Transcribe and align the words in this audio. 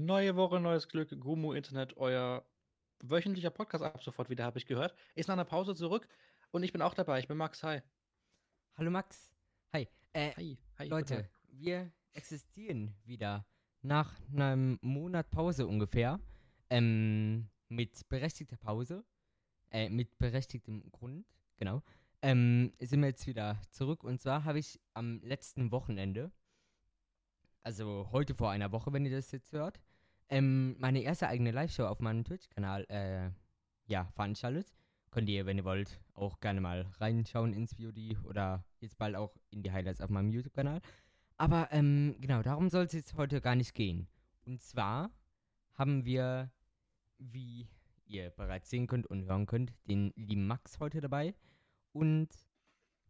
Neue 0.00 0.36
Woche, 0.36 0.60
neues 0.60 0.88
Glück. 0.88 1.10
Gumu 1.18 1.54
Internet, 1.54 1.96
euer 1.96 2.46
wöchentlicher 3.00 3.50
Podcast 3.50 3.82
ab 3.82 4.00
sofort 4.00 4.30
wieder, 4.30 4.44
habe 4.44 4.56
ich 4.56 4.66
gehört. 4.66 4.94
Ist 5.16 5.26
nach 5.26 5.32
einer 5.32 5.44
Pause 5.44 5.74
zurück 5.74 6.06
und 6.52 6.62
ich 6.62 6.72
bin 6.72 6.82
auch 6.82 6.94
dabei. 6.94 7.18
Ich 7.18 7.26
bin 7.26 7.36
Max. 7.36 7.64
Hi. 7.64 7.82
Hallo 8.76 8.92
Max. 8.92 9.34
Hi. 9.72 9.88
Äh, 10.12 10.30
Hi. 10.36 10.56
Hi. 10.78 10.86
Leute, 10.86 11.28
wir 11.50 11.90
existieren 12.12 12.94
wieder 13.06 13.44
nach 13.82 14.20
einem 14.32 14.78
Monat 14.82 15.32
Pause 15.32 15.66
ungefähr. 15.66 16.20
Ähm, 16.70 17.50
mit 17.68 18.08
berechtigter 18.08 18.56
Pause. 18.56 19.04
Äh, 19.72 19.88
mit 19.88 20.16
berechtigtem 20.18 20.88
Grund, 20.92 21.26
genau. 21.56 21.82
Ähm, 22.22 22.72
sind 22.78 23.00
wir 23.00 23.08
jetzt 23.08 23.26
wieder 23.26 23.60
zurück. 23.72 24.04
Und 24.04 24.20
zwar 24.20 24.44
habe 24.44 24.60
ich 24.60 24.78
am 24.94 25.20
letzten 25.22 25.72
Wochenende, 25.72 26.30
also 27.64 28.08
heute 28.12 28.36
vor 28.36 28.52
einer 28.52 28.70
Woche, 28.70 28.92
wenn 28.92 29.04
ihr 29.04 29.16
das 29.16 29.32
jetzt 29.32 29.50
hört, 29.50 29.80
ähm, 30.28 30.76
meine 30.78 31.02
erste 31.02 31.28
eigene 31.28 31.50
Live-Show 31.50 31.86
auf 31.86 32.00
meinem 32.00 32.24
Twitch-Kanal, 32.24 32.84
äh, 32.88 33.30
ja, 33.86 34.06
veranstaltet. 34.14 34.72
Könnt 35.10 35.28
ihr, 35.28 35.46
wenn 35.46 35.56
ihr 35.56 35.64
wollt, 35.64 36.00
auch 36.14 36.38
gerne 36.40 36.60
mal 36.60 36.86
reinschauen 36.98 37.54
ins 37.54 37.74
VOD 37.74 38.16
oder 38.24 38.64
jetzt 38.80 38.98
bald 38.98 39.16
auch 39.16 39.34
in 39.50 39.62
die 39.62 39.72
Highlights 39.72 40.00
auf 40.00 40.10
meinem 40.10 40.30
YouTube-Kanal. 40.30 40.80
Aber, 41.38 41.68
ähm, 41.72 42.16
genau, 42.20 42.42
darum 42.42 42.68
soll 42.68 42.84
es 42.84 42.92
jetzt 42.92 43.14
heute 43.14 43.40
gar 43.40 43.54
nicht 43.54 43.74
gehen. 43.74 44.06
Und 44.44 44.60
zwar 44.60 45.10
haben 45.74 46.04
wir, 46.04 46.50
wie 47.18 47.68
ihr 48.04 48.30
bereits 48.30 48.70
sehen 48.70 48.86
könnt 48.86 49.06
und 49.06 49.24
hören 49.24 49.46
könnt, 49.46 49.72
den 49.84 50.12
lieben 50.16 50.46
Max 50.46 50.78
heute 50.80 51.00
dabei. 51.00 51.34
Und, 51.92 52.28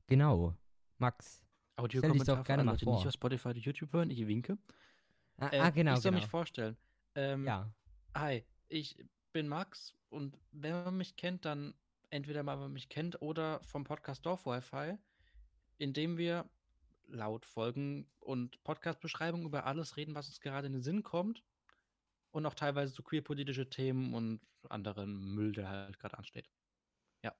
genau, 0.06 0.54
Max. 0.98 1.42
Audio 1.76 2.00
stell 2.00 2.12
dich 2.12 2.24
doch 2.24 2.44
gerne 2.44 2.64
mal 2.64 2.78
vor. 2.78 2.96
nicht 2.96 3.06
auf 3.06 3.12
Spotify 3.12 3.48
oder 3.48 3.58
YouTube 3.58 3.92
hören. 3.92 4.10
Ich 4.10 4.26
winke. 4.26 4.58
Ah, 5.36 5.48
Äh, 5.52 5.58
ah 5.60 5.70
genau, 5.70 5.94
ich 5.94 6.00
soll 6.00 6.10
genau. 6.10 6.22
mich 6.22 6.30
vorstellen. 6.30 6.76
Ähm, 7.14 7.46
ja. 7.46 7.72
Hi, 8.14 8.44
ich 8.68 8.96
bin 9.32 9.48
Max 9.48 9.94
und 10.08 10.36
wenn 10.52 10.72
man 10.72 10.96
mich 10.96 11.16
kennt, 11.16 11.44
dann 11.44 11.74
entweder 12.10 12.42
mal, 12.42 12.54
wenn 12.54 12.64
man 12.64 12.72
mich 12.72 12.88
kennt 12.88 13.20
oder 13.22 13.62
vom 13.64 13.84
Podcast 13.84 14.24
Dorf 14.24 14.46
Wi-Fi, 14.46 14.96
in 15.78 15.92
dem 15.92 16.16
wir 16.16 16.48
laut 17.06 17.46
Folgen 17.46 18.10
und 18.20 18.62
Podcast-Beschreibungen 18.64 19.46
über 19.46 19.64
alles 19.66 19.96
reden, 19.96 20.14
was 20.14 20.28
uns 20.28 20.40
gerade 20.40 20.66
in 20.66 20.72
den 20.74 20.82
Sinn 20.82 21.02
kommt 21.02 21.42
und 22.30 22.44
auch 22.46 22.54
teilweise 22.54 22.92
so 22.92 23.02
queerpolitische 23.02 23.68
Themen 23.68 24.14
und 24.14 24.40
anderen 24.68 25.34
Müll, 25.34 25.52
der 25.52 25.68
halt 25.68 25.98
gerade 25.98 26.18
ansteht. 26.18 26.50
Ja. 27.22 27.34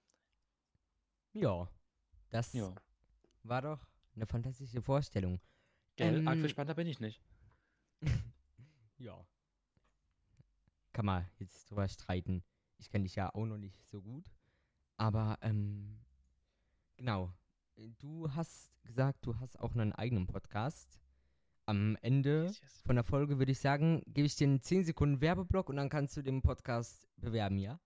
Das 2.31 2.53
Ja, 2.53 2.75
war 3.43 3.63
doch 3.63 3.87
eine 4.15 4.27
fantastische 4.27 4.83
Vorstellung. 4.83 5.41
gell, 5.97 6.27
arg 6.27 6.37
Ähm, 6.37 6.43
gespannter 6.43 6.75
bin 6.75 6.87
ich 6.87 7.01
nicht. 7.01 7.23
Ja. 9.01 9.25
Kann 10.99 11.07
man 11.07 11.25
jetzt 11.39 11.71
drüber 11.71 11.87
streiten. 11.87 12.43
Ich 12.79 12.91
kenne 12.91 13.05
dich 13.05 13.15
ja 13.15 13.33
auch 13.33 13.47
noch 13.47 13.57
nicht 13.57 13.87
so 13.87 14.03
gut. 14.03 14.33
Aber, 14.97 15.39
ähm, 15.43 16.01
genau. 16.97 17.33
Du 18.01 18.29
hast 18.33 18.73
gesagt, 18.83 19.25
du 19.25 19.39
hast 19.39 19.61
auch 19.61 19.75
einen 19.75 19.93
eigenen 19.93 20.27
Podcast. 20.27 20.99
Am 21.67 21.97
Ende 22.03 22.47
Yes, 22.47 22.61
yes. 22.61 22.83
von 22.85 22.97
der 22.97 23.05
Folge 23.05 23.39
würde 23.39 23.53
ich 23.53 23.61
sagen, 23.61 24.03
gebe 24.09 24.27
ich 24.27 24.35
dir 24.35 24.49
einen 24.49 24.61
10 24.61 24.83
Sekunden 24.83 25.21
Werbeblock 25.21 25.69
und 25.69 25.77
dann 25.77 25.89
kannst 25.89 26.17
du 26.17 26.23
den 26.23 26.43
Podcast 26.43 27.07
bewerben, 27.17 27.59
ja? 27.59 27.79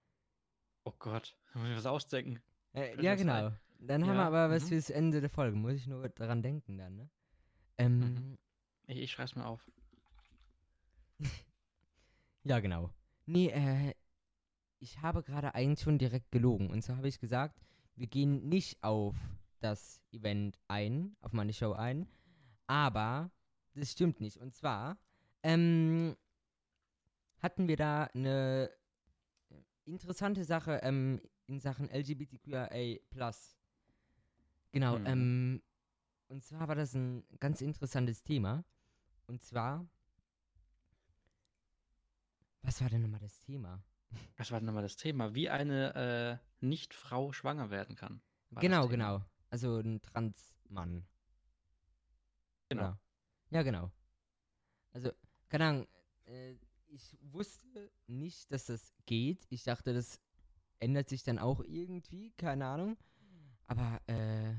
Oh 0.84 0.94
Gott, 0.98 1.36
muss 1.52 1.68
ich 1.68 1.76
was 1.76 1.84
ausdenken. 1.84 2.40
Äh, 2.72 2.98
ja, 3.02 3.14
genau. 3.14 3.52
Dann 3.78 4.06
haben 4.06 4.14
wir 4.16 4.22
Ja, 4.22 4.26
aber 4.26 4.48
was 4.48 4.64
mhm. 4.64 4.68
fürs 4.68 4.88
Ende 4.88 5.20
der 5.20 5.28
Folge. 5.28 5.54
Muss 5.54 5.74
ich 5.74 5.86
nur 5.86 6.08
daran 6.08 6.40
denken 6.42 6.78
dann, 6.78 6.96
ne? 6.96 7.10
Ähm, 7.76 7.98
Mhm. 7.98 8.38
Ich, 8.86 8.96
ich 9.00 9.10
schreib's 9.10 9.34
mir 9.34 9.44
auf. 9.44 9.70
Ja, 12.44 12.58
genau. 12.58 12.90
Nee, 13.26 13.48
äh, 13.48 13.94
ich 14.78 15.00
habe 15.00 15.22
gerade 15.22 15.54
eigentlich 15.54 15.80
schon 15.80 15.98
direkt 15.98 16.30
gelogen. 16.30 16.70
Und 16.70 16.82
zwar 16.82 16.96
habe 16.96 17.08
ich 17.08 17.20
gesagt, 17.20 17.60
wir 17.94 18.06
gehen 18.06 18.48
nicht 18.48 18.82
auf 18.82 19.16
das 19.60 20.00
Event 20.10 20.58
ein, 20.68 21.16
auf 21.20 21.32
meine 21.32 21.52
Show 21.52 21.72
ein. 21.72 22.08
Aber 22.66 23.30
das 23.74 23.92
stimmt 23.92 24.20
nicht. 24.20 24.38
Und 24.38 24.54
zwar 24.54 24.98
ähm, 25.42 26.16
hatten 27.38 27.68
wir 27.68 27.76
da 27.76 28.04
eine 28.14 28.70
interessante 29.84 30.44
Sache 30.44 30.80
ähm, 30.82 31.20
in 31.46 31.60
Sachen 31.60 31.88
LGBTQIA. 31.90 32.98
Genau, 34.72 34.98
Mhm. 34.98 35.06
ähm, 35.06 35.62
und 36.28 36.42
zwar 36.44 36.66
war 36.66 36.74
das 36.74 36.94
ein 36.94 37.24
ganz 37.40 37.60
interessantes 37.60 38.22
Thema. 38.22 38.64
Und 39.26 39.42
zwar. 39.42 39.86
Was 42.62 42.80
war 42.80 42.88
denn 42.88 43.02
nochmal 43.02 43.20
das 43.20 43.38
Thema? 43.40 43.82
Was 44.36 44.50
war 44.50 44.60
denn 44.60 44.66
nochmal 44.66 44.82
das 44.82 44.96
Thema? 44.96 45.34
Wie 45.34 45.50
eine 45.50 46.40
äh, 46.40 46.64
Nicht-Frau 46.64 47.32
schwanger 47.32 47.70
werden 47.70 47.96
kann. 47.96 48.22
genau, 48.50 48.88
genau. 48.88 49.22
Also 49.50 49.78
ein 49.78 50.00
Transmann. 50.02 51.06
Genau. 52.68 52.82
Oder? 52.82 53.00
Ja, 53.50 53.62
genau. 53.62 53.90
Also, 54.92 55.10
keine 55.48 55.66
Ahnung, 55.66 55.88
äh, 56.26 56.54
ich 56.88 57.16
wusste 57.20 57.90
nicht, 58.06 58.50
dass 58.52 58.66
das 58.66 58.94
geht. 59.06 59.46
Ich 59.48 59.64
dachte, 59.64 59.92
das 59.92 60.20
ändert 60.78 61.08
sich 61.08 61.22
dann 61.22 61.38
auch 61.38 61.60
irgendwie, 61.60 62.32
keine 62.32 62.66
Ahnung. 62.66 62.96
Aber, 63.66 64.00
äh, 64.06 64.54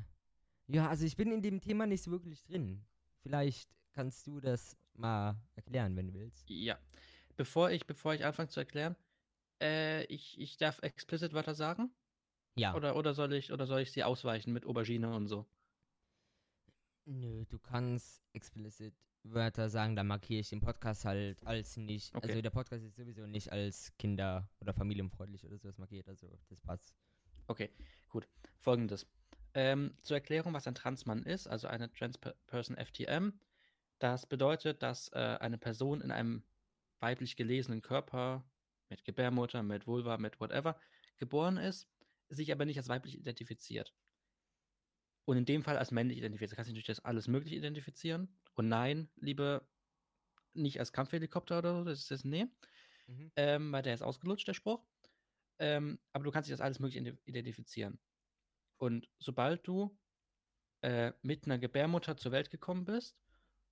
ja, 0.68 0.90
also 0.90 1.06
ich 1.06 1.16
bin 1.16 1.32
in 1.32 1.42
dem 1.42 1.60
Thema 1.62 1.86
nicht 1.86 2.04
so 2.04 2.12
wirklich 2.12 2.44
drin. 2.44 2.86
Vielleicht 3.22 3.70
kannst 3.92 4.26
du 4.28 4.40
das 4.40 4.76
mal 4.94 5.40
erklären, 5.56 5.96
wenn 5.96 6.08
du 6.08 6.14
willst. 6.14 6.50
Ja. 6.50 6.80
Bevor 7.36 7.72
ich, 7.72 7.86
bevor 7.86 8.14
ich 8.14 8.26
anfange 8.26 8.50
zu 8.50 8.60
erklären, 8.60 8.96
äh, 9.62 10.04
ich, 10.06 10.40
ich 10.40 10.58
darf 10.58 10.80
explicit 10.82 11.34
Wörter 11.34 11.56
sagen? 11.56 11.92
Ja. 12.56 12.76
Oder, 12.76 12.96
oder, 12.96 13.14
soll 13.14 13.34
ich, 13.34 13.52
oder 13.52 13.66
soll 13.66 13.82
ich 13.82 13.92
sie 13.92 14.04
ausweichen 14.04 14.54
mit 14.54 14.66
Aubergine 14.66 15.14
und 15.14 15.28
so? 15.28 15.46
Nö, 17.06 17.46
du 17.46 17.60
kannst 17.60 18.22
explicit 18.34 18.94
Wörter 19.24 19.70
sagen, 19.70 19.96
da 19.96 20.04
markiere 20.04 20.42
ich 20.42 20.50
den 20.50 20.60
Podcast 20.60 21.06
halt 21.06 21.46
als 21.46 21.78
nicht. 21.78 22.14
Okay. 22.14 22.28
Also 22.28 22.42
der 22.42 22.50
Podcast 22.50 22.84
ist 22.84 22.96
sowieso 22.96 23.26
nicht 23.26 23.52
als 23.52 23.92
kinder- 23.98 24.50
oder 24.60 24.74
familienfreundlich 24.74 25.46
oder 25.46 25.58
sowas 25.58 25.78
markiert, 25.78 26.08
also 26.08 26.28
das 26.50 26.60
passt. 26.62 26.94
Okay, 27.48 27.70
gut. 28.10 28.28
Folgendes. 28.60 29.08
Ähm, 29.54 29.96
zur 30.02 30.18
Erklärung, 30.18 30.54
was 30.54 30.68
ein 30.68 30.76
Transmann 30.76 31.24
ist, 31.24 31.48
also 31.48 31.68
eine 31.68 31.92
Trans-Person 31.92 32.76
FTM. 32.78 33.34
Das 34.00 34.26
bedeutet, 34.26 34.82
dass 34.82 35.10
äh, 35.10 35.38
eine 35.40 35.58
Person 35.58 36.02
in 36.02 36.12
einem 36.12 36.44
weiblich 37.04 37.36
gelesenen 37.36 37.82
Körper 37.82 38.50
mit 38.90 39.04
Gebärmutter, 39.04 39.62
mit 39.62 39.86
Vulva, 39.86 40.18
mit 40.18 40.40
whatever 40.40 40.80
geboren 41.18 41.58
ist, 41.58 41.88
sich 42.30 42.52
aber 42.52 42.66
nicht 42.66 42.78
als 42.78 42.88
weiblich 42.88 43.16
identifiziert. 43.18 43.94
Und 45.26 45.38
in 45.38 45.46
dem 45.46 45.64
Fall 45.64 45.78
als 45.78 45.92
männlich 45.92 46.18
identifiziert. 46.18 46.52
Du 46.52 46.56
kannst 46.56 46.70
dich 46.70 46.76
natürlich 46.76 46.98
als 46.98 47.06
alles 47.06 47.28
möglich 47.28 47.54
identifizieren. 47.54 48.40
Und 48.56 48.68
nein, 48.68 49.10
liebe, 49.16 49.68
nicht 50.54 50.80
als 50.80 50.92
Kampfhelikopter 50.92 51.60
oder 51.60 51.78
so, 51.78 51.84
das 51.84 52.00
ist 52.00 52.12
das, 52.12 52.24
nee. 52.24 52.46
Mhm. 53.08 53.32
Ähm, 53.36 53.72
weil 53.72 53.84
der 53.84 53.94
ist 53.94 54.02
ausgelutscht, 54.02 54.48
der 54.48 54.54
Spruch. 54.54 54.86
Ähm, 55.60 56.00
aber 56.14 56.24
du 56.24 56.32
kannst 56.32 56.48
dich 56.48 56.54
als 56.54 56.62
alles 56.62 56.80
mögliche 56.80 57.00
ide- 57.00 57.20
identifizieren. 57.26 58.00
Und 58.78 59.10
sobald 59.20 59.68
du 59.68 59.98
äh, 60.82 61.14
mit 61.22 61.46
einer 61.46 61.58
Gebärmutter 61.60 62.18
zur 62.18 62.32
Welt 62.32 62.50
gekommen 62.50 62.86
bist 62.86 63.18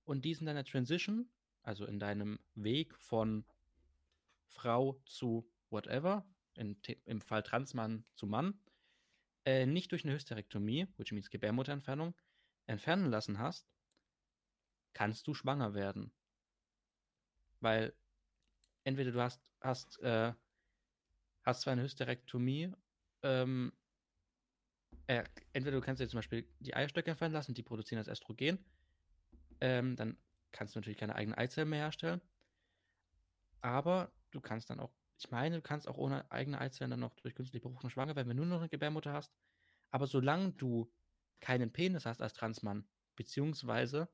und 0.04 0.24
dies 0.24 0.40
in 0.40 0.46
deiner 0.46 0.64
Transition, 0.64 1.30
also 1.62 1.86
in 1.86 1.98
deinem 1.98 2.38
Weg 2.54 2.96
von 2.98 3.44
Frau 4.48 5.00
zu 5.06 5.48
whatever, 5.70 6.26
in, 6.54 6.76
im 7.04 7.20
Fall 7.20 7.42
Transmann 7.42 8.04
zu 8.14 8.26
Mann, 8.26 8.60
äh, 9.44 9.66
nicht 9.66 9.90
durch 9.92 10.04
eine 10.04 10.14
Hysterektomie, 10.14 10.86
which 10.96 11.12
means 11.12 11.30
Gebärmutterentfernung, 11.30 12.14
entfernen 12.66 13.10
lassen 13.10 13.38
hast, 13.38 13.66
kannst 14.92 15.26
du 15.26 15.34
schwanger 15.34 15.74
werden. 15.74 16.12
Weil 17.60 17.94
entweder 18.84 19.12
du 19.12 19.20
hast, 19.20 19.42
hast, 19.60 19.98
äh, 20.00 20.32
hast 21.42 21.62
zwar 21.62 21.72
eine 21.72 21.82
Hysterektomie, 21.82 22.72
ähm, 23.22 23.72
äh, 25.06 25.24
entweder 25.52 25.76
du 25.76 25.84
kannst 25.84 26.00
dir 26.00 26.08
zum 26.08 26.18
Beispiel 26.18 26.48
die 26.60 26.74
Eierstöcke 26.74 27.10
entfernen 27.10 27.34
lassen, 27.34 27.54
die 27.54 27.62
produzieren 27.62 27.98
das 27.98 28.08
Östrogen, 28.08 28.64
ähm, 29.60 29.96
dann 29.96 30.16
kannst 30.52 30.74
du 30.74 30.78
natürlich 30.78 30.98
keine 30.98 31.14
eigenen 31.14 31.36
Eizellen 31.38 31.68
mehr 31.68 31.80
herstellen. 31.80 32.20
Aber 33.60 34.12
du 34.30 34.40
kannst 34.40 34.70
dann 34.70 34.80
auch, 34.80 34.92
ich 35.18 35.30
meine, 35.30 35.56
du 35.56 35.62
kannst 35.62 35.88
auch 35.88 35.96
ohne 35.96 36.30
eigene 36.30 36.60
Eizellen 36.60 36.90
dann 36.90 37.00
noch 37.00 37.14
durch 37.20 37.34
künstliche 37.34 37.62
Befruchtung 37.62 37.90
schwanger 37.90 38.16
werden, 38.16 38.28
wenn 38.28 38.36
du 38.36 38.44
nur 38.44 38.54
noch 38.54 38.60
eine 38.60 38.68
Gebärmutter 38.68 39.12
hast. 39.12 39.32
Aber 39.90 40.06
solange 40.06 40.52
du 40.52 40.92
keinen 41.40 41.72
Penis 41.72 42.06
hast 42.06 42.22
als 42.22 42.32
Transmann, 42.34 42.88
beziehungsweise 43.16 44.08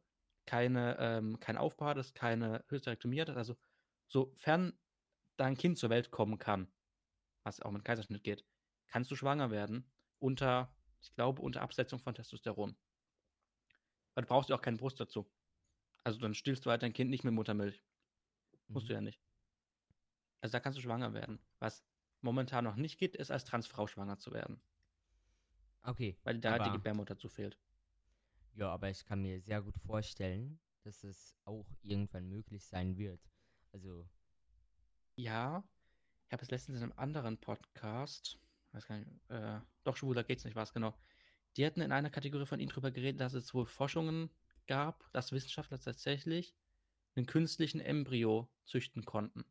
keine, 0.46 0.96
ähm, 0.98 1.38
kein 1.40 1.56
Aufbau 1.56 1.86
hattest, 1.86 2.14
keine 2.14 2.64
Hysterektomie 2.68 3.20
hattest, 3.20 3.38
also 3.38 3.56
sofern 4.06 4.78
dein 5.36 5.56
Kind 5.56 5.78
zur 5.78 5.90
Welt 5.90 6.10
kommen 6.10 6.38
kann, 6.38 6.68
was 7.42 7.60
auch 7.60 7.70
mit 7.70 7.84
Kaiserschnitt 7.84 8.24
geht, 8.24 8.44
kannst 8.88 9.10
du 9.10 9.16
schwanger 9.16 9.50
werden 9.50 9.90
unter, 10.18 10.74
ich 11.00 11.14
glaube, 11.14 11.42
unter 11.42 11.62
Absetzung 11.62 12.00
von 12.00 12.14
Testosteron. 12.14 12.76
Weil 14.14 14.22
du 14.22 14.28
brauchst 14.28 14.50
ja 14.50 14.56
auch 14.56 14.62
keine 14.62 14.78
Brust 14.78 14.98
dazu. 14.98 15.30
Also 16.04 16.18
dann 16.20 16.34
stillst 16.34 16.64
du 16.66 16.70
halt 16.70 16.82
dein 16.82 16.92
Kind 16.92 17.10
nicht 17.10 17.24
mit 17.24 17.34
Muttermilch. 17.34 17.82
Musst 18.68 18.86
Mhm. 18.86 18.88
du 18.88 18.94
ja 18.94 19.00
nicht. 19.00 19.20
Also 20.40 20.52
da 20.52 20.60
kannst 20.60 20.78
du 20.78 20.82
schwanger 20.82 21.12
werden. 21.14 21.38
Was 21.58 21.84
momentan 22.20 22.64
noch 22.64 22.76
nicht 22.76 22.98
geht, 22.98 23.16
ist 23.16 23.30
als 23.30 23.44
Transfrau 23.44 23.86
schwanger 23.86 24.18
zu 24.18 24.32
werden. 24.32 24.60
Okay. 25.82 26.16
Weil 26.22 26.38
da 26.38 26.52
halt 26.52 26.66
die 26.66 26.70
Gebärmutter 26.72 27.16
zu 27.16 27.28
fehlt. 27.28 27.58
Ja, 28.54 28.70
aber 28.72 28.90
ich 28.90 29.04
kann 29.04 29.22
mir 29.22 29.40
sehr 29.40 29.62
gut 29.62 29.78
vorstellen, 29.78 30.60
dass 30.82 31.02
es 31.04 31.34
auch 31.44 31.66
irgendwann 31.82 32.28
möglich 32.28 32.64
sein 32.66 32.96
wird. 32.96 33.20
Also, 33.72 34.08
Ja, 35.16 35.64
ich 36.26 36.32
habe 36.32 36.42
es 36.42 36.50
letztens 36.50 36.78
in 36.78 36.84
einem 36.84 36.92
anderen 36.98 37.38
Podcast, 37.38 38.38
weiß 38.72 38.86
gar 38.86 38.98
nicht, 38.98 39.10
äh, 39.30 39.60
doch 39.84 39.96
schwuler 39.96 40.24
geht's 40.24 40.44
nicht, 40.44 40.54
war 40.54 40.62
es 40.62 40.72
genau. 40.72 40.94
Die 41.56 41.66
hatten 41.66 41.80
in 41.80 41.92
einer 41.92 42.10
Kategorie 42.10 42.46
von 42.46 42.60
ihnen 42.60 42.68
drüber 42.70 42.90
geredet, 42.90 43.20
dass 43.20 43.34
es 43.34 43.52
wohl 43.54 43.66
Forschungen 43.66 44.30
gab, 44.68 45.10
dass 45.12 45.32
Wissenschaftler 45.32 45.80
tatsächlich 45.80 46.54
einen 47.16 47.26
künstlichen 47.26 47.80
Embryo 47.80 48.48
züchten 48.64 49.04
konnten. 49.04 49.44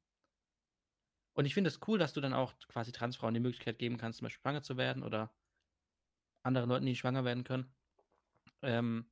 Und 1.34 1.46
ich 1.46 1.54
finde 1.54 1.68
es 1.68 1.80
cool, 1.88 2.00
dass 2.00 2.14
du 2.14 2.22
dann 2.22 2.34
auch 2.34 2.58
quasi 2.70 2.92
Transfrauen 2.94 3.34
die 3.34 3.42
Möglichkeit 3.42 3.78
geben 3.78 3.98
kannst, 3.98 4.20
zum 4.20 4.26
Beispiel 4.26 4.42
schwanger 4.42 4.64
zu 4.64 4.78
werden 4.78 5.04
oder 5.04 5.36
anderen 6.44 6.70
Leuten, 6.70 6.86
die 6.86 6.96
schwanger 6.96 7.26
werden 7.26 7.44
können. 7.44 7.76
Ähm, 8.62 9.12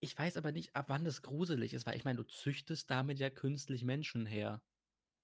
ich 0.00 0.18
weiß 0.18 0.36
aber 0.38 0.50
nicht, 0.50 0.74
ab 0.74 0.86
wann 0.88 1.04
das 1.04 1.22
gruselig 1.22 1.74
ist, 1.74 1.86
weil 1.86 1.96
ich 1.96 2.04
meine, 2.04 2.16
du 2.16 2.24
züchtest 2.24 2.90
damit 2.90 3.20
ja 3.20 3.30
künstlich 3.30 3.84
Menschen 3.84 4.26
her 4.26 4.62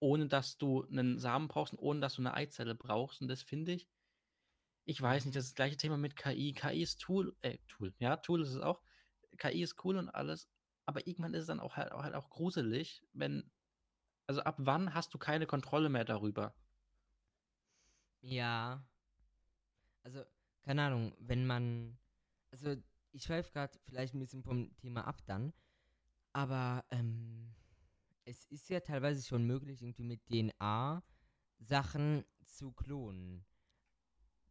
ohne 0.01 0.29
dass 0.29 0.59
du 0.59 0.85
einen 0.85 1.19
Samen 1.19 1.49
brauchst 1.49 1.73
und 1.75 1.79
ohne 1.81 2.01
dass 2.01 2.15
du 2.15 2.23
eine 2.23 2.35
Eizelle 2.35 2.75
brauchst. 2.75 3.21
Und 3.21 3.29
das 3.29 3.43
finde 3.43 3.73
ich, 3.73 3.89
ich 4.85 5.01
weiß 5.01 5.25
nicht, 5.25 5.37
das 5.37 5.45
ist 5.45 5.51
das 5.53 5.57
gleiche 5.57 5.77
Thema 5.77 5.97
mit 5.97 6.17
KI. 6.17 6.55
KI 6.55 6.83
ist 6.83 7.01
Tool, 7.01 7.37
äh, 7.41 7.59
Tool, 7.69 7.95
ja, 7.99 8.17
Tool 8.17 8.43
ist 8.43 8.51
es 8.51 8.61
auch. 8.61 8.83
KI 9.39 9.63
ist 9.63 9.85
cool 9.85 9.97
und 9.97 10.09
alles, 10.11 10.49
aber 10.87 11.07
irgendwann 11.07 11.35
ist 11.35 11.43
es 11.43 11.47
dann 11.47 11.61
auch 11.61 11.77
halt, 11.77 11.93
auch 11.93 12.03
halt 12.03 12.15
auch 12.15 12.31
gruselig, 12.31 13.03
wenn, 13.13 13.51
also 14.27 14.43
ab 14.43 14.57
wann 14.59 14.95
hast 14.95 15.15
du 15.15 15.19
keine 15.19 15.47
Kontrolle 15.47 15.89
mehr 15.89 16.05
darüber? 16.05 16.55
ja. 18.21 18.85
Also, 20.03 20.25
keine 20.63 20.83
Ahnung, 20.85 21.15
wenn 21.19 21.47
man. 21.47 21.99
Also, 22.51 22.77
ich 23.13 23.25
schweife 23.25 23.53
gerade 23.53 23.79
vielleicht 23.85 24.15
ein 24.15 24.21
bisschen 24.21 24.43
vom 24.43 24.75
Thema 24.77 25.07
ab 25.07 25.23
dann. 25.27 25.53
Aber, 26.33 26.85
ähm. 26.91 27.55
Es 28.25 28.45
ist 28.47 28.69
ja 28.69 28.81
teilweise 28.81 29.27
schon 29.27 29.47
möglich, 29.47 29.81
irgendwie 29.81 30.05
mit 30.05 30.27
DNA 30.29 31.03
Sachen 31.61 32.27
zu 32.45 32.73
klonen. 32.73 33.47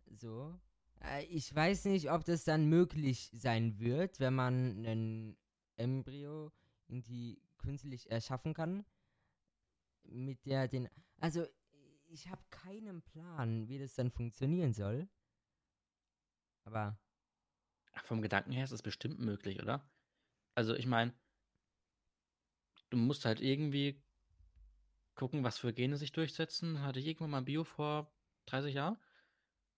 So. 0.06 0.60
Äh, 1.01 1.25
Ich 1.25 1.53
weiß 1.53 1.85
nicht, 1.85 2.11
ob 2.11 2.25
das 2.25 2.44
dann 2.44 2.65
möglich 2.65 3.29
sein 3.33 3.79
wird, 3.79 4.19
wenn 4.19 4.33
man 4.35 4.53
einen 4.85 5.38
Embryo 5.75 6.51
irgendwie 6.88 7.41
künstlich 7.57 8.09
erschaffen 8.11 8.53
kann. 8.53 8.85
Mit 10.05 10.44
der 10.45 10.67
den. 10.67 10.89
Also, 11.19 11.45
ich 12.07 12.29
habe 12.29 12.41
keinen 12.49 13.01
Plan, 13.03 13.67
wie 13.67 13.77
das 13.79 13.94
dann 13.95 14.09
funktionieren 14.09 14.73
soll. 14.73 15.07
Aber 16.65 16.97
Vom 18.03 18.21
Gedanken 18.21 18.51
her 18.53 18.63
ist 18.63 18.71
es 18.71 18.81
bestimmt 18.81 19.19
möglich, 19.19 19.61
oder? 19.61 19.88
Also 20.55 20.75
ich 20.75 20.85
meine, 20.88 21.13
du 22.89 22.97
musst 22.97 23.23
halt 23.25 23.39
irgendwie 23.41 24.01
gucken, 25.15 25.43
was 25.43 25.57
für 25.57 25.73
Gene 25.73 25.97
sich 25.97 26.11
durchsetzen. 26.11 26.81
Hatte 26.81 27.00
ich 27.00 27.07
irgendwann 27.07 27.31
mal 27.31 27.41
Bio 27.41 27.63
vor 27.63 28.11
30 28.45 28.75
Jahren 28.75 28.97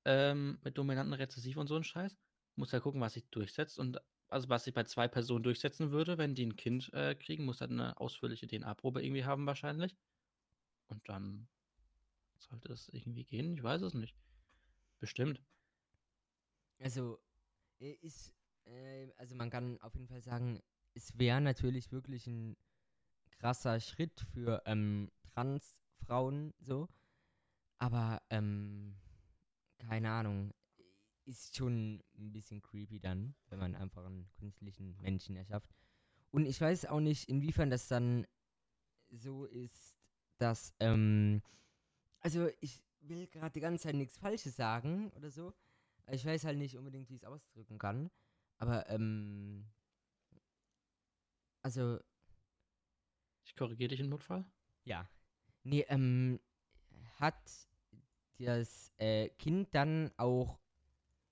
ähm, 0.09 0.57
mit 0.63 0.75
dominanten 0.75 1.13
Rezessiv 1.13 1.57
und 1.57 1.67
so 1.67 1.75
ein 1.75 1.83
Scheiß. 1.83 2.17
Muss 2.55 2.73
halt 2.73 2.81
gucken, 2.81 2.99
was 2.99 3.13
sich 3.13 3.29
durchsetzt 3.29 3.77
und 3.77 4.01
also 4.27 4.49
was 4.49 4.63
sich 4.63 4.73
bei 4.73 4.83
zwei 4.83 5.07
Personen 5.07 5.43
durchsetzen 5.43 5.91
würde, 5.91 6.17
wenn 6.17 6.33
die 6.35 6.45
ein 6.45 6.55
Kind 6.55 6.91
äh, 6.93 7.15
kriegen, 7.15 7.45
muss 7.45 7.61
halt 7.61 7.71
eine 7.71 7.99
ausführliche 7.99 8.47
DNA-Probe 8.47 9.03
irgendwie 9.03 9.25
haben 9.25 9.45
wahrscheinlich. 9.45 9.95
Und 10.87 11.07
dann 11.07 11.47
sollte 12.37 12.73
es 12.73 12.89
irgendwie 12.89 13.23
gehen. 13.23 13.53
Ich 13.53 13.63
weiß 13.63 13.81
es 13.83 13.93
nicht. 13.93 14.15
Bestimmt. 14.99 15.41
Also, 16.79 17.19
äh, 17.79 17.93
ist, 18.01 18.33
äh, 18.65 19.11
also 19.17 19.35
man 19.35 19.51
kann 19.51 19.79
auf 19.81 19.93
jeden 19.93 20.07
Fall 20.07 20.21
sagen, 20.21 20.61
es 20.95 21.17
wäre 21.19 21.41
natürlich 21.41 21.91
wirklich 21.91 22.25
ein 22.25 22.57
krasser 23.31 23.79
Schritt 23.79 24.19
für 24.33 24.63
ähm, 24.65 25.11
Transfrauen 25.33 26.53
so. 26.59 26.87
Aber, 27.77 28.21
ähm, 28.29 28.95
keine 29.79 30.11
Ahnung, 30.11 30.53
ist 31.25 31.55
schon 31.55 32.03
ein 32.17 32.31
bisschen 32.31 32.61
creepy 32.61 32.99
dann, 32.99 33.35
wenn 33.49 33.59
man 33.59 33.75
einfach 33.75 34.05
einen 34.05 34.29
künstlichen 34.35 34.95
Menschen 35.01 35.35
erschafft. 35.35 35.69
Und 36.31 36.45
ich 36.45 36.59
weiß 36.59 36.85
auch 36.87 36.99
nicht, 36.99 37.29
inwiefern 37.29 37.69
das 37.69 37.87
dann 37.87 38.25
so 39.09 39.45
ist, 39.45 39.97
dass, 40.37 40.73
ähm, 40.79 41.41
also 42.19 42.49
ich 42.61 42.81
will 43.01 43.27
gerade 43.27 43.53
die 43.53 43.59
ganze 43.59 43.83
Zeit 43.83 43.95
nichts 43.95 44.17
Falsches 44.17 44.55
sagen 44.55 45.11
oder 45.11 45.29
so. 45.31 45.53
Ich 46.11 46.25
weiß 46.25 46.43
halt 46.43 46.57
nicht 46.57 46.77
unbedingt, 46.77 47.09
wie 47.09 47.15
ich 47.15 47.21
es 47.21 47.27
ausdrücken 47.27 47.77
kann. 47.77 48.09
Aber, 48.57 48.89
ähm. 48.89 49.69
Also, 51.61 51.99
Ich 53.43 53.55
korrigiere 53.55 53.89
dich 53.89 53.99
im 53.99 54.09
Notfall. 54.09 54.45
ja. 54.83 55.07
Nee, 55.63 55.85
ähm. 55.89 56.39
Hat 57.19 57.68
das 58.47 58.91
äh, 58.97 59.29
Kind 59.29 59.73
dann 59.73 60.11
auch 60.17 60.59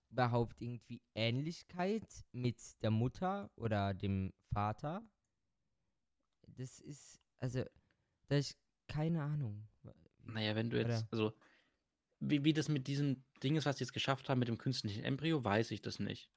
überhaupt 0.10 0.62
irgendwie 0.62 1.02
Ähnlichkeit 1.16 2.08
mit 2.32 2.58
der 2.82 2.92
Mutter 2.92 3.50
oder 3.56 3.94
dem 3.94 4.34
Vater? 4.54 5.04
Das 6.48 6.80
ist, 6.80 7.20
also, 7.40 7.64
da 8.28 8.38
ist 8.38 8.58
keine 8.88 9.22
Ahnung. 9.22 9.68
Naja, 10.24 10.56
wenn 10.56 10.70
du 10.70 10.78
jetzt, 10.78 11.04
Oder- 11.04 11.08
also, 11.12 11.34
wie, 12.20 12.44
wie 12.44 12.54
das 12.54 12.68
mit 12.68 12.88
diesem 12.88 13.24
Ding 13.44 13.56
ist, 13.56 13.66
was 13.66 13.76
die 13.76 13.84
jetzt 13.84 13.94
geschafft 13.94 14.28
haben 14.30 14.40
mit 14.40 14.48
dem 14.48 14.58
künstlichen 14.58 15.04
Embryo, 15.04 15.44
weiß 15.44 15.72
ich 15.72 15.82
das 15.82 16.00
nicht. 16.00 16.32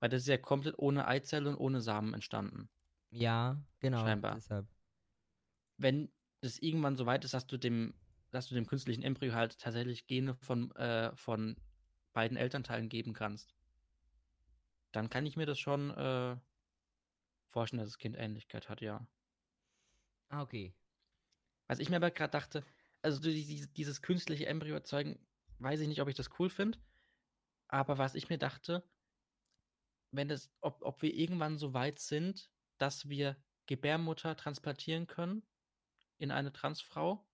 Weil 0.00 0.08
das 0.08 0.22
ist 0.22 0.28
ja 0.28 0.38
komplett 0.38 0.78
ohne 0.78 1.06
Eizelle 1.06 1.50
und 1.50 1.56
ohne 1.56 1.80
Samen 1.80 2.14
entstanden. 2.14 2.68
Ja, 3.10 3.62
genau. 3.80 4.00
Scheinbar. 4.00 4.34
Deshalb. 4.36 4.66
Wenn 5.76 6.10
das 6.40 6.58
irgendwann 6.58 6.96
so 6.96 7.06
weit 7.06 7.24
ist, 7.24 7.34
dass 7.34 7.46
du 7.46 7.58
dem, 7.58 7.94
dass 8.30 8.48
du 8.48 8.54
dem 8.54 8.66
künstlichen 8.66 9.02
Embryo 9.02 9.34
halt 9.34 9.58
tatsächlich 9.58 10.06
Gene 10.06 10.34
von, 10.36 10.70
äh, 10.76 11.14
von 11.16 11.56
beiden 12.12 12.36
Elternteilen 12.36 12.88
geben 12.88 13.12
kannst, 13.12 13.54
dann 14.92 15.10
kann 15.10 15.26
ich 15.26 15.36
mir 15.36 15.46
das 15.46 15.58
schon 15.58 15.90
äh, 15.90 16.36
vorstellen, 17.48 17.80
dass 17.80 17.90
das 17.90 17.98
Kind 17.98 18.16
Ähnlichkeit 18.16 18.68
hat, 18.70 18.80
ja. 18.80 19.06
Ah, 20.28 20.42
okay. 20.42 20.74
Was 21.68 21.78
ich 21.80 21.90
mir 21.90 21.96
aber 21.96 22.10
gerade 22.10 22.30
dachte, 22.32 22.64
also 23.02 23.20
die- 23.20 23.46
die- 23.46 23.72
dieses 23.74 24.02
künstliche 24.02 24.46
Embryo 24.46 24.74
erzeugen, 24.74 25.26
weiß 25.58 25.80
ich 25.80 25.88
nicht, 25.88 26.02
ob 26.02 26.08
ich 26.08 26.16
das 26.16 26.30
cool 26.38 26.50
finde. 26.50 26.78
Aber 27.68 27.98
was 27.98 28.14
ich 28.16 28.30
mir 28.30 28.38
dachte, 28.38 28.84
wenn 30.10 30.28
das, 30.28 30.50
ob, 30.60 30.82
ob 30.82 31.02
wir 31.02 31.14
irgendwann 31.14 31.58
so 31.58 31.74
weit 31.74 31.98
sind, 31.98 32.50
dass 32.78 33.08
wir 33.08 33.36
Gebärmutter 33.66 34.36
transplantieren 34.36 35.06
können 35.06 35.46
in 36.18 36.30
eine 36.30 36.52
Transfrau 36.52 37.29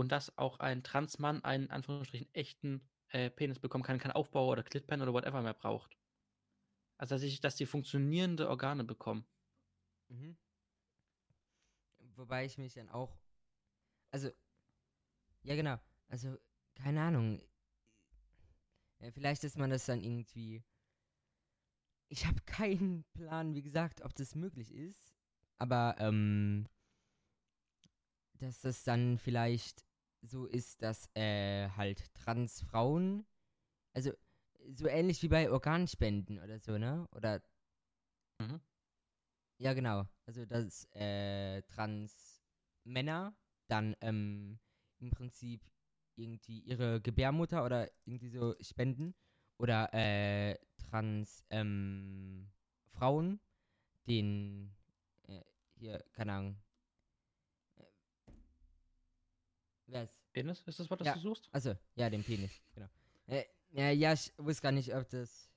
und 0.00 0.10
dass 0.10 0.36
auch 0.38 0.58
ein 0.60 0.82
Transmann 0.82 1.44
einen 1.44 1.64
in 1.64 1.70
Anführungsstrichen 1.70 2.32
echten 2.34 2.88
äh, 3.08 3.30
Penis 3.30 3.58
bekommen 3.58 3.84
kann, 3.84 3.98
keinen 3.98 4.12
Aufbau 4.12 4.48
oder 4.48 4.62
Clitpen 4.62 5.02
oder 5.02 5.12
whatever 5.12 5.42
mehr 5.42 5.54
braucht. 5.54 5.96
Also 6.96 7.14
dass 7.14 7.22
ich, 7.22 7.40
dass 7.40 7.56
die 7.56 7.66
funktionierende 7.66 8.48
Organe 8.48 8.84
bekommen. 8.84 9.26
Mhm. 10.08 10.36
Wobei 12.16 12.44
ich 12.44 12.58
mich 12.58 12.74
dann 12.74 12.88
auch. 12.88 13.18
Also. 14.10 14.30
Ja, 15.42 15.54
genau. 15.56 15.78
Also, 16.08 16.36
keine 16.74 17.00
Ahnung. 17.00 17.40
Ja, 18.98 19.10
vielleicht 19.12 19.44
ist 19.44 19.56
man 19.56 19.70
das 19.70 19.86
dann 19.86 20.02
irgendwie. 20.02 20.62
Ich 22.08 22.26
habe 22.26 22.40
keinen 22.42 23.04
Plan, 23.14 23.54
wie 23.54 23.62
gesagt, 23.62 24.02
ob 24.02 24.14
das 24.14 24.34
möglich 24.34 24.72
ist. 24.72 25.14
Aber, 25.56 25.96
ähm. 25.98 26.68
Dass 28.34 28.60
das 28.60 28.84
dann 28.84 29.18
vielleicht 29.18 29.86
so 30.22 30.46
ist, 30.46 30.82
dass 30.82 31.08
äh, 31.14 31.68
halt 31.70 32.12
Transfrauen. 32.14 33.26
Also, 33.94 34.12
so 34.72 34.86
ähnlich 34.86 35.22
wie 35.22 35.28
bei 35.28 35.50
Organspenden 35.50 36.38
oder 36.40 36.58
so, 36.60 36.78
ne? 36.78 37.08
Oder 37.12 37.42
Mhm. 38.40 38.60
ja, 39.58 39.74
genau. 39.74 40.06
Also, 40.26 40.46
dass 40.46 40.86
äh, 40.94 41.62
Trans-Männer 41.62 43.34
dann 43.68 43.96
ähm, 44.00 44.58
im 44.98 45.10
Prinzip 45.10 45.62
irgendwie 46.16 46.60
ihre 46.60 47.00
Gebärmutter 47.00 47.64
oder 47.64 47.90
irgendwie 48.04 48.30
so 48.30 48.54
spenden. 48.60 49.14
Oder 49.58 49.92
äh, 49.92 50.56
Trans-Frauen 50.78 52.48
den 54.06 54.74
äh, 55.28 55.42
hier, 55.76 56.02
keine 56.12 56.32
Ahnung. 56.32 56.56
Äh, 57.76 57.84
ist? 59.92 60.20
Penis, 60.32 60.62
ist 60.66 60.78
das 60.78 60.90
Wort, 60.90 61.00
das 61.00 61.06
Ja. 61.08 61.14
du 61.14 61.20
suchst? 61.20 61.48
Also, 61.52 61.74
ja, 61.96 62.08
den 62.10 62.22
Penis, 62.24 62.60
genau. 62.72 62.88
Äh, 63.26 63.44
ja, 63.70 63.90
ja, 63.90 64.12
ich 64.12 64.32
wusste 64.38 64.62
gar 64.62 64.72
nicht, 64.72 64.94
ob 64.94 65.08
das. 65.08 65.50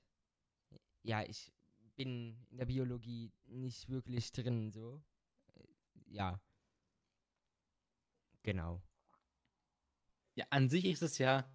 Ja, 1.02 1.22
ich 1.22 1.52
bin 1.96 2.36
in 2.50 2.56
der 2.56 2.66
Biologie 2.66 3.32
nicht 3.46 3.88
wirklich 3.88 4.32
drin, 4.32 4.70
so. 4.70 5.02
Äh, 5.54 5.64
Ja. 6.06 6.40
Genau. 8.42 8.82
Ja, 10.34 10.46
an 10.50 10.68
sich 10.68 10.84
ist 10.84 11.02
es 11.02 11.18
ja, 11.18 11.48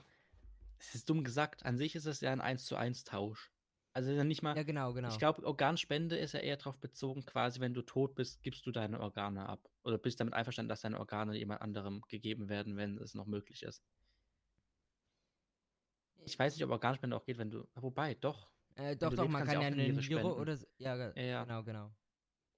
es 0.79 0.95
ist 0.95 1.09
dumm 1.09 1.23
gesagt, 1.23 1.65
an 1.65 1.77
sich 1.77 1.95
ist 1.95 2.05
es 2.05 2.21
ja 2.21 2.31
ein 2.31 2.41
1 2.41 2.65
zu 2.65 2.75
1 2.77 3.03
Tausch. 3.03 3.51
Also 3.93 4.11
ja 4.11 4.23
nicht 4.23 4.43
mal, 4.43 4.55
Ja, 4.55 4.63
genau, 4.63 4.93
genau. 4.93 5.09
ich 5.09 5.17
glaube, 5.17 5.43
Organspende 5.45 6.17
ist 6.17 6.33
ja 6.33 6.39
eher 6.39 6.57
darauf 6.57 6.79
bezogen, 6.79 7.25
quasi, 7.25 7.59
wenn 7.59 7.73
du 7.73 7.81
tot 7.81 8.15
bist, 8.15 8.43
gibst 8.43 8.65
du 8.65 8.71
deine 8.71 8.99
Organe 8.99 9.47
ab. 9.47 9.67
Oder 9.83 9.97
bist 9.97 10.19
damit 10.19 10.33
einverstanden, 10.33 10.69
dass 10.69 10.81
deine 10.81 10.99
Organe 10.99 11.35
jemand 11.35 11.61
anderem 11.61 12.01
gegeben 12.07 12.49
werden, 12.49 12.77
wenn 12.77 12.97
es 12.97 13.15
noch 13.15 13.25
möglich 13.25 13.63
ist. 13.63 13.83
Ich 16.25 16.37
weiß 16.37 16.55
nicht, 16.55 16.63
ob 16.63 16.69
Organspende 16.69 17.15
auch 17.15 17.25
geht, 17.25 17.37
wenn 17.37 17.49
du. 17.49 17.67
Wobei, 17.75 18.13
doch. 18.13 18.49
Äh, 18.75 18.95
doch, 18.95 19.09
doch, 19.09 19.23
lebst, 19.23 19.31
man 19.31 19.45
kann 19.45 19.61
ja 19.61 19.67
eine 19.67 19.93
Niere 19.93 20.35
oder 20.35 20.57
so. 20.57 20.67
Ja, 20.77 20.95
Ja, 21.15 21.43
genau, 21.43 21.63
genau. 21.63 21.91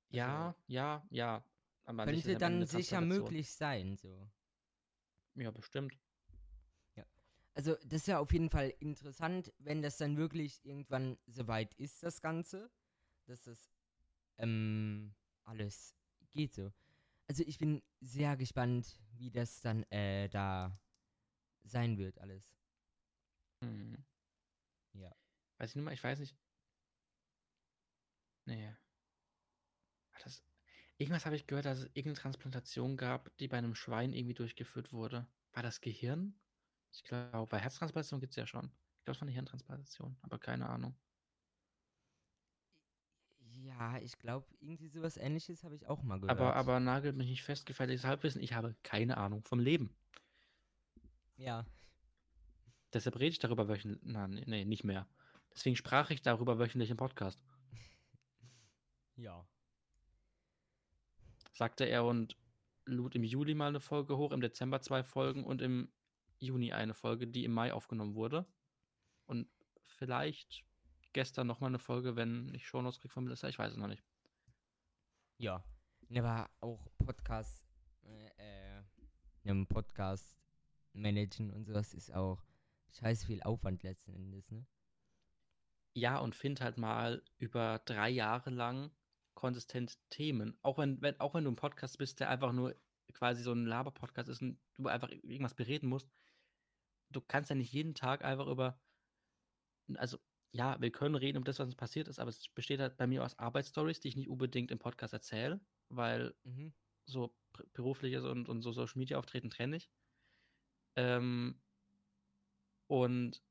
Ja, 0.10 0.56
ja, 0.68 1.04
ja. 1.10 1.44
Aber 1.86 2.06
Könnte 2.06 2.36
dann 2.36 2.66
sicher 2.66 3.02
möglich 3.02 3.54
sein, 3.54 3.96
so. 3.96 4.28
Ja, 5.36 5.52
bestimmt. 5.52 5.94
Also, 7.54 7.76
das 7.86 8.08
wäre 8.08 8.20
auf 8.20 8.32
jeden 8.32 8.50
Fall 8.50 8.74
interessant, 8.80 9.54
wenn 9.60 9.82
das 9.82 9.98
dann 9.98 10.18
wirklich 10.18 10.64
irgendwann 10.66 11.18
soweit 11.28 11.74
ist, 11.76 12.02
das 12.04 12.22
Ganze, 12.22 12.72
dass 13.26 13.42
das 13.42 13.70
ähm, 14.38 15.14
alles 15.44 15.96
geht 16.32 16.54
so. 16.54 16.72
Also, 17.28 17.44
ich 17.46 17.58
bin 17.58 17.82
sehr 18.00 18.38
gespannt, 18.38 19.00
wie 19.18 19.32
das 19.32 19.62
dann 19.62 19.84
äh, 19.92 20.30
da 20.30 20.78
sein 21.64 21.98
wird, 21.98 22.20
alles. 22.20 22.44
Hm. 23.64 24.04
Ja. 24.94 25.16
Weiß 25.58 25.72
ich 25.72 25.76
nicht 25.76 25.86
mal, 25.86 25.94
ich 25.94 26.04
weiß 26.04 26.20
nicht. 26.20 26.36
Nee. 28.46 28.76
Ah, 30.14 30.20
Das, 30.24 30.44
irgendwas 30.98 31.26
habe 31.26 31.36
ich 31.36 31.48
gehört, 31.48 31.66
dass 31.66 31.80
es 31.80 31.86
irgendeine 31.88 32.16
Transplantation 32.16 32.98
gab, 32.98 33.36
die 33.38 33.48
bei 33.48 33.58
einem 33.58 33.76
Schwein 33.76 34.14
irgendwie 34.14 34.34
durchgeführt 34.34 34.94
wurde. 34.94 35.28
War 35.54 35.64
das 35.64 35.82
Gehirn? 35.82 36.36
Ich 36.92 37.04
glaube, 37.04 37.48
bei 37.50 37.60
Herztransplantation 37.60 38.20
gibt 38.20 38.32
es 38.32 38.38
ja 38.38 38.46
schon. 38.46 38.72
Ich 38.98 39.06
glaube, 39.06 39.16
es 39.16 39.22
war 39.22 39.28
eine 39.28 39.32
Hirntransplantation, 39.32 40.18
aber 40.22 40.38
keine 40.38 40.68
Ahnung. 40.68 40.96
Ja, 43.64 43.98
ich 44.00 44.18
glaube, 44.18 44.48
irgendwie 44.60 44.90
sowas 44.90 45.18
ähnliches 45.18 45.64
habe 45.64 45.76
ich 45.76 45.88
auch 45.88 46.04
mal 46.04 46.20
gehört. 46.20 46.38
Aber, 46.38 46.56
aber 46.56 46.80
nagelt 46.80 47.16
mich 47.16 47.28
nicht 47.28 47.44
fest, 47.44 47.66
gefährliches 47.66 48.06
Halbwissen. 48.06 48.42
Ich 48.42 48.54
habe 48.54 48.76
keine 48.84 49.18
Ahnung 49.18 49.44
vom 49.44 49.60
Leben. 49.60 49.96
Ja, 51.38 51.66
Deshalb 52.94 53.16
rede 53.18 53.30
ich 53.30 53.40
darüber 53.40 53.68
wöchentlich. 53.68 54.02
Nein, 54.04 54.44
nee, 54.46 54.66
nicht 54.66 54.84
mehr. 54.84 55.08
Deswegen 55.54 55.76
sprach 55.76 56.10
ich 56.10 56.22
darüber 56.22 56.60
wöchentlich 56.60 56.90
im 56.90 56.98
Podcast. 56.98 57.42
ja. 59.16 59.46
sagte 61.54 61.86
er 61.86 62.06
und 62.06 62.36
lud 62.86 63.16
im 63.16 63.24
Juli 63.24 63.54
mal 63.54 63.68
eine 63.68 63.80
Folge 63.80 64.18
hoch, 64.18 64.32
im 64.32 64.42
Dezember 64.42 64.82
zwei 64.82 65.04
Folgen 65.04 65.46
und 65.46 65.62
im 65.62 65.90
Juni 66.42 66.74
eine 66.74 66.94
Folge, 66.94 67.28
die 67.28 67.46
im 67.46 67.54
Mai 67.54 67.72
aufgenommen 67.72 68.16
wurde. 68.16 68.46
Und 69.26 69.48
vielleicht 69.84 70.66
gestern 71.14 71.48
nochmal 71.48 71.70
eine 71.70 71.80
Folge, 71.80 72.16
wenn 72.16 72.54
ich 72.54 72.68
Shownotes 72.68 73.00
kriege 73.00 73.14
von 73.14 73.24
Melissa, 73.24 73.48
ich 73.48 73.60
weiß 73.60 73.72
es 73.72 73.78
noch 73.78 73.88
nicht. 73.88 74.04
Ja. 75.38 75.64
Ne, 76.10 76.20
aber 76.20 76.50
auch 76.60 76.90
Podcast, 76.98 77.66
äh, 78.04 78.28
äh, 78.38 78.84
einem 79.46 79.68
Podcast 79.68 80.38
managen 80.94 81.52
und 81.52 81.66
sowas 81.66 81.94
ist 81.94 82.14
auch 82.14 82.44
scheiß 83.00 83.26
viel 83.26 83.42
Aufwand 83.44 83.84
letzten 83.84 84.14
Endes, 84.14 84.50
ne? 84.52 84.66
Ja, 85.94 86.18
und 86.20 86.36
find 86.36 86.62
halt 86.62 86.78
mal 86.78 87.22
über 87.38 87.82
drei 87.86 88.10
Jahre 88.10 88.50
lang 88.50 88.92
konsistent 89.34 89.98
Themen. 90.10 90.58
Auch 90.62 90.78
wenn, 90.78 91.02
wenn, 91.02 91.20
auch 91.20 91.34
wenn 91.34 91.44
du 91.44 91.52
ein 91.52 91.56
Podcast 91.56 91.98
bist, 91.98 92.20
der 92.20 92.30
einfach 92.30 92.54
nur 92.54 92.76
quasi 93.14 93.44
so 93.44 93.52
ein 93.52 93.66
Laber-Podcast 93.66 94.30
ist 94.30 94.42
und 94.42 94.58
du 94.78 94.88
einfach 94.88 95.10
irgendwas 95.10 95.54
bereden 95.54 95.90
musst, 95.90 96.10
du 97.12 97.22
kannst 97.22 97.50
ja 97.50 97.56
nicht 97.56 97.74
jeden 97.74 97.94
Tag 97.96 98.24
einfach 98.24 98.48
über. 98.48 98.80
Also, 99.96 100.18
ja, 100.52 100.80
wir 100.82 100.92
können 100.92 101.16
reden 101.16 101.38
um 101.38 101.44
das, 101.44 101.60
was 101.60 101.68
uns 101.68 101.76
passiert 101.76 102.08
ist, 102.08 102.20
aber 102.20 102.30
es 102.30 102.50
besteht 102.50 102.80
halt 102.80 102.98
bei 102.98 103.08
mir 103.08 103.24
aus 103.24 103.38
Arbeitsstories, 103.40 104.00
die 104.00 104.10
ich 104.10 104.16
nicht 104.16 104.30
unbedingt 104.30 104.72
im 104.72 104.80
Podcast 104.80 105.14
erzähle, 105.14 105.62
weil 105.90 106.36
Mhm. 106.46 106.72
so 107.06 107.36
berufliches 107.74 108.24
und, 108.24 108.50
und 108.50 108.62
so 108.62 108.72
Social 108.72 109.00
Media 109.00 109.18
Auftreten 109.18 109.50
trenne 109.50 109.78
ich. 109.78 109.92
Ähm, 110.96 111.62
und 112.88 113.42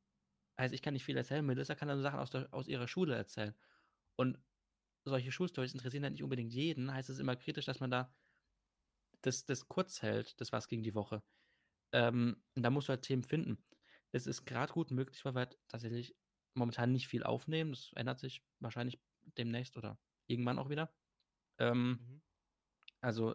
also 0.56 0.74
ich 0.74 0.82
kann 0.82 0.94
nicht 0.94 1.04
viel 1.04 1.16
erzählen, 1.16 1.44
Melissa 1.46 1.74
kann 1.74 1.88
dann 1.88 2.02
Sachen 2.02 2.20
aus, 2.20 2.30
der, 2.30 2.52
aus 2.52 2.68
ihrer 2.68 2.88
Schule 2.88 3.14
erzählen. 3.16 3.54
Und 4.16 4.38
solche 5.04 5.32
Schulstories 5.32 5.74
interessieren 5.74 6.04
halt 6.04 6.14
nicht 6.14 6.24
unbedingt 6.24 6.52
jeden, 6.52 6.92
heißt 6.92 7.10
es 7.10 7.18
immer 7.20 7.36
kritisch, 7.36 7.66
dass 7.66 7.80
man 7.80 7.90
da 7.90 8.14
das, 9.22 9.44
das 9.46 9.68
kurz 9.68 10.02
hält, 10.02 10.40
das 10.40 10.52
was 10.52 10.68
gegen 10.68 10.82
die 10.82 10.94
Woche. 10.94 11.22
Ähm, 11.92 12.42
und 12.56 12.62
da 12.62 12.70
musst 12.70 12.88
du 12.88 12.90
halt 12.92 13.02
Themen 13.02 13.24
finden. 13.24 13.64
Es 14.12 14.26
ist 14.26 14.44
gerade 14.46 14.72
gut 14.72 14.90
möglich, 14.90 15.24
weil 15.24 15.34
wir 15.34 15.40
halt 15.40 15.58
tatsächlich 15.68 16.16
momentan 16.54 16.92
nicht 16.92 17.08
viel 17.08 17.22
aufnehmen. 17.24 17.72
Das 17.72 17.92
ändert 17.94 18.20
sich 18.20 18.42
wahrscheinlich 18.60 19.02
demnächst 19.38 19.76
oder 19.76 20.00
irgendwann 20.26 20.58
auch 20.58 20.70
wieder. 20.70 20.94
Ähm, 21.58 22.00
Mhm. 22.00 22.20
also, 23.00 23.34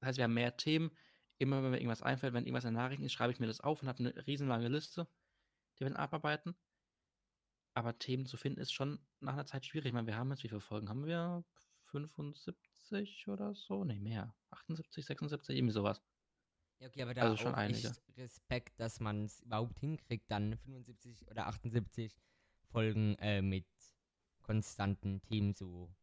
das 0.00 0.08
heißt, 0.08 0.18
wir 0.18 0.24
haben 0.24 0.34
mehr 0.34 0.56
Themen. 0.56 0.96
Immer 1.38 1.62
wenn 1.62 1.70
mir 1.70 1.78
irgendwas 1.78 2.02
einfällt, 2.02 2.34
wenn 2.34 2.44
irgendwas 2.44 2.64
in 2.66 2.74
Nachrichten 2.74 3.04
ist, 3.04 3.12
schreibe 3.12 3.32
ich 3.32 3.40
mir 3.40 3.46
das 3.46 3.60
auf 3.60 3.82
und 3.82 3.88
habe 3.88 4.00
eine 4.00 4.26
riesenlange 4.26 4.68
Liste, 4.68 5.08
die 5.78 5.80
wir 5.80 5.88
dann 5.90 5.96
abarbeiten. 5.96 6.56
Aber 7.74 7.98
Themen 7.98 8.26
zu 8.26 8.36
finden 8.36 8.60
ist 8.60 8.72
schon 8.72 9.04
nach 9.20 9.32
einer 9.34 9.44
Zeit 9.46 9.66
schwierig. 9.66 9.88
Ich 9.88 9.92
meine, 9.92 10.06
wir 10.06 10.16
haben 10.16 10.30
jetzt, 10.30 10.42
wie 10.44 10.48
viele 10.48 10.60
Folgen 10.60 10.88
haben 10.88 11.04
wir? 11.06 11.44
75 11.86 13.26
oder 13.28 13.54
so? 13.54 13.84
Nee, 13.84 13.98
mehr. 14.00 14.36
78, 14.50 15.04
76, 15.06 15.56
irgendwie 15.56 15.72
sowas. 15.72 16.00
Ja, 16.80 16.88
okay, 16.88 17.02
aber 17.02 17.14
da 17.14 17.22
Also 17.22 17.36
schon 17.36 17.52
auch 17.52 17.58
einige. 17.58 17.88
echt 17.88 18.02
Respekt, 18.16 18.80
dass 18.80 19.00
man 19.00 19.24
es 19.24 19.40
überhaupt 19.42 19.78
hinkriegt, 19.78 20.30
dann 20.30 20.56
75 20.58 21.28
oder 21.30 21.46
78 21.46 22.20
Folgen 22.70 23.16
äh, 23.16 23.42
mit 23.42 23.66
konstanten 24.42 25.20
Themen 25.22 25.52
so 25.52 25.94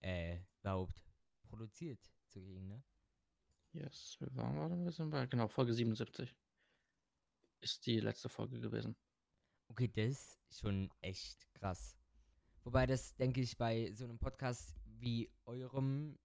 äh, 0.00 0.38
überhaupt 0.60 1.04
produziert 1.48 2.02
zu 2.04 2.40
kriegen, 2.40 2.68
ne? 2.68 2.82
Yes, 3.72 4.16
wir 4.20 4.34
waren, 4.36 4.56
warte, 4.56 4.76
wir 4.82 4.92
sind 4.92 5.10
bei, 5.10 5.26
genau, 5.26 5.48
Folge 5.48 5.74
77 5.74 6.34
ist 7.60 7.84
die 7.86 8.00
letzte 8.00 8.28
Folge 8.28 8.60
gewesen. 8.60 8.96
Okay, 9.68 9.88
das 9.88 10.38
ist 10.48 10.60
schon 10.60 10.90
echt 11.00 11.52
krass. 11.54 11.96
Wobei 12.64 12.86
das, 12.86 13.14
denke 13.16 13.40
ich, 13.40 13.56
bei 13.56 13.92
so 13.92 14.04
einem 14.04 14.18
Podcast 14.18 14.74
wie 14.84 15.30
eurem 15.44 16.18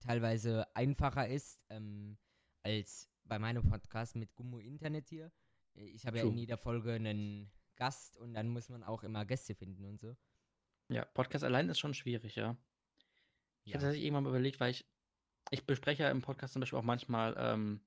teilweise 0.00 0.66
einfacher 0.74 1.28
ist, 1.28 1.60
ähm, 1.68 2.18
als 2.62 3.09
bei 3.30 3.38
meinem 3.38 3.62
Podcast 3.62 4.16
mit 4.16 4.34
Gummo 4.34 4.58
Internet 4.58 5.08
hier. 5.08 5.32
Ich 5.74 6.04
habe 6.04 6.18
ja 6.18 6.24
in 6.24 6.36
jeder 6.36 6.58
Folge 6.58 6.92
einen 6.92 7.50
Gast 7.76 8.18
und 8.18 8.34
dann 8.34 8.48
muss 8.48 8.68
man 8.68 8.82
auch 8.82 9.04
immer 9.04 9.24
Gäste 9.24 9.54
finden 9.54 9.84
und 9.84 10.00
so. 10.00 10.16
Ja, 10.88 11.04
Podcast 11.04 11.44
allein 11.44 11.68
ist 11.68 11.78
schon 11.78 11.94
schwierig, 11.94 12.34
ja. 12.34 12.56
Ich 13.64 13.70
Ja. 13.70 13.76
hatte 13.76 13.84
tatsächlich 13.86 14.06
irgendwann 14.06 14.24
mal 14.24 14.30
überlegt, 14.30 14.58
weil 14.58 14.72
ich, 14.72 14.84
ich 15.52 15.64
bespreche 15.64 16.02
ja 16.02 16.10
im 16.10 16.22
Podcast 16.22 16.54
zum 16.54 16.60
Beispiel 16.60 16.78
auch 16.78 16.82
manchmal 16.84 17.36
ähm, 17.38 17.86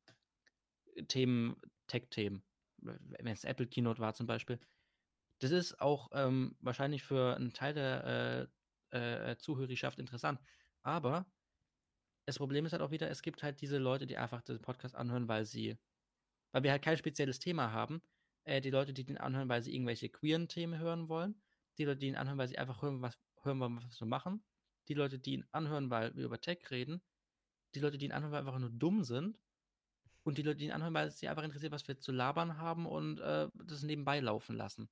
Themen, 1.10 1.58
Tech-Themen. 1.88 2.42
Wenn 2.78 3.28
es 3.28 3.44
Apple 3.44 3.68
Keynote 3.68 4.00
war 4.00 4.14
zum 4.14 4.28
Beispiel. 4.28 4.60
Das 5.40 5.52
ist 5.52 5.82
auch 5.82 6.10
ähm, 6.14 6.56
wahrscheinlich 6.62 7.04
für 7.04 7.36
einen 7.36 7.52
Teil 7.52 7.74
der 7.74 8.50
äh, 8.94 9.32
äh, 9.32 9.38
Zuhörerschaft 9.38 10.00
interessant. 10.00 10.40
Aber 10.84 11.26
das 12.26 12.38
Problem 12.38 12.66
ist 12.66 12.72
halt 12.72 12.82
auch 12.82 12.92
wieder, 12.92 13.10
es 13.10 13.22
gibt 13.22 13.44
halt 13.44 13.62
diese 13.62 13.78
Leute, 13.78 14.08
die 14.08 14.18
einfach 14.18 14.42
den 14.42 14.62
Podcast 14.62 14.96
anhören, 14.96 15.28
weil 15.28 15.46
sie, 15.46 15.78
weil 16.52 16.64
wir 16.64 16.72
halt 16.72 16.82
kein 16.82 16.98
spezielles 16.98 17.40
Thema 17.40 17.72
haben. 17.72 18.02
Äh, 18.46 18.62
die 18.62 18.70
Leute, 18.70 18.94
die 18.94 19.04
den 19.04 19.18
anhören, 19.18 19.50
weil 19.50 19.62
sie 19.64 19.74
irgendwelche 19.74 20.10
queeren 20.10 20.48
Themen 20.48 20.80
hören 20.80 21.10
wollen. 21.10 21.42
Die 21.78 21.86
Leute, 21.86 22.00
die 22.00 22.08
ihn 22.08 22.16
anhören, 22.16 22.38
weil 22.38 22.48
sie 22.48 22.58
einfach 22.58 22.82
hören, 22.82 23.02
was 23.02 23.18
hören 23.42 23.60
wollen, 23.60 23.84
was 23.84 24.00
wir 24.00 24.08
machen. 24.08 24.44
Die 24.88 24.94
Leute, 24.94 25.20
die 25.20 25.34
ihn 25.34 25.46
anhören, 25.52 25.90
weil 25.90 26.16
wir 26.16 26.26
über 26.26 26.40
Tech 26.40 26.60
reden. 26.72 27.02
Die 27.76 27.80
Leute, 27.80 27.98
die 27.98 28.06
ihn 28.06 28.12
anhören, 28.12 28.32
weil 28.32 28.44
wir 28.44 28.50
einfach 28.50 28.60
nur 28.60 28.70
dumm 28.70 29.04
sind. 29.04 29.40
Und 30.24 30.38
die 30.38 30.42
Leute, 30.44 30.58
die 30.58 30.66
ihn 30.66 30.72
anhören, 30.72 30.94
weil 30.94 31.08
es 31.08 31.20
sie 31.20 31.28
einfach 31.28 31.44
interessiert, 31.44 31.72
was 31.72 31.88
wir 31.88 32.00
zu 32.00 32.12
labern 32.12 32.58
haben 32.58 32.86
und 32.86 33.20
äh, 33.20 33.50
das 33.66 33.84
nebenbei 33.84 34.20
laufen 34.20 34.56
lassen. 34.56 34.90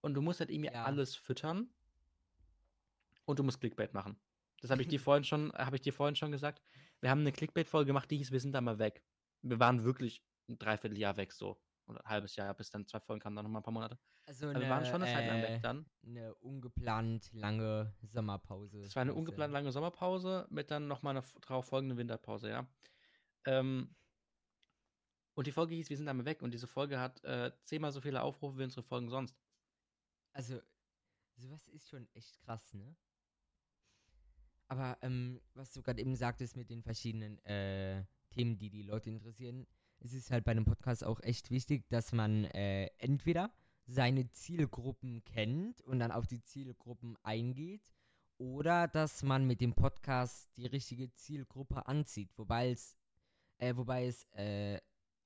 Und 0.00 0.14
du 0.14 0.22
musst 0.22 0.40
halt 0.40 0.50
irgendwie 0.50 0.72
Ja. 0.72 0.84
alles 0.84 1.14
füttern. 1.16 1.70
Und 3.24 3.38
du 3.38 3.44
musst 3.44 3.60
Clickbait 3.60 3.94
machen. 3.94 4.16
Das 4.62 4.70
habe 4.70 4.80
ich 4.80 4.88
dir 4.88 5.00
vorhin 5.00 5.24
schon, 5.24 5.52
habe 5.52 5.76
ich 5.76 5.82
dir 5.82 5.92
vorhin 5.92 6.16
schon 6.16 6.32
gesagt. 6.32 6.62
Wir 7.00 7.10
haben 7.10 7.20
eine 7.20 7.32
Clickbait-Folge 7.32 7.88
gemacht, 7.88 8.10
die 8.10 8.16
hieß, 8.16 8.32
wir 8.32 8.40
sind 8.40 8.52
da 8.52 8.60
mal 8.60 8.78
weg. 8.78 9.04
Wir 9.42 9.58
waren 9.60 9.84
wirklich 9.84 10.24
ein 10.48 10.58
Dreivierteljahr 10.58 11.16
weg 11.16 11.32
so. 11.32 11.60
Oder 11.86 12.00
ein 12.04 12.08
halbes 12.10 12.36
Jahr, 12.36 12.54
bis 12.54 12.70
dann 12.70 12.86
zwei 12.86 13.00
Folgen 13.00 13.20
kamen, 13.20 13.36
dann 13.36 13.44
nochmal 13.44 13.60
ein 13.60 13.64
paar 13.64 13.72
Monate. 13.72 13.98
Also 14.24 14.48
Aber 14.48 14.60
wir 14.60 14.68
waren 14.68 14.84
schon 14.86 15.02
eine 15.02 15.12
Zeit 15.12 15.26
lang 15.26 15.42
weg 15.42 15.62
dann. 15.62 15.84
eine 16.06 16.34
ungeplant 16.36 17.32
lange 17.32 17.92
Sommerpause. 18.02 18.80
Das 18.80 18.94
war 18.94 19.02
eine 19.02 19.14
ungeplant 19.14 19.52
lange 19.52 19.72
Sommerpause 19.72 20.46
mit 20.48 20.70
dann 20.70 20.86
nochmal 20.86 21.16
einer 21.16 21.26
darauf 21.40 21.66
folgenden 21.66 21.98
Winterpause, 21.98 22.48
ja. 22.48 22.68
Ähm, 23.46 23.96
und 25.34 25.46
die 25.46 25.52
Folge 25.52 25.74
hieß, 25.74 25.90
wir 25.90 25.96
sind 25.96 26.06
da 26.06 26.14
mal 26.14 26.24
weg. 26.24 26.42
Und 26.42 26.52
diese 26.52 26.66
Folge 26.66 27.00
hat 27.00 27.22
äh, 27.24 27.50
zehnmal 27.64 27.90
so 27.90 28.00
viele 28.00 28.22
Aufrufe 28.22 28.58
wie 28.58 28.64
unsere 28.64 28.82
Folgen 28.82 29.08
sonst. 29.08 29.36
Also, 30.32 30.60
sowas 31.36 31.66
ist 31.68 31.88
schon 31.88 32.06
echt 32.14 32.38
krass, 32.40 32.74
ne? 32.74 32.94
Aber, 34.68 34.98
ähm, 35.02 35.40
was 35.54 35.72
du 35.72 35.82
gerade 35.82 36.00
eben 36.00 36.16
sagtest 36.16 36.56
mit 36.56 36.70
den 36.70 36.82
verschiedenen 36.82 37.38
äh, 37.44 38.04
Themen, 38.30 38.56
die 38.56 38.70
die 38.70 38.82
Leute 38.82 39.10
interessieren. 39.10 39.66
Es 40.00 40.14
ist 40.14 40.30
halt 40.30 40.44
bei 40.44 40.52
einem 40.52 40.64
Podcast 40.64 41.04
auch 41.04 41.20
echt 41.20 41.50
wichtig, 41.50 41.88
dass 41.88 42.12
man 42.12 42.44
äh, 42.46 42.86
entweder 42.98 43.52
seine 43.86 44.30
Zielgruppen 44.30 45.22
kennt 45.24 45.82
und 45.82 45.98
dann 45.98 46.10
auf 46.10 46.26
die 46.26 46.42
Zielgruppen 46.42 47.16
eingeht 47.22 47.92
oder 48.38 48.88
dass 48.88 49.22
man 49.22 49.46
mit 49.46 49.60
dem 49.60 49.74
Podcast 49.74 50.48
die 50.56 50.66
richtige 50.66 51.12
Zielgruppe 51.14 51.86
anzieht, 51.86 52.30
wobei 52.36 52.70
es, 52.70 52.96
äh, 53.58 53.76
wobei 53.76 54.06
es 54.06 54.24
äh, 54.32 54.80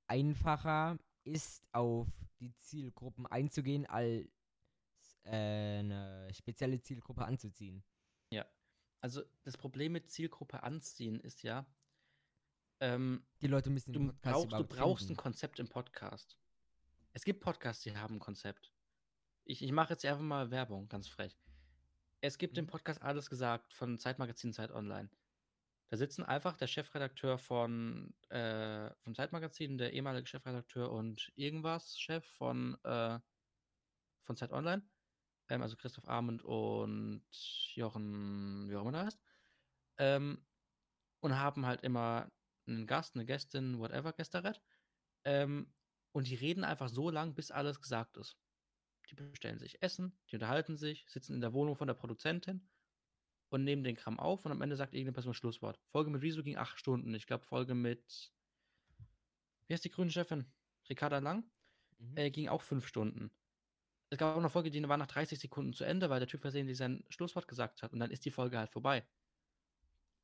einfacher 0.07 0.99
ist, 1.25 1.63
auf 1.73 2.09
die 2.41 2.55
Zielgruppen 2.57 3.27
einzugehen, 3.27 3.87
als 3.87 4.29
äh, 5.25 5.79
eine 5.79 6.29
spezielle 6.33 6.81
Zielgruppe 6.81 7.25
anzuziehen. 7.25 7.83
Also 9.01 9.23
das 9.45 9.57
Problem 9.57 9.93
mit 9.93 10.11
Zielgruppe 10.11 10.63
anziehen 10.63 11.21
ist 11.21 11.43
ja, 11.43 11.67
ähm, 12.81 13.25
Die 13.41 13.47
Leute 13.47 13.71
müssen 13.71 13.93
du 13.93 14.13
brauchst, 14.21 14.53
du 14.53 14.65
brauchst 14.65 15.11
ein. 15.11 15.17
Konzept 15.17 15.59
im 15.61 15.69
Podcast. 15.69 16.37
Es 17.13 17.25
gibt 17.25 17.41
Podcasts, 17.41 17.83
die 17.83 17.97
haben 17.97 18.17
ein 18.17 18.21
Konzept. 18.21 18.73
Ich, 19.45 19.63
ich 19.63 19.73
mache 19.73 19.93
jetzt 19.95 20.05
einfach 20.05 20.23
mal 20.23 20.51
Werbung, 20.51 20.89
ganz 20.89 21.09
frech. 21.09 21.39
Es 22.21 22.39
gibt 22.39 22.57
Mhm. 22.57 22.67
Podcast 22.67 23.03
Alles 23.03 23.31
gesagt 23.31 23.73
von 23.73 23.99
Zeitmagazin 23.99 24.53
Zeit 24.53 24.73
Online. 24.73 25.09
Da 25.89 25.97
sitzen 25.97 26.25
einfach 26.25 26.57
der 26.57 26.67
Chefredakteur 26.67 27.39
von, 27.39 28.13
äh, 28.29 28.91
vom 29.03 29.15
Zeitmagazin, 29.15 29.79
der 29.79 29.93
ehemalige 29.93 30.27
Chefredakteur 30.27 30.91
und 30.91 31.33
irgendwas 31.37 31.99
Chef 31.99 32.27
von, 32.27 32.77
äh, 32.83 33.21
von 34.25 34.37
Zeit 34.37 34.53
Online. 34.53 34.83
Ähm, 35.49 35.63
also 35.63 35.77
Christoph 35.77 36.09
Arment 36.09 36.43
und 36.43 37.25
Jochen, 37.75 38.69
wie 38.69 38.77
auch 38.77 38.83
immer 38.83 38.93
der 38.93 39.07
heißt. 39.07 39.21
Ähm, 39.99 40.45
und 41.21 41.39
haben 41.39 41.67
halt 41.67 41.83
immer 41.83 42.31
einen 42.67 42.87
Gast, 42.87 43.15
eine 43.15 43.25
Gästin, 43.25 43.79
whatever, 43.79 44.13
Gästerett. 44.13 44.61
Ähm, 45.25 45.73
und 46.13 46.29
die 46.29 46.35
reden 46.35 46.65
einfach 46.65 46.89
so 46.89 47.11
lang, 47.11 47.35
bis 47.35 47.51
alles 47.51 47.81
gesagt 47.81 48.17
ist. 48.17 48.37
Die 49.11 49.15
bestellen 49.15 49.59
sich 49.59 49.83
Essen, 49.83 50.19
die 50.31 50.37
unterhalten 50.37 50.77
sich, 50.77 51.07
sitzen 51.09 51.35
in 51.35 51.41
der 51.41 51.53
Wohnung 51.53 51.77
von 51.77 51.87
der 51.87 51.95
Produzentin 51.95 52.69
und 53.51 53.65
nehmen 53.65 53.85
den 53.85 53.97
Kram 53.97 54.19
auf 54.19 54.45
und 54.45 54.53
am 54.53 54.63
Ende 54.63 54.77
sagt 54.77 54.95
irgendeine 54.95 55.15
Person 55.15 55.35
Schlusswort. 55.35 55.79
Folge 55.91 56.11
mit 56.11 56.23
Riso 56.23 56.43
ging 56.43 56.57
acht 56.57 56.79
Stunden. 56.79 57.15
Ich 57.15 57.27
glaube, 57.27 57.45
Folge 57.45 57.75
mit. 57.75 58.33
Wie 59.67 59.75
heißt 59.75 59.85
die 59.85 59.91
grüne 59.91 60.11
Chefin? 60.11 60.47
Ricarda 60.89 61.19
Lang? 61.19 61.45
Mhm. 61.99 62.17
Äh, 62.17 62.31
ging 62.31 62.49
auch 62.49 62.63
fünf 62.63 62.87
Stunden. 62.87 63.31
Es 64.17 64.19
gab 64.19 64.33
auch 64.35 64.39
eine 64.39 64.49
Folge, 64.49 64.71
die 64.71 64.89
war 64.89 64.97
nach 64.97 65.09
30 65.09 65.39
Sekunden 65.39 65.75
zu 65.75 65.85
Ende, 65.85 66.09
weil 66.09 66.21
der 66.21 66.27
Typ 66.27 66.41
versehentlich 66.41 66.79
sein 66.79 67.05
Schlusswort 67.11 67.47
gesagt 67.47 67.83
hat 67.83 67.93
und 67.93 67.99
dann 68.01 68.11
ist 68.11 68.25
die 68.25 68.31
Folge 68.31 68.59
halt 68.59 68.71
vorbei. 68.71 69.05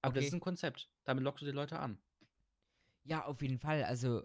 Aber 0.00 0.14
das 0.14 0.22
Okay. 0.22 0.28
ist 0.28 0.32
ein 0.32 0.40
Konzept. 0.40 0.88
Damit 1.04 1.22
lockst 1.22 1.42
du 1.42 1.44
die 1.46 1.52
Leute 1.52 1.78
an. 1.78 1.98
Ja, 3.04 3.26
auf 3.26 3.42
jeden 3.42 3.58
Fall. 3.58 3.84
Also, 3.84 4.22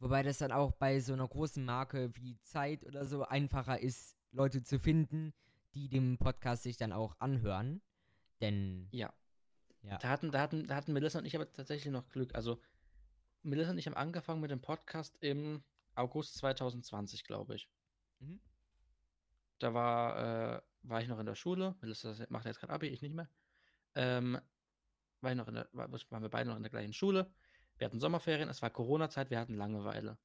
wobei 0.00 0.24
das 0.24 0.38
dann 0.38 0.50
auch 0.50 0.72
bei 0.72 0.98
so 0.98 1.12
einer 1.12 1.28
großen 1.28 1.64
Marke 1.64 2.16
wie 2.16 2.36
Zeit 2.40 2.84
oder 2.84 3.04
so 3.04 3.22
einfacher 3.22 3.78
ist, 3.78 4.16
Leute 4.32 4.64
zu 4.64 4.80
finden, 4.80 5.32
die 5.74 5.88
dem 5.88 6.18
Podcast 6.18 6.64
sich 6.64 6.76
dann 6.76 6.92
auch 6.92 7.14
anhören. 7.20 7.82
Denn, 8.40 8.88
Ja. 8.90 9.14
ja. 9.82 9.98
Da 9.98 10.08
hatten, 10.08 10.32
da, 10.32 10.40
hatten, 10.40 10.66
da 10.66 10.74
hatten 10.74 10.92
Melissa 10.92 11.20
und 11.20 11.26
ich 11.26 11.36
aber 11.36 11.52
tatsächlich 11.52 11.92
noch 11.92 12.08
Glück. 12.08 12.34
Also, 12.34 12.60
Melissa 13.44 13.70
und 13.70 13.78
ich 13.78 13.86
haben 13.86 13.94
angefangen 13.94 14.40
mit 14.40 14.50
dem 14.50 14.60
Podcast 14.60 15.16
im 15.20 15.62
August 15.94 16.34
2020, 16.38 17.22
glaube 17.22 17.54
ich. 17.54 17.70
Mhm. 18.18 18.40
Da 19.58 19.74
war, 19.74 20.56
äh, 20.56 20.62
war 20.82 21.00
ich 21.00 21.08
noch 21.08 21.18
in 21.18 21.26
der 21.26 21.34
Schule. 21.34 21.76
Melissa 21.80 22.14
macht 22.28 22.44
jetzt 22.46 22.60
gerade 22.60 22.72
Abi, 22.72 22.88
ich 22.88 23.02
nicht 23.02 23.14
mehr. 23.14 23.28
Ähm, 23.94 24.38
war 25.20 25.30
ich 25.30 25.36
noch 25.36 25.48
in 25.48 25.54
der, 25.54 25.68
war, 25.72 25.90
waren 25.90 26.22
wir 26.22 26.28
beide 26.28 26.50
noch 26.50 26.56
in 26.56 26.62
der 26.62 26.70
gleichen 26.70 26.92
Schule. 26.92 27.32
Wir 27.78 27.86
hatten 27.86 28.00
Sommerferien, 28.00 28.48
es 28.48 28.62
war 28.62 28.70
Corona-Zeit, 28.70 29.30
wir 29.30 29.38
hatten 29.38 29.54
Langeweile. 29.54 30.18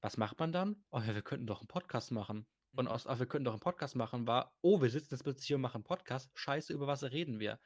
Was 0.00 0.16
macht 0.16 0.38
man 0.38 0.52
dann? 0.52 0.84
Oh 0.90 0.98
ja, 0.98 1.14
wir 1.14 1.22
könnten 1.22 1.46
doch 1.46 1.60
einen 1.60 1.68
Podcast 1.68 2.10
machen. 2.10 2.46
Und 2.72 2.84
Mhm. 2.86 2.90
aus, 2.90 3.06
ach, 3.06 3.18
wir 3.18 3.26
könnten 3.26 3.44
doch 3.44 3.52
einen 3.52 3.60
Podcast 3.60 3.96
machen, 3.96 4.26
war, 4.26 4.56
oh, 4.62 4.80
wir 4.80 4.90
sitzen 4.90 5.14
jetzt 5.14 5.22
plötzlich 5.24 5.46
hier 5.46 5.56
und 5.56 5.62
machen 5.62 5.76
einen 5.78 5.84
Podcast. 5.84 6.30
Scheiße, 6.34 6.72
über 6.72 6.86
was 6.86 7.02
reden 7.02 7.40
wir? 7.40 7.58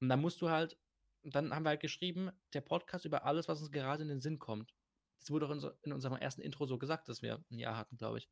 Und 0.00 0.08
dann 0.08 0.20
musst 0.20 0.40
du 0.40 0.48
halt, 0.48 0.78
dann 1.22 1.54
haben 1.54 1.64
wir 1.64 1.70
halt 1.70 1.80
geschrieben, 1.80 2.30
der 2.54 2.62
Podcast 2.62 3.04
über 3.04 3.24
alles, 3.24 3.48
was 3.48 3.60
uns 3.60 3.70
gerade 3.70 4.02
in 4.02 4.08
den 4.08 4.20
Sinn 4.20 4.38
kommt. 4.38 4.74
Das 5.20 5.30
wurde 5.30 5.46
auch 5.46 5.50
in, 5.50 5.60
so, 5.60 5.70
in 5.82 5.92
unserem 5.92 6.16
ersten 6.16 6.40
Intro 6.40 6.64
so 6.66 6.78
gesagt, 6.78 7.08
dass 7.08 7.20
wir 7.20 7.44
ein 7.50 7.58
Jahr 7.58 7.76
hatten, 7.76 7.98
glaube 7.98 8.18
ich. 8.18 8.30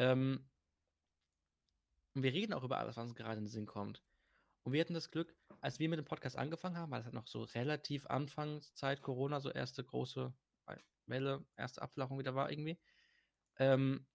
Ähm, 0.00 0.48
und 2.14 2.22
wir 2.22 2.32
reden 2.32 2.54
auch 2.54 2.64
über 2.64 2.78
alles, 2.78 2.96
was 2.96 3.04
uns 3.04 3.14
gerade 3.14 3.36
in 3.36 3.44
den 3.44 3.50
Sinn 3.50 3.66
kommt. 3.66 4.02
Und 4.64 4.72
wir 4.72 4.80
hatten 4.80 4.94
das 4.94 5.10
Glück, 5.10 5.36
als 5.60 5.78
wir 5.78 5.88
mit 5.88 5.98
dem 5.98 6.06
Podcast 6.06 6.36
angefangen 6.36 6.76
haben, 6.76 6.90
weil 6.90 7.00
das 7.00 7.06
halt 7.06 7.14
noch 7.14 7.28
so 7.28 7.42
relativ 7.42 8.06
Anfangszeit 8.06 9.02
Corona, 9.02 9.40
so 9.40 9.50
erste 9.50 9.84
große 9.84 10.32
Welle, 11.06 11.44
erste 11.56 11.82
Abflachung 11.82 12.18
wieder 12.18 12.34
war 12.34 12.50
irgendwie, 12.50 12.78
ähm, 13.58 14.06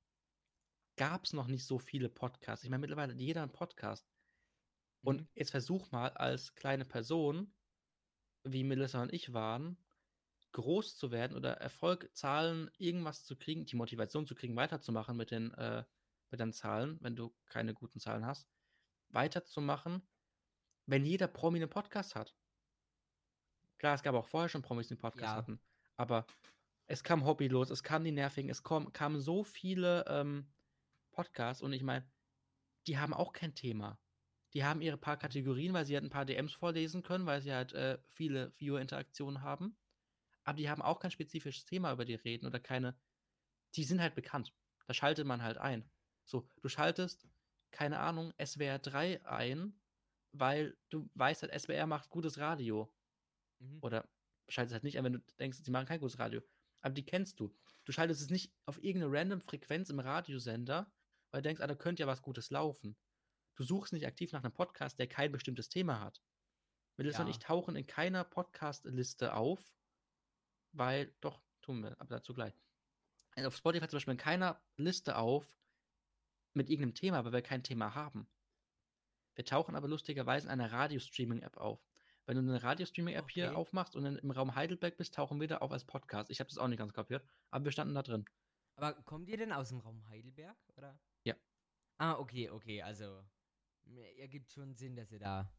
gab 0.97 1.25
es 1.25 1.33
noch 1.33 1.47
nicht 1.47 1.65
so 1.65 1.77
viele 1.77 2.09
Podcasts. 2.09 2.63
Ich 2.63 2.69
meine, 2.69 2.81
mittlerweile 2.81 3.13
hat 3.13 3.19
jeder 3.19 3.43
einen 3.43 3.51
Podcast. 3.51 4.07
Und 5.03 5.21
Mhm. 5.21 5.27
jetzt 5.35 5.51
versuch 5.51 5.91
mal 5.91 6.09
als 6.09 6.55
kleine 6.55 6.85
Person, 6.85 7.53
wie 8.43 8.63
Melissa 8.63 9.01
und 9.03 9.13
ich 9.13 9.33
waren, 9.33 9.77
groß 10.55 10.97
zu 10.97 11.11
werden 11.11 11.35
oder 11.37 11.53
Erfolg, 11.57 12.09
Zahlen, 12.15 12.71
irgendwas 12.77 13.25
zu 13.25 13.35
kriegen, 13.37 13.65
die 13.65 13.75
Motivation 13.75 14.25
zu 14.25 14.35
kriegen, 14.35 14.55
weiterzumachen 14.55 15.17
mit 15.17 15.31
den, 15.31 15.53
äh, 15.55 15.83
mit 16.31 16.39
den 16.39 16.53
Zahlen, 16.53 16.97
wenn 17.01 17.15
du 17.15 17.35
keine 17.45 17.73
guten 17.73 17.99
Zahlen 17.99 18.25
hast, 18.25 18.49
weiterzumachen, 19.09 20.07
wenn 20.87 21.05
jeder 21.05 21.27
Promi 21.27 21.59
einen 21.59 21.69
Podcast 21.69 22.15
hat. 22.15 22.35
Klar, 23.77 23.95
es 23.95 24.03
gab 24.03 24.15
auch 24.15 24.27
vorher 24.27 24.49
schon 24.49 24.61
Promis, 24.61 24.87
die 24.87 24.93
einen 24.93 24.99
Podcast 25.01 25.35
Ja. 25.35 25.35
hatten, 25.35 25.61
aber 25.97 26.25
es 26.87 27.03
kam 27.03 27.25
Hobby 27.25 27.47
los, 27.49 27.69
es 27.69 27.83
kamen 27.83 28.05
die 28.05 28.11
Nervigen, 28.11 28.49
es 28.49 28.63
kom 28.63 28.93
kamen 28.93 29.19
so 29.19 29.43
viele 29.43 30.05
ähm, 30.07 30.53
Podcasts 31.11 31.61
und 31.61 31.73
ich 31.73 31.83
meine, 31.83 32.09
die 32.87 32.97
haben 32.97 33.13
auch 33.13 33.33
kein 33.33 33.55
Thema. 33.55 33.99
Die 34.53 34.63
haben 34.63 34.81
ihre 34.81 34.97
paar 34.97 35.17
Kategorien, 35.17 35.73
weil 35.73 35.85
sie 35.85 35.95
halt 35.95 36.05
ein 36.05 36.09
paar 36.09 36.25
DMs 36.25 36.53
vorlesen 36.53 37.03
können, 37.03 37.25
weil 37.25 37.41
sie 37.41 37.53
halt 37.53 37.73
äh, 37.73 37.99
viele 38.07 38.53
Viewer-Interaktionen 38.59 39.41
haben. 39.41 39.77
Aber 40.45 40.57
die 40.57 40.69
haben 40.69 40.81
auch 40.81 40.99
kein 40.99 41.11
spezifisches 41.11 41.65
Thema, 41.65 41.91
über 41.91 42.05
die 42.05 42.15
reden 42.15 42.45
oder 42.45 42.59
keine. 42.59 42.97
Die 43.75 43.83
sind 43.83 43.99
halt 43.99 44.15
bekannt. 44.15 44.53
Da 44.85 44.93
schaltet 44.93 45.25
man 45.25 45.41
halt 45.41 45.57
ein. 45.57 45.89
So, 46.23 46.49
du 46.61 46.69
schaltest, 46.69 47.27
keine 47.71 47.99
Ahnung, 47.99 48.33
SWR 48.43 48.79
3 48.79 49.25
ein, 49.25 49.77
weil 50.31 50.77
du 50.89 51.09
weißt 51.15 51.41
halt, 51.41 51.59
SWR 51.59 51.87
macht 51.87 52.09
gutes 52.09 52.37
Radio. 52.37 52.93
Mhm. 53.59 53.79
Oder 53.81 54.09
schaltest 54.47 54.73
halt 54.73 54.83
nicht 54.83 54.97
ein, 54.97 55.03
wenn 55.03 55.13
du 55.13 55.19
denkst, 55.39 55.59
sie 55.63 55.71
machen 55.71 55.87
kein 55.87 55.99
gutes 55.99 56.19
Radio. 56.19 56.41
Aber 56.81 56.93
die 56.93 57.05
kennst 57.05 57.39
du. 57.39 57.53
Du 57.83 57.91
schaltest 57.91 58.21
es 58.21 58.29
nicht 58.29 58.53
auf 58.65 58.81
irgendeine 58.83 59.11
random 59.11 59.41
Frequenz 59.41 59.89
im 59.89 59.99
Radiosender, 59.99 60.91
weil 61.31 61.41
du 61.41 61.47
denkst, 61.49 61.61
ah, 61.61 61.67
da 61.67 61.75
könnte 61.75 62.01
ja 62.03 62.07
was 62.07 62.21
Gutes 62.21 62.51
laufen. 62.51 62.95
Du 63.55 63.63
suchst 63.63 63.93
nicht 63.93 64.05
aktiv 64.05 64.31
nach 64.31 64.43
einem 64.43 64.53
Podcast, 64.53 64.99
der 64.99 65.07
kein 65.07 65.31
bestimmtes 65.31 65.69
Thema 65.69 65.99
hat. 65.99 66.21
Und 66.97 67.05
Ja. 67.05 67.27
ich 67.27 67.39
tauchen 67.39 67.75
in 67.75 67.87
keiner 67.87 68.23
Podcast-Liste 68.23 69.33
auf, 69.33 69.74
weil, 70.77 71.13
doch, 71.21 71.41
tun 71.61 71.81
wir, 71.83 71.99
aber 71.99 72.15
dazu 72.15 72.33
gleich. 72.33 72.53
Also 73.35 73.47
auf 73.47 73.55
Spotify 73.55 73.87
zum 73.87 73.97
Beispiel 73.97 74.13
in 74.13 74.17
keiner 74.17 74.61
Liste 74.77 75.17
auf 75.17 75.45
mit 76.53 76.69
irgendeinem 76.69 76.93
Thema, 76.95 77.25
weil 77.25 77.33
wir 77.33 77.41
kein 77.41 77.63
Thema 77.63 77.95
haben. 77.95 78.27
Wir 79.35 79.43
tauchen 79.43 79.75
aber 79.75 79.87
lustigerweise 79.89 80.47
in 80.47 80.51
einer 80.51 80.71
Radio-Streaming-App 80.71 81.57
auf. 81.57 81.79
Wenn 82.25 82.37
du 82.37 82.41
eine 82.41 82.63
Radio-Streaming-App 82.63 83.29
hier 83.29 83.47
Okay. 83.47 83.55
aufmachst 83.55 83.95
und 83.95 84.05
dann 84.05 84.17
im 84.17 84.31
Raum 84.31 84.55
Heidelberg 84.55 84.95
bist, 84.97 85.13
tauchen 85.15 85.39
wir 85.41 85.47
da 85.47 85.57
auf 85.57 85.71
als 85.71 85.83
Podcast. 85.83 86.29
Ich 86.31 86.39
habe 86.39 86.49
das 86.49 86.57
auch 86.57 86.67
nicht 86.67 86.79
ganz 86.79 86.93
kapiert, 86.93 87.27
aber 87.51 87.65
wir 87.65 87.71
standen 87.71 87.93
da 87.93 88.01
drin. 88.03 88.25
Aber 88.77 88.93
kommt 89.03 89.27
ihr 89.29 89.37
denn 89.37 89.51
aus 89.51 89.69
dem 89.69 89.79
Raum 89.79 90.07
Heidelberg, 90.09 90.57
oder? 90.77 90.97
Ja. 91.23 91.35
Ah, 91.97 92.13
okay, 92.13 92.49
okay, 92.49 92.81
also 92.81 93.23
ergibt 94.17 94.51
schon 94.51 94.73
Sinn, 94.75 94.95
dass 94.95 95.11
ihr 95.11 95.19
da 95.19 95.51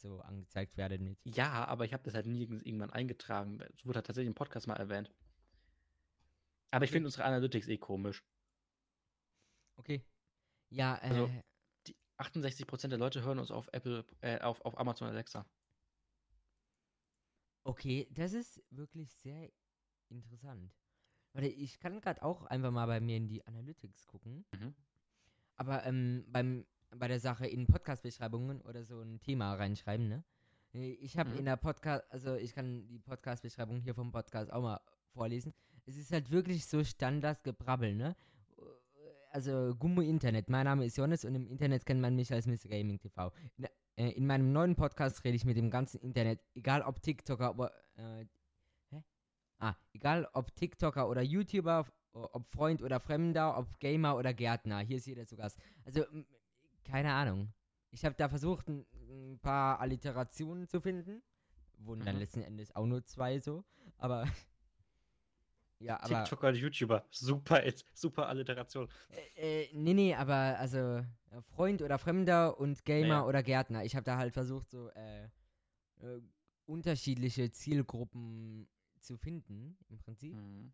so 0.00 0.20
angezeigt 0.20 0.76
werdet 0.76 1.00
mit. 1.00 1.18
Ja, 1.24 1.64
aber 1.66 1.84
ich 1.84 1.92
habe 1.92 2.02
das 2.04 2.14
halt 2.14 2.26
nirgends 2.26 2.62
irgendwann 2.64 2.90
eingetragen. 2.90 3.60
Es 3.74 3.84
wurde 3.84 3.96
halt 3.98 4.06
tatsächlich 4.06 4.28
im 4.28 4.34
Podcast 4.34 4.66
mal 4.66 4.76
erwähnt. 4.76 5.10
Aber 6.70 6.84
ich 6.84 6.90
finde 6.90 7.06
unsere 7.06 7.24
Analytics 7.24 7.68
eh 7.68 7.78
komisch. 7.78 8.22
Okay. 9.76 10.04
Ja, 10.70 10.96
äh, 10.96 11.08
Also- 11.08 11.30
Die 11.86 11.96
68% 12.18 12.88
der 12.92 12.98
Leute 12.98 13.22
hören 13.22 13.38
uns 13.38 13.50
auf 13.50 13.68
Apple, 13.72 14.04
äh, 14.20 14.40
auf, 14.40 14.60
auf 14.64 14.78
Amazon 14.78 15.08
Alexa. 15.08 15.46
okay, 17.64 18.08
das 18.10 18.32
ist 18.32 18.62
wirklich 18.70 19.12
sehr 19.12 19.50
interessant. 20.08 20.72
Warte, 21.32 21.48
ich 21.48 21.78
kann 21.80 22.00
gerade 22.00 22.22
auch 22.22 22.44
einfach 22.44 22.70
mal 22.70 22.86
bei 22.86 23.00
mir 23.00 23.16
in 23.16 23.28
die 23.28 23.46
Analytics 23.46 24.06
gucken. 24.06 24.46
Mhm. 24.52 24.74
Aber 25.56 25.84
ähm, 25.84 26.24
beim, 26.28 26.66
bei 26.96 27.08
der 27.08 27.20
Sache 27.20 27.46
in 27.46 27.66
Podcast-Beschreibungen 27.66 28.60
oder 28.62 28.84
so 28.84 29.00
ein 29.00 29.20
Thema 29.20 29.54
reinschreiben, 29.54 30.08
ne? 30.08 30.24
Ich 30.72 31.16
habe 31.18 31.30
Mhm. 31.30 31.38
in 31.38 31.44
der 31.46 31.56
Podcast, 31.56 32.04
also 32.10 32.34
ich 32.34 32.54
kann 32.54 32.86
die 32.88 32.98
Podcast-Beschreibung 32.98 33.80
hier 33.80 33.94
vom 33.94 34.12
Podcast 34.12 34.52
auch 34.52 34.62
mal 34.62 34.80
vorlesen. 35.12 35.52
Es 35.86 35.96
ist 35.96 36.12
halt 36.12 36.30
wirklich 36.30 36.66
so 36.66 36.84
Standardgebrabbel, 36.84 37.94
ne? 37.94 38.16
Also 39.30 39.74
Gummo 39.78 40.00
Internet. 40.00 40.48
Mein 40.48 40.64
Name 40.64 40.84
ist 40.84 40.96
Jonas 40.96 41.24
und 41.24 41.34
im 41.34 41.46
Internet 41.46 41.84
kennt 41.84 42.00
man 42.00 42.14
mich 42.14 42.32
als 42.32 42.46
Mr. 42.46 42.68
Gaming 42.68 42.98
TV. 42.98 43.32
In, 43.56 43.66
äh, 43.96 44.10
in 44.12 44.26
meinem 44.26 44.52
neuen 44.52 44.74
Podcast 44.76 45.22
rede 45.24 45.36
ich 45.36 45.44
mit 45.44 45.56
dem 45.56 45.70
ganzen 45.70 46.00
Internet, 46.00 46.40
egal 46.54 46.82
ob 46.82 47.02
TikToker, 47.02 47.48
aber, 47.48 47.72
äh, 47.96 48.24
Ah, 49.60 49.74
egal 49.92 50.28
ob 50.34 50.54
TikToker 50.54 51.08
oder 51.08 51.20
YouTuber, 51.20 51.84
ob 52.12 52.46
Freund 52.46 52.80
oder 52.80 53.00
Fremder, 53.00 53.58
ob 53.58 53.80
Gamer 53.80 54.16
oder 54.16 54.32
Gärtner. 54.32 54.78
Hier 54.78 54.98
ist 54.98 55.06
jeder 55.06 55.26
zu 55.26 55.34
Gast. 55.36 55.58
Also, 55.84 56.04
keine 56.88 57.12
Ahnung. 57.12 57.52
Ich 57.90 58.04
habe 58.04 58.14
da 58.16 58.28
versucht, 58.28 58.68
ein, 58.68 58.86
ein, 59.08 59.38
paar 59.40 59.80
Alliterationen 59.80 60.66
zu 60.66 60.80
finden. 60.80 61.22
Wurden 61.78 62.00
mhm. 62.00 62.06
dann 62.06 62.16
letzten 62.16 62.42
Endes 62.42 62.74
auch 62.74 62.86
nur 62.86 63.04
zwei 63.04 63.38
so. 63.38 63.64
Aber. 63.98 64.26
ja, 65.78 66.00
aber. 66.00 66.24
TikToker 66.24 66.48
und 66.48 66.56
YouTuber. 66.56 67.04
Super, 67.10 67.62
super 67.92 68.28
Alliteration. 68.28 68.88
Äh, 69.36 69.64
äh, 69.64 69.68
nee, 69.74 69.94
nee, 69.94 70.14
aber 70.14 70.58
also 70.58 71.04
Freund 71.54 71.82
oder 71.82 71.98
Fremder 71.98 72.58
und 72.58 72.84
Gamer 72.84 73.08
ja. 73.08 73.26
oder 73.26 73.42
Gärtner. 73.42 73.84
Ich 73.84 73.94
habe 73.94 74.04
da 74.04 74.16
halt 74.16 74.32
versucht, 74.32 74.70
so 74.70 74.88
äh, 74.90 75.24
äh, 76.00 76.20
unterschiedliche 76.66 77.50
Zielgruppen 77.50 78.68
zu 79.00 79.16
finden, 79.16 79.76
im 79.88 79.98
Prinzip. 79.98 80.34
Mhm. 80.34 80.72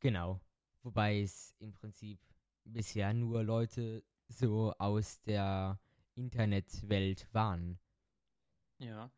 Genau. 0.00 0.40
Wobei 0.82 1.20
es 1.20 1.54
im 1.60 1.72
Prinzip 1.72 2.18
bisher 2.64 3.14
nur 3.14 3.44
Leute 3.44 4.02
so 4.38 4.72
aus 4.78 5.20
der 5.22 5.78
Internetwelt 6.14 7.28
waren. 7.32 7.78
Ja. 8.78 9.10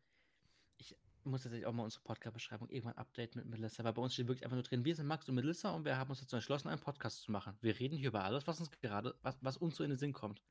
Ich 0.77 0.95
muss 1.23 1.43
tatsächlich 1.43 1.65
auch 1.65 1.73
mal 1.73 1.83
unsere 1.83 2.03
Podcast-Beschreibung 2.03 2.69
irgendwann 2.69 2.97
updaten 2.97 3.41
mit 3.41 3.49
Melissa, 3.49 3.83
weil 3.83 3.93
bei 3.93 4.01
uns 4.01 4.13
steht 4.13 4.27
wirklich 4.27 4.43
einfach 4.43 4.55
nur 4.55 4.63
drin, 4.63 4.85
wir 4.85 4.95
sind 4.95 5.07
Max 5.07 5.27
und 5.27 5.35
Melissa 5.35 5.71
und 5.71 5.85
wir 5.85 5.97
haben 5.97 6.09
uns 6.09 6.19
dazu 6.19 6.35
entschlossen, 6.35 6.69
einen 6.69 6.79
Podcast 6.79 7.21
zu 7.21 7.31
machen. 7.31 7.57
Wir 7.61 7.79
reden 7.79 7.97
hier 7.97 8.09
über 8.09 8.23
alles, 8.23 8.45
was 8.47 8.59
uns 8.59 8.69
gerade, 8.71 9.15
was, 9.23 9.37
was 9.41 9.57
uns 9.57 9.75
so 9.75 9.83
in 9.83 9.89
den 9.89 9.99
Sinn 9.99 10.13
kommt. 10.13 10.41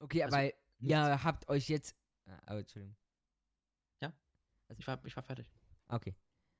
Okay, 0.00 0.22
also, 0.22 0.36
aber 0.36 0.52
ihr 0.80 1.24
habt 1.24 1.48
euch 1.48 1.68
jetzt. 1.68 1.96
Ah, 2.26 2.54
oh, 2.54 2.58
Entschuldigung. 2.58 2.96
Ja? 4.00 4.12
Also, 4.68 4.80
ich, 4.80 4.86
war, 4.86 5.04
ich 5.04 5.16
war 5.16 5.22
fertig. 5.22 5.46
Okay. 5.88 6.14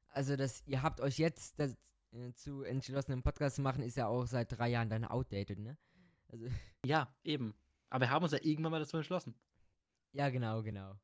Also, 0.09 0.37
das, 0.37 0.67
ihr 0.67 0.83
habt 0.83 1.01
euch 1.01 1.19
jetzt 1.19 1.61
dazu 1.61 2.65
äh, 2.65 2.69
entschlossen, 2.69 3.13
einen 3.13 3.23
Podcast 3.23 3.57
zu 3.57 3.63
machen, 3.63 3.83
ist 3.83 3.97
ja 3.97 4.09
auch 4.09 4.27
seit 4.27 4.57
drei 4.57 4.71
Jahren 4.71 4.89
dann 4.89 5.05
outdated, 5.05 5.59
ne? 5.59 5.77
Also. 6.29 6.47
Ja, 6.87 7.13
eben. 7.25 7.55
Aber 7.91 8.07
wir 8.07 8.11
haben 8.11 8.23
uns 8.23 8.33
ja 8.33 8.39
irgendwann 8.43 8.73
mal 8.73 8.81
dazu 8.81 8.97
entschlossen. 8.97 9.35
Ja, 10.13 10.31
genau, 10.31 10.63
genau. 10.63 10.99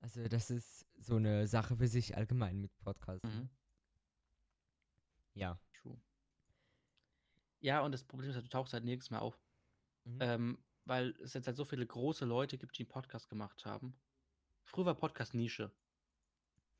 Also 0.00 0.26
das 0.28 0.50
ist 0.50 0.84
so 0.98 1.16
eine 1.16 1.46
Sache 1.46 1.76
für 1.76 1.86
sich 1.86 2.16
allgemein 2.16 2.60
mit 2.60 2.76
Podcasts. 2.80 3.24
Mhm. 3.24 3.48
Ja. 5.34 5.60
True. 5.74 6.00
Ja, 7.60 7.80
und 7.80 7.92
das 7.92 8.04
Problem 8.04 8.30
ist, 8.30 8.36
du 8.36 8.48
tauchst 8.48 8.72
halt 8.72 8.84
nirgends 8.84 9.10
mehr 9.10 9.22
auf. 9.22 9.40
Mhm. 10.04 10.18
Ähm, 10.20 10.64
weil 10.84 11.10
es 11.22 11.34
jetzt 11.34 11.46
halt 11.46 11.56
so 11.56 11.64
viele 11.64 11.86
große 11.86 12.24
Leute 12.24 12.58
gibt, 12.58 12.76
die 12.76 12.82
einen 12.82 12.88
Podcast 12.88 13.28
gemacht 13.28 13.64
haben. 13.64 13.96
Früher 14.64 14.86
war 14.86 14.94
Podcast 14.94 15.34
Nische. 15.34 15.72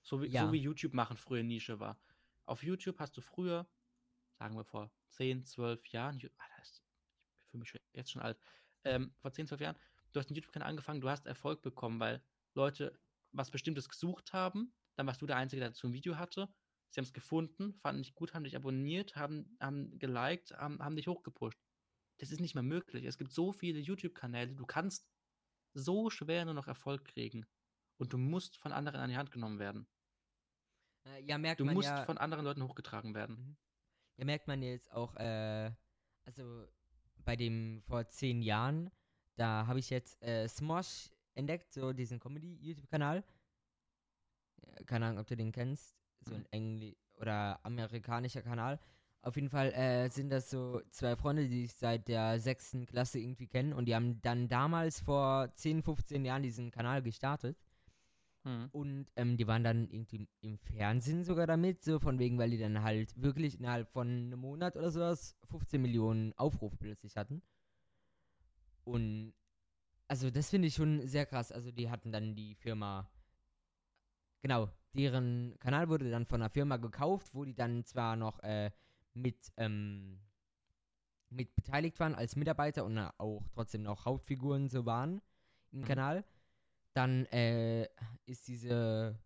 So 0.02 0.20
wie, 0.20 0.26
ja. 0.26 0.44
so 0.44 0.52
wie 0.52 0.58
YouTube 0.58 0.94
machen 0.94 1.16
früher 1.16 1.44
Nische 1.44 1.78
war. 1.78 2.00
Auf 2.44 2.64
YouTube 2.64 2.98
hast 2.98 3.16
du 3.16 3.20
früher, 3.20 3.68
sagen 4.38 4.56
wir 4.56 4.64
vor 4.64 4.90
10, 5.10 5.44
12 5.44 5.86
Jahren, 5.88 6.16
Alter, 6.16 6.62
ich 6.62 6.82
fühle 7.52 7.60
mich 7.60 7.74
jetzt 7.92 8.10
schon 8.10 8.22
alt, 8.22 8.38
ähm, 8.84 9.14
vor 9.18 9.32
10, 9.32 9.46
12 9.46 9.60
Jahren, 9.60 9.76
du 10.12 10.20
hast 10.20 10.28
einen 10.28 10.36
YouTube-Kanal 10.36 10.68
angefangen, 10.68 11.00
du 11.00 11.08
hast 11.08 11.26
Erfolg 11.26 11.62
bekommen, 11.62 12.00
weil 12.00 12.22
Leute 12.54 12.98
was 13.32 13.50
Bestimmtes 13.50 13.88
gesucht 13.88 14.32
haben, 14.32 14.74
dann 14.96 15.06
warst 15.06 15.22
du 15.22 15.26
der 15.26 15.36
Einzige, 15.36 15.60
der 15.60 15.70
dazu 15.70 15.86
ein 15.86 15.92
Video 15.92 16.16
hatte. 16.16 16.48
Sie 16.90 17.00
haben 17.00 17.06
es 17.06 17.14
gefunden, 17.14 17.72
fanden 17.74 18.02
dich 18.02 18.14
gut, 18.14 18.34
haben 18.34 18.44
dich 18.44 18.56
abonniert, 18.56 19.16
haben, 19.16 19.56
haben 19.60 19.98
geliked, 19.98 20.52
haben, 20.52 20.82
haben 20.82 20.96
dich 20.96 21.08
hochgepusht. 21.08 21.58
Das 22.18 22.30
ist 22.30 22.40
nicht 22.40 22.54
mehr 22.54 22.62
möglich. 22.62 23.04
Es 23.06 23.16
gibt 23.16 23.32
so 23.32 23.52
viele 23.52 23.80
YouTube-Kanäle, 23.80 24.54
du 24.54 24.66
kannst 24.66 25.08
so 25.74 26.10
schwer 26.10 26.44
nur 26.44 26.54
noch 26.54 26.68
Erfolg 26.68 27.06
kriegen. 27.06 27.46
Und 27.96 28.12
du 28.12 28.18
musst 28.18 28.58
von 28.58 28.72
anderen 28.72 29.00
an 29.00 29.10
die 29.10 29.16
Hand 29.16 29.30
genommen 29.30 29.58
werden. 29.58 29.86
Äh, 31.06 31.22
ja, 31.22 31.38
merkt 31.38 31.60
du 31.60 31.64
man 31.64 31.74
musst 31.74 31.88
ja, 31.88 32.04
von 32.04 32.18
anderen 32.18 32.44
Leuten 32.44 32.62
hochgetragen 32.62 33.14
werden. 33.14 33.36
Mhm. 33.36 33.56
Ja, 34.18 34.24
merkt 34.24 34.46
man 34.46 34.62
jetzt 34.62 34.90
auch, 34.92 35.16
äh, 35.16 35.72
also 36.24 36.68
bei 37.24 37.36
dem 37.36 37.82
vor 37.82 38.08
zehn 38.08 38.42
Jahren, 38.42 38.90
da 39.36 39.66
habe 39.66 39.78
ich 39.78 39.90
jetzt 39.90 40.22
äh, 40.22 40.48
Smosh 40.48 41.10
entdeckt, 41.34 41.72
so 41.72 41.92
diesen 41.92 42.20
Comedy-YouTube-Kanal. 42.20 43.24
Keine 44.86 45.06
Ahnung, 45.06 45.20
ob 45.20 45.26
du 45.26 45.36
den 45.36 45.52
kennst. 45.52 45.96
So 46.26 46.34
ein 46.34 46.46
Engl- 46.52 46.96
oder 47.20 47.58
amerikanischer 47.64 48.42
Kanal. 48.42 48.78
Auf 49.22 49.36
jeden 49.36 49.50
Fall 49.50 49.72
äh, 49.72 50.08
sind 50.08 50.30
das 50.30 50.50
so 50.50 50.82
zwei 50.90 51.14
Freunde, 51.16 51.48
die 51.48 51.64
ich 51.64 51.74
seit 51.74 52.08
der 52.08 52.40
sechsten 52.40 52.86
Klasse 52.86 53.20
irgendwie 53.20 53.46
kennen. 53.46 53.72
Und 53.72 53.86
die 53.86 53.94
haben 53.94 54.20
dann 54.22 54.48
damals 54.48 55.00
vor 55.00 55.52
10, 55.54 55.82
15 55.82 56.24
Jahren 56.24 56.42
diesen 56.42 56.70
Kanal 56.70 57.02
gestartet. 57.02 57.56
Mhm. 58.44 58.68
Und 58.72 59.06
ähm, 59.16 59.36
die 59.36 59.46
waren 59.46 59.62
dann 59.62 59.88
irgendwie 59.88 60.28
im 60.40 60.58
Fernsehen 60.58 61.24
sogar 61.24 61.46
damit, 61.46 61.84
so 61.84 62.00
von 62.00 62.18
wegen, 62.18 62.38
weil 62.38 62.50
die 62.50 62.58
dann 62.58 62.82
halt 62.82 63.20
wirklich 63.20 63.58
innerhalb 63.58 63.88
von 63.88 64.08
einem 64.08 64.40
Monat 64.40 64.76
oder 64.76 64.90
sowas 64.90 65.36
15 65.44 65.80
Millionen 65.80 66.32
Aufrufe 66.34 66.76
plötzlich 66.76 67.16
hatten. 67.16 67.42
Und 68.84 69.32
also 70.08 70.30
das 70.30 70.50
finde 70.50 70.68
ich 70.68 70.74
schon 70.74 71.06
sehr 71.06 71.26
krass. 71.26 71.52
Also 71.52 71.70
die 71.70 71.88
hatten 71.88 72.12
dann 72.12 72.34
die 72.34 72.54
Firma, 72.56 73.08
genau, 74.42 74.68
deren 74.92 75.56
Kanal 75.58 75.88
wurde 75.88 76.10
dann 76.10 76.26
von 76.26 76.42
einer 76.42 76.50
Firma 76.50 76.76
gekauft, 76.76 77.34
wo 77.34 77.44
die 77.44 77.54
dann 77.54 77.84
zwar 77.84 78.16
noch 78.16 78.40
äh, 78.40 78.70
mit, 79.14 79.52
ähm, 79.56 80.20
mit 81.30 81.54
beteiligt 81.54 81.98
waren 82.00 82.14
als 82.14 82.36
Mitarbeiter 82.36 82.84
und 82.84 82.98
auch 82.98 83.48
trotzdem 83.54 83.84
noch 83.84 84.04
Hauptfiguren 84.04 84.68
so 84.68 84.84
waren 84.84 85.22
im 85.70 85.80
mhm. 85.80 85.84
Kanal. 85.84 86.24
Dann 86.94 87.26
äh, 87.26 87.88
ist 88.26 88.48
diese 88.48 89.18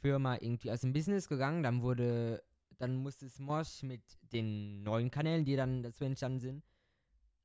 Firma 0.00 0.36
irgendwie 0.36 0.70
aus 0.70 0.80
dem 0.80 0.92
Business 0.92 1.28
gegangen. 1.28 1.62
Dann 1.62 1.82
wurde, 1.82 2.42
dann 2.78 2.96
musste 2.96 3.28
Smosh 3.28 3.82
mit 3.82 4.02
den 4.32 4.82
neuen 4.82 5.10
Kanälen, 5.10 5.44
die 5.44 5.56
dann 5.56 5.82
dazu 5.82 6.04
entstanden 6.04 6.40
sind, 6.40 6.64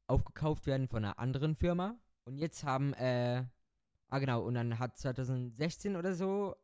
aufgekauft 0.08 0.66
werden 0.66 0.88
von 0.88 1.04
einer 1.04 1.20
anderen 1.20 1.56
Firma. 1.56 2.00
Und 2.24 2.38
jetzt 2.38 2.64
haben, 2.64 2.94
äh, 2.94 3.44
ah 4.10 4.20
genau, 4.20 4.44
und 4.44 4.56
dann 4.56 4.80
hat 4.80 4.98
2016 4.98 5.96
oder 5.96 6.14
so 6.14 6.56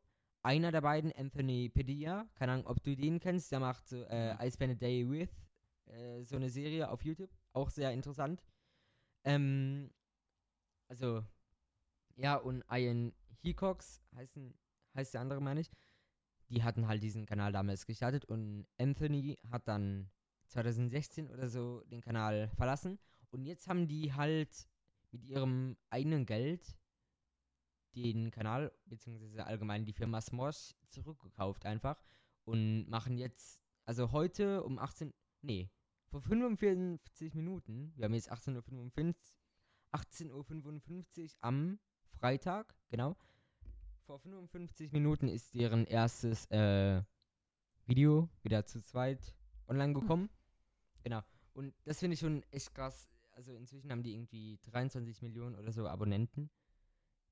einer 0.41 0.71
der 0.71 0.81
beiden, 0.81 1.11
Anthony 1.13 1.69
Padilla, 1.69 2.27
keine 2.35 2.53
Ahnung, 2.53 2.67
ob 2.67 2.83
du 2.83 2.95
den 2.95 3.19
kennst, 3.19 3.51
der 3.51 3.59
macht 3.59 3.87
so, 3.87 4.03
äh, 4.03 4.35
I 4.45 4.51
Spend 4.51 4.73
a 4.73 4.75
Day 4.75 5.09
With, 5.09 5.29
äh, 5.85 6.23
so 6.23 6.35
eine 6.35 6.49
Serie 6.49 6.89
auf 6.89 7.03
YouTube, 7.05 7.31
auch 7.53 7.69
sehr 7.69 7.91
interessant. 7.91 8.43
Ähm, 9.23 9.89
also 10.89 11.23
ja, 12.15 12.35
und 12.35 12.63
Ian 12.71 13.13
Hecox 13.41 14.01
heißen, 14.15 14.53
heißt 14.95 15.13
der 15.13 15.21
andere, 15.21 15.41
meine 15.41 15.61
ich. 15.61 15.71
Die 16.49 16.63
hatten 16.63 16.87
halt 16.87 17.01
diesen 17.01 17.25
Kanal 17.25 17.51
damals 17.51 17.85
gestartet 17.85 18.25
und 18.25 18.67
Anthony 18.77 19.37
hat 19.49 19.67
dann 19.67 20.11
2016 20.47 21.29
oder 21.29 21.49
so 21.49 21.81
den 21.85 22.01
Kanal 22.01 22.49
verlassen. 22.55 22.99
Und 23.31 23.45
jetzt 23.45 23.67
haben 23.67 23.87
die 23.87 24.13
halt 24.13 24.67
mit 25.11 25.23
ihrem 25.25 25.77
eigenen 25.89 26.25
Geld 26.25 26.77
den 27.95 28.31
Kanal, 28.31 28.71
beziehungsweise 28.85 29.45
allgemein 29.45 29.85
die 29.85 29.93
Firma 29.93 30.21
Smosh 30.21 30.75
zurückgekauft 30.89 31.65
einfach 31.65 32.01
und 32.43 32.87
machen 32.89 33.17
jetzt, 33.17 33.59
also 33.85 34.11
heute 34.11 34.63
um 34.63 34.79
18, 34.79 35.13
nee, 35.41 35.69
vor 36.07 36.21
45 36.21 37.33
Minuten, 37.33 37.93
wir 37.95 38.05
haben 38.05 38.13
jetzt 38.13 38.31
18.55 38.31 39.07
Uhr, 39.07 39.13
18.55 39.93 41.23
Uhr 41.23 41.29
am 41.41 41.79
Freitag, 42.23 42.73
genau. 42.87 43.17
Vor 44.05 44.17
55 44.17 44.93
Minuten 44.93 45.27
ist 45.27 45.53
deren 45.53 45.85
erstes 45.85 46.49
äh, 46.51 47.03
Video 47.85 48.29
wieder 48.43 48.65
zu 48.65 48.79
zweit 48.81 49.35
online 49.67 49.91
gekommen. 49.91 50.29
Hm. 50.29 51.03
Genau. 51.03 51.21
Und 51.51 51.75
das 51.83 51.99
finde 51.99 52.13
ich 52.13 52.21
schon 52.21 52.41
echt 52.43 52.73
krass. 52.73 53.09
Also 53.31 53.51
inzwischen 53.51 53.91
haben 53.91 54.03
die 54.03 54.13
irgendwie 54.13 54.57
23 54.61 55.21
Millionen 55.21 55.57
oder 55.57 55.73
so 55.73 55.85
Abonnenten. 55.85 56.49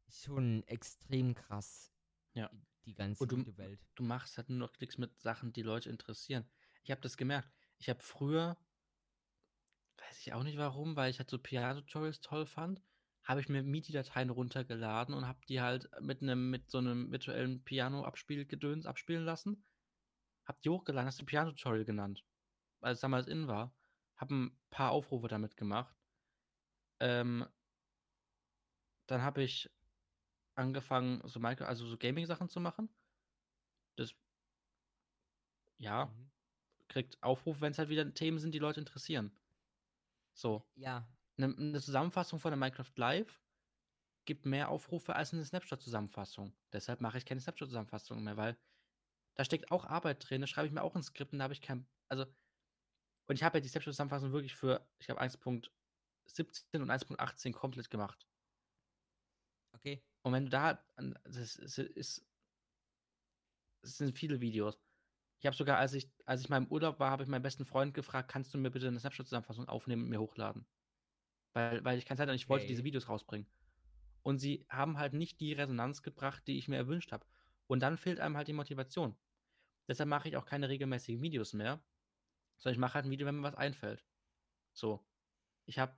Schon 0.10 0.68
extrem 0.68 1.36
krass. 1.36 1.94
Ja. 2.34 2.52
Die 2.84 2.94
ganze 2.94 3.26
du, 3.26 3.58
Welt. 3.58 3.80
Du 3.96 4.04
machst 4.04 4.36
halt 4.38 4.50
nur 4.50 4.60
noch 4.60 4.74
Klicks 4.74 4.98
mit 4.98 5.18
Sachen, 5.22 5.54
die 5.54 5.62
Leute 5.62 5.90
interessieren. 5.90 6.44
Ich 6.84 6.92
habe 6.92 7.00
das 7.00 7.16
gemerkt. 7.16 7.50
Ich 7.78 7.88
habe 7.88 8.02
früher, 8.02 8.58
weiß 10.00 10.20
ich 10.20 10.34
auch 10.34 10.44
nicht 10.44 10.58
warum, 10.58 10.98
weil 10.98 11.12
ich 11.12 11.20
halt 11.20 11.30
so 11.30 11.40
Piano-Tutorials 11.40 12.20
toll 12.20 12.46
fand, 12.46 12.84
habe 13.24 13.40
ich 13.40 13.50
mir 13.50 13.64
MIDI-Dateien 13.64 14.30
runtergeladen 14.30 15.14
und 15.14 15.28
habe 15.28 15.40
die 15.48 15.62
halt 15.62 15.90
mit 16.02 16.22
einem 16.22 16.50
mit 16.50 16.70
so 16.70 16.80
einem 16.80 17.12
virtuellen 17.12 17.64
Piano-Abspielgedöns 17.64 18.86
abspielen 18.86 19.26
lassen. 19.26 19.64
Hab 20.46 20.62
die 20.62 20.70
hochgeladen, 20.70 21.08
hast 21.08 21.22
du 21.22 21.26
Piano-Tutorial 21.26 21.86
genannt, 21.86 22.26
weil 22.80 22.94
es 22.94 23.00
damals 23.00 23.28
in 23.28 23.48
war. 23.48 23.74
Hab 24.18 24.32
ein 24.32 24.58
paar 24.70 24.92
Aufrufe 24.92 25.28
damit 25.28 25.56
gemacht. 25.56 25.96
Ähm, 27.00 27.46
dann 29.08 29.22
habe 29.22 29.44
ich 29.44 29.70
angefangen, 30.56 31.22
so 31.28 31.40
Micro, 31.40 31.66
also 31.66 31.86
so 31.86 31.98
Gaming-Sachen 31.98 32.50
zu 32.50 32.60
machen. 32.60 32.90
Das 33.96 34.16
ja, 35.78 36.06
mhm. 36.06 36.32
kriegt 36.88 37.22
Aufrufe, 37.24 37.62
wenn 37.62 37.72
es 37.72 37.78
halt 37.78 37.90
wieder 37.90 38.14
Themen 38.14 38.40
sind, 38.40 38.54
die 38.54 38.60
Leute 38.60 38.80
interessieren. 38.80 39.32
So. 40.34 40.66
Ja, 40.76 41.08
eine, 41.44 41.56
eine 41.58 41.82
Zusammenfassung 41.82 42.40
von 42.40 42.52
der 42.52 42.58
Minecraft 42.58 42.92
Live 42.96 43.42
gibt 44.26 44.46
mehr 44.46 44.70
Aufrufe 44.70 45.16
als 45.16 45.34
eine 45.34 45.46
Snapshot-Zusammenfassung. 45.46 46.54
Deshalb 46.74 47.02
mache 47.02 47.18
ich 47.20 47.26
keine 47.26 47.42
Snapshot-Zusammenfassung 47.42 48.24
mehr, 48.24 48.38
weil 48.38 48.58
Da 49.38 49.46
steckt 49.46 49.72
auch 49.72 49.86
Arbeit 49.86 50.30
drin, 50.30 50.42
da 50.42 50.48
schreibe 50.48 50.68
ich 50.68 50.74
mir 50.74 50.84
auch 50.84 50.96
ein 50.96 51.04
Skript 51.04 51.34
und 51.34 51.40
da 51.40 51.44
habe 51.46 51.54
ich 51.54 51.62
kein, 51.62 51.88
also, 52.10 52.26
und 53.28 53.36
ich 53.36 53.44
habe 53.44 53.58
ja 53.58 53.62
die 53.62 53.70
Snapshot-Zusammenfassung 53.70 54.32
wirklich 54.34 54.56
für, 54.56 54.88
ich 55.00 55.08
glaube, 55.08 55.22
1.17 55.22 56.82
und 56.82 56.92
1.18 56.92 57.54
komplett 57.54 57.90
gemacht. 57.90 58.28
Okay. 59.76 60.04
Und 60.24 60.34
wenn 60.34 60.46
du 60.46 60.50
da, 60.50 60.84
das 61.24 61.56
ist, 61.56 61.78
ist 61.80 62.26
es 63.84 63.98
sind 63.98 64.18
viele 64.18 64.42
Videos. 64.42 64.80
Ich 65.40 65.46
habe 65.48 65.56
sogar, 65.56 65.78
als 65.78 65.94
ich, 65.94 66.10
als 66.26 66.42
ich 66.42 66.50
mal 66.50 66.58
im 66.58 66.68
Urlaub 66.68 67.00
war, 67.00 67.12
habe 67.12 67.24
ich 67.24 67.30
meinen 67.30 67.42
besten 67.44 67.66
Freund 67.66 67.94
gefragt, 67.94 68.32
kannst 68.32 68.54
du 68.54 68.58
mir 68.60 68.72
bitte 68.72 68.88
eine 68.88 69.00
Snapshot-Zusammenfassung 69.00 69.68
aufnehmen 69.68 70.04
und 70.04 70.10
mir 70.10 70.20
hochladen? 70.22 70.68
Weil, 71.54 71.84
weil 71.84 71.98
ich 71.98 72.06
keine 72.06 72.18
Zeit 72.18 72.24
hatte 72.24 72.32
und 72.32 72.42
ich 72.42 72.50
wollte 72.50 72.68
diese 72.68 72.84
Videos 72.84 73.10
rausbringen. 73.10 73.48
Und 74.24 74.38
sie 74.38 74.66
haben 74.70 74.98
halt 74.98 75.14
nicht 75.14 75.40
die 75.40 75.54
Resonanz 75.54 76.04
gebracht, 76.04 76.44
die 76.48 76.58
ich 76.58 76.68
mir 76.68 76.78
erwünscht 76.78 77.12
habe. 77.12 77.26
Und 77.68 77.82
dann 77.82 77.98
fehlt 77.98 78.20
einem 78.20 78.38
halt 78.38 78.48
die 78.48 78.54
Motivation. 78.54 79.16
Deshalb 79.88 80.10
mache 80.10 80.30
ich 80.30 80.38
auch 80.38 80.46
keine 80.46 80.70
regelmäßigen 80.70 81.22
Videos 81.22 81.54
mehr, 81.54 81.84
sondern 82.58 82.76
ich 82.76 82.80
mache 82.80 82.94
halt 82.94 83.06
ein 83.06 83.12
Video, 83.12 83.26
wenn 83.26 83.38
mir 83.38 83.44
was 83.44 83.56
einfällt. 83.56 84.06
So. 84.74 85.06
Ich 85.66 85.80
habe 85.80 85.96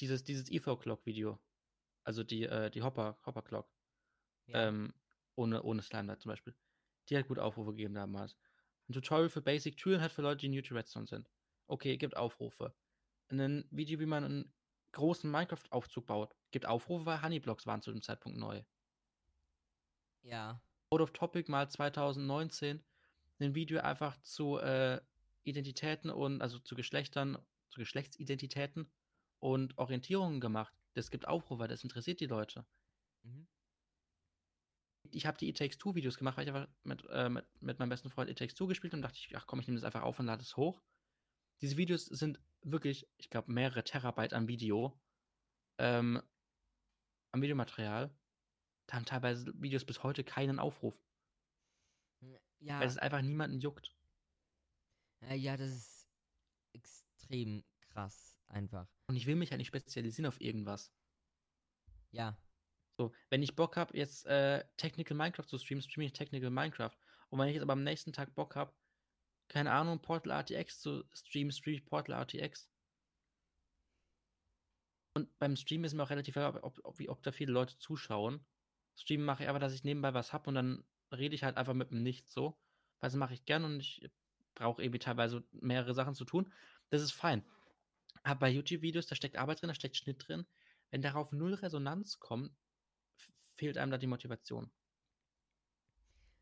dieses, 0.00 0.24
dieses 0.24 0.50
Etho-Clock-Video, 0.50 1.38
also 2.04 2.22
die, 2.22 2.44
äh, 2.44 2.70
die 2.70 2.82
Hopper, 2.82 3.18
Hopper 3.26 3.42
Clock, 3.42 3.70
ja. 4.46 4.68
ähm, 4.68 4.94
ohne, 5.34 5.62
ohne 5.62 5.82
Slime 5.82 6.16
zum 6.18 6.30
Beispiel. 6.30 6.54
Die 7.08 7.16
hat 7.16 7.28
gut 7.28 7.38
Aufrufe 7.38 7.70
gegeben 7.70 7.94
damals. 7.94 8.36
Ein 8.88 8.94
Tutorial 8.94 9.28
für 9.28 9.42
Basic 9.42 9.76
Türen 9.76 10.00
hat 10.00 10.12
für 10.12 10.22
Leute, 10.22 10.38
die 10.38 10.48
new 10.48 10.62
to 10.62 10.74
Redstone 10.74 11.06
sind. 11.06 11.30
Okay, 11.66 11.96
gibt 11.96 12.16
Aufrufe. 12.16 12.74
Ein 13.28 13.64
Video, 13.70 13.98
wie 13.98 14.06
man 14.06 14.24
einen 14.24 14.54
großen 14.92 15.30
Minecraft-Aufzug 15.30 16.06
baut, 16.06 16.34
gibt 16.50 16.66
Aufrufe, 16.66 17.06
weil 17.06 17.22
Honeyblocks 17.22 17.66
waren 17.66 17.82
zu 17.82 17.92
dem 17.92 18.02
Zeitpunkt 18.02 18.38
neu. 18.38 18.62
Ja. 20.22 20.60
Out 20.90 21.00
of 21.00 21.10
Topic 21.12 21.50
mal 21.50 21.68
2019 21.68 22.82
ein 23.40 23.54
Video 23.54 23.80
einfach 23.80 24.20
zu 24.22 24.58
äh, 24.58 25.00
Identitäten 25.42 26.10
und 26.10 26.42
also 26.42 26.58
zu 26.58 26.74
Geschlechtern, 26.74 27.38
zu 27.70 27.80
Geschlechtsidentitäten 27.80 28.90
und 29.40 29.76
Orientierungen 29.78 30.40
gemacht. 30.40 30.74
Das 30.94 31.10
gibt 31.10 31.26
Aufrufe, 31.26 31.66
das 31.66 31.82
interessiert 31.82 32.20
die 32.20 32.26
Leute. 32.26 32.64
Mhm 33.22 33.48
ich 35.10 35.26
habe 35.26 35.38
die 35.38 35.48
It 35.48 35.58
Takes 35.58 35.78
Two 35.78 35.94
Videos 35.94 36.16
gemacht, 36.16 36.36
weil 36.36 36.44
ich 36.44 36.54
einfach 36.54 36.68
mit, 36.84 37.04
äh, 37.10 37.28
mit, 37.28 37.44
mit 37.60 37.78
meinem 37.78 37.88
besten 37.88 38.10
Freund 38.10 38.30
It 38.30 38.38
Takes 38.38 38.54
Two 38.54 38.66
gespielt 38.66 38.94
und 38.94 39.02
dachte 39.02 39.18
ich, 39.18 39.36
ach 39.36 39.46
komm, 39.46 39.60
ich 39.60 39.66
nehme 39.66 39.78
das 39.78 39.84
einfach 39.84 40.02
auf 40.02 40.18
und 40.18 40.26
lade 40.26 40.42
es 40.42 40.56
hoch. 40.56 40.82
Diese 41.60 41.76
Videos 41.76 42.06
sind 42.06 42.40
wirklich, 42.62 43.08
ich 43.18 43.30
glaube, 43.30 43.52
mehrere 43.52 43.84
Terabyte 43.84 44.32
an 44.32 44.48
Video, 44.48 44.98
ähm, 45.78 46.22
am 47.32 47.42
Videomaterial. 47.42 48.14
Da 48.86 48.96
haben 48.96 49.04
teilweise 49.04 49.52
Videos 49.60 49.84
bis 49.84 50.02
heute 50.02 50.24
keinen 50.24 50.58
Aufruf. 50.58 50.94
Ja. 52.60 52.78
Weil 52.78 52.86
es 52.86 52.98
einfach 52.98 53.22
niemanden 53.22 53.58
juckt. 53.58 53.94
Ja, 55.30 55.56
das 55.56 55.70
ist 55.70 56.08
extrem 56.72 57.64
krass, 57.80 58.38
einfach. 58.48 58.88
Und 59.06 59.16
ich 59.16 59.26
will 59.26 59.36
mich 59.36 59.50
ja 59.50 59.56
nicht 59.56 59.68
spezialisieren 59.68 60.26
auf 60.26 60.40
irgendwas. 60.40 60.92
Ja. 62.10 62.36
So, 62.96 63.12
wenn 63.30 63.42
ich 63.42 63.56
Bock 63.56 63.76
habe, 63.76 63.96
jetzt 63.96 64.26
äh, 64.26 64.64
Technical 64.76 65.16
Minecraft 65.16 65.46
zu 65.46 65.58
streamen, 65.58 65.82
streame 65.82 66.06
ich 66.06 66.12
Technical 66.12 66.50
Minecraft. 66.50 66.92
Und 67.30 67.38
wenn 67.38 67.48
ich 67.48 67.54
jetzt 67.54 67.62
aber 67.62 67.72
am 67.72 67.84
nächsten 67.84 68.12
Tag 68.12 68.34
Bock 68.34 68.54
habe, 68.54 68.74
keine 69.48 69.72
Ahnung, 69.72 70.00
Portal 70.00 70.32
RTX 70.32 70.80
zu 70.80 71.04
streamen, 71.12 71.52
streame 71.52 71.76
ich 71.76 71.84
Portal 71.84 72.14
RTX. 72.22 72.70
Und 75.14 75.38
beim 75.38 75.56
Streamen 75.56 75.84
ist 75.84 75.94
mir 75.94 76.02
auch 76.02 76.10
relativ 76.10 76.36
egal, 76.36 76.56
ob, 76.62 76.80
ob, 76.84 77.00
ob, 77.08 77.22
da 77.22 77.32
viele 77.32 77.52
Leute 77.52 77.76
zuschauen. 77.78 78.44
Streamen 78.96 79.26
mache 79.26 79.42
ich 79.42 79.48
aber, 79.48 79.58
dass 79.58 79.74
ich 79.74 79.84
nebenbei 79.84 80.14
was 80.14 80.32
habe 80.32 80.48
und 80.48 80.54
dann 80.54 80.84
rede 81.12 81.34
ich 81.34 81.44
halt 81.44 81.56
einfach 81.56 81.74
mit 81.74 81.90
dem 81.90 82.02
Nichts 82.02 82.32
so. 82.32 82.58
Weil 83.00 83.08
das 83.08 83.16
mache 83.16 83.34
ich 83.34 83.44
gern 83.44 83.64
und 83.64 83.80
ich 83.80 84.10
brauche 84.54 84.82
irgendwie 84.82 84.98
teilweise 84.98 85.44
mehrere 85.52 85.94
Sachen 85.94 86.14
zu 86.14 86.24
tun. 86.24 86.52
Das 86.88 87.02
ist 87.02 87.12
fein. 87.12 87.44
Aber 88.22 88.40
bei 88.40 88.50
YouTube-Videos, 88.50 89.06
da 89.06 89.14
steckt 89.14 89.36
Arbeit 89.36 89.60
drin, 89.60 89.68
da 89.68 89.74
steckt 89.74 89.96
Schnitt 89.96 90.26
drin. 90.26 90.46
Wenn 90.90 91.02
darauf 91.02 91.32
null 91.32 91.54
Resonanz 91.54 92.18
kommt, 92.20 92.52
fehlt 93.54 93.78
einem 93.78 93.90
da 93.90 93.98
die 93.98 94.06
Motivation. 94.06 94.70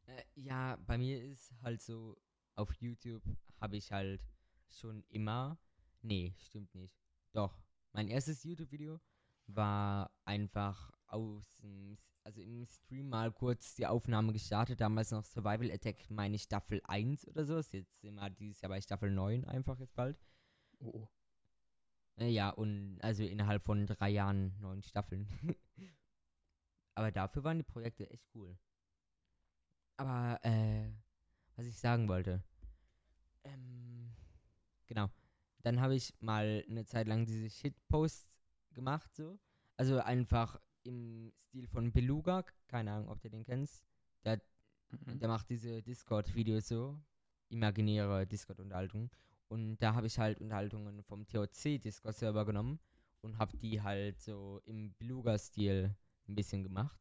Äh, 0.06 0.24
ja, 0.34 0.76
bei 0.86 0.98
mir 0.98 1.24
ist 1.24 1.52
halt 1.62 1.82
so, 1.82 2.20
auf 2.60 2.74
YouTube 2.74 3.22
habe 3.58 3.76
ich 3.76 3.90
halt 3.90 4.20
schon 4.68 5.02
immer. 5.08 5.58
Nee, 6.02 6.34
stimmt 6.38 6.74
nicht. 6.74 6.94
Doch. 7.32 7.58
Mein 7.92 8.08
erstes 8.08 8.44
YouTube-Video 8.44 9.00
war 9.46 10.12
einfach 10.24 10.92
aus 11.06 11.56
dem, 11.56 11.96
also 12.22 12.40
im 12.40 12.64
Stream 12.66 13.08
mal 13.08 13.32
kurz 13.32 13.74
die 13.74 13.86
Aufnahme 13.86 14.32
gestartet, 14.32 14.80
damals 14.80 15.10
noch 15.10 15.24
Survival 15.24 15.72
Attack, 15.72 16.08
meine 16.10 16.38
Staffel 16.38 16.80
1 16.84 17.26
oder 17.26 17.44
so. 17.44 17.56
Jetzt 17.58 18.00
sind 18.00 18.14
wir 18.14 18.30
dieses 18.30 18.60
Jahr 18.60 18.68
bei 18.68 18.80
Staffel 18.80 19.10
9 19.10 19.44
einfach 19.46 19.78
jetzt 19.78 19.96
bald. 19.96 20.20
Oh. 20.78 20.90
oh. 20.92 21.08
Äh, 22.18 22.28
ja, 22.28 22.50
und 22.50 22.98
also 23.00 23.24
innerhalb 23.24 23.62
von 23.62 23.86
drei 23.86 24.10
Jahren 24.10 24.54
neun 24.60 24.82
Staffeln. 24.82 25.26
Aber 26.94 27.10
dafür 27.10 27.42
waren 27.42 27.58
die 27.58 27.64
Projekte 27.64 28.08
echt 28.10 28.28
cool. 28.34 28.56
Aber, 29.96 30.38
äh, 30.44 30.92
was 31.56 31.66
ich 31.66 31.78
sagen 31.78 32.08
wollte. 32.08 32.44
Genau. 34.90 35.08
Dann 35.62 35.80
habe 35.80 35.94
ich 35.94 36.12
mal 36.20 36.64
eine 36.68 36.84
Zeit 36.84 37.06
lang 37.06 37.24
diese 37.24 37.48
Shitposts 37.48 38.28
gemacht, 38.72 39.14
so. 39.14 39.38
Also 39.76 40.00
einfach 40.00 40.60
im 40.82 41.32
Stil 41.36 41.68
von 41.68 41.92
Beluga. 41.92 42.44
Keine 42.66 42.92
Ahnung, 42.92 43.08
ob 43.08 43.20
du 43.20 43.30
den 43.30 43.44
kennst. 43.44 43.86
Der, 44.24 44.42
mhm. 44.90 45.20
der 45.20 45.28
macht 45.28 45.48
diese 45.48 45.80
Discord-Videos 45.80 46.66
so. 46.66 47.00
Imaginäre 47.50 48.26
Discord-Unterhaltungen. 48.26 49.10
Und 49.46 49.78
da 49.78 49.94
habe 49.94 50.08
ich 50.08 50.18
halt 50.18 50.40
Unterhaltungen 50.40 51.04
vom 51.04 51.26
TOC-Discord-Server 51.28 52.44
genommen 52.44 52.80
und 53.20 53.38
habe 53.38 53.56
die 53.58 53.80
halt 53.80 54.20
so 54.20 54.60
im 54.64 54.92
Beluga-Stil 54.94 55.94
ein 56.28 56.34
bisschen 56.34 56.64
gemacht. 56.64 57.00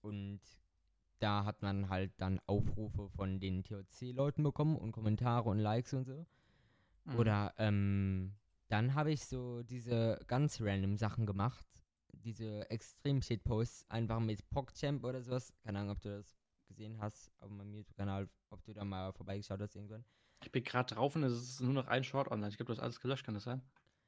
Und 0.00 0.40
da 1.20 1.44
hat 1.44 1.62
man 1.62 1.88
halt 1.88 2.12
dann 2.16 2.40
Aufrufe 2.46 3.08
von 3.10 3.38
den 3.38 3.62
TOC-Leuten 3.62 4.42
bekommen 4.42 4.76
und 4.76 4.90
Kommentare 4.90 5.48
und 5.48 5.60
Likes 5.60 5.94
und 5.94 6.06
so. 6.06 6.26
Mhm. 7.04 7.16
Oder 7.16 7.54
ähm, 7.58 8.34
dann 8.68 8.94
habe 8.94 9.12
ich 9.12 9.24
so 9.26 9.62
diese 9.62 10.20
ganz 10.26 10.60
random 10.60 10.96
Sachen 10.96 11.26
gemacht. 11.26 11.66
Diese 12.12 12.70
Extrem-Shit-Posts 12.70 13.90
einfach 13.90 14.20
mit 14.20 14.48
PogChamp 14.50 15.04
oder 15.04 15.22
sowas. 15.22 15.52
Keine 15.64 15.80
Ahnung, 15.80 15.92
ob 15.96 16.00
du 16.00 16.10
das 16.10 16.36
gesehen 16.68 16.98
hast 17.00 17.30
auf 17.40 17.50
meinem 17.50 17.74
YouTube-Kanal, 17.74 18.28
ob 18.50 18.64
du 18.64 18.72
da 18.72 18.84
mal 18.84 19.12
vorbeigeschaut 19.12 19.60
hast 19.60 19.74
irgendwann. 19.76 20.04
Ich 20.44 20.50
bin 20.50 20.64
gerade 20.64 20.94
drauf 20.94 21.14
und 21.16 21.24
es 21.24 21.32
ist 21.32 21.60
nur 21.60 21.72
noch 21.72 21.86
ein 21.86 22.04
Short 22.04 22.30
online. 22.30 22.48
Ich 22.48 22.56
glaube, 22.56 22.72
du 22.72 22.78
hast 22.78 22.82
alles 22.82 23.00
gelöscht, 23.00 23.24
kann 23.24 23.34
das 23.34 23.44
sein? 23.44 23.62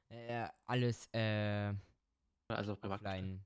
Äh, 0.09 0.47
alles, 0.65 1.07
äh. 1.13 1.73
Also 2.47 2.75
privat. 2.75 3.01
Offline. 3.01 3.45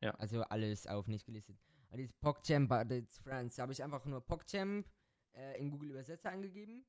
Ja. 0.00 0.14
Also 0.16 0.42
alles 0.42 0.86
auf 0.86 1.06
nicht 1.06 1.26
gelistet. 1.26 1.58
Und 1.90 1.98
dieses 1.98 2.12
PogChamp 2.14 2.68
but 2.68 2.90
it's 2.90 3.18
friends. 3.18 3.56
Da 3.56 3.62
habe 3.62 3.72
ich 3.72 3.82
einfach 3.82 4.04
nur 4.04 4.20
PogChamp 4.20 4.86
äh, 5.32 5.58
in 5.60 5.70
Google 5.70 5.90
Übersetzer 5.90 6.30
eingegeben. 6.30 6.84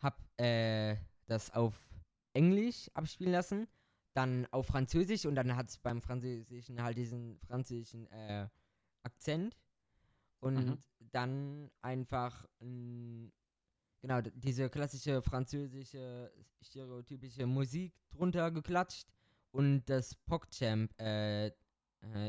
Hab 0.00 0.18
äh, 0.40 0.96
das 1.26 1.50
auf 1.50 1.74
Englisch 2.32 2.90
abspielen 2.94 3.32
lassen. 3.32 3.68
Dann 4.14 4.46
auf 4.50 4.66
Französisch 4.66 5.24
und 5.24 5.34
dann 5.34 5.56
hat 5.56 5.68
es 5.68 5.78
beim 5.78 6.02
Französischen 6.02 6.82
halt 6.82 6.98
diesen 6.98 7.38
französischen 7.40 8.06
äh, 8.08 8.48
Akzent. 9.02 9.56
Und 10.40 10.66
mhm. 10.66 10.78
dann 11.12 11.70
einfach 11.82 12.44
genau 14.00 14.20
diese 14.34 14.68
klassische 14.68 15.22
französische 15.22 16.32
stereotypische 16.60 17.46
Musik 17.46 17.94
drunter 18.10 18.50
geklatscht 18.50 19.08
und 19.52 19.84
das 19.86 20.14
PogChamp 20.14 21.00
äh, 21.00 21.46
äh, 21.46 21.52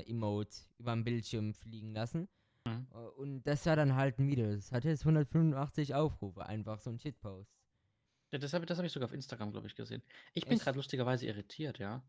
Emote 0.05 0.55
über 0.77 0.93
den 0.93 1.03
Bildschirm 1.03 1.53
fliegen 1.53 1.91
lassen. 1.93 2.29
Mhm. 2.65 2.87
Äh, 2.93 2.97
und 2.97 3.43
das 3.43 3.65
war 3.65 3.75
dann 3.75 3.95
halt 3.95 4.19
ein 4.19 4.27
Video. 4.27 4.53
Das 4.53 4.71
hatte 4.71 4.89
jetzt 4.89 5.01
185 5.01 5.95
Aufrufe, 5.95 6.45
einfach 6.45 6.79
so 6.79 6.89
ein 6.91 6.99
Shitpost. 6.99 7.51
Ja, 8.33 8.39
das 8.39 8.51
habe 8.53 8.65
das 8.65 8.79
hab 8.79 8.85
ich 8.85 8.91
sogar 8.91 9.05
auf 9.05 9.13
Instagram, 9.13 9.51
glaube 9.51 9.67
ich, 9.67 9.75
gesehen. 9.75 10.01
Ich 10.33 10.47
bin 10.47 10.57
gerade 10.57 10.75
lustigerweise 10.75 11.27
irritiert, 11.27 11.77
ja. 11.77 12.03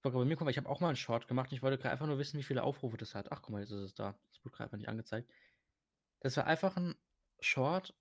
Bei 0.00 0.10
mir, 0.24 0.36
guck 0.36 0.46
mal, 0.46 0.50
ich 0.50 0.56
habe 0.56 0.70
auch 0.70 0.80
mal 0.80 0.88
einen 0.88 0.96
Short 0.96 1.28
gemacht. 1.28 1.52
Ich 1.52 1.60
wollte 1.60 1.76
gerade 1.76 1.92
einfach 1.92 2.06
nur 2.06 2.16
wissen, 2.16 2.38
wie 2.38 2.42
viele 2.42 2.62
Aufrufe 2.62 2.96
das 2.96 3.14
hat. 3.14 3.30
Ach, 3.30 3.42
guck 3.42 3.50
mal, 3.50 3.60
jetzt 3.60 3.72
ist 3.72 3.82
es 3.82 3.94
da. 3.94 4.18
Das 4.30 4.42
wurde 4.42 4.56
gerade 4.56 4.64
einfach 4.64 4.78
nicht 4.78 4.88
angezeigt. 4.88 5.30
Das 6.20 6.38
war 6.38 6.46
einfach 6.46 6.78
ein 6.78 6.94
Short 7.40 7.94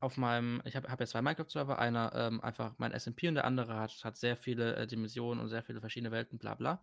auf 0.00 0.16
meinem, 0.16 0.62
ich 0.64 0.74
habe 0.74 0.88
hab 0.88 1.00
ja 1.00 1.06
zwei 1.06 1.20
Minecraft-Server, 1.20 1.78
einer 1.78 2.12
ähm, 2.14 2.40
einfach 2.40 2.78
mein 2.78 2.98
SMP 2.98 3.28
und 3.28 3.34
der 3.34 3.44
andere 3.44 3.76
hat, 3.76 4.02
hat 4.02 4.16
sehr 4.16 4.38
viele 4.38 4.74
äh, 4.76 4.86
Dimensionen 4.86 5.38
und 5.38 5.50
sehr 5.50 5.62
viele 5.62 5.80
verschiedene 5.80 6.12
Welten, 6.12 6.38
bla 6.38 6.54
bla. 6.54 6.82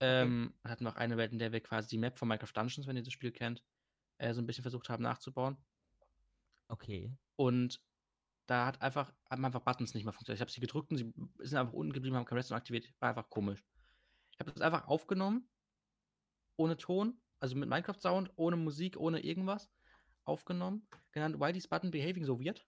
Ähm, 0.00 0.54
okay. 0.58 0.70
Hatten 0.70 0.84
noch 0.84 0.96
eine 0.96 1.16
Welt, 1.18 1.30
in 1.30 1.38
der 1.38 1.52
wir 1.52 1.60
quasi 1.60 1.88
die 1.88 1.98
Map 1.98 2.18
von 2.18 2.26
Minecraft 2.26 2.52
Dungeons, 2.52 2.88
wenn 2.88 2.96
ihr 2.96 3.04
das 3.04 3.12
Spiel 3.12 3.30
kennt, 3.30 3.62
äh, 4.18 4.34
so 4.34 4.42
ein 4.42 4.46
bisschen 4.46 4.62
versucht 4.62 4.88
haben 4.88 5.04
nachzubauen. 5.04 5.56
Okay. 6.66 7.12
Und 7.36 7.80
da 8.46 8.66
hat 8.66 8.80
einfach, 8.80 9.12
haben 9.28 9.44
einfach 9.44 9.60
Buttons 9.60 9.94
nicht 9.94 10.04
mehr 10.04 10.12
funktioniert. 10.12 10.38
Ich 10.38 10.40
habe 10.40 10.50
sie 10.50 10.60
gedrückt 10.60 10.90
und 10.90 10.98
sie 10.98 11.12
sind 11.40 11.58
einfach 11.58 11.72
unten 11.72 11.92
geblieben, 11.92 12.16
haben 12.16 12.24
kein 12.24 12.38
Redstone 12.38 12.58
aktiviert. 12.58 12.92
War 13.00 13.10
einfach 13.10 13.28
komisch. 13.28 13.64
Ich 14.32 14.40
habe 14.40 14.52
das 14.52 14.60
einfach 14.60 14.86
aufgenommen, 14.86 15.48
ohne 16.56 16.76
Ton, 16.76 17.20
also 17.40 17.56
mit 17.56 17.68
Minecraft-Sound, 17.68 18.32
ohne 18.36 18.56
Musik, 18.56 18.96
ohne 18.96 19.20
irgendwas. 19.20 19.70
aufgenommen, 20.24 20.88
genannt 21.12 21.38
Why 21.38 21.52
This 21.52 21.68
Button 21.68 21.90
Behaving 21.90 22.24
So 22.24 22.40
Weird. 22.40 22.66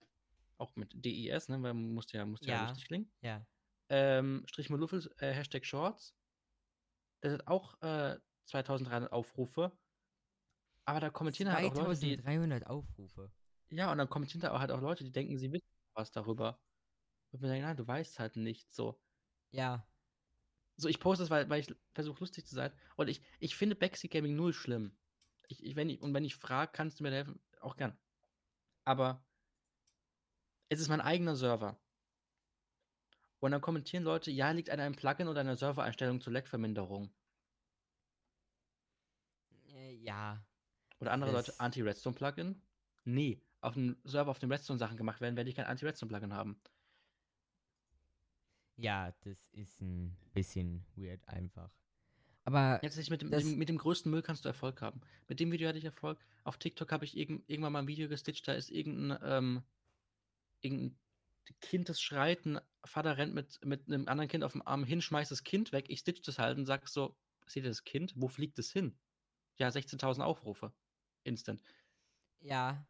Auch 0.57 0.75
mit 0.75 0.91
DIS, 0.93 1.47
ne, 1.49 1.61
weil 1.61 1.73
man 1.73 1.93
musste 1.93 2.17
ja, 2.17 2.25
musste 2.25 2.47
ja. 2.47 2.55
Ja. 2.55 2.67
lustig 2.67 2.85
klingen. 2.85 3.11
Ja. 3.21 3.45
Ähm, 3.89 4.43
Strich 4.45 4.69
Moluffel, 4.69 5.09
äh, 5.17 5.31
Hashtag 5.31 5.65
Shorts. 5.65 6.13
Das 7.21 7.33
hat 7.33 7.47
auch 7.47 7.81
äh, 7.81 8.17
2300 8.45 9.11
Aufrufe. 9.11 9.71
Aber 10.85 10.99
da 10.99 11.09
kommentieren 11.09 11.51
halt 11.51 11.65
auch 11.71 11.75
Leute, 11.75 11.99
die. 11.99 12.15
2300 12.15 12.67
Aufrufe. 12.67 13.31
Ja, 13.69 13.91
und 13.91 13.97
dann 13.99 14.09
kommentieren 14.09 14.41
da 14.41 14.59
halt 14.59 14.71
auch 14.71 14.81
Leute, 14.81 15.03
die 15.03 15.11
denken, 15.11 15.37
sie 15.37 15.51
wissen 15.51 15.68
was 15.99 16.11
darüber. 16.11 16.59
Und 17.31 17.41
mir 17.41 17.49
denken, 17.49 17.65
nein, 17.65 17.77
du 17.77 17.87
weißt 17.87 18.19
halt 18.19 18.35
nicht 18.37 18.73
so. 18.73 18.99
Ja. 19.51 19.85
So, 20.77 20.87
ich 20.87 20.99
poste 20.99 21.23
das, 21.23 21.29
weil, 21.29 21.49
weil 21.49 21.59
ich 21.59 21.75
versuche 21.93 22.21
lustig 22.21 22.47
zu 22.47 22.55
sein. 22.55 22.71
Und 22.95 23.09
ich, 23.09 23.21
ich 23.39 23.55
finde 23.55 23.75
Backseat 23.75 24.11
Gaming 24.11 24.35
null 24.35 24.53
schlimm. 24.53 24.97
Ich, 25.47 25.63
ich, 25.63 25.75
wenn 25.75 25.89
ich, 25.89 26.01
und 26.01 26.13
wenn 26.13 26.23
ich 26.23 26.35
frage, 26.35 26.71
kannst 26.71 26.99
du 26.99 27.03
mir 27.03 27.11
helfen? 27.11 27.39
Auch 27.59 27.75
gern. 27.75 27.97
Aber 28.85 29.23
es 30.69 30.79
ist 30.79 30.87
mein 30.87 31.01
eigener 31.01 31.35
Server. 31.35 31.79
Und 33.39 33.51
dann 33.51 33.61
kommentieren 33.61 34.03
Leute, 34.03 34.31
ja, 34.31 34.51
liegt 34.51 34.69
an 34.69 34.79
einem 34.79 34.95
Plugin 34.95 35.27
oder 35.27 35.41
einer 35.41 35.55
Servereinstellung 35.55 36.21
zur 36.21 36.33
Lag-Verminderung. 36.33 37.13
Äh, 39.67 39.95
ja. 39.95 40.45
Oder 40.99 41.11
andere 41.11 41.31
Leute, 41.31 41.59
Anti-Redstone-Plugin? 41.59 42.61
Nee, 43.05 43.41
auf 43.61 43.73
dem 43.73 43.97
Server, 44.03 44.31
auf 44.31 44.39
dem 44.39 44.51
Redstone 44.51 44.79
Sachen 44.79 44.97
gemacht 44.97 45.21
werden, 45.21 45.35
werde 45.35 45.49
ich 45.49 45.55
kein 45.55 45.65
Anti-Redstone-Plugin 45.65 46.33
haben. 46.33 46.59
Ja, 48.77 49.11
das 49.21 49.47
ist 49.51 49.81
ein 49.81 50.15
bisschen 50.33 50.85
weird 50.95 51.27
einfach. 51.27 51.69
Aber 52.45 52.79
Jetzt 52.81 53.09
mit 53.09 53.21
dem, 53.21 53.29
Das- 53.29 53.43
mit 53.43 53.69
dem 53.69 53.77
größten 53.77 54.09
Müll 54.09 54.21
kannst 54.21 54.45
du 54.45 54.49
Erfolg 54.49 54.81
haben. 54.81 55.01
Mit 55.27 55.39
dem 55.39 55.51
Video 55.51 55.67
hatte 55.67 55.77
ich 55.77 55.85
Erfolg. 55.85 56.25
Auf 56.43 56.57
TikTok 56.57 56.91
habe 56.91 57.05
ich 57.05 57.15
irgend, 57.17 57.47
irgendwann 57.49 57.73
mal 57.73 57.79
ein 57.79 57.87
Video 57.87 58.07
gestitcht, 58.07 58.47
da 58.47 58.53
ist 58.53 58.71
irgendein, 58.71 59.19
ähm, 59.21 59.63
irgendein 60.61 60.97
Kind, 61.61 61.89
das 61.89 62.01
schreit, 62.01 62.45
ein 62.45 62.59
Vater 62.85 63.17
rennt 63.17 63.33
mit, 63.33 63.63
mit 63.65 63.87
einem 63.87 64.07
anderen 64.07 64.29
Kind 64.29 64.43
auf 64.43 64.53
dem 64.53 64.65
Arm 64.65 64.83
hin, 64.85 65.01
schmeißt 65.01 65.31
das 65.31 65.43
Kind 65.43 65.71
weg, 65.73 65.85
ich 65.89 65.99
stitch 65.99 66.21
das 66.21 66.39
halt 66.39 66.57
und 66.57 66.65
sag 66.65 66.87
so, 66.87 67.15
seht 67.47 67.63
ihr 67.63 67.69
das 67.69 67.83
Kind? 67.83 68.13
Wo 68.15 68.27
fliegt 68.29 68.57
es 68.59 68.71
hin? 68.71 68.97
Ja, 69.57 69.67
16.000 69.69 70.21
Aufrufe. 70.23 70.71
Instant. 71.23 71.61
ja. 72.39 72.85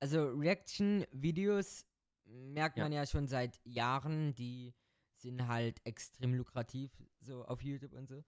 Also 0.00 0.28
Reaction-Videos 0.30 1.86
merkt 2.26 2.78
Ja. 2.78 2.84
man 2.84 2.92
ja 2.92 3.06
schon 3.06 3.28
seit 3.28 3.60
Jahren, 3.64 4.34
die 4.34 4.74
sind 5.16 5.46
halt 5.48 5.80
extrem 5.84 6.34
lukrativ, 6.34 6.92
so 7.20 7.44
auf 7.44 7.62
YouTube 7.62 7.92
und 7.92 8.08
so. 8.08 8.24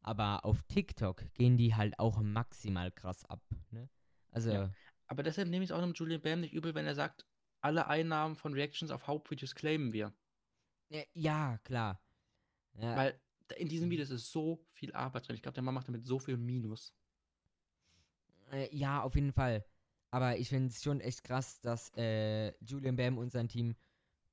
Aber 0.00 0.44
auf 0.44 0.62
TikTok 0.62 1.32
gehen 1.34 1.56
die 1.56 1.74
halt 1.74 1.98
auch 1.98 2.20
maximal 2.20 2.90
krass 2.90 3.24
ab, 3.24 3.42
ne? 3.70 3.88
Also, 4.30 4.50
Ja. 4.50 4.70
Aber 5.06 5.22
deshalb 5.22 5.48
nehme 5.48 5.62
ich 5.64 5.70
es 5.70 5.76
auch 5.76 5.82
einem 5.82 5.92
Julian 5.92 6.22
Bam 6.22 6.40
nicht 6.40 6.54
übel, 6.54 6.74
wenn 6.74 6.86
er 6.86 6.94
sagt, 6.94 7.26
alle 7.60 7.86
Einnahmen 7.86 8.34
von 8.34 8.54
Reactions 8.54 8.90
auf 8.90 9.06
Hauptvideos 9.06 9.54
claimen 9.54 9.92
wir. 9.92 10.12
ja, 11.14 11.58
klar. 11.58 12.00
Ja, 12.74 12.96
Weil 12.96 13.20
in 13.56 13.68
diesen 13.68 13.90
Videos 13.90 14.10
ist 14.10 14.30
so 14.32 14.64
viel 14.70 14.92
Arbeit 14.92 15.28
drin. 15.28 15.36
Ich 15.36 15.42
glaube, 15.42 15.54
der 15.54 15.62
Mann 15.62 15.74
macht 15.74 15.88
damit 15.88 16.06
so 16.06 16.18
viel 16.18 16.36
Minus. 16.36 16.94
Äh, 18.50 18.74
ja, 18.74 19.02
auf 19.02 19.14
jeden 19.14 19.32
Fall. 19.32 19.64
Aber 20.12 20.36
ich 20.36 20.48
finde 20.50 20.68
es 20.68 20.82
schon 20.82 21.00
echt 21.00 21.24
krass, 21.24 21.60
dass 21.60 21.90
äh, 21.96 22.52
Julian 22.62 22.94
Bam 22.96 23.18
und 23.18 23.32
sein 23.32 23.48
Team 23.48 23.74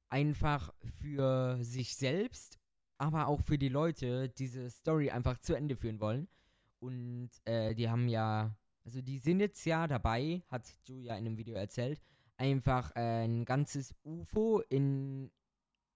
einfach 0.10 0.74
für 1.02 1.58
sich 1.64 1.96
selbst, 1.96 2.60
aber 2.98 3.28
auch 3.28 3.40
für 3.42 3.58
die 3.58 3.70
Leute 3.70 4.28
diese 4.30 4.70
Story 4.70 5.10
einfach 5.10 5.38
zu 5.40 5.56
Ende 5.56 5.76
führen 5.76 6.00
wollen. 6.00 6.28
Und 6.80 7.30
äh, 7.46 7.74
die 7.76 7.90
haben 7.90 8.08
ja, 8.10 8.56
also 8.86 9.02
die 9.02 9.20
sind 9.20 9.40
jetzt 9.40 9.64
ja 9.66 9.88
dabei, 9.88 10.44
hat 10.50 10.68
Julia 10.86 11.14
in 11.18 11.26
einem 11.26 11.38
Video 11.38 11.56
erzählt, 11.56 12.02
einfach 12.38 12.94
äh, 12.96 13.24
ein 13.26 13.46
ganzes 13.46 13.96
UFO 14.04 14.62
in 14.70 15.32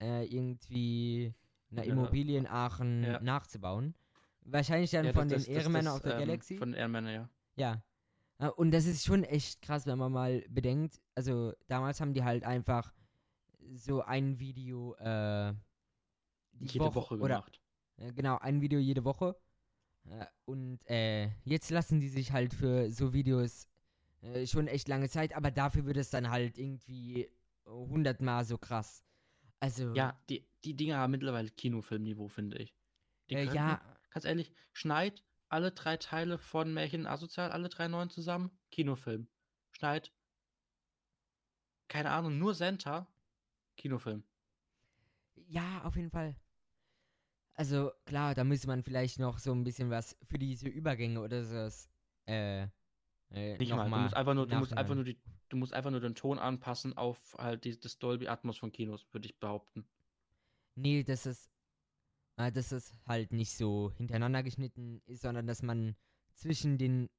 äh, 0.01 0.25
irgendwie 0.25 1.33
einer 1.71 1.83
Ja, 1.85 1.91
Immobilie 1.91 2.37
in 2.37 2.47
Aachen 2.47 3.03
ja. 3.03 3.19
nachzubauen. 3.21 3.95
Wahrscheinlich 4.45 4.91
dann 4.91 5.05
Ja, 5.07 5.13
von 5.13 5.27
das- 5.27 5.45
den 5.45 5.55
Ehrenmännern 5.55 5.93
auf 5.95 6.01
der 6.01 6.13
ähm, 6.13 6.19
Galaxy. 6.19 6.55
Von 6.57 6.71
den 6.71 6.79
Ehrenmännern, 6.79 7.13
ja. 7.13 7.29
Ja. 7.55 7.83
Äh, 8.43 8.49
Und 8.49 8.71
das 8.71 8.85
ist 8.85 9.05
schon 9.05 9.23
echt 9.23 9.61
krass, 9.61 9.85
wenn 9.85 9.97
man 9.97 10.11
mal 10.11 10.43
bedenkt. 10.49 11.01
Also 11.15 11.53
damals 11.67 12.01
haben 12.01 12.13
die 12.13 12.23
halt 12.23 12.43
einfach 12.43 12.93
so 13.73 14.01
ein 14.01 14.39
Video 14.39 14.95
äh, 14.95 15.53
Jede 16.59 16.93
Woche, 16.93 17.15
oder 17.15 17.35
gemacht. 17.35 17.61
äh, 17.97 18.11
genau 18.13 18.37
ein 18.39 18.61
Video 18.61 18.79
jede 18.79 19.03
Woche. 19.03 19.35
Äh, 20.05 20.25
und 20.45 20.79
äh, 20.89 21.29
jetzt 21.45 21.69
lassen 21.71 21.99
die 21.99 22.09
sich 22.09 22.31
halt 22.31 22.53
für 22.53 22.91
so 22.91 23.13
Videos 23.13 23.67
äh, 24.21 24.45
schon 24.45 24.67
echt 24.67 24.87
lange 24.87 25.09
Zeit, 25.09 25.33
aber 25.33 25.49
dafür 25.51 25.85
wird 25.85 25.97
es 25.97 26.09
dann 26.09 26.29
halt 26.29 26.57
irgendwie 26.57 27.29
hundertmal 27.65 28.43
so 28.43 28.57
krass. 28.57 29.03
Also 29.59 29.93
Ja, 29.93 30.21
die, 30.29 30.45
die 30.65 30.75
Dinger 30.75 30.97
haben 30.97 31.11
mittlerweile 31.11 31.49
Kinofilmniveau, 31.49 32.27
finde 32.27 32.57
ich. 32.57 32.75
Die 33.29 33.35
könnten- 33.35 33.55
ja, 33.55 33.81
Ganz 34.09 34.25
ehrlich, 34.25 34.53
schneid 34.73 35.23
alle 35.53 35.71
drei 35.71 35.97
Teile 35.97 36.37
von 36.37 36.73
Märchen 36.73 37.05
Asozial, 37.05 37.51
alle 37.51 37.69
drei 37.69 37.87
neuen 37.87 38.09
zusammen, 38.09 38.51
Kinofilm. 38.71 39.27
Schneid, 39.71 40.11
keine 41.87 42.09
Ahnung, 42.09 42.39
nur 42.39 42.55
Santa, 42.55 43.07
Kinofilm. 43.77 44.23
Ja, 45.35 45.83
auf 45.83 45.95
jeden 45.95 46.09
Fall. 46.09 46.35
Also 47.53 47.91
klar, 48.05 48.33
da 48.33 48.43
müsste 48.43 48.67
man 48.67 48.81
vielleicht 48.81 49.19
noch 49.19 49.37
so 49.37 49.53
ein 49.53 49.63
bisschen 49.63 49.91
was 49.91 50.17
für 50.23 50.39
diese 50.39 50.67
Übergänge 50.67 51.21
oder 51.21 51.43
so 51.43 51.69
äh, 52.25 52.63
äh, 53.29 53.57
Nicht 53.57 53.69
noch 53.69 53.77
mal, 53.77 53.83
du 53.83 53.89
mal 53.91 54.01
musst 54.01 54.15
einfach 54.15 54.33
nur, 54.33 54.47
du 54.47 54.55
musst 54.55 54.73
einfach 54.73 54.95
nur 54.95 55.03
die, 55.03 55.21
du 55.49 55.57
musst 55.57 55.73
einfach 55.73 55.91
nur 55.91 55.99
den 55.99 56.15
Ton 56.15 56.39
anpassen 56.39 56.97
auf 56.97 57.35
halt 57.37 57.63
die, 57.63 57.79
das 57.79 57.99
Dolby 57.99 58.27
Atmos 58.27 58.57
von 58.57 58.71
Kinos, 58.71 59.05
würde 59.11 59.27
ich 59.27 59.39
behaupten. 59.39 59.85
Nee, 60.73 61.03
dass 61.03 61.27
es, 61.27 61.45
äh, 61.45 61.52
dass 62.35 62.71
es 62.71 62.93
halt 63.05 63.31
nicht 63.31 63.55
so 63.55 63.91
hintereinander 63.95 64.43
geschnitten 64.43 65.01
ist, 65.05 65.21
sondern 65.21 65.47
dass 65.47 65.61
man 65.61 65.95
zwischen 66.35 66.77
den, 66.77 67.09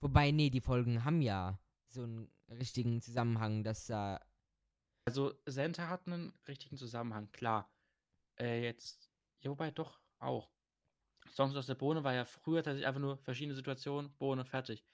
wobei, 0.00 0.30
nee, 0.30 0.50
die 0.50 0.60
Folgen 0.60 1.04
haben 1.04 1.20
ja 1.20 1.58
so 1.88 2.02
einen 2.04 2.30
richtigen 2.48 3.00
Zusammenhang, 3.02 3.64
dass 3.64 3.86
da, 3.86 4.20
Also 5.04 5.34
Santa 5.46 5.88
hat 5.88 6.06
einen 6.06 6.32
richtigen 6.46 6.76
Zusammenhang, 6.76 7.30
klar. 7.32 7.68
Äh, 8.38 8.62
jetzt, 8.62 9.10
ja, 9.40 9.50
wobei 9.50 9.70
doch 9.70 10.00
auch. 10.18 10.50
Songs 11.28 11.54
aus 11.56 11.66
der 11.66 11.74
Bohne 11.74 12.04
war 12.04 12.14
ja 12.14 12.24
früher 12.24 12.62
tatsächlich 12.62 12.86
einfach 12.86 13.00
nur 13.00 13.16
verschiedene 13.18 13.54
Situationen, 13.54 14.12
Bohne, 14.16 14.44
fertig. 14.44 14.84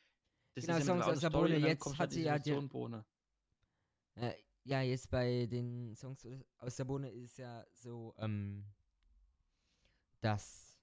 Das 0.55 0.65
Genau, 0.65 0.79
ja 0.79 0.85
Songs 0.85 1.05
aus 1.05 1.21
der 1.21 1.31
Bohne, 1.31 1.57
jetzt 1.59 1.87
hat 1.87 1.99
halt 1.99 2.13
sie 2.13 2.23
ja 2.23 2.39
die- 2.39 2.53
Bohne. 2.69 3.05
äh, 4.17 4.35
ja, 4.65 4.83
jetzt 4.83 5.11
bei 5.11 5.47
den 5.47 5.95
Songs 5.95 6.27
aus 6.59 6.77
der 6.77 6.85
Bohne 6.85 7.11
ist 7.11 7.39
ja 7.39 7.65
so, 7.73 8.15
ähm, 8.19 8.65
dass, 10.21 10.79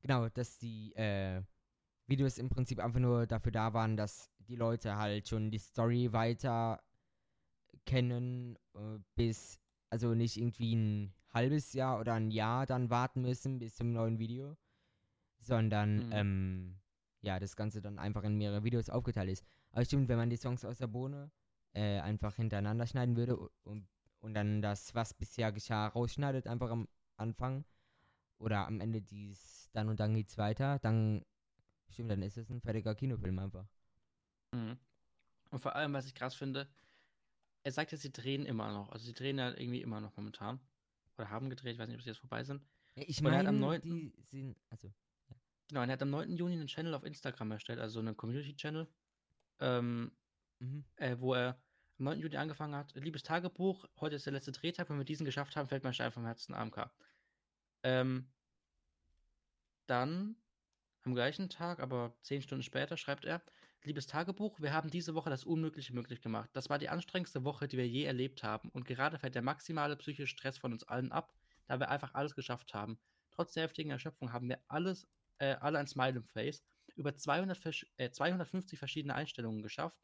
genau, 0.00 0.28
dass 0.28 0.58
die, 0.58 0.94
äh, 0.94 1.42
Videos 2.06 2.38
im 2.38 2.48
Prinzip 2.48 2.78
einfach 2.80 3.00
nur 3.00 3.26
dafür 3.26 3.52
da 3.52 3.74
waren, 3.74 3.96
dass 3.96 4.30
die 4.38 4.56
Leute 4.56 4.96
halt 4.96 5.28
schon 5.28 5.50
die 5.50 5.58
Story 5.58 6.12
weiter 6.12 6.82
kennen, 7.84 8.56
äh, 8.74 8.98
bis, 9.14 9.60
also 9.90 10.14
nicht 10.14 10.36
irgendwie 10.38 10.74
ein 10.74 11.14
halbes 11.30 11.74
Jahr 11.74 12.00
oder 12.00 12.14
ein 12.14 12.30
Jahr 12.30 12.64
dann 12.64 12.88
warten 12.90 13.20
müssen 13.20 13.58
bis 13.58 13.76
zum 13.76 13.92
neuen 13.92 14.18
Video, 14.18 14.56
sondern, 15.38 16.06
Mhm. 16.06 16.12
ähm, 16.12 16.80
ja, 17.20 17.38
das 17.38 17.56
Ganze 17.56 17.82
dann 17.82 17.98
einfach 17.98 18.24
in 18.24 18.36
mehrere 18.38 18.64
Videos 18.64 18.88
aufgeteilt 18.88 19.30
ist. 19.30 19.44
Aber 19.72 19.84
stimmt, 19.84 20.08
wenn 20.08 20.16
man 20.18 20.30
die 20.30 20.36
Songs 20.36 20.64
aus 20.64 20.78
der 20.78 20.86
Bohne 20.86 21.30
äh, 21.74 22.00
einfach 22.00 22.36
hintereinander 22.36 22.86
schneiden 22.86 23.16
würde 23.16 23.36
und, 23.64 23.86
und 24.20 24.34
dann 24.34 24.62
das, 24.62 24.94
was 24.94 25.12
bisher 25.12 25.52
geschah, 25.52 25.88
rausschneidet, 25.88 26.46
einfach 26.46 26.70
am 26.70 26.88
Anfang 27.18 27.64
oder 28.38 28.66
am 28.66 28.80
Ende 28.80 29.02
dies, 29.02 29.68
dann 29.72 29.88
und 29.88 30.00
dann 30.00 30.14
geht's 30.14 30.38
weiter, 30.38 30.78
dann 30.78 31.24
stimmt, 31.90 32.10
dann 32.10 32.22
ist 32.22 32.36
es 32.36 32.50
ein 32.50 32.60
fertiger 32.60 32.94
Kinofilm 32.94 33.38
einfach. 33.38 33.66
Mhm. 34.52 34.78
Und 35.50 35.58
vor 35.60 35.74
allem, 35.74 35.92
was 35.92 36.06
ich 36.06 36.14
krass 36.14 36.34
finde, 36.34 36.68
er 37.64 37.72
sagt 37.72 37.92
jetzt, 37.92 38.02
sie 38.02 38.12
drehen 38.12 38.46
immer 38.46 38.72
noch. 38.72 38.90
Also 38.90 39.06
sie 39.06 39.14
drehen 39.14 39.38
ja 39.38 39.50
irgendwie 39.50 39.82
immer 39.82 40.00
noch 40.00 40.16
momentan. 40.16 40.60
Oder 41.16 41.30
haben 41.30 41.50
gedreht, 41.50 41.74
ich 41.74 41.78
weiß 41.78 41.88
nicht, 41.88 41.96
ob 41.96 42.02
sie 42.02 42.10
jetzt 42.10 42.20
vorbei 42.20 42.44
sind. 42.44 42.62
Ja, 42.94 43.02
ich 43.06 43.20
er 43.22 43.30
hat 43.30 43.44
meine, 43.44 43.48
am 43.48 43.58
9. 43.58 43.82
die 43.82 44.12
sind, 44.22 44.56
also, 44.70 44.92
Genau, 45.68 45.82
und 45.82 45.90
er 45.90 45.94
hat 45.94 46.02
am 46.02 46.10
9. 46.10 46.36
Juni 46.36 46.54
einen 46.54 46.66
Channel 46.66 46.94
auf 46.94 47.04
Instagram 47.04 47.50
erstellt, 47.50 47.78
also 47.78 48.00
einen 48.00 48.16
Community-Channel, 48.16 48.88
ähm, 49.60 50.12
mhm. 50.60 50.84
äh, 50.96 51.18
wo 51.18 51.34
er 51.34 51.60
am 51.98 52.04
9. 52.04 52.20
Juni 52.20 52.36
angefangen 52.36 52.74
hat. 52.76 52.94
Liebes 52.94 53.22
Tagebuch, 53.22 53.84
heute 54.00 54.16
ist 54.16 54.26
der 54.26 54.32
letzte 54.32 54.52
Drehtag, 54.52 54.88
wenn 54.88 54.98
wir 54.98 55.04
diesen 55.04 55.24
geschafft 55.24 55.56
haben, 55.56 55.68
fällt 55.68 55.84
mein 55.84 55.94
Stein 55.94 56.12
vom 56.12 56.24
Herzen 56.24 56.54
AMK. 56.54 56.90
Ähm, 57.82 58.30
dann 59.86 60.36
am 61.04 61.14
gleichen 61.14 61.48
Tag, 61.48 61.80
aber 61.80 62.16
zehn 62.22 62.42
Stunden 62.42 62.62
später, 62.62 62.96
schreibt 62.96 63.24
er: 63.24 63.42
Liebes 63.82 64.06
Tagebuch, 64.06 64.60
wir 64.60 64.72
haben 64.72 64.90
diese 64.90 65.14
Woche 65.14 65.30
das 65.30 65.44
Unmögliche 65.44 65.94
möglich 65.94 66.20
gemacht. 66.20 66.50
Das 66.52 66.68
war 66.70 66.78
die 66.78 66.88
anstrengendste 66.88 67.44
Woche, 67.44 67.66
die 67.68 67.76
wir 67.76 67.88
je 67.88 68.04
erlebt 68.04 68.42
haben. 68.42 68.68
Und 68.70 68.84
gerade 68.84 69.18
fällt 69.18 69.34
der 69.34 69.42
maximale 69.42 69.96
psychische 69.96 70.26
Stress 70.28 70.58
von 70.58 70.72
uns 70.72 70.84
allen 70.84 71.10
ab, 71.12 71.32
da 71.66 71.80
wir 71.80 71.88
einfach 71.88 72.14
alles 72.14 72.34
geschafft 72.34 72.74
haben. 72.74 72.98
Trotz 73.30 73.52
der 73.54 73.64
heftigen 73.64 73.90
Erschöpfung 73.90 74.32
haben 74.32 74.48
wir 74.48 74.60
alles, 74.68 75.08
äh, 75.38 75.54
alle 75.60 75.78
ein 75.78 75.86
Smile 75.86 76.16
im 76.18 76.24
Face. 76.24 76.62
über 76.96 77.14
200, 77.14 77.56
versch- 77.56 77.86
äh, 77.96 78.10
250 78.10 78.76
verschiedene 78.78 79.14
Einstellungen 79.14 79.62
geschafft. 79.62 80.00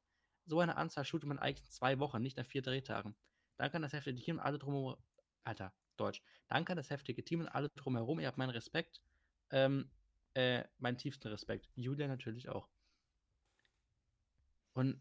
So 0.46 0.60
eine 0.60 0.76
Anzahl 0.76 1.04
shootet 1.04 1.28
man 1.28 1.38
eigentlich 1.38 1.64
in 1.64 1.70
zwei 1.70 1.98
Wochen, 1.98 2.20
nicht 2.20 2.36
nach 2.36 2.46
vier 2.46 2.62
Drehtagen. 2.62 3.14
Danke 3.56 3.76
an 3.76 3.82
das 3.82 3.92
heftige 3.92 4.20
Team 4.20 4.36
und 4.36 4.42
alle 4.42 4.58
drumherum. 4.58 4.96
Alter, 5.44 5.72
Deutsch. 5.96 6.22
Danke 6.48 6.72
an 6.72 6.76
das 6.76 6.90
heftige 6.90 7.24
Team 7.24 7.40
und 7.40 7.48
alle 7.48 7.68
drumherum. 7.70 8.20
Ihr 8.20 8.26
habt 8.26 8.38
meinen 8.38 8.50
Respekt. 8.50 9.00
Ähm, 9.50 9.90
äh, 10.34 10.64
meinen 10.78 10.98
tiefsten 10.98 11.28
Respekt. 11.28 11.70
Julia 11.76 12.08
natürlich 12.08 12.48
auch. 12.48 12.68
Und 14.72 15.00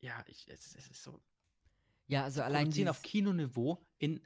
ja, 0.00 0.22
ich, 0.26 0.48
es, 0.48 0.74
es 0.76 0.88
ist 0.90 1.02
so. 1.02 1.20
Ja, 2.06 2.24
also 2.24 2.42
allein 2.42 2.64
Produzieren 2.64 2.88
auf 2.88 2.98
dieses- 3.00 3.10
Kinoniveau 3.10 3.84
in 3.98 4.20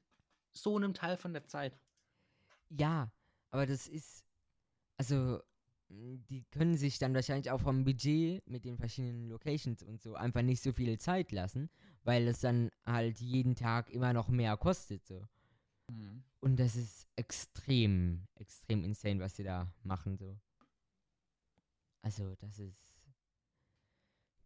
so 0.52 0.76
einem 0.76 0.94
Teil 0.94 1.16
von 1.16 1.32
der 1.32 1.46
Zeit. 1.46 1.78
Ja, 2.70 3.12
aber 3.50 3.66
das 3.66 3.86
ist, 3.86 4.24
also, 4.96 5.40
die 5.88 6.44
können 6.50 6.76
sich 6.76 6.98
dann 6.98 7.14
wahrscheinlich 7.14 7.50
auch 7.50 7.60
vom 7.60 7.84
Budget 7.84 8.46
mit 8.48 8.64
den 8.64 8.76
verschiedenen 8.76 9.28
Locations 9.28 9.82
und 9.82 10.02
so 10.02 10.14
einfach 10.14 10.42
nicht 10.42 10.62
so 10.62 10.72
viel 10.72 10.98
Zeit 10.98 11.32
lassen, 11.32 11.70
weil 12.04 12.26
es 12.28 12.40
dann 12.40 12.70
halt 12.84 13.20
jeden 13.20 13.54
Tag 13.54 13.90
immer 13.90 14.12
noch 14.12 14.28
mehr 14.28 14.56
kostet, 14.56 15.06
so. 15.06 15.26
Und 16.40 16.56
das 16.58 16.74
ist 16.76 17.06
extrem, 17.16 18.26
extrem 18.34 18.82
insane, 18.84 19.20
was 19.20 19.36
sie 19.36 19.44
da 19.44 19.72
machen, 19.84 20.16
so. 20.16 20.36
Also, 22.02 22.34
das 22.36 22.58
ist, 22.58 22.96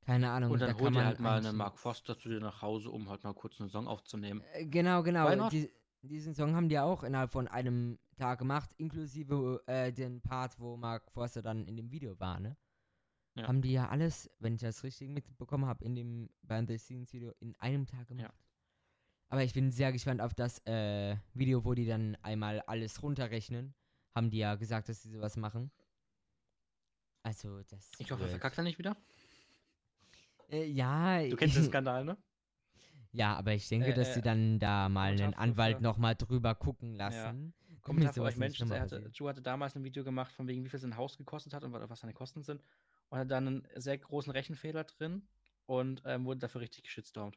keine 0.02 0.30
Ahnung, 0.30 0.50
Und 0.52 0.60
da 0.60 0.66
dann 0.66 0.76
kann 0.76 0.84
holt 0.84 0.92
ihr 0.94 0.98
man 0.98 1.06
halt 1.06 1.20
mal 1.20 1.38
einen 1.38 1.56
Mark 1.56 1.78
Foster 1.78 2.18
zu 2.18 2.28
dir 2.28 2.40
nach 2.40 2.62
Hause, 2.62 2.90
um 2.90 3.08
halt 3.08 3.22
mal 3.24 3.34
kurz 3.34 3.60
einen 3.60 3.70
Song 3.70 3.86
aufzunehmen. 3.86 4.42
Äh, 4.52 4.66
Genau, 4.66 5.02
genau. 5.02 5.48
Die, 5.50 5.70
diesen 6.02 6.34
Song 6.34 6.54
haben 6.54 6.68
die 6.68 6.78
auch 6.78 7.02
innerhalb 7.02 7.30
von 7.30 7.48
einem 7.48 7.98
Tag 8.16 8.38
gemacht, 8.38 8.70
inklusive 8.76 9.62
äh, 9.66 9.92
den 9.92 10.20
Part, 10.20 10.58
wo 10.58 10.76
Mark 10.76 11.10
Forster 11.12 11.42
dann 11.42 11.66
in 11.66 11.76
dem 11.76 11.90
Video 11.90 12.18
war, 12.18 12.40
ne? 12.40 12.56
Ja. 13.34 13.46
Haben 13.46 13.62
die 13.62 13.72
ja 13.72 13.88
alles, 13.88 14.28
wenn 14.38 14.54
ich 14.54 14.60
das 14.60 14.82
richtig 14.82 15.08
mitbekommen 15.08 15.66
habe, 15.66 15.84
in 15.84 15.94
dem 15.94 16.30
Behind-the-Scenes-Video 16.42 17.32
in 17.38 17.54
einem 17.60 17.86
Tag 17.86 18.08
gemacht. 18.08 18.34
Aber 19.28 19.44
ich 19.44 19.54
bin 19.54 19.70
sehr 19.70 19.92
gespannt 19.92 20.20
auf 20.20 20.34
das 20.34 20.58
äh, 20.66 21.16
Video, 21.34 21.64
wo 21.64 21.74
die 21.74 21.86
dann 21.86 22.16
einmal 22.22 22.60
alles 22.62 23.02
runterrechnen. 23.02 23.74
Haben 24.14 24.30
die 24.30 24.38
ja 24.38 24.56
gesagt, 24.56 24.88
dass 24.88 25.02
sie 25.02 25.10
sowas 25.10 25.36
machen. 25.36 25.70
Also, 27.22 27.62
das. 27.62 27.92
Ich 27.98 28.10
hoffe, 28.10 28.24
er 28.24 28.28
verkackt 28.30 28.58
er 28.58 28.64
nicht 28.64 28.78
wieder. 28.78 28.96
Äh, 30.48 30.64
ja, 30.66 31.22
Du 31.28 31.36
kennst 31.36 31.56
den 31.56 31.64
Skandal, 31.64 32.04
ne? 32.04 32.18
Ja, 33.12 33.36
aber 33.36 33.54
ich 33.54 33.68
denke, 33.68 33.90
Äh, 33.90 33.94
dass 33.94 34.10
äh, 34.10 34.14
sie 34.14 34.20
dann 34.22 34.58
da 34.58 34.88
mal 34.88 35.12
einen 35.12 35.34
Anwalt 35.34 35.80
nochmal 35.80 36.14
drüber 36.14 36.54
gucken 36.54 36.94
lassen. 36.94 37.52
damit 37.68 37.80
Kommentar 37.82 38.12
sowas 38.12 38.34
euch 38.34 38.38
Menschen. 38.38 38.70
Er 38.70 38.82
hatte. 38.82 39.10
Joe 39.12 39.28
hatte 39.30 39.42
damals 39.42 39.74
ein 39.74 39.82
Video 39.84 40.04
gemacht, 40.04 40.32
von 40.32 40.46
wegen, 40.46 40.64
wie 40.64 40.68
viel 40.68 40.78
sein 40.78 40.96
Haus 40.96 41.16
gekostet 41.16 41.52
hat 41.54 41.64
und 41.64 41.72
wa- 41.72 41.88
was 41.88 42.00
seine 42.00 42.12
Kosten 42.14 42.42
sind. 42.42 42.62
Und 43.08 43.18
hat 43.18 43.30
dann 43.30 43.46
einen 43.46 43.68
sehr 43.74 43.98
großen 43.98 44.30
Rechenfehler 44.30 44.84
drin 44.84 45.26
und 45.66 46.02
ähm, 46.04 46.24
wurde 46.24 46.40
dafür 46.40 46.60
richtig 46.60 46.84
geschitstormt. 46.84 47.36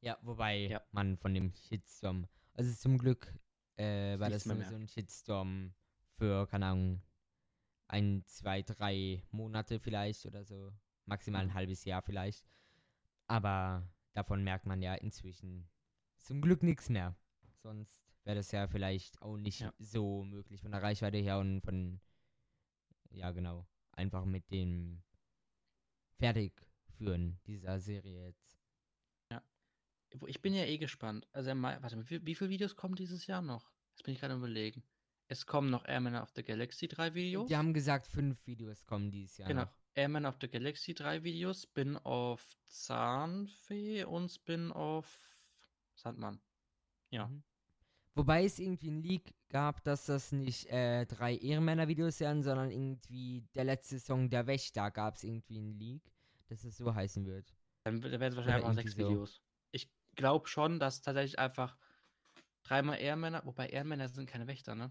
Ja, 0.00 0.16
wobei 0.22 0.68
Ja. 0.68 0.80
man 0.92 1.16
von 1.16 1.34
dem 1.34 1.52
Shitstorm. 1.52 2.26
Also 2.54 2.72
zum 2.74 2.98
Glück 2.98 3.34
äh, 3.76 4.18
war 4.18 4.30
das 4.30 4.46
nur 4.46 4.62
so 4.64 4.74
ein 4.76 4.88
Shitstorm 4.88 5.74
für, 6.16 6.46
keine 6.46 6.66
Ahnung, 6.66 7.02
ein, 7.88 8.22
zwei, 8.26 8.62
drei 8.62 9.22
Monate 9.30 9.78
vielleicht 9.80 10.24
oder 10.26 10.44
so. 10.44 10.72
Maximal 11.06 11.42
ein 11.42 11.48
Mhm. 11.48 11.54
halbes 11.54 11.84
Jahr 11.84 12.02
vielleicht. 12.02 12.44
Aber 13.26 13.82
davon 14.18 14.42
merkt 14.44 14.66
man 14.66 14.82
ja 14.82 14.94
inzwischen 14.94 15.68
zum 16.18 16.40
Glück 16.40 16.62
nichts 16.62 16.88
mehr. 16.88 17.16
Sonst 17.62 18.02
wäre 18.24 18.36
das 18.36 18.50
ja 18.52 18.66
vielleicht 18.68 19.20
auch 19.22 19.36
nicht 19.36 19.60
Ja. 19.60 19.72
so 19.78 20.24
möglich 20.24 20.60
von 20.60 20.72
der 20.72 20.82
Reichweite 20.82 21.18
her 21.18 21.38
und 21.38 21.60
von, 21.62 22.00
ja 23.10 23.30
genau, 23.32 23.66
einfach 23.92 24.24
mit 24.24 24.50
dem 24.50 25.02
Fertigführen 26.18 27.38
dieser 27.46 27.78
Serie 27.80 28.26
jetzt. 28.28 28.56
Wo- 30.14 30.26
Ich 30.26 30.40
bin 30.40 30.54
ja 30.54 30.64
eh 30.64 30.78
gespannt. 30.78 31.26
Also, 31.32 31.50
warte 31.50 31.96
mal, 31.96 32.08
wie, 32.08 32.24
wie 32.24 32.34
viele 32.34 32.48
Videos 32.48 32.74
kommen 32.76 32.94
dieses 32.94 33.26
Jahr 33.26 33.42
noch? 33.42 33.70
Das 33.92 34.02
bin 34.02 34.14
ich 34.14 34.20
gerade 34.20 34.34
überlegen. 34.34 34.82
Es 35.26 35.44
kommen 35.44 35.68
noch 35.68 35.84
Airman 35.84 36.14
of 36.16 36.30
the 36.34 36.42
Galaxy 36.42 36.88
drei 36.88 37.12
Videos. 37.12 37.46
Die 37.48 37.56
haben 37.58 37.74
gesagt, 37.74 38.06
fünf 38.06 38.46
Videos 38.46 38.86
kommen 38.86 39.10
dieses 39.10 39.36
Jahr 39.36 39.48
Genau. 39.48 39.64
noch. 39.64 39.77
Airman 39.94 40.26
of 40.26 40.36
the 40.40 40.48
Galaxy 40.48 40.94
drei 40.94 41.22
Videos, 41.24 41.62
Spin-off 41.62 42.56
Zahnfee 42.66 44.04
und 44.04 44.28
Spin-off 44.30 45.08
Sandmann. 45.94 46.40
Ja. 47.10 47.26
Mhm. 47.26 47.42
Wobei 48.14 48.44
es 48.44 48.58
irgendwie 48.58 48.90
ein 48.90 49.02
Leak 49.02 49.32
gab, 49.48 49.84
dass 49.84 50.06
das 50.06 50.32
nicht 50.32 50.66
äh, 50.66 51.06
drei 51.06 51.36
Ehrenmänner-Videos 51.36 52.18
wären, 52.18 52.42
sondern 52.42 52.70
irgendwie 52.70 53.44
der 53.54 53.62
letzte 53.64 54.00
Song 54.00 54.28
Der 54.28 54.46
Wächter 54.48 54.90
gab 54.90 55.14
es 55.14 55.22
irgendwie 55.22 55.60
ein 55.60 55.78
Leak, 55.78 56.02
dass 56.48 56.64
es 56.64 56.76
so 56.76 56.92
heißen 56.92 57.26
wird. 57.26 57.54
Dann 57.84 58.02
werden 58.02 58.22
es 58.22 58.36
wahrscheinlich 58.36 58.64
Oder 58.64 58.70
einfach 58.70 58.82
sechs 58.82 58.96
so. 58.96 59.08
Videos. 59.08 59.40
Ich 59.70 59.88
glaube 60.16 60.48
schon, 60.48 60.80
dass 60.80 61.00
tatsächlich 61.00 61.38
einfach 61.38 61.76
dreimal 62.64 62.98
Ehrenmänner, 62.98 63.42
wobei 63.44 63.68
Ehrenmänner 63.68 64.08
sind 64.08 64.28
keine 64.28 64.48
Wächter, 64.48 64.74
ne? 64.74 64.90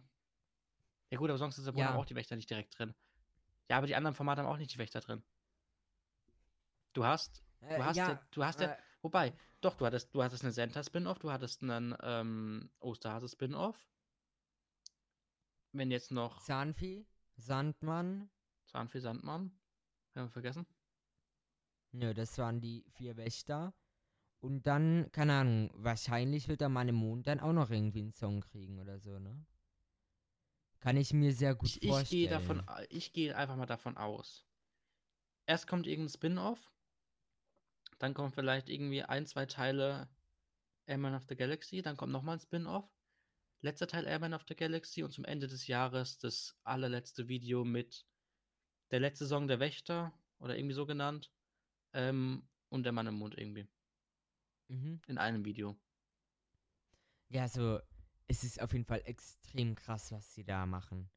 Ja 1.12 1.18
gut, 1.18 1.30
aber 1.30 1.38
sonst 1.38 1.58
ist 1.58 1.68
da 1.68 1.74
Ja. 1.74 1.95
auch 1.95 2.06
die 2.06 2.16
Wächter 2.16 2.36
nicht 2.36 2.50
direkt 2.50 2.78
drin. 2.80 2.93
Ja, 3.70 3.78
aber 3.78 3.88
die 3.88 3.95
anderen 3.95 4.15
Formate 4.15 4.41
haben 4.41 4.49
auch 4.49 4.57
nicht 4.57 4.74
die 4.74 4.78
Wächter 4.78 5.01
drin. 5.01 5.24
Du 6.93 7.05
hast, 7.05 7.43
Äh, 7.61 7.78
du 7.78 7.86
hast 7.86 7.95
ja, 7.97 8.28
du 8.32 8.43
hast 8.43 8.61
ja, 8.61 8.74
äh, 8.74 8.78
wobei, 9.01 9.34
doch, 9.61 9.76
du 9.76 9.86
hattest, 9.86 10.13
du 10.13 10.24
hattest 10.24 10.43
eine 10.43 10.51
Santa-Spin-Off, 10.51 11.20
du 11.20 11.32
hattest 11.32 11.63
einen 11.63 11.95
ähm, 12.01 12.70
Osterhase-Spin-Off. 12.80 13.88
Wenn 15.74 15.91
jetzt 15.91 16.11
noch 16.11 16.41
Zahnfee, 16.41 17.05
Sandmann, 17.36 18.30
Zahnfee 18.65 18.99
Sandmann, 18.99 19.51
haben 20.15 20.26
wir 20.26 20.30
vergessen? 20.30 20.65
nö, 21.91 22.13
das 22.13 22.38
waren 22.38 22.61
die 22.61 22.84
vier 22.91 23.18
Wächter. 23.18 23.74
Und 24.39 24.68
dann, 24.68 25.11
keine 25.11 25.34
Ahnung, 25.34 25.72
wahrscheinlich 25.74 26.47
wird 26.47 26.61
der 26.61 26.70
Mann 26.70 26.88
im 26.88 26.95
Mond 26.95 27.28
dann 27.28 27.39
auch 27.39 27.53
noch 27.53 27.72
irgendwie 27.72 28.01
einen 28.01 28.13
Song 28.13 28.41
kriegen 28.41 28.80
oder 28.80 28.99
so, 28.99 29.18
ne? 29.20 29.45
Kann 30.88 30.95
ich 30.95 31.11
mir 31.11 31.33
sehr 31.33 31.53
gut 31.53 31.67
Ich, 31.67 31.81
ich 31.83 31.89
vorstellen. 31.89 32.09
gehe 32.21 32.29
davon, 32.29 32.63
ich 32.88 33.11
gehe 33.11 33.35
einfach 33.35 33.57
mal 33.57 33.65
davon 33.65 33.97
aus. 33.97 34.45
Erst 35.45 35.67
kommt 35.67 35.85
irgendein 35.85 36.13
Spin-off, 36.13 36.71
dann 37.99 38.13
kommt 38.13 38.33
vielleicht 38.33 38.69
irgendwie 38.69 39.03
ein, 39.03 39.25
zwei 39.25 39.45
Teile 39.45 40.07
Airman 40.85 41.13
of 41.13 41.25
the 41.27 41.35
Galaxy, 41.35 41.81
dann 41.81 41.97
kommt 41.97 42.13
nochmal 42.13 42.38
ein 42.38 42.39
Spin-off, 42.39 42.89
letzter 43.59 43.88
Teil 43.88 44.07
Airman 44.07 44.33
of 44.33 44.45
the 44.47 44.55
Galaxy 44.55 45.03
und 45.03 45.11
zum 45.11 45.25
Ende 45.25 45.47
des 45.47 45.67
Jahres 45.67 46.19
das 46.19 46.57
allerletzte 46.63 47.27
Video 47.27 47.65
mit 47.65 48.05
der 48.91 49.01
letzte 49.01 49.27
Song 49.27 49.49
der 49.49 49.59
Wächter 49.59 50.17
oder 50.39 50.57
irgendwie 50.57 50.75
so 50.75 50.85
genannt 50.85 51.33
ähm, 51.91 52.47
und 52.69 52.83
der 52.83 52.93
Mann 52.93 53.07
im 53.07 53.15
Mond 53.15 53.38
irgendwie 53.38 53.67
Mhm. 54.69 55.01
in 55.07 55.17
einem 55.17 55.43
Video. 55.43 55.77
Ja, 57.27 57.41
also 57.41 57.81
es 58.28 58.43
ist 58.43 58.61
auf 58.61 58.73
jeden 58.73 58.86
Fall 58.86 59.01
extrem 59.05 59.75
krass, 59.75 60.11
was 60.11 60.34
sie 60.34 60.43
da 60.43 60.65
machen. 60.65 61.09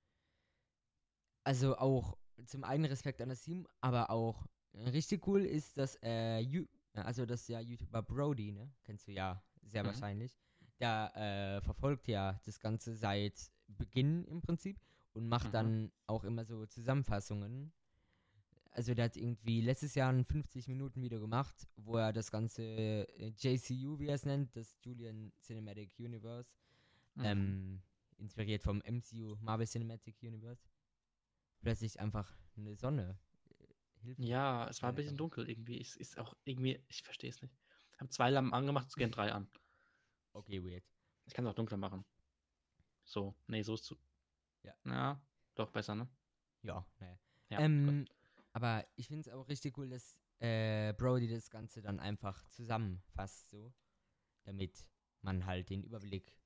Also 1.44 1.76
auch 1.78 2.16
zum 2.44 2.64
einen 2.64 2.84
Respekt 2.84 3.20
an 3.20 3.28
das 3.30 3.42
Team, 3.42 3.66
aber 3.80 4.11
auch 4.11 4.46
richtig 4.74 5.26
cool 5.26 5.44
ist, 5.44 5.76
dass 5.76 5.96
äh, 6.02 6.38
Ju 6.40 6.66
also 6.94 7.24
das 7.24 7.46
ja 7.48 7.61
YouTuber 7.61 8.02
Brody, 8.02 8.50
ne? 8.52 8.72
Kennst 8.84 9.06
du 9.06 9.12
ja 9.12 9.42
sehr 9.62 9.82
Mhm. 9.82 9.86
wahrscheinlich. 9.88 10.36
Der 10.80 11.12
äh, 11.14 11.61
verfolgt 11.64 12.08
ja 12.08 12.40
das 12.44 12.58
Ganze 12.58 12.96
seit 12.96 13.50
Beginn 13.68 14.24
im 14.24 14.40
Prinzip 14.40 14.80
und 15.12 15.28
macht 15.28 15.48
Mhm. 15.48 15.52
dann 15.52 15.92
auch 16.06 16.24
immer 16.24 16.44
so 16.44 16.66
Zusammenfassungen. 16.66 17.72
Also 18.72 18.94
der 18.94 19.06
hat 19.06 19.16
irgendwie 19.16 19.61
letztes 19.61 19.94
Jahr 19.94 20.12
ein 20.12 20.24
50 20.24 20.68
Minuten 20.68 21.02
Video 21.02 21.20
gemacht, 21.20 21.68
wo 21.76 21.96
er 21.96 22.12
das 22.12 22.30
ganze 22.30 22.62
äh, 22.62 23.32
JCU, 23.36 23.98
wie 23.98 24.06
er 24.08 24.14
es 24.14 24.24
nennt, 24.24 24.54
das 24.56 24.76
Julian 24.82 25.32
Cinematic 25.40 25.90
Universe, 25.98 26.50
Mhm. 27.20 27.26
ähm, 27.26 27.82
inspiriert 28.16 28.62
vom 28.62 28.82
MCU 28.82 29.36
Marvel 29.40 29.66
Cinematic 29.66 30.16
Universe, 30.22 30.68
plötzlich 31.60 32.00
einfach 32.00 32.32
eine 32.56 32.76
Sonne 32.76 33.18
äh, 33.58 33.64
hilft. 34.02 34.20
Ja, 34.20 34.68
es 34.68 34.82
war 34.82 34.90
ein 34.90 34.94
bisschen 34.94 35.16
dunkel 35.16 35.48
irgendwie. 35.48 35.80
Es 35.80 35.96
ist 35.96 36.18
auch 36.18 36.34
irgendwie, 36.44 36.82
ich 36.88 37.02
verstehe 37.02 37.30
es 37.30 37.40
nicht. 37.42 37.54
Ich 37.92 38.00
habe 38.00 38.10
zwei 38.10 38.30
Lampen 38.30 38.54
angemacht, 38.54 38.88
es 38.88 38.96
gehen 38.96 39.10
drei 39.10 39.32
an. 39.32 39.48
Okay, 40.32 40.62
weird. 40.62 40.84
Ich 41.26 41.34
kann 41.34 41.44
es 41.44 41.50
auch 41.50 41.54
dunkler 41.54 41.76
machen. 41.76 42.04
So, 43.04 43.34
nee, 43.46 43.62
so 43.62 43.74
ist 43.74 43.84
zu. 43.84 43.98
Ja. 44.62 44.74
Ja, 44.84 45.20
doch 45.54 45.70
besser, 45.70 45.94
ne? 45.94 46.08
Ja, 46.62 46.86
naja. 46.98 47.18
Ja, 47.48 47.60
ähm, 47.60 48.06
aber 48.52 48.86
ich 48.96 49.08
finde 49.08 49.22
es 49.22 49.28
auch 49.28 49.48
richtig 49.48 49.76
cool, 49.76 49.88
dass 49.88 50.16
äh, 50.38 50.92
Brody 50.94 51.28
das 51.28 51.50
Ganze 51.50 51.82
dann 51.82 51.98
einfach 51.98 52.46
zusammenfasst, 52.48 53.50
so, 53.50 53.72
damit 54.44 54.86
man 55.22 55.44
halt 55.46 55.70
den 55.70 55.82
Überblick 55.82 56.39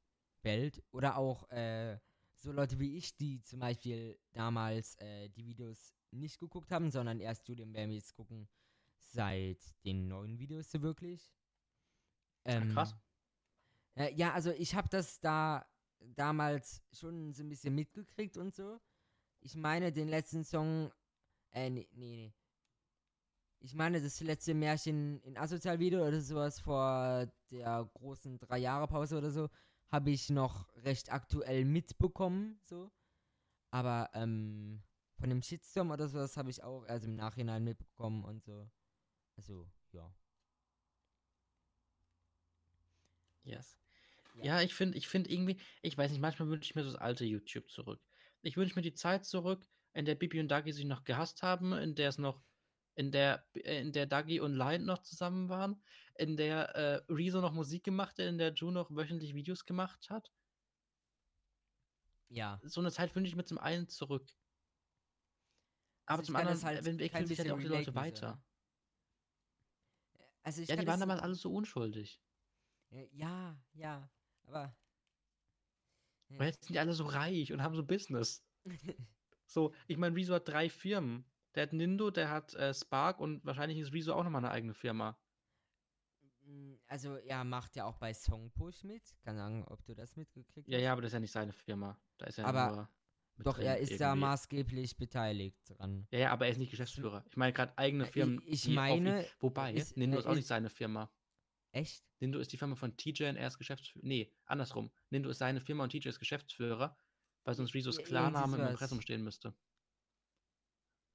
behält. 0.45 0.81
Oder 0.93 1.17
auch 1.17 1.51
äh, 1.51 1.99
so 2.37 2.53
Leute 2.53 2.79
wie 2.79 2.97
ich, 2.97 3.17
die 3.17 3.41
zum 3.41 3.59
Beispiel 3.59 4.17
damals 4.33 4.95
äh, 5.01 5.29
die 5.31 5.45
Videos 5.45 5.93
nicht 6.13 6.39
geguckt 6.39 6.71
haben, 6.71 6.93
sondern 6.93 7.19
erst 7.19 7.49
Julian 7.49 7.73
Bambies 7.73 8.15
gucken 8.15 8.49
seit 8.97 9.59
den 9.85 10.07
neuen 10.09 10.39
Videos 10.39 10.71
so 10.71 10.83
wirklich. 10.83 11.33
Ähm, 12.45 12.73
krass. 12.73 12.95
Äh, 13.97 14.15
ja, 14.15 14.33
also 14.33 14.51
ich 14.53 14.75
habe 14.75 14.89
das 14.89 15.21
da 15.21 15.67
damals 16.01 16.83
schon 16.93 17.33
so 17.33 17.43
ein 17.43 17.49
bisschen 17.49 17.75
mitgekriegt 17.75 18.37
und 18.37 18.55
so. 18.55 18.79
ich 19.41 19.57
meine 19.57 19.93
den 19.93 20.09
letzten 20.09 20.45
Song, 20.45 20.91
äh, 21.53 21.71
nee, 21.71 21.89
nee, 21.93 22.17
nee. 22.17 22.35
Ich 23.61 23.75
meine 23.75 24.01
das 24.01 24.21
letzte 24.21 24.53
Märchen 24.53 25.21
in 25.23 25.39
Asozial-Video 25.39 26.07
oder 26.07 26.21
sowas 26.21 26.61
vor 26.61 27.27
der 27.51 27.89
großen 27.95 28.39
drei 28.39 28.59
Jahre 28.59 28.87
Pause 28.87 29.17
oder 29.17 29.31
so, 29.31 29.49
habe 29.95 30.11
ich 30.11 30.29
noch 30.29 30.67
recht 30.79 31.13
aktuell 31.13 31.65
mitbekommen, 31.65 32.59
so. 32.65 32.91
Aber, 33.71 34.11
ähm, 34.13 34.83
von 35.21 35.31
dem 35.31 35.41
Shitstorm 35.41 35.93
oder 35.93 36.09
sowas 36.09 36.37
habe 36.37 36.51
ich 36.51 36.65
auch 36.65 36.85
erst 36.85 37.05
im 37.05 37.15
Nachhinein 37.15 37.63
mitbekommen 37.63 38.25
und 38.25 38.43
so. 38.43 38.69
Also, 39.37 39.71
ja. 39.93 40.13
Yes. 43.45 43.79
Ja. 44.35 44.45
Ja, 44.45 44.63
ich 44.63 44.75
finde, 44.75 44.99
ich 44.99 45.07
finde 45.07 45.31
irgendwie, 45.31 45.61
ich 45.81 45.97
weiß 45.97 46.11
nicht, 46.11 46.21
manchmal 46.21 46.49
wünsche 46.49 46.69
ich 46.69 46.75
mir 46.75 46.83
so 46.83 46.91
das 46.91 47.01
alte 47.01 47.25
YouTube 47.25 47.71
zurück. 47.71 48.01
Ich 48.43 48.57
wünsche 48.57 48.75
mir 48.75 48.83
die 48.83 48.95
Zeit 48.95 49.25
zurück, 49.25 49.65
in 49.93 50.07
der 50.07 50.17
Bibi 50.17 50.41
und 50.41 50.49
Dagi 50.49 50.73
sich 50.73 50.87
noch 50.87 51.05
gehasst 51.05 51.45
haben, 51.45 51.73
in 51.73 51.95
der 51.95 52.09
es 52.09 52.19
noch, 52.19 52.43
in 52.97 53.13
der, 53.13 53.47
in 53.55 53.93
der 53.93 54.07
Dagi 54.07 54.41
und 54.41 54.55
Lion 54.55 54.87
noch 54.87 55.03
zusammen 55.03 55.49
waren, 55.49 55.81
in 56.17 56.37
der 56.37 56.75
äh, 56.75 57.13
Rezo 57.13 57.41
noch 57.41 57.53
Musik 57.53 57.85
gemacht 57.85 58.19
hat, 58.19 58.27
in 58.27 58.39
der 58.39 58.53
Ju 58.53 58.71
noch 58.71 58.91
wöchentlich 58.91 59.35
Videos 59.35 59.65
gemacht 59.65 60.11
hat. 60.11 60.33
Ja. 62.29 62.61
So 62.63 62.81
eine 62.81 62.91
Zeit 62.91 63.15
wünsche 63.15 63.29
ich 63.29 63.37
mir 63.37 63.45
zum 63.45 63.59
einen 63.59 63.89
zurück. 63.89 64.29
Aber 66.07 66.23
ich 66.23 66.27
zum 66.27 66.37
anderen, 66.37 66.57
das 66.57 66.65
halt 66.65 66.85
wenn 66.85 66.99
wir 66.99 67.27
sich 67.27 67.39
halt 67.39 67.51
auch 67.51 67.59
die 67.59 67.65
Leute 67.65 67.69
relaten, 67.69 67.85
so, 67.85 67.91
ne? 67.91 67.97
weiter. 67.97 68.45
Also 70.43 70.63
ich 70.63 70.69
Ja, 70.69 70.77
die 70.77 70.87
waren 70.87 71.01
damals 71.01 71.23
alle 71.23 71.35
so 71.35 71.53
unschuldig. 71.53 72.21
Äh, 72.91 73.09
Ja, 73.13 73.59
ja, 73.73 74.11
aber. 74.45 74.77
Ja. 76.29 76.39
Weil 76.39 76.47
jetzt 76.49 76.65
sind 76.65 76.75
die 76.75 76.79
alle 76.79 76.93
so 76.93 77.05
reich 77.05 77.53
und 77.53 77.63
haben 77.63 77.75
so 77.75 77.85
Business. 77.85 78.45
So, 79.47 79.75
ich 79.87 79.99
meine, 79.99 80.17
Rezo 80.17 80.35
hat 80.35 80.49
drei 80.49 80.71
Firmen. 80.71 81.31
Der 81.55 81.65
hat 81.65 81.75
Nindo, 81.75 82.11
der 82.11 82.31
hat 82.31 82.55
äh, 82.55 82.73
Spark 82.73 83.21
und 83.21 83.45
wahrscheinlich 83.45 83.79
ist 83.79 83.93
Rezo 83.93 84.15
auch 84.15 84.25
nochmal 84.25 84.43
eine 84.43 84.51
eigene 84.51 84.73
Firma. 84.73 85.19
Mm, 86.45 86.75
Also, 86.87 87.17
er 87.17 87.43
macht 87.45 87.75
ja 87.77 87.85
auch 87.87 87.97
bei 87.99 88.13
Songpush 88.15 88.85
mit. 88.85 89.03
Keine 89.23 89.43
Ahnung, 89.43 89.65
ob 89.69 89.85
du 89.85 89.95
das 89.95 90.15
mitgekriegt 90.17 90.69
Ja, 90.69 90.77
hast. 90.79 90.83
ja, 90.85 90.93
aber 90.93 91.03
das 91.03 91.09
ist 91.11 91.15
ja 91.15 91.21
nicht 91.21 91.33
seine 91.33 91.53
Firma. 91.53 91.99
Da 92.19 92.27
ist 92.27 92.39
er 92.39 92.47
Aber 92.47 92.89
Doch, 93.39 93.59
er 93.59 93.79
ist 93.79 94.01
da 94.01 94.11
irgendwie. 94.11 94.21
maßgeblich 94.21 94.97
beteiligt 94.97 95.59
dran. 95.71 96.07
Ja, 96.13 96.19
ja, 96.21 96.31
aber 96.33 96.47
er 96.47 96.53
ist 96.53 96.59
nicht 96.59 96.71
Geschäftsführer. 96.71 97.25
Ich 97.29 97.37
meine 97.37 97.53
gerade 97.53 97.77
eigene 97.79 98.07
Firmen. 98.07 98.41
ich 98.47 98.63
die 98.63 98.69
auf 98.69 98.69
ihn- 98.69 98.75
meine, 98.75 99.27
Wobei, 99.41 99.73
ist- 99.75 99.97
Nindo 99.97 100.19
ist 100.19 100.27
auch 100.27 100.35
nicht 100.35 100.47
seine 100.47 100.71
Firma. 100.71 101.11
Echt? 101.73 102.05
Nindo 102.21 102.39
ist 102.39 102.53
die 102.53 102.57
Firma 102.57 102.77
von 102.77 102.97
TJ 102.97 103.25
und 103.31 103.37
er 103.37 103.49
ist 103.49 103.59
Geschäftsführer. 103.59 104.07
Nee, 104.07 104.33
andersrum. 104.45 104.93
Nindo 105.11 105.31
ist 105.31 105.39
seine 105.39 105.61
Firma 105.61 105.83
und 105.83 105.91
TJ 105.91 106.09
ist 106.11 106.21
Geschäftsführer, 106.21 106.97
weil 107.43 107.55
sonst 107.57 107.75
Ja, 107.75 107.81
irgendwie 107.81 108.03
Klarname 108.05 108.57
im. 108.59 108.69
Impressum 108.69 109.01
stehen 109.01 109.25
müsste. 109.25 109.53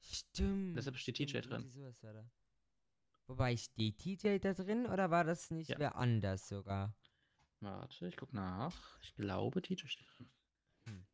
Stimmt. 0.02 0.78
Deshalb 0.78 0.98
steht 0.98 1.16
TJ 1.16 1.40
drin. 1.42 1.52
irgendwie 1.52 1.70
sowas 1.70 2.04
war 2.04 2.14
da. 2.14 2.30
Wobei, 3.30 3.56
steht 3.58 4.00
TJ 4.00 4.40
da 4.40 4.54
drin 4.54 4.88
oder 4.88 5.12
war 5.12 5.24
das 5.24 5.52
nicht 5.52 5.70
Ja. 5.70 5.78
wer 5.78 5.96
anders 5.96 6.48
sogar? 6.48 6.96
Warte, 7.60 8.08
ich 8.08 8.18
guck 8.18 8.34
nach. 8.34 9.00
Ich 9.04 9.14
glaube, 9.14 9.62
TJ 9.62 9.86
steht 9.86 10.08
drin. 10.18 10.32
Hm. 10.86 11.06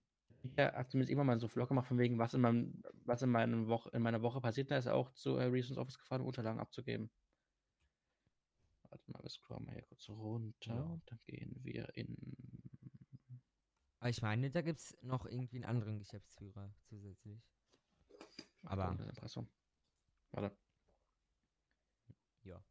Ja, 0.57 0.74
hat 0.74 0.89
zumindest 0.91 1.11
immer 1.11 1.26
mal 1.26 1.38
so 1.41 1.49
Vlog 1.49 1.68
gemacht, 1.68 1.88
von 1.88 1.97
wegen, 1.97 2.18
was 2.18 2.34
in, 2.34 2.39
meinem, 2.39 2.82
was 3.03 3.22
in, 3.22 3.30
meinem 3.32 3.68
Woche, 3.68 3.89
in 3.89 4.01
meiner 4.01 4.22
Woche 4.22 4.39
passiert. 4.39 4.72
Da 4.72 4.78
ist 4.78 4.86
er 4.86 4.95
auch 4.95 5.11
zu 5.11 5.36
äh, 5.36 5.43
Reasons 5.45 5.78
Office 5.78 5.97
gefahren, 5.97 6.22
um 6.22 6.28
Unterlagen 6.28 6.61
abzugeben. 6.61 7.09
Warte 8.89 9.11
mal, 9.11 9.22
wir 9.22 9.30
scrollen 9.30 9.66
mal 9.66 9.74
hier 9.74 9.82
kurz 9.84 10.07
runter. 10.07 10.74
Ja. 10.74 10.82
Und 10.84 11.01
dann 11.11 11.20
gehen 11.26 11.59
wir 11.63 11.93
in. 11.97 12.16
Aber 13.99 14.09
ich 14.09 14.22
meine, 14.22 14.51
da 14.51 14.61
gibt 14.61 14.80
es 14.80 14.97
noch 15.01 15.26
irgendwie 15.26 15.57
einen 15.57 15.66
anderen 15.66 15.99
Geschäftsführer 15.99 16.74
zusätzlich. 16.84 17.41
Aber- 18.63 18.91
Impressum. 18.91 19.49
Warte. 20.32 20.55
Ja. 22.45 22.63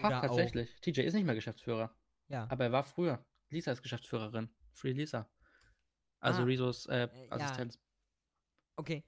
Ha, 0.00 0.06
Oder 0.06 0.18
auch- 0.18 0.22
tatsächlich. 0.26 0.80
TJ 0.80 1.00
ist 1.02 1.14
nicht 1.14 1.24
mehr 1.24 1.34
Geschäftsführer. 1.34 1.94
Ja. 2.28 2.46
Aber 2.50 2.64
er 2.64 2.72
war 2.72 2.84
früher. 2.84 3.24
Lisa 3.48 3.72
ist 3.72 3.82
Geschäftsführerin. 3.82 4.48
Free 4.72 4.92
Lisa. 4.92 5.28
Also 6.20 6.42
Ah, 6.42 6.44
Rezos 6.44 6.86
äh, 6.86 7.04
äh, 7.04 7.26
ja. 7.26 7.32
Assistenz. 7.32 7.78
Okay. 8.76 9.04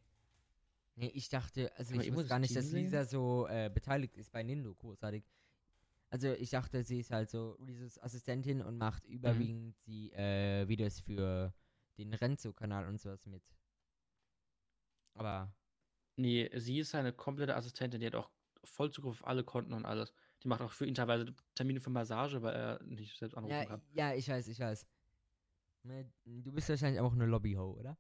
Nee, 0.97 1.09
ich 1.15 1.29
dachte, 1.29 1.75
also 1.77 1.95
Aber 1.95 2.05
ich 2.05 2.13
wusste 2.15 2.29
gar 2.29 2.39
nicht, 2.39 2.55
dass? 2.55 2.71
Lisa 2.73 3.05
so 3.05 3.47
äh, 3.49 3.71
beteiligt 3.73 4.17
ist 4.17 4.31
bei 4.33 4.43
Nindo, 4.43 4.75
großartig. 4.75 5.25
Also 6.11 6.33
ich 6.33 6.51
dachte, 6.51 6.83
sie 6.85 7.01
ist 7.01 7.11
halt 7.11 7.31
so 7.31 7.53
Reeses 7.53 7.99
Assistentin 7.99 8.61
und 8.61 8.77
macht 8.77 9.07
Mhm. 9.09 9.15
überwiegend 9.15 9.77
die 9.87 10.13
äh, 10.13 10.69
Videos 10.69 11.01
für 11.01 11.55
den 11.97 12.13
Renzo-Kanal 12.13 12.87
und 12.87 13.01
sowas 13.01 13.25
mit. 13.27 13.43
Aber, 15.15 15.55
Nee, 16.17 16.51
sie 16.59 16.81
ist 16.81 16.91
seine 16.91 17.13
komplette 17.15 17.57
Assistentin. 17.57 18.01
Die 18.01 18.07
hat 18.07 18.15
auch 18.15 18.31
voll 18.65 18.91
Zugriff 18.91 19.21
auf 19.23 19.27
alle 19.27 19.45
Konten 19.45 19.73
und 19.73 19.85
alles. 19.85 20.13
Die 20.43 20.49
macht 20.49 20.61
auch 20.61 20.73
für 20.73 20.87
ihn 20.87 20.95
teilweise 20.95 21.35
Termine 21.55 21.81
für 21.81 21.91
Massage, 21.91 22.43
weil 22.43 22.55
er 22.55 22.83
nicht 22.83 23.17
selbst 23.17 23.37
anrufen 23.37 23.55
ja, 23.55 23.65
kann. 23.65 23.83
ja, 23.93 24.15
ich 24.15 24.29
weiß, 24.29 24.49
ich 24.49 24.59
weiß. 24.59 24.87
Ne, 25.85 26.11
Du 26.25 26.53
bist 26.53 26.69
wahrscheinlich 26.69 27.01
auch 27.01 27.13
eine 27.13 27.27
Lobbyho, 27.27 27.79
oder? 27.79 27.97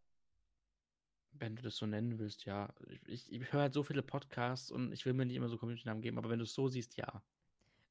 Wenn 1.32 1.56
du 1.56 1.62
das 1.62 1.76
so 1.76 1.86
nennen 1.86 2.18
willst, 2.18 2.44
ja. 2.44 2.72
Ich, 3.06 3.32
ich, 3.32 3.52
höre 3.52 3.62
halt 3.62 3.74
so 3.74 3.82
viele 3.82 4.02
Podcasts 4.02 4.70
und 4.70 4.92
ich 4.92 5.06
will 5.06 5.14
mir 5.14 5.24
nicht 5.24 5.36
immer 5.36 5.48
so 5.48 5.56
Community-Namen 5.56 6.02
geben, 6.02 6.18
aber 6.18 6.30
wenn 6.30 6.38
du 6.38 6.44
es 6.44 6.54
so 6.54 6.68
siehst, 6.68 6.96
ja. 6.96 7.22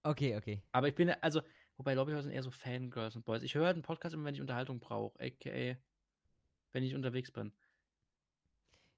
Okay, 0.04 0.36
okay. 0.38 0.64
Aber 0.72 0.88
ich 0.88 0.96
bin, 0.96 1.10
also, 1.10 1.42
wobei 1.78 1.94
Lobbyhäuser 1.94 2.24
sind 2.24 2.32
eher 2.32 2.44
so 2.44 2.52
Fangirls 2.52 3.16
und 3.16 3.26
Boys. 3.26 3.44
Ich 3.44 3.56
höre 3.56 3.66
halt 3.66 3.76
einen 3.76 3.84
Podcast 3.84 4.14
immer, 4.14 4.26
wenn 4.26 4.36
ich 4.36 4.42
Unterhaltung 4.42 4.80
brauche, 4.80 5.20
a.k.a. 5.20 5.76
wenn 6.72 6.84
ich 6.84 6.96
unterwegs 6.96 7.32
bin. 7.32 7.52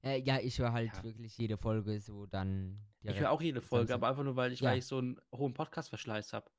Äh, 0.04 0.22
ja, 0.22 0.40
ich 0.40 0.60
höre 0.60 0.74
halt 0.74 0.94
Ja. 0.98 1.04
wirklich 1.04 1.38
jede 1.38 1.58
Folge 1.58 2.00
so 2.02 2.26
dann 2.26 2.80
Ich 3.04 3.20
höre 3.20 3.32
auch 3.32 3.42
jede 3.42 3.62
Folge, 3.62 3.94
aber 3.94 4.08
einfach 4.10 4.24
nur, 4.24 4.36
weil 4.36 4.52
ich, 4.52 4.60
Ja. 4.62 4.72
weil 4.72 4.78
ich 4.80 4.86
so 4.86 4.98
einen 4.98 5.18
hohen 5.34 5.54
Podcast-Verschleiß 5.54 6.34
habe. 6.34 6.50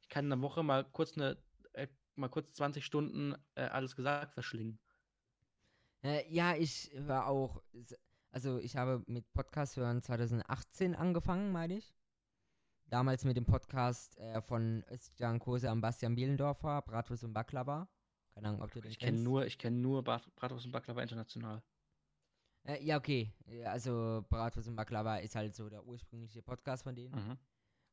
Ich 0.00 0.08
kann 0.08 0.26
in 0.26 0.32
einer 0.32 0.42
Woche 0.42 0.62
mal 0.62 0.84
kurz 0.84 1.16
eine, 1.16 1.36
äh, 1.72 1.88
mal 2.14 2.28
kurz 2.28 2.54
20 2.54 2.84
Stunden 2.84 3.34
äh, 3.54 3.62
alles 3.62 3.94
gesagt 3.96 4.32
verschlingen. 4.34 4.78
Äh, 6.02 6.32
ja, 6.32 6.54
ich 6.54 6.90
höre 6.94 7.26
auch, 7.26 7.62
also 8.30 8.58
ich 8.58 8.76
habe 8.76 9.02
mit 9.06 9.32
Podcast 9.32 9.76
hören 9.76 10.00
2018 10.02 10.94
angefangen, 10.94 11.50
meine 11.52 11.74
ich. 11.78 11.94
Damals 12.86 13.24
mit 13.24 13.36
dem 13.36 13.44
Podcast 13.44 14.16
äh, 14.18 14.40
von 14.40 14.82
Özcan 14.90 15.38
Kose 15.40 15.68
am 15.68 15.80
Bastian 15.80 16.14
Bielendorfer, 16.14 16.82
Bratwurst 16.82 17.24
und 17.24 17.34
Baklava. 17.34 17.88
Keine 18.32 18.48
Ahnung, 18.48 18.62
ob 18.62 18.70
du 18.72 18.80
den 18.80 18.90
Ich 18.92 18.98
kenne 18.98 19.12
kennst. 19.12 19.24
nur, 19.24 19.44
ich 19.46 19.58
kenn 19.58 19.80
nur 19.82 20.02
Brat- 20.02 20.34
Bratwurst 20.36 20.64
und 20.66 20.72
Baklava 20.72 21.02
international. 21.02 21.62
Äh, 22.68 22.84
ja, 22.84 22.98
okay. 22.98 23.32
Ja, 23.46 23.72
Also 23.72 24.24
Bratwurst 24.28 24.68
und 24.68 24.76
Baklava 24.76 25.16
ist 25.16 25.34
halt 25.34 25.54
so 25.54 25.68
der 25.68 25.84
ursprüngliche 25.86 26.42
Podcast 26.42 26.82
von 26.82 26.94
denen. 26.94 27.14
Mhm. 27.14 27.38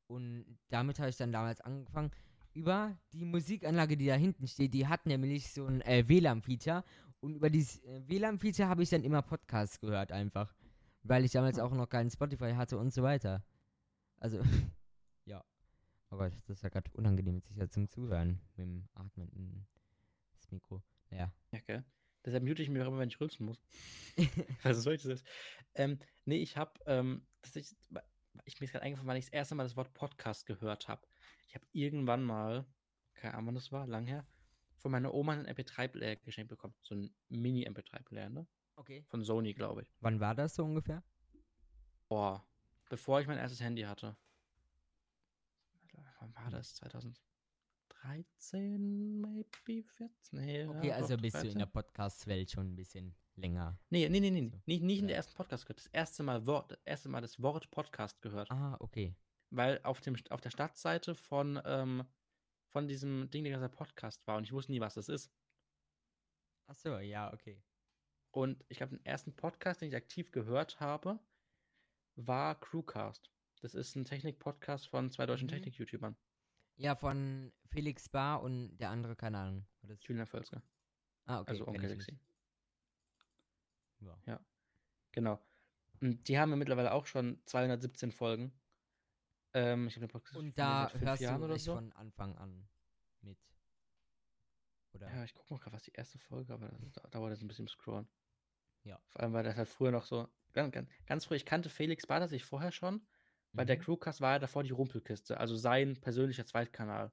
Und 0.07 0.59
damit 0.69 0.99
habe 0.99 1.09
ich 1.09 1.17
dann 1.17 1.31
damals 1.31 1.61
angefangen. 1.61 2.11
Über 2.53 2.97
die 3.13 3.25
Musikanlage, 3.25 3.97
die 3.97 4.05
da 4.05 4.15
hinten 4.15 4.47
steht, 4.47 4.73
die 4.73 4.87
hat 4.87 5.05
nämlich 5.05 5.51
so 5.51 5.65
ein 5.65 5.81
äh, 5.81 6.07
WLAN-Feature. 6.07 6.83
Und 7.21 7.35
über 7.35 7.49
dieses 7.49 7.83
äh, 7.83 8.01
WLAN-Feature 8.07 8.67
habe 8.67 8.83
ich 8.83 8.89
dann 8.89 9.03
immer 9.03 9.21
Podcasts 9.21 9.79
gehört 9.79 10.11
einfach. 10.11 10.53
Weil 11.03 11.23
ich 11.25 11.31
damals 11.31 11.59
auch 11.59 11.71
noch 11.71 11.87
keinen 11.87 12.09
Spotify 12.09 12.53
hatte 12.53 12.77
und 12.77 12.93
so 12.93 13.01
weiter. 13.03 13.43
Also, 14.17 14.41
ja. 15.25 15.43
Oh 16.11 16.17
Gott, 16.17 16.33
das 16.47 16.57
ist 16.57 16.63
ja 16.63 16.69
gerade 16.69 16.91
unangenehm 16.93 17.35
jetzt 17.35 17.47
sicher 17.47 17.69
zum 17.69 17.87
Zuhören. 17.87 18.41
Mit 18.55 18.57
dem 18.57 18.87
Atmen 18.93 19.29
in 19.29 19.65
das 20.33 20.51
Mikro. 20.51 20.81
Naja. 21.09 21.31
Ja, 21.51 21.59
gell? 21.65 21.85
Deshalb 22.25 22.43
mute 22.43 22.63
ich 22.63 22.69
mich 22.69 22.81
auch 22.81 22.87
immer, 22.87 22.97
wenn 22.97 23.09
ich 23.09 23.19
rülpsen 23.19 23.45
muss. 23.45 23.61
Was 24.63 24.81
soll 24.81 24.95
ich 24.95 25.03
das? 25.03 25.23
Ähm, 25.75 25.99
nee, 26.25 26.37
ich 26.37 26.57
habe, 26.57 26.71
ähm, 26.87 27.25
tatsächlich, 27.43 27.77
ich 28.45 28.59
mir 28.59 28.65
ist 28.65 28.71
gerade 28.71 28.83
eingefallen, 28.83 29.07
weil 29.07 29.17
ich 29.17 29.25
das 29.25 29.33
erste 29.33 29.53
Mal 29.53 29.63
das 29.63 29.75
Wort 29.75 29.93
Podcast 29.93 30.47
gehört 30.47 30.87
habe. 30.87 31.05
Ich 31.47 31.53
habe 31.53 31.65
irgendwann 31.71 32.23
mal, 32.23 32.65
keine 33.13 33.35
Ahnung, 33.35 33.47
wann 33.47 33.55
das 33.55 33.71
war, 33.71 33.85
lang 33.85 34.07
her, 34.07 34.25
von 34.77 34.91
meiner 34.91 35.13
Oma 35.13 35.33
einen 35.33 35.45
MP3-Player 35.47 36.15
geschenkt 36.17 36.49
bekommen. 36.49 36.73
So 36.81 36.95
ein 36.95 37.13
Mini-MP3-Player, 37.29 38.29
ne? 38.29 38.47
Okay. 38.75 39.05
Von 39.07 39.23
Sony, 39.23 39.53
glaube 39.53 39.83
ich. 39.83 39.95
Wann 40.01 40.19
war 40.19 40.33
das 40.33 40.55
so 40.55 40.65
ungefähr? 40.65 41.03
Boah, 42.07 42.47
bevor 42.89 43.21
ich 43.21 43.27
mein 43.27 43.37
erstes 43.37 43.61
Handy 43.61 43.83
hatte. 43.83 44.17
Wann 46.19 46.35
war 46.35 46.49
das? 46.49 46.81
2013, 48.05 49.19
maybe 49.21 49.83
14? 49.83 50.39
Nee, 50.39 50.65
Okay, 50.67 50.87
ja, 50.89 50.95
also 50.95 51.17
bist 51.17 51.35
du 51.35 51.39
in 51.39 51.43
13. 51.55 51.59
der 51.59 51.65
Podcast-Welt 51.65 52.51
schon 52.51 52.71
ein 52.71 52.75
bisschen 52.75 53.15
länger. 53.35 53.77
Nee, 53.89 54.07
nee, 54.09 54.19
nee, 54.19 54.29
nee, 54.31 54.49
So. 54.49 54.61
nicht, 54.65 54.83
nicht 54.83 54.99
in 54.99 55.07
der 55.07 55.17
ersten 55.17 55.33
Podcast 55.35 55.65
gehört. 55.65 55.79
Das 55.79 55.87
erste 55.87 56.23
Mal 56.23 56.45
Wort, 56.45 56.71
das 56.71 56.79
erste 56.85 57.09
Mal 57.09 57.21
das 57.21 57.41
Wort 57.41 57.69
Podcast 57.71 58.21
gehört. 58.21 58.49
Ah, 58.51 58.77
okay. 58.79 59.15
Weil 59.49 59.79
auf, 59.83 60.01
dem, 60.01 60.15
auf 60.29 60.41
der 60.41 60.49
Startseite 60.51 61.15
von, 61.15 61.59
ähm, 61.65 62.05
von 62.71 62.87
diesem 62.87 63.29
Ding 63.31 63.43
der 63.43 63.53
ganze 63.53 63.69
Podcast 63.69 64.25
war 64.27 64.37
und 64.37 64.43
ich 64.43 64.53
wusste 64.53 64.71
nie, 64.71 64.79
was 64.81 64.95
das 64.95 65.09
ist. 65.09 65.31
Ach 66.67 66.75
so, 66.75 66.97
ja, 66.99 67.33
okay. 67.33 67.61
Und 68.31 68.63
ich 68.69 68.77
glaube, 68.77 68.95
den 68.97 69.05
ersten 69.05 69.35
Podcast, 69.35 69.81
den 69.81 69.89
ich 69.89 69.95
aktiv 69.95 70.31
gehört 70.31 70.79
habe, 70.79 71.19
war 72.15 72.59
Crewcast. 72.59 73.31
Das 73.61 73.73
ist 73.75 73.95
ein 73.95 74.05
Technik-Podcast 74.05 74.87
von 74.89 75.09
zwei 75.11 75.25
deutschen 75.25 75.45
Mhm. 75.47 75.51
Technik-YouTubern. 75.51 76.15
Ja, 76.77 76.95
von 76.95 77.53
Felix 77.69 78.09
Bar 78.09 78.41
und 78.41 78.77
der 78.77 78.89
andere, 78.89 79.15
keine 79.15 79.37
Ahnung. 79.39 79.65
Das- 79.81 79.97
Julian 80.05 80.27
Völzke. 80.27 80.61
Ah, 81.25 81.39
okay. 81.41 81.51
also 81.51 81.67
Onkel 81.67 81.85
ich 81.85 81.91
Alexi. 81.91 82.11
nicht. 82.11 82.21
Ja. 84.27 84.39
Genau. 85.11 85.39
Und 86.01 86.27
die 86.27 86.37
haben 86.37 86.49
ja 86.51 86.55
mittlerweile 86.55 86.91
auch 86.91 87.05
schon 87.05 87.41
217 87.45 88.11
Folgen. 88.11 88.51
Ähm, 89.53 89.87
ich 89.87 89.95
habe 89.95 90.05
den 90.05 90.11
Podcast 90.11 90.37
Und 90.37 90.57
da 90.59 90.91
hörst 90.93 91.21
Jahren 91.21 91.39
du 91.39 91.45
oder 91.45 91.57
so. 91.57 91.75
von 91.75 91.91
Anfang 91.93 92.35
an 92.37 92.67
mit. 93.21 93.39
Oder? 94.93 95.09
Ja, 95.09 95.23
ich 95.23 95.33
gucke 95.33 95.53
mal 95.53 95.59
gerade, 95.59 95.75
was 95.75 95.83
die 95.83 95.93
erste 95.93 96.19
Folge, 96.19 96.53
aber 96.53 96.67
das 96.67 96.91
da- 96.91 97.07
dauert 97.09 97.31
jetzt 97.31 97.41
ein 97.41 97.47
bisschen 97.47 97.63
im 97.65 97.69
Scrollen. 97.69 98.07
Ja. 98.83 98.99
Vor 99.07 99.21
allem, 99.21 99.33
weil 99.33 99.43
das 99.43 99.55
halt 99.55 99.69
früher 99.69 99.91
noch 99.91 100.03
so, 100.03 100.27
ganz, 100.53 100.71
ganz, 100.73 100.89
ganz 101.05 101.25
früh, 101.25 101.35
ich 101.35 101.45
kannte 101.45 101.69
Felix 101.69 102.05
Bader 102.05 102.27
sich 102.27 102.43
vorher 102.43 102.71
schon, 102.71 103.05
weil 103.55 103.65
der 103.65 103.77
Mhm. 103.77 103.81
Crewcast 103.81 104.21
war 104.21 104.33
ja 104.33 104.39
davor 104.39 104.63
die 104.63 104.71
Rumpelkiste, 104.71 105.37
also 105.39 105.55
sein 105.55 105.99
persönlicher 106.01 106.45
Zweitkanal. 106.45 107.11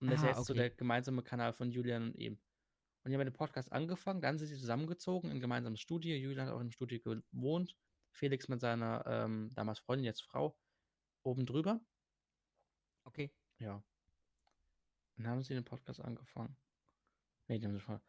Und 0.00 0.10
das 0.10 0.20
ist 0.20 0.24
Ah, 0.24 0.28
jetzt 0.28 0.46
so 0.46 0.52
okay. 0.52 0.60
der 0.62 0.70
gemeinsame 0.70 1.22
Kanal 1.22 1.52
von 1.52 1.70
Julian 1.70 2.04
und 2.04 2.16
ihm. 2.16 2.40
Und 3.04 3.10
die 3.10 3.16
haben 3.16 3.24
den 3.24 3.32
Podcast 3.32 3.72
angefangen, 3.72 4.20
dann 4.20 4.38
sind 4.38 4.48
sie 4.48 4.56
zusammengezogen 4.58 5.30
in 5.30 5.38
ein 5.38 5.40
gemeinsames 5.40 5.80
Studio. 5.80 6.14
Julian 6.16 6.46
hat 6.46 6.54
auch 6.54 6.60
im 6.60 6.70
Studio 6.70 6.98
gewohnt. 7.00 7.76
Felix 8.12 8.48
mit 8.48 8.60
seiner 8.60 9.04
ähm, 9.06 9.50
damals 9.54 9.78
Freundin, 9.80 10.04
jetzt 10.04 10.22
Frau, 10.22 10.56
oben 11.24 11.46
drüber. 11.46 11.80
Okay. 13.04 13.34
Ja. 13.58 13.76
Und 15.16 15.24
dann 15.24 15.28
haben 15.28 15.42
sie 15.42 15.54
den 15.54 15.64
Podcast 15.64 16.00
angefangen. 16.00 16.56
Nee, 17.48 17.58
die 17.58 17.66
haben 17.66 17.74
sie 17.74 17.80
schon. 17.80 18.00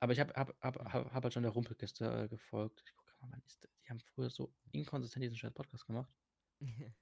Aber 0.00 0.12
ich 0.12 0.20
habe 0.20 0.32
hab, 0.34 0.54
hab, 0.60 0.76
hab, 0.92 1.12
hab 1.14 1.22
halt 1.24 1.32
schon 1.32 1.42
der 1.42 1.52
Rumpelkiste 1.52 2.04
äh, 2.24 2.28
gefolgt. 2.28 2.82
Ich 2.84 2.94
gucke 2.94 3.12
mal, 3.20 3.30
wann 3.32 3.42
ist? 3.46 3.68
Die 3.84 3.90
haben 3.90 4.00
früher 4.00 4.30
so 4.30 4.52
inkonsistent 4.72 5.22
diesen 5.24 5.36
scheiß 5.36 5.52
Podcast 5.54 5.86
gemacht. 5.86 6.12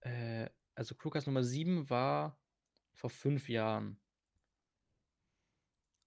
Äh, 0.00 0.48
also 0.74 0.94
Crewcast 0.96 1.26
Nummer 1.28 1.44
7 1.44 1.88
war 1.88 2.36
vor 2.92 3.10
fünf 3.10 3.48
Jahren. 3.48 4.00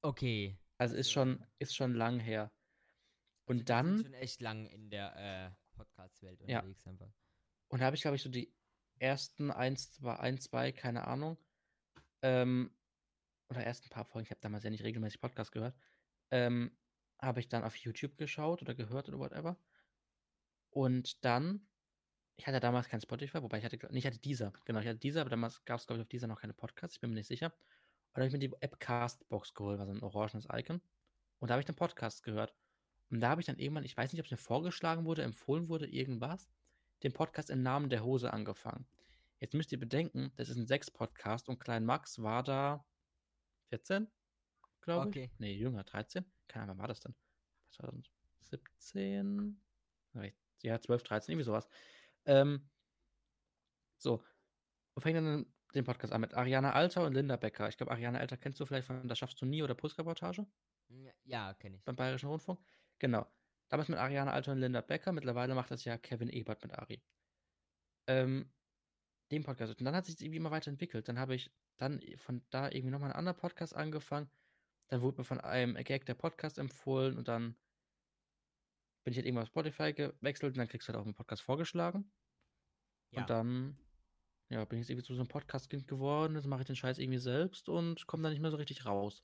okay. 0.02 0.58
Also 0.78 0.96
ist 0.96 1.08
Also- 1.08 1.12
schon, 1.12 1.46
ist 1.60 1.74
schon 1.76 1.94
lang 1.94 2.20
her. 2.20 2.52
Und 3.46 3.60
Also 3.60 3.66
dann, 3.66 3.96
Sind 3.98 4.06
schon 4.08 4.14
echt 4.16 4.42
lang 4.42 4.66
in 4.68 4.90
der 4.90 5.16
äh, 5.16 5.52
Podcast-Welt 5.78 6.42
Ja. 6.48 6.60
unterwegs 6.60 6.86
einfach. 6.86 7.10
und 7.70 7.80
da 7.80 7.86
habe 7.86 7.96
ich, 7.96 8.02
glaube 8.02 8.18
ich, 8.18 8.22
so 8.22 8.30
die 8.30 8.54
ersten 9.00 9.50
1, 9.52 9.94
2, 9.94 10.18
1, 10.20 10.44
2, 10.44 10.72
keine 10.74 11.08
Ahnung. 11.08 11.38
Ähm, 12.22 12.76
oder 13.50 13.64
ersten 13.64 13.90
paar 13.90 14.04
Folgen, 14.06 14.26
ich 14.26 14.32
habe 14.32 14.42
damals 14.42 14.64
ja 14.66 14.70
nicht 14.70 14.84
regelmäßig 14.84 15.22
Podcast 15.22 15.52
gehört. 15.54 15.78
Ähm, 16.32 16.78
habe 17.22 17.40
ich 17.40 17.48
dann 17.48 17.64
auf 17.64 17.76
YouTube 17.78 18.18
geschaut 18.18 18.62
oder 18.62 18.76
gehört 18.76 19.08
oder 19.08 19.20
whatever. 19.20 19.58
Und 20.76 21.24
dann, 21.24 21.66
ich 22.36 22.46
hatte 22.46 22.60
damals 22.60 22.90
kein 22.90 23.00
Spotify, 23.00 23.42
wobei 23.42 23.60
ich 23.60 23.64
hatte, 23.64 23.78
gl- 23.78 23.94
nicht 23.94 24.06
hatte 24.06 24.20
dieser, 24.20 24.52
genau, 24.66 24.82
ich 24.82 24.88
hatte 24.88 25.00
dieser, 25.00 25.22
aber 25.22 25.30
damals 25.30 25.64
gab 25.64 25.80
es, 25.80 25.88
glaube 25.88 26.02
ich, 26.02 26.04
auf 26.04 26.10
dieser 26.10 26.28
noch 26.28 26.42
keine 26.42 26.54
Podcasts, 26.54 26.98
ich 26.98 27.00
bin 27.02 27.12
mir 27.12 27.16
nicht 27.16 27.28
sicher. 27.28 27.46
Und 27.48 27.54
dann 28.16 28.24
habe 28.24 28.28
ich 28.28 28.34
mir 28.34 28.40
die 28.40 28.52
App 28.60 28.78
Castbox 28.82 29.54
geholt, 29.54 29.80
war 29.80 29.86
so 29.86 29.94
ein 29.94 30.04
orangenes 30.04 30.48
Icon. 30.52 30.82
Und 31.40 31.48
da 31.50 31.54
habe 31.54 31.62
ich 31.62 31.66
den 31.66 31.76
Podcast 31.76 32.24
gehört. 32.24 32.54
Und 33.10 33.22
da 33.22 33.30
habe 33.30 33.40
ich 33.40 33.48
dann 33.48 33.58
irgendwann, 33.58 33.86
ich 33.86 33.96
weiß 33.96 34.12
nicht, 34.12 34.20
ob 34.20 34.26
es 34.26 34.32
mir 34.32 34.38
vorgeschlagen 34.38 35.06
wurde, 35.06 35.24
empfohlen 35.24 35.70
wurde, 35.70 35.88
irgendwas, 35.88 36.50
den 37.04 37.14
Podcast 37.14 37.50
im 37.50 37.62
Namen 37.64 37.90
der 37.90 38.04
Hose 38.04 38.34
angefangen. 38.34 38.86
Jetzt 39.40 39.54
müsst 39.54 39.72
ihr 39.72 39.80
bedenken, 39.80 40.34
das 40.36 40.50
ist 40.50 40.58
ein 40.58 40.68
Sechs-Podcast 40.68 41.48
und 41.48 41.60
Klein 41.60 41.86
Max 41.86 42.22
war 42.22 42.44
da 42.44 42.86
14, 43.70 44.12
glaube 44.82 45.08
Okay. 45.08 45.30
ich. 45.32 45.40
Nee, 45.40 45.54
jünger, 45.54 45.86
13. 45.86 46.26
Keine 46.50 46.64
Ahnung, 46.64 46.78
wann 46.78 46.82
war 46.82 46.88
das 46.90 47.00
denn? 47.00 47.16
2017? 47.72 49.62
Ja, 50.64 50.80
12, 50.80 51.04
13, 51.04 51.34
irgendwie 51.34 51.46
sowas. 51.46 51.68
Ähm, 52.26 52.70
so. 53.98 54.24
Und 54.96 55.02
fängt 55.02 55.18
dann 55.18 55.46
den 55.74 55.84
Podcast 55.84 56.14
an 56.14 56.22
mit 56.22 56.34
Ariana 56.34 56.72
Alter 56.72 57.06
und 57.06 57.14
Linda 57.14 57.36
Becker. 57.36 57.68
Ich 57.68 57.78
glaube, 57.78 57.92
Ariana 57.92 58.20
Alter 58.20 58.38
kennst 58.38 58.60
du 58.60 58.66
vielleicht 58.66 58.88
von 58.88 59.08
Das 59.08 59.20
schaffst 59.20 59.42
du 59.42 59.46
nie 59.46 59.62
oder 59.62 59.76
Pulsreportage 59.76 60.48
Ja, 61.24 61.54
kenne 61.56 61.78
ich. 61.78 61.84
beim 61.84 61.96
Bayerischen 61.96 62.30
Rundfunk. 62.30 62.60
Genau. 63.00 63.26
Damals 63.70 63.90
mit 63.90 64.00
Ariana 64.00 64.32
Alter 64.32 64.54
und 64.54 64.60
Linda 64.60 64.82
Becker. 64.82 65.12
Mittlerweile 65.12 65.54
macht 65.56 65.72
das 65.72 65.84
ja 65.84 65.98
Kevin 65.98 66.30
Ebert 66.30 66.64
mit 66.64 66.74
Ari. 66.74 67.04
Ähm, 68.08 68.52
den 69.32 69.44
Podcast. 69.44 69.78
Und 69.80 69.86
dann 69.86 69.96
hat 69.96 70.06
sich 70.06 70.20
irgendwie 70.22 70.38
immer 70.38 70.52
weiterentwickelt. 70.52 71.08
Dann 71.08 71.20
habe 71.20 71.36
ich 71.36 71.52
dann 71.78 72.02
von 72.18 72.46
da 72.52 72.70
irgendwie 72.70 72.92
nochmal 72.92 73.10
einen 73.12 73.20
anderen 73.20 73.38
Podcast 73.38 73.76
angefangen. 73.76 74.30
Dann 74.88 75.02
wurde 75.02 75.18
mir 75.18 75.24
von 75.26 75.42
einem 75.42 75.76
Gag 75.84 76.06
der 76.06 76.14
Podcast 76.14 76.58
empfohlen 76.58 77.18
und 77.18 77.28
dann 77.28 77.58
bin 79.06 79.12
ich 79.12 79.18
halt 79.18 79.28
irgendwann 79.28 79.44
auf 79.44 79.50
Spotify 79.50 79.94
gewechselt 79.94 80.54
und 80.54 80.58
dann 80.58 80.68
kriegst 80.68 80.88
du 80.88 80.92
halt 80.92 81.00
auch 81.00 81.06
einen 81.06 81.14
Podcast 81.14 81.44
vorgeschlagen. 81.44 82.12
Ja. 83.12 83.22
Und 83.22 83.30
dann, 83.30 83.78
ja, 84.50 84.66
bin 84.66 84.80
ich 84.80 84.84
jetzt 84.84 84.90
irgendwie 84.90 85.06
zu 85.06 85.14
so 85.14 85.22
einem 85.22 85.30
Podcast-Kind 85.30 85.88
geworden. 85.88 86.36
Jetzt 86.36 86.48
mache 86.48 86.62
ich 86.62 86.68
den 86.68 86.76
Scheiß 86.76 86.98
irgendwie 86.98 87.20
selbst 87.20 87.70
und 87.70 88.08
komme 88.08 88.24
da 88.24 88.32
nicht 88.32 88.42
mehr 88.42 88.50
so 88.50 88.58
richtig 88.58 88.86
raus. 88.86 89.24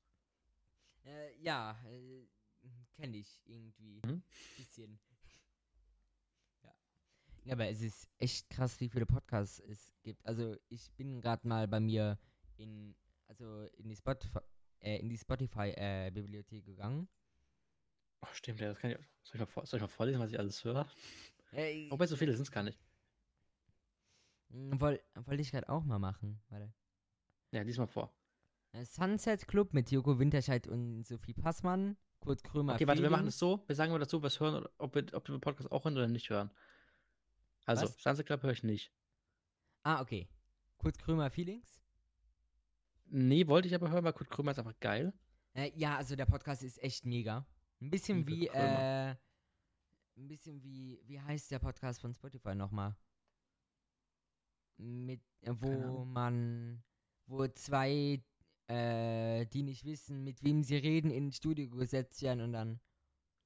Äh, 1.03 1.35
ja, 1.41 1.83
äh, 1.87 2.27
kenne 2.95 3.17
ich 3.17 3.41
irgendwie. 3.45 4.01
Mhm. 4.05 4.23
Bisschen. 4.57 4.99
Ja. 6.63 6.75
Ja, 7.43 7.53
aber 7.53 7.67
es 7.69 7.81
ist 7.81 8.07
echt 8.19 8.47
krass, 8.51 8.79
wie 8.79 8.89
viele 8.89 9.07
Podcasts 9.07 9.59
es 9.61 9.91
gibt. 10.03 10.23
Also 10.27 10.55
ich 10.69 10.91
bin 10.93 11.21
gerade 11.21 11.47
mal 11.47 11.67
bei 11.67 11.79
mir 11.79 12.19
in, 12.57 12.95
also 13.27 13.65
in 13.77 13.89
die 13.89 13.95
Spotify, 13.95 14.39
äh, 14.79 14.99
in 14.99 15.09
die 15.09 15.17
Spotify-Bibliothek 15.17 16.65
gegangen. 16.65 17.09
Oh, 18.21 18.27
stimmt, 18.33 18.59
ja, 18.59 18.69
das 18.69 18.79
kann 18.79 18.91
ich. 18.91 18.97
Soll 19.23 19.35
ich 19.35 19.39
mal, 19.39 19.45
vor, 19.45 19.65
soll 19.65 19.77
ich 19.77 19.81
mal 19.81 19.87
vorlesen, 19.87 20.19
was 20.19 20.31
ich 20.31 20.39
alles 20.39 20.63
höre? 20.63 20.87
Äh, 21.51 21.89
Wobei 21.89 22.07
so 22.07 22.15
viele 22.15 22.33
sind 22.33 22.43
es 22.43 22.51
gar 22.51 22.63
nicht. 22.63 22.79
Wollte 24.49 25.03
wollt 25.25 25.39
ich 25.39 25.51
gerade 25.51 25.69
auch 25.69 25.83
mal 25.83 25.99
machen. 25.99 26.41
Warte. 26.49 26.73
Ja, 27.51 27.63
diesmal 27.63 27.87
vor. 27.87 28.13
Äh, 28.73 28.85
Sunset 28.85 29.47
Club 29.47 29.73
mit 29.73 29.91
Joko 29.91 30.19
Winterscheid 30.19 30.67
und 30.67 31.05
Sophie 31.05 31.33
Passmann. 31.33 31.97
Kurt 32.19 32.43
Krömer. 32.43 32.75
Okay, 32.75 32.87
warte, 32.87 33.01
wir 33.01 33.09
machen 33.09 33.27
es 33.27 33.39
so. 33.39 33.63
Wir 33.67 33.75
sagen 33.75 33.91
mal 33.91 33.99
dazu, 33.99 34.21
was 34.21 34.39
hören, 34.39 34.65
ob 34.77 34.95
wir, 34.95 35.05
ob 35.13 35.27
wir 35.27 35.35
den 35.35 35.41
Podcast 35.41 35.71
auch 35.71 35.83
hören 35.85 35.97
oder 35.97 36.07
nicht 36.07 36.29
hören. 36.29 36.51
Also, 37.65 37.85
Was? 37.85 38.01
Sunset 38.01 38.25
Club 38.25 38.43
höre 38.43 38.51
ich 38.51 38.63
nicht. 38.63 38.91
Ah, 39.83 40.01
okay. 40.01 40.27
Kurt 40.77 40.99
Krömer 40.99 41.31
Feelings. 41.31 41.81
Nee, 43.05 43.47
wollte 43.47 43.67
ich 43.67 43.75
aber 43.75 43.89
hören, 43.89 44.03
weil 44.03 44.13
Kurt 44.13 44.29
Krömer 44.29 44.51
ist 44.51 44.59
einfach 44.59 44.79
geil. 44.79 45.13
Äh, 45.53 45.71
ja, 45.75 45.97
also 45.97 46.15
der 46.15 46.25
Podcast 46.25 46.63
ist 46.63 46.81
echt 46.81 47.05
mega. 47.05 47.45
Ein 47.81 47.89
bisschen 47.89 48.27
wie, 48.27 48.47
äh, 48.47 49.15
ein 50.17 50.27
bisschen 50.27 50.61
wie, 50.63 51.01
wie 51.05 51.19
heißt 51.19 51.49
der 51.51 51.59
Podcast 51.59 51.99
von 52.01 52.13
Spotify 52.13 52.53
nochmal? 52.55 52.95
Mit, 54.77 55.21
äh, 55.41 55.51
wo 55.53 56.05
man, 56.05 56.83
wo 57.27 57.47
zwei, 57.47 58.21
äh, 58.67 59.45
die 59.47 59.63
nicht 59.63 59.83
wissen, 59.85 60.23
mit 60.23 60.43
wem 60.43 60.63
sie 60.63 60.77
reden, 60.77 61.11
ins 61.11 61.37
Studio 61.37 61.69
gesetzt 61.69 62.21
werden 62.21 62.41
und 62.41 62.53
dann 62.53 62.79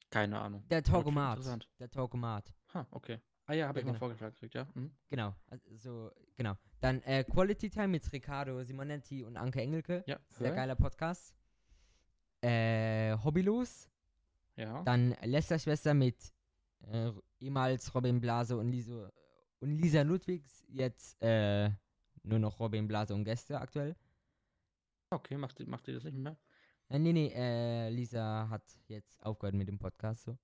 Keine 0.10 0.40
Ahnung. 0.40 0.68
der 0.70 0.84
Talkomat. 0.84 1.40
Der 1.80 1.90
Talkomat. 1.90 2.54
Ha, 2.74 2.88
okay. 2.92 3.20
Ah 3.48 3.54
ja, 3.54 3.68
habe 3.68 3.80
Ja, 3.80 3.82
ich 3.82 3.86
mal 3.86 3.92
genau. 3.92 4.00
vorgeschlagen 4.00 4.34
gekriegt, 4.34 4.56
ja. 4.56 4.68
Mhm. 4.74 4.92
Genau, 5.08 5.36
also, 5.48 6.12
genau. 6.36 6.56
Dann 6.80 7.02
äh, 7.04 7.24
Quality 7.24 7.70
Time 7.70 7.90
mit 7.90 8.12
Riccardo 8.12 8.64
Simonetti 8.64 9.24
und 9.24 9.38
Anke 9.38 9.62
Engelke. 9.62 10.04
Ja, 10.08 10.20
Sehr 10.30 10.52
geiler 10.52 10.76
Podcast. 10.76 11.34
Äh, 12.42 13.16
Hobbylos. 13.24 13.88
Ja. 14.56 14.84
Dann 14.84 15.16
Lästerschwester 15.24 15.94
mit 15.94 16.34
äh, 16.88 17.12
ehemals 17.40 17.94
Robin 17.94 18.22
Blase 18.22 18.58
und, 18.58 18.72
Liso, 18.72 19.10
und 19.60 19.78
Lisa 19.78 20.02
Ludwigs. 20.02 20.64
Jetzt 20.68 21.22
äh, 21.22 21.70
nur 22.24 22.40
noch 22.40 22.60
Robin 22.60 22.88
Blase 22.88 23.14
und 23.14 23.24
Gäste 23.26 23.60
aktuell. 23.60 23.96
Okay, 25.10 25.38
macht, 25.38 25.66
macht 25.68 25.88
ihr 25.88 25.96
das 25.96 26.04
nicht 26.04 26.18
mehr? 26.18 26.38
Äh, 26.90 27.00
nee, 27.00 27.14
nee, 27.14 27.32
äh, 27.34 27.90
Lisa 27.90 28.48
hat 28.50 28.64
jetzt 28.88 29.24
aufgehört 29.24 29.56
mit 29.56 29.68
dem 29.68 29.80
Podcast. 29.80 30.24
So. 30.24 30.38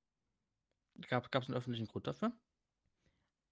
Gab 1.09 1.27
es 1.33 1.47
einen 1.47 1.57
öffentlichen 1.57 1.87
Grund 1.87 2.07
dafür? 2.07 2.31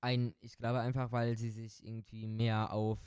Ein, 0.01 0.33
ich 0.39 0.57
glaube 0.57 0.79
einfach, 0.79 1.11
weil 1.11 1.37
sie 1.37 1.49
sich 1.49 1.83
irgendwie 1.83 2.27
mehr 2.27 2.71
auf 2.71 2.99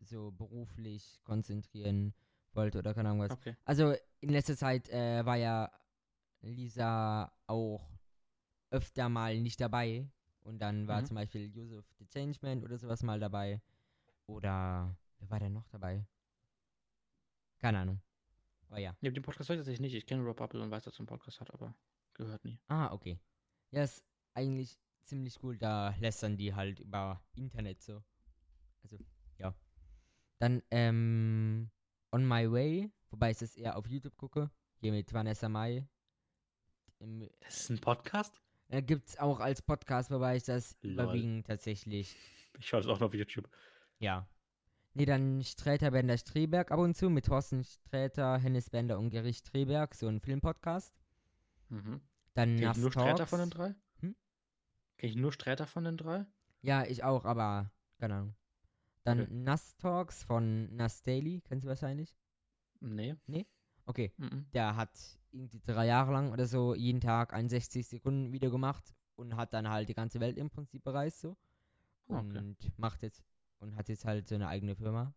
so 0.00 0.32
beruflich 0.32 1.20
konzentrieren 1.24 2.14
wollte 2.52 2.78
oder 2.78 2.94
keine 2.94 3.10
Ahnung 3.10 3.22
was. 3.22 3.30
Okay. 3.30 3.56
Also 3.64 3.94
in 4.20 4.30
letzter 4.30 4.56
Zeit 4.56 4.88
äh, 4.88 5.24
war 5.24 5.36
ja 5.36 5.70
Lisa 6.42 7.32
auch 7.46 7.88
öfter 8.70 9.08
mal 9.08 9.38
nicht 9.40 9.60
dabei. 9.60 10.08
Und 10.42 10.58
dann 10.60 10.88
war 10.88 11.02
Mhm. 11.02 11.06
zum 11.06 11.14
Beispiel 11.16 11.46
Yusuf 11.54 11.84
the 11.98 12.06
Changeman 12.06 12.62
oder 12.64 12.78
sowas 12.78 13.02
mal 13.02 13.20
dabei. 13.20 13.60
Oder 14.26 14.96
wer 15.18 15.30
war 15.30 15.38
denn 15.40 15.52
noch 15.52 15.68
dabei? 15.68 16.06
Keine 17.58 17.78
Ahnung. 17.80 18.00
Aber 18.68 18.78
ja. 18.78 18.96
Nee, 19.00 19.10
den 19.10 19.22
Podcast 19.22 19.50
ich 19.50 19.56
tatsächlich 19.56 19.80
nicht. 19.80 19.94
Ich 19.94 20.06
kenne 20.06 20.22
Rob 20.24 20.36
Bubble 20.36 20.62
und 20.62 20.70
weiß, 20.70 20.84
dass 20.84 20.94
er 20.94 21.00
einen 21.00 21.06
Podcast 21.08 21.40
hat, 21.40 21.52
aber 21.52 21.74
gehört 22.14 22.44
nie. 22.44 22.58
Ah, 22.68 22.92
okay. 22.92 23.18
Ja, 23.70 23.82
ist 23.82 24.02
eigentlich 24.34 24.78
ziemlich 25.02 25.42
cool. 25.42 25.58
Da 25.58 25.94
lästern 25.98 26.36
die 26.36 26.54
halt 26.54 26.78
über 26.80 27.22
Internet 27.34 27.82
so. 27.82 28.02
Also, 28.82 28.96
ja. 29.38 29.54
Dann, 30.38 30.62
ähm, 30.70 31.70
On 32.12 32.26
My 32.26 32.50
Way, 32.50 32.90
wobei 33.10 33.32
ich 33.32 33.38
das 33.38 33.56
eher 33.56 33.76
auf 33.76 33.86
YouTube 33.88 34.16
gucke. 34.16 34.50
Hier 34.78 34.92
mit 34.92 35.12
Vanessa 35.12 35.48
Mai. 35.48 35.86
Im, 37.00 37.28
Das 37.40 37.60
ist 37.60 37.70
ein 37.70 37.78
Podcast? 37.80 38.40
äh, 38.68 38.82
gibt's 38.82 39.18
auch 39.18 39.40
als 39.40 39.62
Podcast, 39.62 40.10
wobei 40.10 40.36
ich 40.36 40.44
das 40.44 40.76
Lol. 40.82 40.92
überwiegend 40.92 41.46
tatsächlich, 41.46 42.14
Ich 42.58 42.68
schaue 42.68 42.80
das 42.80 42.88
auch 42.90 43.00
noch 43.00 43.08
auf 43.08 43.14
YouTube. 43.14 43.48
ja. 43.98 44.26
Nee, 44.92 45.04
dann 45.06 45.40
Sträter 45.44 45.92
Bender 45.92 46.18
Streberg 46.18 46.72
ab 46.72 46.80
und 46.80 46.96
zu 46.96 47.10
mit 47.10 47.26
Thorsten 47.26 47.62
Sträter, 47.62 48.38
Hennes 48.38 48.70
Bender 48.70 48.98
und 48.98 49.10
Gericht 49.10 49.46
Streberg, 49.46 49.94
so 49.94 50.08
ein 50.08 50.18
Filmpodcast. 50.20 50.92
Mhm. 51.68 52.00
Dann 52.34 52.56
Kenn 52.56 52.72
ich 52.72 52.76
nur 52.76 52.90
Sträter 52.90 53.24
von 53.24 53.38
den 53.38 53.50
drei? 53.50 53.74
Hm? 54.00 54.16
Kenn 54.98 55.10
ich 55.10 55.14
nur 55.14 55.32
Sträter 55.32 55.68
von 55.68 55.84
den 55.84 55.96
drei? 55.96 56.26
Ja, 56.62 56.84
ich 56.84 57.04
auch, 57.04 57.24
aber 57.24 57.70
keine 57.98 58.14
Ahnung. 58.16 58.34
Dann 59.04 59.20
Okay. 59.20 59.32
Nass 59.32 59.76
Talks 59.76 60.24
von 60.24 60.74
Nass 60.74 61.02
Daily, 61.04 61.40
kennst 61.42 61.64
du 61.64 61.68
wahrscheinlich? 61.68 62.16
Nee. 62.80 63.14
Okay, 63.86 64.12
Mhm. 64.16 64.48
der 64.52 64.74
hat 64.74 64.90
irgendwie 65.32 65.60
drei 65.64 65.86
Jahre 65.86 66.12
lang 66.12 66.32
oder 66.32 66.46
so 66.46 66.74
jeden 66.74 67.00
Tag 67.00 67.32
ein 67.32 67.48
60 67.48 67.86
Sekunden 67.86 68.32
Video 68.32 68.50
gemacht 68.50 68.94
und 69.16 69.36
hat 69.36 69.52
dann 69.54 69.68
halt 69.68 69.88
die 69.88 69.94
ganze 69.94 70.20
Welt 70.20 70.36
im 70.38 70.50
Prinzip 70.50 70.82
bereist 70.84 71.20
so. 71.20 71.36
Ah, 72.08 72.20
Okay. 72.20 72.38
Und 72.38 72.78
macht 72.78 73.02
jetzt 73.02 73.22
und 73.60 73.76
hat 73.76 73.88
jetzt 73.88 74.04
halt 74.04 74.26
so 74.28 74.34
eine 74.34 74.48
eigene 74.48 74.74
Firma. 74.74 75.14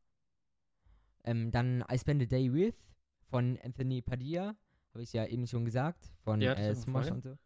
Ähm, 1.24 1.52
dann 1.52 1.84
I 1.92 1.98
Spend 1.98 2.22
a 2.22 2.26
Day 2.26 2.52
With 2.54 2.76
von 3.30 3.58
Anthony 3.64 4.02
Padilla, 4.02 4.56
habe 4.94 5.02
ich 5.04 5.14
ja 5.14 5.26
eben 5.26 5.48
schon 5.48 5.66
gesagt, 5.66 6.12
von 6.24 6.42
Ja, 6.42 6.54
äh, 6.54 6.76
vorher. 6.76 7.14
und 7.14 7.24
so. 7.24 7.38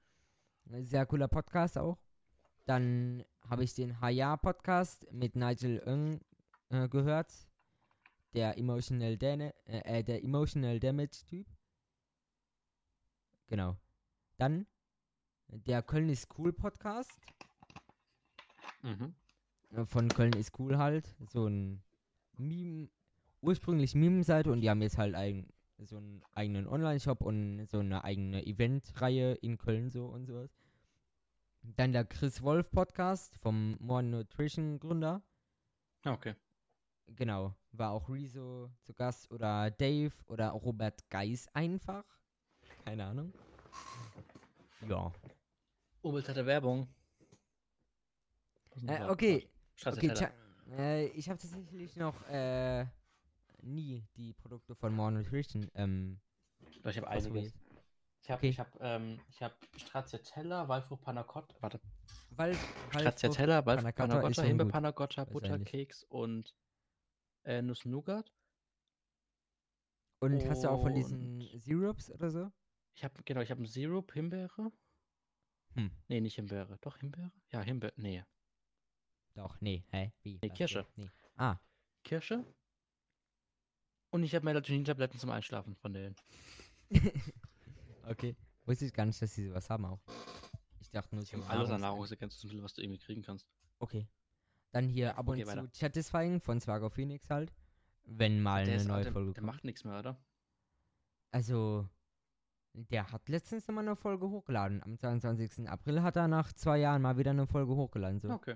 Sehr 0.82 1.06
cooler 1.06 1.28
Podcast 1.30 1.78
auch. 1.78 1.98
Dann 2.66 3.24
habe 3.50 3.64
ich 3.64 3.74
den 3.74 4.02
Haya 4.02 4.36
Podcast 4.36 5.08
mit 5.14 5.36
Nigel 5.38 5.82
Ng 5.86 6.20
äh, 6.70 6.90
gehört. 6.90 7.32
Der 8.34 8.58
Emotional, 8.58 9.16
Dana 9.18 9.54
äh, 9.66 10.00
äh, 10.00 10.04
der 10.04 10.24
Emotional 10.24 10.80
Damage 10.80 11.24
Typ. 11.26 11.48
Genau. 13.48 13.78
Dann 14.38 14.68
der 15.48 15.82
Köln 15.82 16.10
ist 16.10 16.28
cool 16.38 16.52
Podcast. 16.52 17.20
Mhm. 18.82 19.16
Äh, 19.72 19.86
Von 19.86 20.10
Köln 20.10 20.34
ist 20.34 20.58
cool 20.60 20.78
halt. 20.78 21.16
So 21.30 21.48
ein 21.48 21.82
Meme, 22.38 22.90
ursprünglich 23.42 23.96
Meme-Seite 23.96 24.52
und 24.52 24.62
die 24.62 24.70
haben 24.70 24.82
jetzt 24.82 24.98
halt 24.98 25.16
eigen, 25.16 25.48
so 25.80 25.98
einen 25.98 26.22
eigenen 26.34 26.68
Online-Shop 26.68 27.22
und 27.22 27.66
so 27.68 27.80
eine 27.80 28.04
eigene 28.04 28.46
Eventreihe 28.46 29.34
in 29.36 29.58
Köln 29.58 29.90
so 29.90 30.08
und 30.08 30.26
sowas. 30.26 30.52
Dann 31.64 31.92
der 31.92 32.06
Chris 32.06 32.42
Wolf 32.42 32.70
Podcast 32.72 33.38
vom 33.38 33.78
More 33.80 34.04
Nutrition 34.04 34.80
Gründer. 34.80 35.22
Ah, 36.04 36.14
okay. 36.14 36.36
Genau. 37.08 37.56
War 37.72 37.92
auch 37.92 38.10
Rezo 38.10 38.70
zu 38.82 38.94
Gast 38.94 39.32
oder 39.32 39.72
Dave 39.72 40.14
oder 40.28 40.50
Robert 40.50 41.10
Geis 41.10 41.48
einfach. 41.54 42.06
Keine 42.88 43.06
Ahnung. 43.06 43.34
Ja. 44.88 45.12
Unbezahlte 46.02 46.46
Werbung. 46.46 46.88
Äh, 48.88 49.10
okay, 49.10 49.50
Okay, 49.86 50.14
tja, 50.14 50.32
äh, 50.72 51.08
ich 51.08 51.28
habe 51.28 51.38
tatsächlich 51.38 51.98
noch 51.98 52.16
äh, 52.30 52.86
nie 53.62 54.08
die 54.16 54.32
Produkte 54.36 54.74
von 54.74 54.96
More 54.96 55.12
Nutrition 55.12 55.70
ähm, 55.74 56.22
Doch, 56.82 56.92
Ich 56.92 56.98
habe 56.98 57.10
einiges. 57.10 57.54
Ich 58.22 58.30
habe 58.32 58.40
Okay. 58.40 58.50
ich 58.50 58.60
hab, 58.60 58.70
ähm, 58.80 59.20
ich 59.28 59.42
hab 59.44 59.54
Stracciatella, 59.76 60.70
Walfrucht 60.70 61.02
Panna 61.02 61.24
Cotta, 61.24 61.56
warte, 61.60 61.82
Weil, 62.30 62.56
Stracciatella, 62.92 63.62
Panna 63.64 63.84
Walfrucht 63.84 63.96
Cotta 63.98 64.08
Panna 64.08 64.16
ist 64.16 64.22
Cotta, 64.22 64.34
schon 64.36 64.46
Himbeer 64.46 64.66
gut. 64.66 64.72
Panna 64.72 64.92
Cotta, 64.94 65.18
Wahrscheinlich. 65.34 65.34
Butterkeks 65.60 66.04
und 66.06 66.56
äh, 67.44 67.62
Nuss-Nougat. 67.62 68.32
Und 70.20 70.50
hast 70.50 70.64
du 70.64 70.70
auch 70.72 70.82
von 70.82 70.96
diesen 70.96 71.42
Und- 71.42 71.62
Syrups 71.62 72.10
oder 72.12 72.32
so? 72.32 72.52
Ich 72.98 73.04
habe, 73.04 73.14
genau, 73.24 73.42
ich 73.42 73.52
habe 73.52 73.60
einen 73.60 73.68
Sirup, 73.68 74.12
Himbeere. 74.12 74.72
Hm. 75.76 75.92
Nee, 76.08 76.20
nicht 76.20 76.34
Himbeere. 76.34 76.80
Doch, 76.82 76.98
Himbeere? 76.98 77.32
Ja, 77.52 77.62
Himbeere. 77.62 77.94
Nee. 77.96 78.24
Doch, 79.36 79.62
nee, 79.62 79.84
hä? 79.92 80.12
Wie? 80.24 80.40
Nee, 80.42 80.50
Was? 80.50 80.58
Kirsche. 80.58 80.88
Nee. 80.96 81.12
Ah, 81.36 81.58
Kirsche. 82.04 82.44
Und 84.10 84.24
ich 84.24 84.34
habe 84.34 84.46
Melatonin-Tabletten 84.46 85.20
zum 85.20 85.30
Einschlafen 85.30 85.76
von 85.76 85.94
denen. 85.94 86.16
okay. 88.08 88.36
Wusste 88.66 88.86
ich 88.86 88.94
gar 88.94 89.06
nicht, 89.06 89.22
dass 89.22 89.36
sie 89.36 89.46
sowas 89.48 89.70
haben 89.70 89.86
auch. 89.86 90.02
Ich 90.80 90.90
dachte 90.90 91.14
nur, 91.16 91.24
Ich 91.24 91.30
so 91.30 91.38
habe 91.38 91.48
alles 91.52 91.70
an 91.70 91.76
Nahrungs- 91.76 91.82
Nahrungsergänzungen, 91.82 92.42
so 92.42 92.48
viel, 92.48 92.64
was 92.64 92.74
du 92.74 92.82
irgendwie 92.82 92.98
kriegen 93.00 93.22
kannst. 93.22 93.48
Okay. 93.78 94.08
Dann 94.72 94.90
hier 94.90 95.16
ab 95.20 95.28
und 95.28 95.36
Okay, 95.36 95.44
zu 95.46 95.52
weiter. 95.52 95.70
Satisfying 95.72 96.42
von 96.42 96.60
Swago 96.60 96.90
Phoenix 96.90 97.30
halt. 97.30 97.54
Wenn 98.06 98.42
mal 98.42 98.66
der 98.66 98.76
eine 98.80 98.86
neue 98.86 99.04
der, 99.04 99.14
Folge 99.14 99.34
der 99.34 99.44
macht 99.44 99.64
nichts 99.66 99.84
mehr, 99.84 100.00
oder? 100.00 100.20
Also, 101.30 101.88
der 102.84 103.12
hat 103.12 103.28
letztens 103.30 103.68
nochmal 103.68 103.86
eine 103.86 103.96
Folge 103.96 104.30
hochgeladen. 104.30 104.84
Am 104.84 104.98
22. 104.98 105.68
April 105.70 106.02
hat 106.02 106.16
er 106.16 106.28
nach 106.28 106.54
zwei 106.54 106.78
Jahren 106.78 107.02
mal 107.02 107.18
wieder 107.18 107.32
eine 107.32 107.48
Folge 107.48 107.76
hochgeladen. 107.76 108.20
So. 108.20 108.30
Okay. 108.30 108.56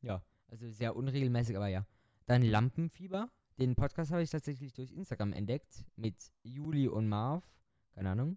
Ja, 0.00 0.22
also 0.48 0.68
sehr 0.68 0.96
unregelmäßig, 0.96 1.56
aber 1.56 1.68
ja. 1.68 1.86
Dann 2.26 2.42
Lampenfieber. 2.42 3.30
Den 3.58 3.74
Podcast 3.74 4.10
habe 4.10 4.22
ich 4.22 4.30
tatsächlich 4.30 4.72
durch 4.74 4.92
Instagram 4.92 5.32
entdeckt. 5.32 5.84
Mit 5.96 6.32
Juli 6.42 6.88
und 6.88 7.08
Marv. 7.08 7.44
Keine 7.94 8.10
Ahnung. 8.10 8.36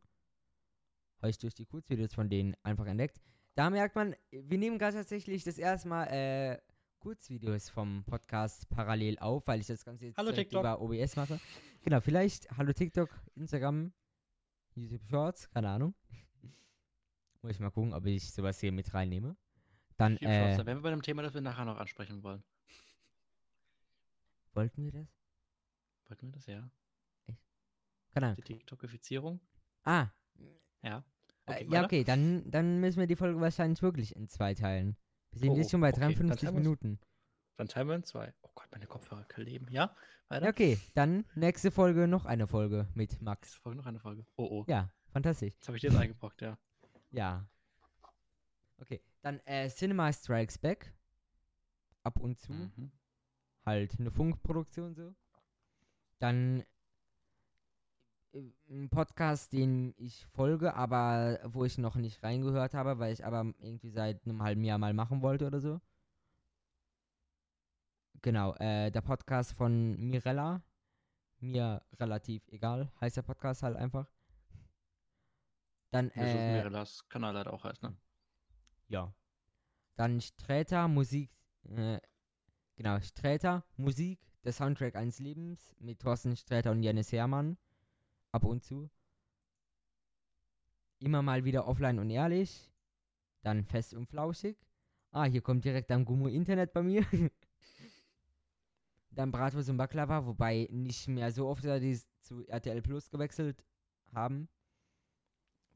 Habe 1.22 1.32
ich 1.32 1.38
durch 1.38 1.54
die 1.54 1.66
Kurzvideos 1.66 2.14
von 2.14 2.30
denen 2.30 2.56
einfach 2.64 2.86
entdeckt. 2.86 3.20
Da 3.56 3.70
merkt 3.70 3.96
man, 3.96 4.16
wir 4.32 4.58
nehmen 4.58 4.78
gerade 4.78 4.96
tatsächlich 4.98 5.44
das 5.44 5.58
erste 5.58 5.90
Mal 5.90 6.06
äh, 6.06 6.58
Kurzvideos 7.00 7.70
vom 7.70 8.04
Podcast 8.06 8.70
parallel 8.70 9.18
auf, 9.20 9.48
weil 9.48 9.60
ich 9.60 9.68
das 9.68 9.84
Ganze 9.84 10.08
jetzt 10.08 10.18
Hallo, 10.18 10.32
über 10.32 10.82
OBS 10.82 11.16
mache. 11.16 11.40
Genau, 11.82 12.00
vielleicht 12.02 12.50
Hallo 12.58 12.74
TikTok, 12.74 13.10
Instagram, 13.36 13.92
YouTube 14.76 15.04
Shorts, 15.10 15.50
keine 15.50 15.70
Ahnung. 15.70 15.94
Muss 17.42 17.52
ich 17.54 17.60
mal 17.60 17.72
gucken, 17.72 17.94
ob 17.94 18.06
ich 18.06 18.32
sowas 18.32 18.60
hier 18.60 18.72
mit 18.72 18.94
reinnehme. 18.94 19.36
Dann, 19.98 20.14
schaut's, 20.14 20.26
äh, 20.26 20.58
da 20.58 20.66
wären 20.66 20.78
wir 20.78 20.82
bei 20.84 20.92
einem 20.92 21.02
Thema, 21.02 21.22
das 21.24 21.34
wir 21.34 21.42
nachher 21.42 21.66
noch 21.66 21.78
ansprechen 21.78 22.24
wollen. 22.24 22.44
wollten 24.54 24.84
wir 24.86 24.92
das? 24.92 25.08
Wollten 26.08 26.28
wir 26.28 26.32
das, 26.34 26.46
ja? 26.48 26.70
Keine 28.14 28.26
Ahnung. 28.28 28.36
Die 28.38 28.42
TikTokifizierung? 28.44 29.40
Ah, 29.84 30.08
Ja. 30.82 30.98
äh, 31.46 31.52
Okay, 31.52 31.64
ja, 31.66 31.72
weiter. 31.72 31.86
okay, 31.86 32.04
dann, 32.04 32.50
dann 32.50 32.80
müssen 32.80 33.00
wir 33.00 33.08
die 33.08 33.16
Folge 33.16 33.40
wahrscheinlich 33.42 33.82
wirklich 33.82 34.16
in 34.16 34.28
zwei 34.28 34.54
teilen. 34.54 34.96
Wir 35.32 35.40
sind 35.42 35.50
Oh, 35.52 35.56
jetzt 35.58 35.72
schon 35.72 35.82
bei 35.82 35.90
okay, 35.90 36.00
dann 36.00 36.10
53 36.14 36.42
teilen 36.42 36.56
wir's. 36.56 36.64
Minuten. 36.64 37.00
Dann 37.60 37.68
teilen 37.68 37.90
wir 37.90 37.96
in 37.96 38.06
zwei. 38.06 38.34
Oh 38.42 38.50
Gott, 38.56 38.70
meine 38.72 38.88
Kopfhörer 38.88 39.26
kleben. 39.26 39.68
Ja? 39.70 39.94
Weiter? 40.30 40.46
Ja, 40.46 40.50
okay, 40.50 40.80
dann 40.94 41.26
nächste 41.36 41.72
Folge 41.72 42.08
noch 42.08 42.24
eine 42.24 42.48
Folge 42.48 42.88
mit 42.94 43.10
Nächste 43.10 43.24
Max. 43.26 43.56
Folge 43.56 43.78
noch 43.80 43.86
eine 43.86 44.00
Folge. 44.00 44.26
Oh, 44.38 44.48
oh. 44.50 44.66
Ja, 44.70 44.90
fantastisch. 45.10 45.56
Jetzt 45.56 45.68
habe 45.68 45.76
ich 45.76 45.82
dir 45.82 45.90
jetzt 45.90 46.00
eingepackt, 46.00 46.42
ja. 46.42 46.58
Ja. 47.12 47.46
Okay, 48.78 49.02
dann 49.22 49.42
äh, 49.42 49.68
Cinema 49.68 50.14
Strikes 50.14 50.58
Back. 50.58 50.94
Ab 52.04 52.22
und 52.22 52.40
zu. 52.40 52.54
Mhm. 52.54 52.94
Halt 53.66 54.00
eine 54.00 54.10
Funkproduktion 54.10 54.96
so. 54.96 55.14
Dann 56.20 56.64
äh, 58.32 58.42
ein 58.70 58.90
Podcast, 58.90 59.52
den 59.52 59.94
ich 59.98 60.26
folge, 60.28 60.76
aber 60.76 61.42
wo 61.44 61.66
ich 61.66 61.78
noch 61.78 61.98
nicht 61.98 62.24
reingehört 62.24 62.74
habe, 62.74 63.00
weil 63.00 63.12
ich 63.12 63.26
aber 63.26 63.54
irgendwie 63.60 63.90
seit 63.90 64.24
einem 64.24 64.44
halben 64.44 64.64
Jahr 64.64 64.78
mal 64.78 64.94
machen 64.94 65.22
wollte 65.22 65.46
oder 65.46 65.60
so. 65.60 65.82
Genau, 68.22 68.54
äh, 68.56 68.92
der 68.92 69.02
Podcast 69.02 69.54
von 69.54 69.96
Mirella. 69.98 70.62
Mir 71.40 71.82
relativ 72.00 72.46
egal, 72.50 72.92
heißt 73.00 73.16
der 73.16 73.22
Podcast 73.22 73.64
halt 73.64 73.78
einfach. 73.78 74.12
Dann, 75.92 76.10
äh, 76.12 76.58
Mirellas 76.58 77.08
Kanal 77.08 77.36
halt 77.36 77.48
auch 77.48 77.64
heißt, 77.64 77.82
ne? 77.82 77.96
ja. 78.90 79.14
Dann 79.96 80.20
Sträter, 80.20 80.88
Musik, 80.88 81.32
äh, 81.64 82.00
genau, 82.76 83.00
Sträter, 83.00 83.64
Musik, 83.78 84.20
der 84.44 84.52
Soundtrack 84.52 84.96
eines 84.96 85.20
Lebens 85.20 85.74
mit 85.80 86.00
Thorsten 86.00 86.36
Sträter 86.36 86.72
und 86.72 86.84
Janis 86.84 87.12
Hermann. 87.12 87.58
Ab 88.32 88.44
und 88.44 88.64
zu. 88.64 88.90
Immer 91.00 91.22
mal 91.22 91.46
wieder 91.46 91.68
offline 91.68 92.00
und 92.00 92.10
ehrlich. 92.10 92.72
Dann 93.42 93.64
fest 93.64 93.94
und 93.94 94.08
flauschig. 94.08 94.58
Ah, 95.12 95.24
hier 95.24 95.42
kommt 95.42 95.66
direkt 95.66 95.92
am 95.92 96.06
Gummo 96.06 96.28
Internet 96.28 96.74
bei 96.74 96.84
mir. 96.84 97.06
Dann 99.20 99.32
Bratwurst 99.32 99.70
und 99.70 99.76
Baklava, 99.76 100.26
wobei 100.26 100.70
nicht 100.72 101.10
mehr 101.10 101.34
so 101.34 101.50
oft, 101.50 101.66
da 101.66 101.78
die 101.78 102.00
zu 102.22 102.48
RTL 102.48 102.82
Plus 102.82 103.10
gewechselt 103.10 103.66
haben. 104.14 104.48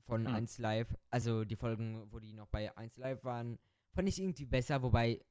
Von 0.05 0.25
Hm. 0.25 0.33
1 0.33 0.59
Live. 0.59 0.95
Also 1.09 1.43
die 1.43 1.57
Folgen, 1.57 2.09
wo 2.09 2.19
die 2.19 2.31
noch 2.31 2.47
bei 2.47 2.73
1 2.77 2.95
Live 2.95 3.25
waren, 3.25 3.59
fand 3.91 4.07
ich 4.07 4.17
irgendwie 4.17 4.45
besser, 4.45 4.81
wobei, 4.81 5.25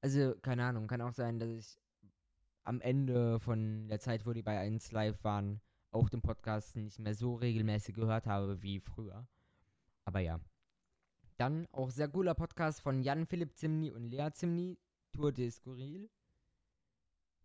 also 0.00 0.34
keine 0.40 0.64
Ahnung, 0.64 0.86
kann 0.86 1.02
auch 1.02 1.12
sein, 1.12 1.38
dass 1.38 1.50
ich 1.50 1.78
am 2.64 2.80
Ende 2.80 3.38
von 3.40 3.88
der 3.88 4.00
Zeit, 4.00 4.24
wo 4.24 4.32
die 4.32 4.42
bei 4.42 4.58
1 4.58 4.90
Live 4.92 5.22
waren, 5.24 5.60
auch 5.90 6.08
den 6.08 6.22
Podcast 6.22 6.76
nicht 6.76 6.98
mehr 6.98 7.14
so 7.14 7.34
regelmäßig 7.34 7.94
gehört 7.94 8.26
habe 8.26 8.62
wie 8.62 8.80
früher. 8.80 9.28
Aber 10.06 10.20
ja. 10.20 10.40
Dann 11.36 11.66
auch 11.72 11.90
sehr 11.90 12.08
cooler 12.08 12.34
Podcast 12.34 12.80
von 12.80 13.02
Jan 13.02 13.26
Philipp 13.26 13.54
Zimny 13.58 13.90
und 13.90 14.04
Lea 14.04 14.30
Zimny, 14.32 14.78
Tour 15.12 15.30
de 15.30 15.50
Skurril. 15.50 16.08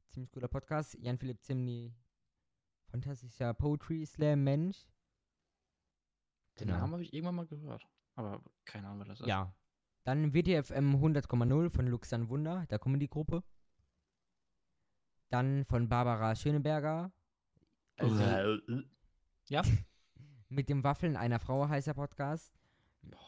Ziemlich 0.09 0.31
cooler 0.31 0.47
Podcast. 0.47 0.95
Jan 0.99 1.17
Philipp 1.17 1.41
Zimny, 1.43 1.93
fantastischer 2.89 3.53
Poetry 3.53 4.05
Slam 4.05 4.43
Mensch. 4.43 4.87
Den 6.59 6.69
Namen 6.69 6.93
habe 6.93 7.03
ich 7.03 7.13
irgendwann 7.13 7.35
mal 7.35 7.47
gehört. 7.47 7.85
Aber 8.15 8.41
keine 8.63 8.87
Ahnung, 8.87 8.99
wer 8.99 9.05
das 9.07 9.19
ist. 9.19 9.27
Ja. 9.27 9.53
Dann 10.05 10.33
WTFM 10.33 10.95
100,0 10.95 11.69
von 11.69 11.87
Luxan 11.87 12.29
Wunder, 12.29 12.65
der 12.67 12.79
Comedy-Gruppe. 12.79 13.43
Dann 15.29 15.65
von 15.65 15.89
Barbara 15.89 16.35
Schöneberger. 16.35 17.11
Also, 17.97 18.23
Äh, 18.23 18.83
ja? 19.49 19.63
mit 20.49 20.69
dem 20.69 20.83
Waffeln 20.83 21.17
einer 21.17 21.39
Frau 21.39 21.67
heißt 21.67 21.87
der 21.87 21.93
Podcast. 21.95 22.53
Boah, 23.01 23.19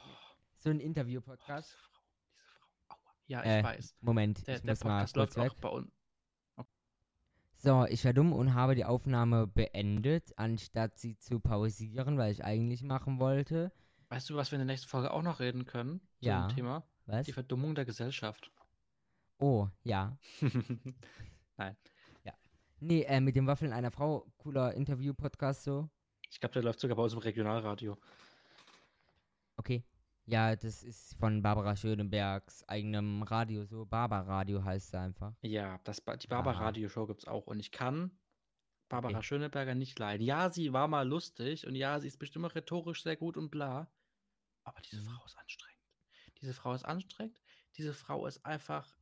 So 0.60 0.70
ein 0.70 0.80
Interview-Podcast. 0.80 1.76
Ja, 3.26 3.42
ich 3.42 3.48
Äh, 3.50 3.64
weiß. 3.64 3.98
Moment, 4.00 4.48
Der, 4.48 4.56
ich 4.56 4.62
der 4.62 4.72
muss 4.72 4.84
mal 4.86 5.00
Podcast 5.00 5.16
kurz 5.16 5.36
läuft 5.36 5.56
auch 5.58 5.60
bei 5.60 5.70
uns. 5.70 5.92
So, 7.58 7.86
ich 7.86 8.06
war 8.06 8.14
dumm 8.14 8.34
und 8.34 8.54
habe 8.54 8.76
die 8.76 8.86
Aufnahme 8.86 9.48
beendet, 9.48 10.32
anstatt 10.38 10.98
sie 11.00 11.18
zu 11.18 11.40
pausieren, 11.40 12.18
weil 12.18 12.32
ich 12.32 12.44
eigentlich 12.44 12.84
machen 12.84 13.20
wollte. 13.20 13.72
Weißt 14.10 14.30
du, 14.30 14.36
was 14.36 14.52
wir 14.52 14.60
in 14.60 14.66
der 14.68 14.74
nächsten 14.74 14.88
Folge 14.88 15.12
auch 15.12 15.24
noch 15.24 15.40
reden 15.40 15.66
können? 15.66 16.02
Ja. 16.20 16.48
dem 16.48 16.56
Thema? 16.56 16.84
Was? 17.08 17.26
Die 17.26 17.34
Verdummung 17.34 17.76
der 17.76 17.86
Gesellschaft. 17.86 18.52
Oh, 19.40 19.68
ja. 19.84 20.18
Nee, 22.80 23.04
äh, 23.04 23.20
mit 23.20 23.36
dem 23.36 23.48
Waffeln 23.48 23.74
einer 23.74 23.90
Frau, 23.90 24.28
cooler 24.38 24.74
Interview-Podcast 24.76 25.64
so. 25.64 25.90
ich 26.30 26.40
glaube, 26.40 26.54
der 26.54 26.64
läuft 26.64 26.80
sogar 26.80 26.96
bei 26.96 27.04
uns 27.04 27.14
im 27.14 27.20
Regionalradio. 27.20 27.98
Okay. 29.56 29.84
Ja, 30.30 30.56
das 30.58 30.84
ist 30.84 31.16
von 31.20 31.42
Barbara 31.42 31.76
Schönebergs 31.78 32.64
eigenem 32.68 33.24
Radio 33.24 33.64
so. 33.64 33.86
Barbara 33.86 34.24
Radio 34.40 34.62
heißt 34.64 34.92
sie 34.92 35.00
einfach. 35.00 35.34
Ja, 35.42 35.80
das, 35.86 36.02
Ba- 36.02 36.18
die 36.18 36.28
Barbara 36.28 36.58
Aha. 36.58 36.66
Radio 36.66 36.90
Show 36.90 37.08
gibt 37.08 37.22
es 37.22 37.28
auch. 37.28 37.48
Und 37.48 37.60
ich 37.62 37.72
kann 37.72 38.12
Barbara 38.90 39.18
Okay. 39.20 39.24
Schöneberger 39.26 39.74
nicht 39.74 39.98
leiden. 40.00 40.26
Ja, 40.26 40.50
sie 40.50 40.74
war 40.74 40.90
mal 40.90 41.08
lustig 41.08 41.66
und 41.66 41.76
ja, 41.76 42.00
sie 42.02 42.08
ist 42.08 42.18
bestimmt 42.20 42.46
auch 42.46 42.56
rhetorisch 42.56 43.04
sehr 43.04 43.16
gut 43.16 43.38
und 43.38 43.50
bla. 43.50 43.90
Aber 44.64 44.82
diese 44.82 45.02
Mhm. 45.02 45.06
Frau 45.06 45.26
ist 45.26 45.38
anstrengend. 45.38 45.80
Diese 46.42 46.54
Frau 46.54 46.74
ist 46.74 46.84
anstrengend. 46.84 47.40
Diese 47.78 47.94
Frau 47.94 48.26
ist 48.28 48.46
einfach 48.46 48.98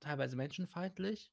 teilweise 0.00 0.34
menschenfeindlich. 0.36 1.32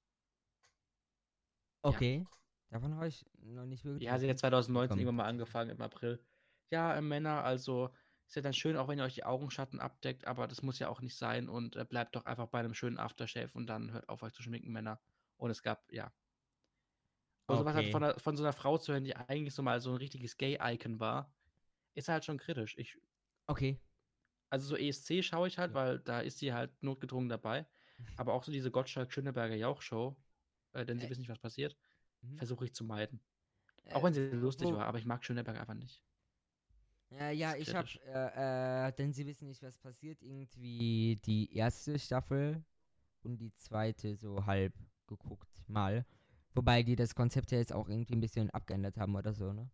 Okay. 1.81 2.25
Davon 2.69 2.95
habe 2.95 3.07
ich 3.07 3.25
noch 3.39 3.65
nicht 3.65 3.84
wirklich. 3.84 4.03
Ja, 4.03 4.17
sie 4.19 4.29
hat 4.29 4.38
2019 4.39 4.89
Kommt. 4.89 5.01
irgendwann 5.01 5.15
mal 5.15 5.25
angefangen 5.29 5.71
im 5.71 5.81
April. 5.81 6.23
Ja, 6.69 6.95
äh, 6.95 7.01
Männer, 7.01 7.43
also 7.43 7.93
ist 8.34 8.38
ja 8.38 8.41
dann 8.41 8.53
schön, 8.53 8.77
auch 8.77 8.88
wenn 8.88 8.97
ihr 8.97 9.05
euch 9.05 9.13
die 9.13 9.25
Augenschatten 9.25 9.79
abdeckt, 9.79 10.25
aber 10.25 10.47
das 10.47 10.63
muss 10.63 10.79
ja 10.79 10.89
auch 10.89 11.01
nicht 11.01 11.15
sein 11.15 11.47
und 11.47 11.75
äh, 11.75 11.86
bleibt 11.86 12.15
doch 12.15 12.25
einfach 12.25 12.47
bei 12.47 12.57
einem 12.59 12.73
schönen 12.73 12.97
Aftershave 12.97 13.51
und 13.53 13.67
dann 13.67 13.91
hört 13.91 14.09
auf 14.09 14.23
euch 14.23 14.34
zu 14.34 14.41
schminken, 14.41 14.71
Männer. 14.71 14.99
Und 15.38 15.51
es 15.51 15.61
gab, 15.61 15.91
ja. 15.91 16.11
Und 17.45 17.57
sowas 17.57 17.75
halt 17.75 17.84
Okay. 17.86 17.91
von, 17.91 18.01
der, 18.01 18.19
von 18.19 18.36
so 18.36 18.41
einer 18.43 18.53
Frau 18.53 18.79
zu 18.79 18.91
hören, 18.93 19.03
die 19.03 19.15
eigentlich 19.15 19.53
so 19.53 19.61
mal 19.61 19.79
so 19.81 19.91
ein 19.91 19.97
richtiges 19.97 20.36
Gay-Icon 20.38 20.99
war, 20.99 21.31
ist 21.93 22.07
halt 22.09 22.25
schon 22.25 22.39
kritisch. 22.39 22.75
Ich, 22.79 22.97
Okay. 23.45 23.79
also 24.49 24.65
so 24.67 24.75
ESC 24.77 25.21
schaue 25.23 25.47
ich 25.47 25.59
halt, 25.59 25.69
Ja. 25.71 25.75
weil 25.75 25.99
da 25.99 26.19
ist 26.21 26.39
sie 26.39 26.53
halt 26.53 26.71
notgedrungen 26.81 27.29
dabei. 27.29 27.67
Aber 28.17 28.34
auch 28.34 28.43
so 28.43 28.51
diese 28.51 28.71
Gottschalk-Schöneberger 28.71 29.53
Jauch-Show, 29.55 30.15
äh, 30.71 30.86
denn 30.86 30.97
sie 30.99 31.05
Äh. 31.05 31.09
wissen 31.11 31.21
nicht, 31.21 31.29
was 31.29 31.38
passiert, 31.39 31.77
Mhm. 32.21 32.38
versuche 32.38 32.65
ich 32.65 32.73
zu 32.73 32.84
meiden. 32.84 33.23
Äh, 33.84 33.93
Auch 33.93 34.03
wenn 34.03 34.13
sie 34.13 34.27
lustig 34.31 34.69
wo- 34.69 34.73
war, 34.77 34.88
aber 34.88 34.97
ich 34.97 35.05
mag 35.05 35.23
Schöneberger 35.23 35.59
einfach 35.61 35.75
nicht. 35.75 36.03
Ja, 37.10 37.30
ja, 37.30 37.56
ich 37.56 37.74
habe, 37.76 37.88
äh, 38.08 38.88
äh, 38.88 38.91
denn 38.93 39.14
sie 39.14 39.26
wissen 39.26 39.47
nicht, 39.47 39.62
was 39.62 39.78
passiert, 39.78 40.22
irgendwie 40.22 41.20
die 41.26 41.56
erste 41.56 41.99
Staffel 41.99 42.64
und 43.22 43.38
die 43.38 43.54
zweite 43.54 44.16
so 44.16 44.45
halb 44.45 44.74
geguckt, 45.08 45.49
mal. 45.68 46.06
Wobei 46.56 46.84
die 46.84 46.95
das 46.95 47.16
Konzept 47.16 47.51
ja 47.51 47.58
jetzt 47.58 47.74
auch 47.74 47.88
irgendwie 47.88 48.16
ein 48.16 48.22
bisschen 48.22 48.49
abgeändert 48.49 48.97
haben 48.97 49.16
oder 49.16 49.34
so, 49.34 49.54
ne? 49.54 49.70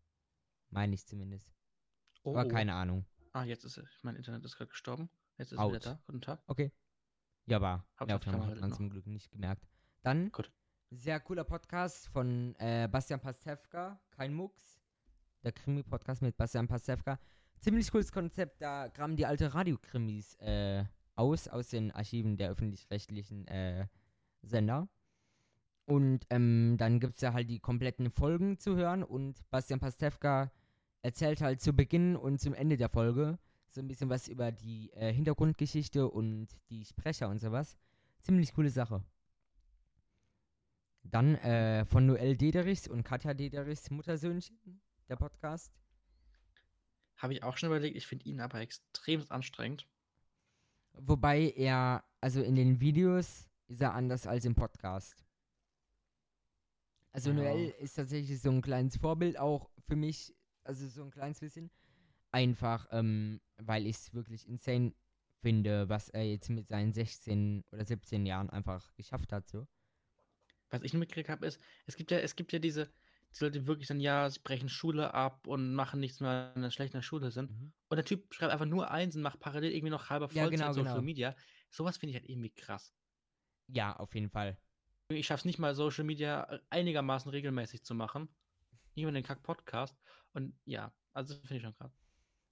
Meine 0.70 0.96
ich 0.96 1.06
zumindest. 1.06 1.52
Oh, 2.24 2.32
Aber 2.32 2.48
keine 2.48 2.74
Ahnung. 2.74 3.06
Ah, 3.32 3.44
jetzt 3.44 3.66
ist 3.66 3.78
es. 3.78 4.00
Mein 4.04 4.16
Internet 4.16 4.44
ist 4.46 4.56
gerade 4.56 4.70
gestorben. 4.70 5.10
Jetzt 5.38 5.52
ist 5.52 5.60
es 5.60 5.66
wieder 5.66 5.78
Out. 5.78 5.86
da. 5.86 6.00
Guten 6.06 6.22
Tag. 6.22 6.44
Okay. 6.48 6.72
Ja, 7.46 7.58
die 7.58 7.64
Kamera 7.98 8.16
Aufnahme 8.16 8.48
hat 8.48 8.60
man 8.60 8.74
zum 8.74 8.90
Glück 8.90 9.08
nicht 9.08 9.32
gemerkt. 9.32 9.68
Dann, 10.04 10.32
Gut. 10.32 10.52
sehr 10.92 11.20
cooler 11.20 11.44
Podcast 11.44 12.08
von 12.10 12.56
äh, 12.60 12.88
Bastian 12.92 13.20
Pastewka, 13.20 14.00
kein 14.12 14.34
Mucks. 14.34 14.79
Der 15.44 15.52
Krimi-Podcast 15.52 16.22
mit 16.22 16.36
Bastian 16.36 16.68
Pastewka. 16.68 17.20
Ziemlich 17.60 17.92
cooles 17.92 18.12
Konzept, 18.12 18.62
da 18.62 18.88
graben 18.88 19.16
die 19.16 19.26
alte 19.26 19.54
Radiokrimis 19.54 20.36
äh, 20.36 20.84
aus, 21.16 21.48
aus 21.48 21.70
den 21.70 21.92
Archiven 21.92 22.38
der 22.38 22.50
öffentlich-rechtlichen 22.52 23.48
äh, 23.48 23.88
Sender. 24.42 24.90
Und 25.86 26.26
ähm, 26.30 26.76
dann 26.78 27.00
gibt 27.00 27.16
es 27.16 27.22
ja 27.22 27.34
halt 27.34 27.50
die 27.50 27.60
kompletten 27.60 28.12
Folgen 28.12 28.58
zu 28.58 28.76
hören 28.76 29.04
und 29.04 29.50
Bastian 29.50 29.80
Pastewka 29.80 30.52
erzählt 31.02 31.42
halt 31.42 31.62
zu 31.62 31.74
Beginn 31.74 32.16
und 32.16 32.40
zum 32.40 32.54
Ende 32.54 32.78
der 32.78 32.90
Folge 32.90 33.40
so 33.70 33.82
ein 33.82 33.88
bisschen 33.88 34.10
was 34.10 34.28
über 34.28 34.52
die 34.52 34.92
äh, 34.94 35.14
Hintergrundgeschichte 35.14 36.10
und 36.10 36.48
die 36.70 36.86
Sprecher 36.86 37.30
und 37.30 37.40
sowas. 37.40 37.78
Ziemlich 38.22 38.54
coole 38.54 38.70
Sache. 38.70 39.04
Dann 41.04 41.36
äh, 41.36 41.86
von 41.86 42.06
Noel 42.06 42.36
Dederichs 42.36 42.88
und 42.88 43.04
Katja 43.04 43.34
Dederichs 43.34 43.90
Muttersöhnchen, 43.90 44.82
der 45.10 45.16
Podcast. 45.16 45.74
Habe 47.18 47.34
ich 47.34 47.43
auch 47.43 47.57
schon 47.57 47.68
überlegt. 47.68 47.97
Ich 47.97 48.07
finde 48.07 48.26
ihn 48.26 48.39
aber 48.39 48.60
extrem 48.62 49.26
anstrengend. 49.30 49.88
Wobei 50.93 51.51
er, 51.55 52.03
also 52.22 52.41
in 52.41 52.55
den 52.55 52.80
Videos 52.80 53.49
ist 53.68 53.82
er 53.82 53.93
anders 53.93 54.28
als 54.28 54.45
im 54.45 54.55
Podcast. 54.55 55.26
Also 57.12 57.32
Ja. 57.32 57.38
Noel 57.38 57.70
ist 57.80 57.95
tatsächlich 57.95 58.39
so 58.41 58.51
ein 58.51 58.62
kleines 58.62 58.97
Vorbild 58.97 59.38
auch 59.38 59.70
für 59.88 59.95
mich, 59.95 60.36
also 60.64 60.88
so 60.88 61.03
ein 61.03 61.12
kleines 61.12 61.39
bisschen. 61.39 61.72
Einfach, 62.32 62.88
ähm, 62.91 63.41
weil 63.57 63.88
ich 63.88 63.97
es 63.97 64.14
wirklich 64.14 64.47
insane 64.47 64.93
finde, 65.41 65.89
was 65.89 66.10
er 66.10 66.24
jetzt 66.24 66.49
mit 66.49 66.68
seinen 66.68 66.93
16 66.93 67.64
oder 67.72 67.86
17 67.86 68.26
Jahren 68.26 68.49
einfach 68.49 68.93
geschafft 68.95 69.32
hat. 69.32 69.49
So. 69.49 69.68
Was 70.70 70.84
ich 70.84 70.93
nur 70.93 70.99
mitgekriegt 70.99 71.30
habe, 71.30 71.47
ist, 71.47 71.60
es 71.88 71.95
gibt 71.95 72.12
ja, 72.12 72.20
es 72.20 72.36
gibt 72.36 72.53
ja 72.53 72.60
diese, 72.60 72.91
die 73.38 73.44
Leute, 73.44 73.68
wirklich 73.68 73.88
dann, 73.88 74.00
ja, 74.00 74.30
sie 74.30 74.40
brechen 74.40 74.70
Schule 74.70 75.14
ab 75.14 75.48
und 75.48 75.74
machen 75.74 76.00
nichts 76.00 76.20
mehr, 76.20 76.52
wenn 76.54 76.64
sie 76.64 76.72
schlecht 76.72 76.94
in 76.94 76.98
der 76.98 77.04
Schule 77.04 77.32
sind. 77.32 77.52
Und 77.52 77.96
der 77.96 78.06
Typ 78.06 78.34
schreibt 78.34 78.52
einfach 78.52 78.66
nur 78.66 78.90
eins 78.92 79.16
und 79.16 79.22
macht 79.22 79.40
parallel 79.40 79.72
irgendwie 79.72 79.92
noch 79.92 80.10
halber 80.10 80.28
Ja, 80.32 80.44
Vollzeit 80.44 80.60
genau, 80.60 80.74
Social 80.74 80.94
genau. 80.96 81.06
Media. 81.06 81.36
Sowas 81.70 81.98
finde 81.98 82.12
ich 82.12 82.16
halt 82.22 82.30
irgendwie 82.30 82.50
krass. 82.50 82.94
Ja, 83.68 83.96
auf 83.96 84.16
jeden 84.16 84.30
Fall. 84.30 84.58
Ich 85.10 85.28
schaffe 85.28 85.42
es 85.42 85.46
nicht 85.46 85.60
mal, 85.60 85.76
Social 85.76 86.04
Media 86.04 86.44
äh, 86.44 86.60
einigermaßen 86.70 87.30
regelmäßig 87.32 87.84
zu 87.84 87.94
machen. 87.96 88.30
Nicht 88.96 89.06
mal 89.06 89.12
den 89.12 89.24
Kack-Podcast. 89.24 89.96
Und 90.34 90.54
ja, 90.66 90.92
also 91.14 91.34
das 91.34 91.42
finde 91.42 91.58
ich 91.58 91.64
schon 91.64 91.76
krass. 91.76 91.98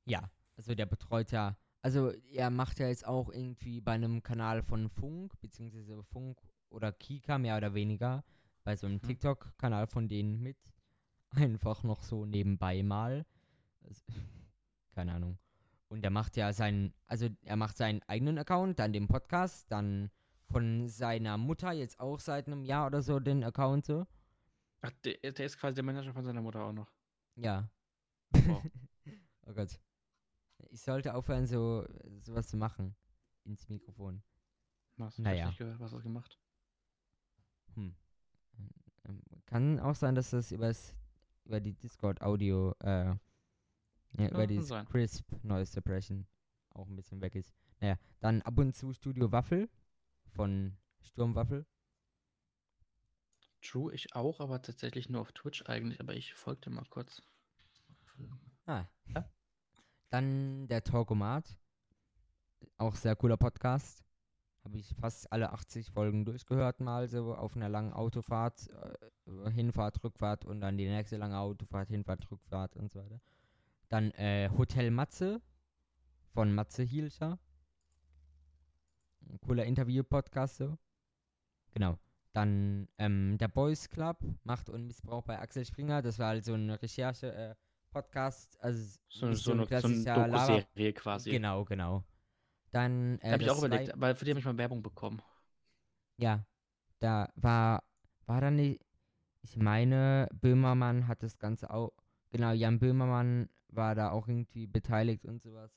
Ja, 0.06 0.32
also 0.56 0.74
der 0.74 0.86
betreut 0.86 1.32
ja, 1.32 1.58
also 1.82 2.12
er 2.32 2.50
macht 2.50 2.80
ja 2.80 2.88
jetzt 2.88 3.06
auch 3.06 3.30
irgendwie 3.30 3.82
bei 3.82 3.94
einem 3.94 4.24
Kanal 4.24 4.64
von 4.64 4.90
Funk, 4.90 5.40
beziehungsweise 5.40 6.04
Funk 6.04 6.40
oder 6.70 6.92
Kika 6.92 7.38
mehr 7.38 7.58
oder 7.58 7.74
weniger, 7.74 8.24
bei 8.68 8.76
so 8.76 8.86
einem 8.86 8.98
Mhm. 8.98 9.08
TikTok-Kanal 9.08 9.88
von 9.88 10.10
denen 10.10 10.42
mit. 10.42 10.58
Einfach 11.56 11.84
noch 11.84 12.04
so 12.04 12.26
nebenbei 12.26 12.84
mal. 12.84 13.26
Also, 13.86 14.04
keine 14.92 15.14
Ahnung. 15.14 15.40
Und 15.88 16.04
er 16.04 16.10
macht 16.10 16.36
ja 16.36 16.52
seinen, 16.52 16.94
also 17.06 17.30
er 17.44 17.56
macht 17.56 17.78
seinen 17.78 18.04
eigenen 18.10 18.38
Account, 18.38 18.80
dann 18.80 18.92
den 18.92 19.08
Podcast, 19.08 19.72
dann 19.72 20.12
von 20.52 20.86
seiner 20.90 21.38
Mutter 21.38 21.72
jetzt 21.72 21.98
auch 22.02 22.20
seit 22.20 22.48
einem 22.48 22.66
Jahr 22.66 22.88
oder 22.88 23.02
so 23.02 23.22
den 23.22 23.42
Account 23.46 23.86
so. 23.86 24.06
Ach, 24.82 24.92
der, 25.06 25.32
der 25.32 25.46
ist 25.46 25.58
quasi 25.58 25.76
der 25.76 25.86
Manager 25.86 26.12
von 26.12 26.26
seiner 26.26 26.42
Mutter 26.42 26.66
auch 26.66 26.74
noch. 26.74 26.92
Ja. 27.36 27.70
Wow. 28.32 28.64
Oh 29.50 29.54
Gott. 29.54 29.80
Ich 30.72 30.82
sollte 30.82 31.14
aufhören, 31.14 31.46
so 31.48 31.88
sowas 32.20 32.50
zu 32.50 32.58
machen. 32.58 32.98
Ins 33.46 33.70
Mikrofon. 33.70 34.22
Was? 34.98 35.18
Naja. 35.20 35.46
Nicht 35.46 35.58
gehört, 35.58 35.80
was 35.80 35.94
hast 35.94 36.00
du 36.00 36.04
gemacht? 36.04 36.38
Hm. 37.76 37.96
Ähm, 39.08 39.22
Kann 39.46 39.80
auch 39.80 39.96
sein, 39.96 40.16
dass 40.16 40.32
das 40.32 40.52
übers, 40.52 40.96
über 41.46 41.60
die 41.60 41.74
Discord-Audio, 41.74 42.74
äh, 42.80 43.14
ja, 44.18 44.30
über 44.30 44.48
dieses 44.48 44.70
sein. 44.70 44.86
Crisp 44.88 45.26
Noise 45.44 45.72
Suppression 45.72 46.26
auch 46.70 46.88
ein 46.88 46.96
bisschen 46.96 47.22
weg 47.22 47.36
ist. 47.36 47.54
Naja, 47.80 47.98
dann 48.20 48.42
ab 48.42 48.58
und 48.58 48.76
zu 48.76 48.94
Studio 48.94 49.32
Waffel 49.32 49.70
von 50.36 50.78
Sturmwaffel. 51.02 51.66
True, 53.62 53.94
ich 53.94 54.16
auch, 54.16 54.40
aber 54.40 54.62
tatsächlich 54.62 55.10
nur 55.10 55.22
auf 55.22 55.32
Twitch 55.32 55.64
eigentlich. 55.66 56.00
Aber 56.00 56.14
ich 56.14 56.34
folgte 56.34 56.70
mal 56.70 56.86
kurz. 56.90 57.22
Ah. 58.66 58.86
Ja. 59.14 59.30
Dann 60.10 60.68
der 60.68 60.84
Talkomat. 60.84 61.58
Auch 62.78 62.96
sehr 62.96 63.16
cooler 63.16 63.38
Podcast. 63.38 64.07
Habe 64.68 64.80
ich 64.80 64.94
fast 65.00 65.32
alle 65.32 65.54
80 65.54 65.92
Folgen 65.92 66.26
durchgehört, 66.26 66.82
mal 66.82 67.08
so 67.08 67.34
auf 67.34 67.56
einer 67.56 67.70
langen 67.70 67.94
Autofahrt, 67.94 68.68
äh, 69.26 69.50
Hinfahrt, 69.50 70.04
Rückfahrt 70.04 70.44
und 70.44 70.60
dann 70.60 70.78
die 70.78 70.90
nächste 70.90 71.16
lange 71.16 71.40
Autofahrt, 71.40 71.88
Hinfahrt, 71.88 72.30
Rückfahrt 72.30 72.76
und 72.76 72.92
so 72.92 73.00
weiter. 73.00 73.22
Dann 73.88 74.12
äh, 74.12 74.50
Hotel 74.58 74.92
Matze 74.92 75.42
von 76.34 76.54
Matze 76.54 76.84
Hielscher. 76.84 77.40
Ein 79.22 79.40
cooler 79.40 79.64
Interview-Podcast 79.64 80.58
so. 80.58 80.78
Genau. 81.72 81.98
Dann 82.34 82.90
ähm, 82.98 83.38
der 83.38 83.48
Boys 83.48 83.90
Club, 83.90 84.20
Macht 84.44 84.70
und 84.70 84.86
Missbrauch 84.86 85.24
bei 85.24 85.40
Axel 85.40 85.64
Springer. 85.64 86.02
Das 86.02 86.20
war 86.20 86.28
halt 86.28 86.44
so 86.44 86.56
eine 86.56 86.82
Recherche-Podcast. 86.82 88.62
also 88.62 89.00
So, 89.08 89.28
nicht 89.28 89.42
so, 89.42 89.54
eine, 89.54 89.66
so 89.66 89.88
eine 89.88 90.04
Doku-Serie 90.04 90.92
quasi. 90.92 91.30
Genau, 91.30 91.64
genau. 91.64 92.04
Dann 92.72 93.20
äh, 93.20 93.32
Habe 93.32 93.44
ich 93.44 93.50
auch 93.50 93.58
überlegt, 93.58 93.94
aber 93.94 94.16
für 94.16 94.26
die 94.26 94.32
habe 94.32 94.40
ich 94.40 94.46
mal 94.46 94.58
Werbung 94.58 94.84
bekommen. 94.84 95.22
Ja, 96.18 96.46
da 97.00 97.32
war, 97.36 97.84
war 98.26 98.42
da 98.42 98.52
nicht, 98.52 98.82
ich 99.42 99.56
meine, 99.58 100.28
Böhmermann 100.34 101.08
hat 101.08 101.24
das 101.24 101.38
Ganze 101.38 101.70
auch, 101.70 101.92
genau, 102.30 102.52
Jan 102.52 102.80
Böhmermann 102.80 103.50
war 103.70 103.96
da 103.96 104.12
auch 104.12 104.28
irgendwie 104.28 104.68
beteiligt 104.68 105.26
und 105.26 105.42
sowas. 105.42 105.72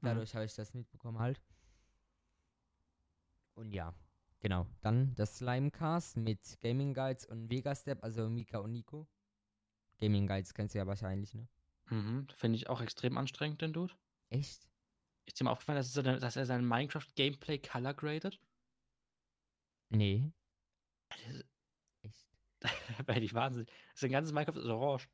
Mhm. 0.00 0.06
Dadurch 0.06 0.34
habe 0.34 0.44
ich 0.44 0.54
das 0.54 0.74
mitbekommen 0.74 1.18
halt. 1.18 1.40
Und 3.54 3.72
ja, 3.72 3.94
genau. 4.40 4.66
Dann 4.80 5.14
das 5.14 5.36
Slimecast 5.36 6.16
mit 6.16 6.58
Gaming 6.60 6.94
Guides 6.94 7.26
und 7.26 7.50
Vegastep, 7.50 8.02
also 8.02 8.28
Mika 8.28 8.58
und 8.58 8.72
Nico. 8.72 9.06
Gaming 9.98 10.26
Guides 10.26 10.54
kennst 10.54 10.74
du 10.74 10.78
ja 10.78 10.86
wahrscheinlich, 10.86 11.34
ne? 11.34 11.46
Mhm. 11.90 12.26
Finde 12.34 12.56
ich 12.56 12.70
auch 12.70 12.80
extrem 12.80 13.18
anstrengend, 13.18 13.60
den 13.60 13.72
Dude. 13.72 13.92
Echt? 14.30 14.69
Ist 15.30 15.38
dir 15.38 15.44
mal 15.44 15.52
aufgefallen, 15.52 15.76
dass, 15.76 15.96
er 15.96 16.18
dass 16.18 16.34
er 16.34 16.44
sein 16.44 16.66
Minecraft-Gameplay 16.66 17.58
color 17.60 17.94
graded? 17.94 18.40
Nee, 19.90 20.32
Das 21.08 21.44
echt. 22.02 22.26
wäre 23.06 23.20
ich 23.20 23.32
wahnsinnig. 23.32 23.70
Sein 23.94 24.10
ganzes 24.10 24.32
Minecraft 24.32 24.56
ist 24.58 24.66
orange. 24.66 25.08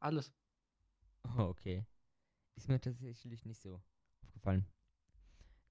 Alles. 0.00 0.34
Oh, 1.38 1.44
okay. 1.44 1.86
Ist 2.56 2.68
mir 2.68 2.78
tatsächlich 2.78 3.46
nicht 3.46 3.62
so 3.62 3.80
aufgefallen. 4.22 4.66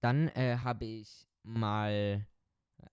Dann 0.02 0.30
äh, 0.30 0.58
habe 0.58 0.86
ich 0.86 1.28
mal, 1.44 2.26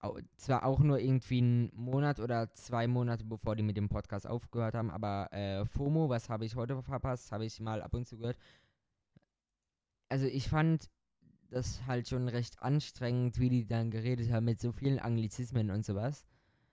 au- 0.00 0.18
zwar 0.36 0.64
auch 0.64 0.80
nur 0.80 0.98
irgendwie 0.98 1.38
einen 1.38 1.70
Monat 1.74 2.20
oder 2.20 2.52
zwei 2.52 2.86
Monate, 2.86 3.24
bevor 3.24 3.56
die 3.56 3.62
mit 3.62 3.78
dem 3.78 3.88
Podcast 3.88 4.26
aufgehört 4.26 4.74
haben, 4.74 4.90
aber 4.90 5.32
äh, 5.32 5.64
FOMO, 5.64 6.10
was 6.10 6.28
habe 6.28 6.44
ich 6.44 6.56
heute 6.56 6.82
verpasst, 6.82 7.32
habe 7.32 7.46
ich 7.46 7.58
mal 7.58 7.80
ab 7.80 7.94
und 7.94 8.06
zu 8.06 8.18
gehört. 8.18 8.36
Also 10.08 10.26
ich 10.26 10.48
fand 10.48 10.88
das 11.50 11.86
halt 11.86 12.08
schon 12.08 12.28
recht 12.28 12.62
anstrengend, 12.62 13.38
wie 13.38 13.48
die 13.48 13.66
dann 13.66 13.90
geredet 13.90 14.30
haben 14.30 14.44
mit 14.44 14.60
so 14.60 14.72
vielen 14.72 14.98
Anglizismen 14.98 15.70
und 15.70 15.84
sowas. 15.84 16.26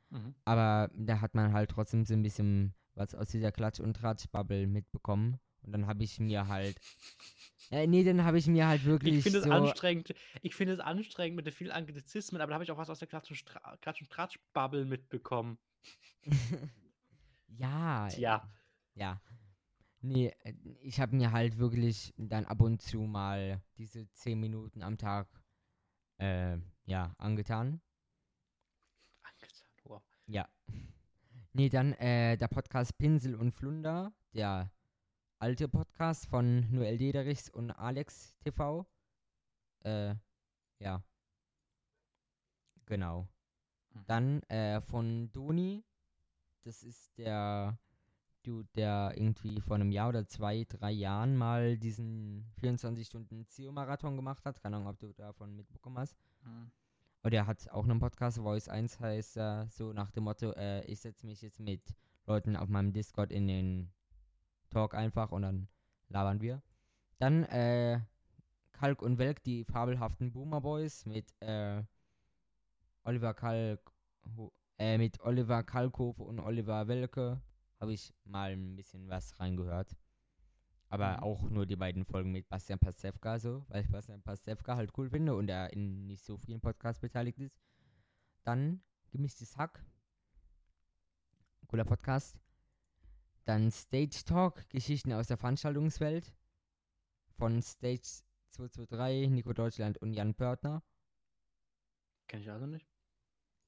Mhm. 0.10 0.36
Aber 0.46 0.90
da 0.94 1.22
hat 1.22 1.36
man 1.36 1.54
halt 1.54 1.72
trotzdem 1.72 2.06
so 2.06 2.14
ein 2.14 2.24
bisschen 2.24 2.74
was 2.94 3.16
aus 3.16 3.30
dieser 3.30 3.52
Klatsch- 3.52 3.82
und 3.82 3.96
Tratsch-Bubble 3.96 4.68
mitbekommen. 4.68 5.40
Und 5.64 5.72
dann 5.72 5.88
habe 5.88 6.04
ich 6.04 6.20
mir 6.20 6.48
halt. 6.48 6.80
Äh, 7.72 7.88
nee, 7.88 8.04
dann 8.04 8.24
habe 8.24 8.38
ich 8.38 8.46
mir 8.46 8.68
halt 8.68 8.86
wirklich. 8.86 9.16
Ich 9.16 9.24
finde 9.24 9.40
es 9.40 9.46
so, 9.46 9.50
anstrengend. 9.50 10.14
Ich 10.44 10.54
finde 10.54 10.74
es 10.74 10.80
anstrengend 10.80 11.36
mit 11.38 11.48
den 11.48 11.52
vielen 11.52 11.72
Anglizismen, 11.72 12.40
aber 12.40 12.50
da 12.50 12.54
habe 12.54 12.64
ich 12.64 12.70
auch 12.70 12.78
was 12.78 12.92
aus 12.92 13.00
der 13.00 13.08
Klatsch- 13.08 13.32
und, 13.32 13.38
Stra 13.38 13.76
Klatsch 13.82 14.02
und 14.02 14.12
Tratsch-Bubble 14.12 14.86
mitbekommen. 14.86 15.58
ja. 17.48 18.08
Tja. 18.08 18.48
Ja. 18.94 19.20
Nee, 20.06 20.36
äh, 20.44 20.54
ich 20.82 21.00
habe 21.00 21.16
mir 21.16 21.32
halt 21.32 21.58
wirklich 21.58 22.14
dann 22.16 22.46
ab 22.46 22.62
und 22.62 22.80
zu 22.80 23.02
mal 23.02 23.60
diese 23.78 24.08
10 24.14 24.40
Minuten 24.40 24.84
am 24.84 25.00
Tag 25.00 25.28
äh, 26.20 26.58
ja, 26.86 27.16
angetan. 27.18 27.82
Angetan, 29.24 29.68
wow. 29.84 30.04
Ja. 30.28 30.48
Nee, 31.54 31.70
dann 31.70 31.94
äh, 31.94 32.38
der 32.38 32.48
Podcast 32.48 32.96
Pinsel 33.00 33.34
und 33.34 33.52
Flunder, 33.52 34.14
der 34.34 34.72
alte 35.40 35.68
Podcast 35.68 36.28
von 36.28 36.72
Noel 36.72 37.00
Dederichs 37.00 37.50
und 37.50 37.72
Alex 37.72 38.36
TV. 38.42 38.86
Äh, 39.84 40.14
ja. 40.78 41.04
Genau. 42.86 43.28
Mhm. 43.90 44.04
Dann 44.06 44.44
äh, 44.44 44.82
von 44.82 45.32
Doni, 45.32 45.84
das 46.62 46.84
ist 46.84 47.18
der 47.18 47.80
Dude, 48.46 48.70
der 48.76 49.14
irgendwie 49.16 49.60
vor 49.62 49.76
einem 49.76 49.92
Jahr 49.92 50.10
oder 50.10 50.28
zwei, 50.28 50.66
drei 50.68 50.92
Jahren 50.92 51.36
mal 51.36 51.78
diesen 51.78 52.46
24-Stunden-Zio-Marathon 52.62 54.16
gemacht 54.16 54.46
hat. 54.46 54.62
Keine 54.62 54.78
Ahnung, 54.78 54.90
ob 54.90 55.00
du 55.00 55.12
davon 55.14 55.56
mitbekommen 55.56 55.98
hast. 55.98 56.16
Mhm. 56.44 56.72
Und 57.24 57.34
er 57.34 57.48
hat 57.48 57.68
auch 57.72 57.84
einen 57.84 58.00
Podcast, 58.00 58.38
Voice 58.38 58.70
1 58.70 59.00
heißt 59.00 59.38
er, 59.38 59.68
so 59.70 59.94
nach 59.94 60.12
dem 60.12 60.26
Motto, 60.26 60.52
äh, 60.52 60.86
ich 60.86 61.00
setze 61.00 61.26
mich 61.26 61.42
jetzt 61.42 61.60
mit 61.60 61.82
Leuten 62.28 62.56
auf 62.56 62.70
meinem 62.70 62.94
Discord 62.94 63.32
in 63.32 63.48
den 63.48 63.92
Talk 64.70 64.94
einfach 64.94 65.32
und 65.32 65.42
dann 65.42 65.68
labern 66.10 66.40
wir. 66.42 66.62
Dann 67.18 67.44
äh, 67.46 68.00
Kalk 68.74 69.02
und 69.02 69.18
Welk, 69.18 69.44
die 69.44 69.64
fabelhaften 69.64 70.32
Boomer 70.32 70.62
Boys 70.62 71.06
mit 71.06 71.34
äh, 71.40 71.82
Oliver 73.04 73.34
Kalk, 73.34 73.92
äh, 74.78 74.98
mit 75.00 75.20
Oliver 75.22 75.64
Kalkofe 75.64 76.22
und 76.22 76.40
Oliver 76.40 76.88
Welke 76.88 77.42
habe 77.80 77.94
ich 77.94 78.14
mal 78.24 78.52
ein 78.52 78.76
bisschen 78.76 79.08
was 79.10 79.40
reingehört. 79.40 79.96
Aber 80.88 81.18
Mhm. 81.18 81.24
auch 81.24 81.42
nur 81.50 81.66
die 81.66 81.76
beiden 81.76 82.06
Folgen 82.06 82.32
mit 82.32 82.48
Bastian 82.48 82.80
Pastewka 82.80 83.40
so, 83.40 83.66
weil 83.70 83.84
ich 83.84 83.90
Bastian 83.92 84.22
Pastewka 84.22 84.76
halt 84.76 84.92
cool 84.98 85.10
finde 85.10 85.36
und 85.36 85.50
er 85.50 85.74
in 85.74 86.06
nicht 86.08 86.24
so 86.24 86.38
vielen 86.38 86.62
Podcasts 86.62 87.02
beteiligt 87.02 87.40
ist. 87.40 87.60
Dann 88.44 88.82
Gemischtes 89.12 89.58
Hack. 89.58 89.84
Cooler 91.68 91.86
Podcast. 91.86 92.38
Dann 93.46 93.72
Stage 93.72 94.24
Talk, 94.26 94.70
Geschichten 94.70 95.12
aus 95.14 95.28
der 95.28 95.38
Veranstaltungswelt. 95.38 96.34
Von 97.38 97.62
Stage 97.62 98.24
223, 98.50 99.30
Nico 99.30 99.54
Deutschland 99.54 99.98
und 99.98 100.14
Jan 100.14 100.34
Pörtner. 100.36 100.84
Kenn 102.28 102.42
ich 102.42 102.50
also 102.50 102.66
nicht. 102.66 102.88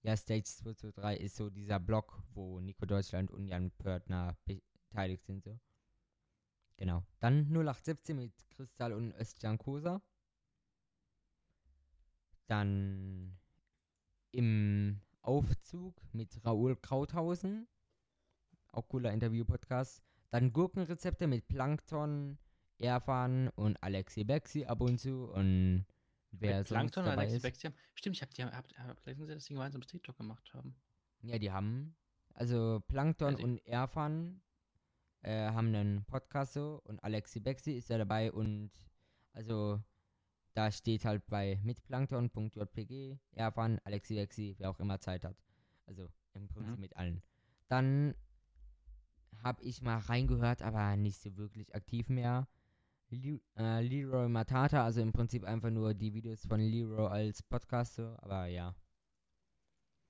Ja, 0.08 0.16
Stage 0.16 0.46
223 0.46 1.22
ist 1.22 1.36
so 1.36 1.50
dieser 1.50 1.82
Blog, 1.82 2.24
wo 2.34 2.62
Nico 2.62 2.86
Deutschland 2.86 3.30
und 3.30 3.46
Jan 3.46 3.72
Pörtner 3.72 4.38
beteiligt 4.46 5.26
sind. 5.26 5.44
So. 5.44 5.60
Genau. 6.78 7.04
Dann 7.20 7.48
0817 7.50 8.16
mit 8.16 8.32
Kristall 8.50 8.94
und 8.94 9.14
Özcan 9.16 9.58
Kosa. 9.58 10.02
Dann 12.46 13.38
im 14.32 15.02
Aufzug 15.24 16.02
mit 16.14 16.40
Raoul 16.46 16.78
Krauthausen. 16.78 17.68
Auch 18.72 18.88
cooler 18.88 19.12
Interview-Podcast. 19.12 20.02
Dann 20.30 20.54
Gurkenrezepte 20.54 21.28
mit 21.28 21.50
Plankton, 21.50 22.38
Erfan 22.78 23.50
und 23.50 23.84
Alexi 23.84 24.24
Bexi 24.24 24.64
ab 24.64 24.80
und 24.80 25.00
zu. 25.00 25.26
Und 25.26 25.86
wer 26.32 26.58
sonst 26.64 26.70
Plankton 26.70 27.04
und 27.04 27.10
dabei 27.10 27.28
Alexi 27.28 27.48
ist. 27.48 27.64
Haben. 27.64 27.76
Stimmt, 27.96 28.16
ich 28.16 28.22
habe 28.22 28.34
die 28.34 28.44
hab, 28.44 28.68
hab 28.78 29.04
gelesen, 29.04 29.28
dass 29.28 29.46
die 29.46 29.54
gemeinsam 29.54 29.82
TikTok 29.82 30.18
gemacht 30.18 30.54
haben. 30.54 30.76
Ja, 31.22 31.40
die 31.40 31.52
haben. 31.52 31.96
Also 32.34 32.82
Plankton 32.88 33.28
Also- 33.36 33.44
und 33.44 33.58
Erfan 33.66 34.42
äh, 35.22 35.50
haben 35.52 35.74
einen 35.74 36.06
Podcast 36.06 36.54
so 36.54 36.82
und 36.86 37.04
Alexi 37.04 37.40
Bexi 37.40 37.72
ist 37.74 37.90
da 37.90 37.98
dabei 37.98 38.32
und 38.32 38.72
also 39.34 39.82
da 40.54 40.72
steht 40.72 41.06
halt 41.06 41.26
bei 41.28 41.60
mitplankton.jpg, 41.64 43.18
Erfan, 43.32 43.80
Alexi 43.84 44.16
Bexi, 44.16 44.56
wer 44.58 44.70
auch 44.70 44.80
immer 44.80 45.00
Zeit 45.00 45.24
hat. 45.24 45.38
Also 45.86 46.10
im 46.34 46.48
Prinzip 46.48 46.76
Mhm. 46.76 46.82
mit 46.82 46.96
allen. 46.96 47.24
Dann 47.68 48.16
habe 49.44 49.62
ich 49.64 49.82
mal 49.82 49.98
reingehört, 49.98 50.62
aber 50.62 50.96
nicht 50.98 51.20
so 51.22 51.36
wirklich 51.38 51.74
aktiv 51.76 52.10
mehr. 52.10 52.48
Le 53.10 53.40
äh, 53.56 53.82
Leroy 53.82 54.28
Matata, 54.28 54.84
also 54.84 55.02
im 55.02 55.14
Prinzip 55.14 55.44
einfach 55.44 55.70
nur 55.70 55.94
die 55.94 56.14
Videos 56.14 56.46
von 56.46 56.60
Leroy 56.60 57.08
als 57.08 57.42
Podcast 57.42 57.96
so, 57.96 58.16
aber 58.20 58.48
ja. 58.48 58.76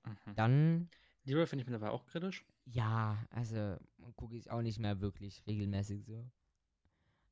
Mhm. 0.04 0.34
Dann 0.34 0.90
Leroy 1.24 1.46
finde 1.46 1.62
ich 1.62 1.66
mittlerweile 1.66 1.92
auch 1.92 2.06
kritisch. 2.06 2.44
Ja, 2.64 3.24
also 3.30 3.76
gucke 4.16 4.36
ich 4.36 4.50
auch 4.50 4.62
nicht 4.62 4.78
mehr 4.78 5.00
wirklich 5.00 5.46
regelmäßig 5.46 6.04
so. 6.06 6.28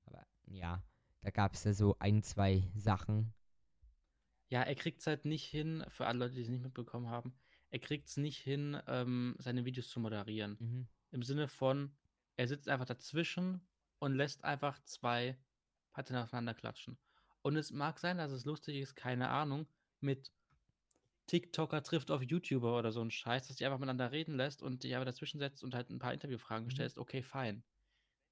Aber 0.04 0.26
ja, 0.46 0.82
da 1.22 1.30
gab 1.30 1.54
es 1.54 1.64
ja 1.64 1.72
so 1.72 1.96
ein, 1.98 2.22
zwei 2.22 2.62
Sachen. 2.76 3.32
Ja, 4.48 4.62
er 4.62 4.76
kriegt 4.76 5.00
es 5.00 5.06
halt 5.06 5.24
nicht 5.24 5.46
hin, 5.46 5.84
für 5.88 6.06
alle 6.06 6.20
Leute, 6.20 6.34
die 6.34 6.42
es 6.42 6.48
nicht 6.48 6.62
mitbekommen 6.62 7.08
haben, 7.08 7.34
er 7.70 7.80
kriegt 7.80 8.08
es 8.08 8.16
nicht 8.16 8.38
hin, 8.38 8.80
ähm, 8.86 9.34
seine 9.38 9.64
Videos 9.64 9.88
zu 9.88 9.98
moderieren. 9.98 10.56
Mhm. 10.60 10.88
Im 11.10 11.22
Sinne 11.22 11.48
von, 11.48 11.90
er 12.36 12.46
sitzt 12.46 12.68
einfach 12.68 12.86
dazwischen 12.86 13.60
und 13.98 14.14
lässt 14.14 14.44
einfach 14.44 14.78
zwei 14.84 15.36
Parteien 15.96 16.22
aufeinander 16.22 16.54
klatschen. 16.54 16.98
Und 17.42 17.56
es 17.56 17.72
mag 17.72 17.98
sein, 18.00 18.18
dass 18.18 18.32
es 18.32 18.44
lustig 18.44 18.76
ist, 18.76 18.96
keine 18.96 19.30
Ahnung, 19.30 19.68
mit 20.00 20.32
TikToker 21.28 21.82
trifft 21.84 22.10
auf 22.10 22.22
YouTuber 22.22 22.78
oder 22.78 22.92
so 22.92 23.00
ein 23.02 23.10
Scheiß, 23.12 23.48
dass 23.48 23.56
die 23.56 23.64
einfach 23.66 23.78
miteinander 23.78 24.12
reden 24.12 24.36
lässt 24.36 24.62
und 24.62 24.84
dich 24.84 24.96
aber 24.96 25.04
dazwischen 25.04 25.38
setzt 25.38 25.62
und 25.64 25.74
halt 25.74 25.90
ein 25.90 25.98
paar 26.00 26.12
Interviewfragen 26.14 26.68
Mhm. 26.68 26.70
stellst, 26.70 26.98
okay, 26.98 27.22
fein. 27.22 27.64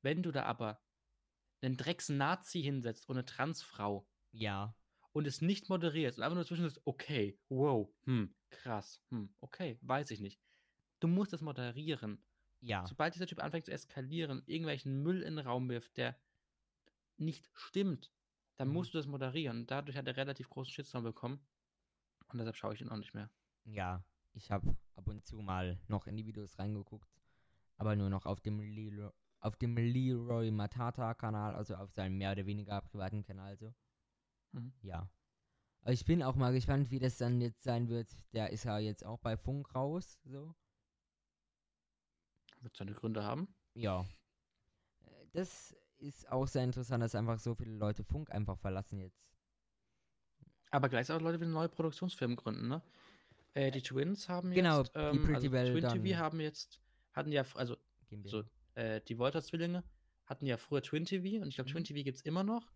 Wenn 0.02 0.22
du 0.22 0.32
da 0.32 0.44
aber 0.44 0.82
einen 1.62 1.76
Drecks-Nazi 1.76 2.62
hinsetzt 2.62 3.08
und 3.08 3.16
eine 3.16 3.26
Transfrau 3.26 4.08
Ja. 4.32 4.74
und 5.12 5.26
es 5.26 5.40
nicht 5.40 5.68
moderierst 5.68 6.18
und 6.18 6.24
einfach 6.24 6.34
nur 6.34 6.44
dazwischen 6.44 6.62
sagst, 6.64 6.82
okay, 6.84 7.40
wow, 7.48 7.92
hm, 8.04 8.34
krass, 8.50 9.02
hm, 9.10 9.34
okay, 9.40 9.78
weiß 9.82 10.10
ich 10.10 10.20
nicht. 10.20 10.40
Du 11.00 11.08
musst 11.08 11.32
das 11.32 11.42
moderieren. 11.42 12.26
Ja. 12.60 12.88
Sobald 12.88 13.14
dieser 13.14 13.26
Typ 13.26 13.42
anfängt 13.42 13.66
zu 13.66 13.72
eskalieren, 13.72 14.42
irgendwelchen 14.46 15.02
Müll 15.02 15.22
in 15.22 15.36
den 15.36 15.46
Raum 15.46 15.68
wirft, 15.70 15.96
der 15.98 16.20
nicht 17.16 17.48
stimmt, 17.54 18.12
dann 18.56 18.68
Mhm. 18.68 18.74
musst 18.74 18.94
du 18.94 18.98
das 18.98 19.06
moderieren. 19.06 19.66
Dadurch 19.66 19.96
hat 19.96 20.06
er 20.06 20.16
relativ 20.16 20.48
großen 20.48 20.72
Shitstorm 20.72 21.04
bekommen. 21.04 21.44
Und 22.28 22.38
deshalb 22.38 22.56
schaue 22.56 22.74
ich 22.74 22.80
ihn 22.80 22.88
auch 22.88 22.96
nicht 22.96 23.14
mehr. 23.14 23.30
Ja. 23.64 24.04
Ich 24.32 24.50
habe 24.50 24.76
ab 24.96 25.06
und 25.06 25.24
zu 25.24 25.36
mal 25.36 25.80
noch 25.86 26.06
in 26.08 26.16
die 26.16 26.26
Videos 26.26 26.58
reingeguckt. 26.58 27.08
Aber 27.76 27.94
nur 27.94 28.10
noch 28.10 28.26
auf 28.26 28.40
dem 28.40 28.58
Leroy, 28.60 29.10
auf 29.40 29.56
dem 29.56 29.76
Leroy 29.76 30.50
Matata-Kanal, 30.50 31.54
also 31.54 31.76
auf 31.76 31.92
seinem 31.92 32.18
mehr 32.18 32.32
oder 32.32 32.46
weniger 32.46 32.80
privaten 32.80 33.22
Kanal 33.22 33.56
so. 33.56 33.74
Mhm. 34.52 34.72
Ja. 34.82 35.08
Aber 35.82 35.92
ich 35.92 36.04
bin 36.04 36.22
auch 36.22 36.34
mal 36.34 36.52
gespannt, 36.52 36.90
wie 36.90 36.98
das 36.98 37.18
dann 37.18 37.40
jetzt 37.40 37.62
sein 37.62 37.88
wird. 37.88 38.16
Der 38.32 38.50
ist 38.50 38.64
ja 38.64 38.78
jetzt 38.78 39.04
auch 39.04 39.18
bei 39.20 39.36
Funk 39.36 39.74
raus, 39.74 40.18
so. 40.24 40.54
Wird 42.60 42.76
seine 42.76 42.94
Gründe 42.94 43.22
haben. 43.22 43.54
Ja. 43.74 44.06
Äh, 45.02 45.26
Das 45.32 45.76
ist 46.04 46.30
auch 46.30 46.46
sehr 46.46 46.64
interessant, 46.64 47.02
dass 47.02 47.14
einfach 47.14 47.38
so 47.38 47.54
viele 47.54 47.72
Leute 47.72 48.04
Funk 48.04 48.30
einfach 48.30 48.58
verlassen 48.58 48.98
jetzt. 48.98 49.22
Aber 50.70 50.88
gleichzeitig 50.88 51.20
auch 51.20 51.24
Leute 51.24 51.40
wieder 51.40 51.50
neue 51.50 51.68
Produktionsfirmen 51.68 52.36
gründen, 52.36 52.68
ne? 52.68 52.82
Äh, 53.54 53.70
die 53.70 53.82
Twins 53.82 54.28
haben 54.28 54.50
Genau, 54.52 54.80
jetzt, 54.80 54.94
die 54.94 54.98
ähm, 54.98 55.22
Pretty 55.22 55.34
also 55.34 55.52
Well 55.52 55.70
Twin 55.72 55.82
dann- 55.82 56.02
TV 56.02 56.18
haben 56.18 56.40
jetzt, 56.40 56.80
hatten 57.12 57.30
ja, 57.30 57.44
also 57.54 57.76
so, 58.24 58.42
äh, 58.74 59.00
die 59.02 59.18
Wolter-Zwillinge 59.18 59.84
hatten 60.26 60.46
ja 60.46 60.56
früher 60.56 60.82
Twin 60.82 61.04
TV 61.04 61.40
und 61.42 61.48
ich 61.48 61.54
glaube, 61.54 61.70
Mhm. 61.70 61.74
Twin 61.74 61.84
TV 61.84 62.02
gibt 62.02 62.16
es 62.18 62.22
immer 62.24 62.42
noch, 62.42 62.72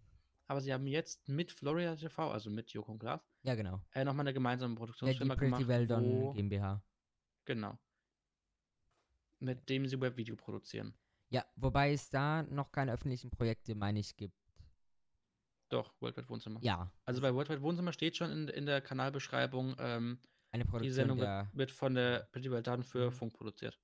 aber 0.47 0.61
sie 0.61 0.73
haben 0.73 0.87
jetzt 0.87 1.29
mit 1.29 1.51
Florida 1.51 1.97
TV, 1.97 2.31
also 2.31 2.51
mit 2.51 2.71
Joko 2.71 2.93
und 2.93 2.99
Klaas, 3.01 3.21
Ja, 3.43 3.55
genau. 3.57 3.83
äh, 3.95 4.05
nochmal 4.05 4.25
eine 4.25 4.35
gemeinsame 4.35 4.71
Ja, 4.73 4.75
die 4.75 4.79
Produktionsfirma 4.79 5.35
Pretty 5.35 5.51
gemacht, 5.51 5.69
Well 5.69 5.87
Done 5.87 6.07
wo, 6.07 6.33
GmbH. 6.33 6.83
genau, 7.45 7.77
mit 9.41 9.69
dem 9.69 9.87
sie 9.89 10.01
Webvideo 10.01 10.37
produzieren. 10.37 10.95
Ja, 11.31 11.45
wobei 11.57 11.93
es 11.93 12.09
da 12.09 12.43
noch 12.45 12.73
keine 12.73 12.93
öffentlichen 12.93 13.31
Projekte, 13.31 13.75
meine 13.75 14.01
ich, 14.01 14.17
gibt. 14.17 14.35
Doch, 15.69 15.93
Worldwide 16.01 16.29
Wohnzimmer. 16.31 16.61
Ja, 16.63 16.91
Also 17.05 17.21
bei 17.21 17.35
Worldwide 17.35 17.61
Wohnzimmer 17.61 17.93
steht 17.93 18.17
schon 18.17 18.31
in, 18.31 18.49
in 18.49 18.65
der 18.65 18.81
Kanalbeschreibung, 18.81 19.77
ähm, 19.79 20.19
eine 20.51 20.65
die 20.65 20.71
Produktion 20.71 20.95
Sendung 20.95 21.19
der. 21.19 21.51
wird, 21.53 21.71
von 21.71 21.95
der 21.95 22.27
Done 22.63 22.83
für 22.83 23.11
Mhm. 23.11 23.13
Funk 23.15 23.35
produziert. 23.35 23.79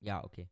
Ja, 0.00 0.22
okay. 0.22 0.48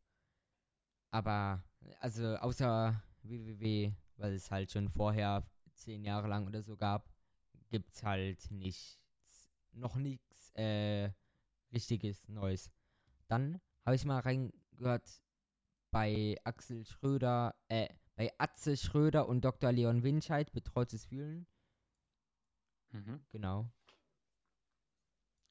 Aber, 1.11 1.63
also 1.99 2.35
außer 2.35 3.01
www, 3.23 3.93
weil 4.17 4.33
es 4.33 4.51
halt 4.51 4.71
schon 4.71 4.89
vorher 4.89 5.41
zehn 5.73 6.03
Jahre 6.03 6.27
lang 6.27 6.45
oder 6.47 6.61
so 6.61 6.75
gab, 6.75 7.09
gibt's 7.69 8.03
halt 8.03 8.51
nichts, 8.51 8.99
noch 9.71 9.95
nichts 9.95 10.51
äh, 10.55 11.11
richtiges 11.71 12.27
Neues. 12.27 12.69
Dann 13.27 13.61
habe 13.85 13.95
ich 13.95 14.03
mal 14.03 14.19
reingehört 14.19 15.21
bei 15.97 16.37
Axel 16.43 16.85
Schröder, 16.85 17.55
äh, 17.69 17.87
bei 18.15 18.31
Atze 18.37 18.77
Schröder 18.77 19.27
und 19.27 19.43
Dr. 19.43 19.71
Leon 19.71 20.03
Winscheid, 20.03 20.51
Betreutes 20.51 21.05
Fühlen. 21.05 21.47
Mhm. 22.91 23.19
Genau. 23.31 23.65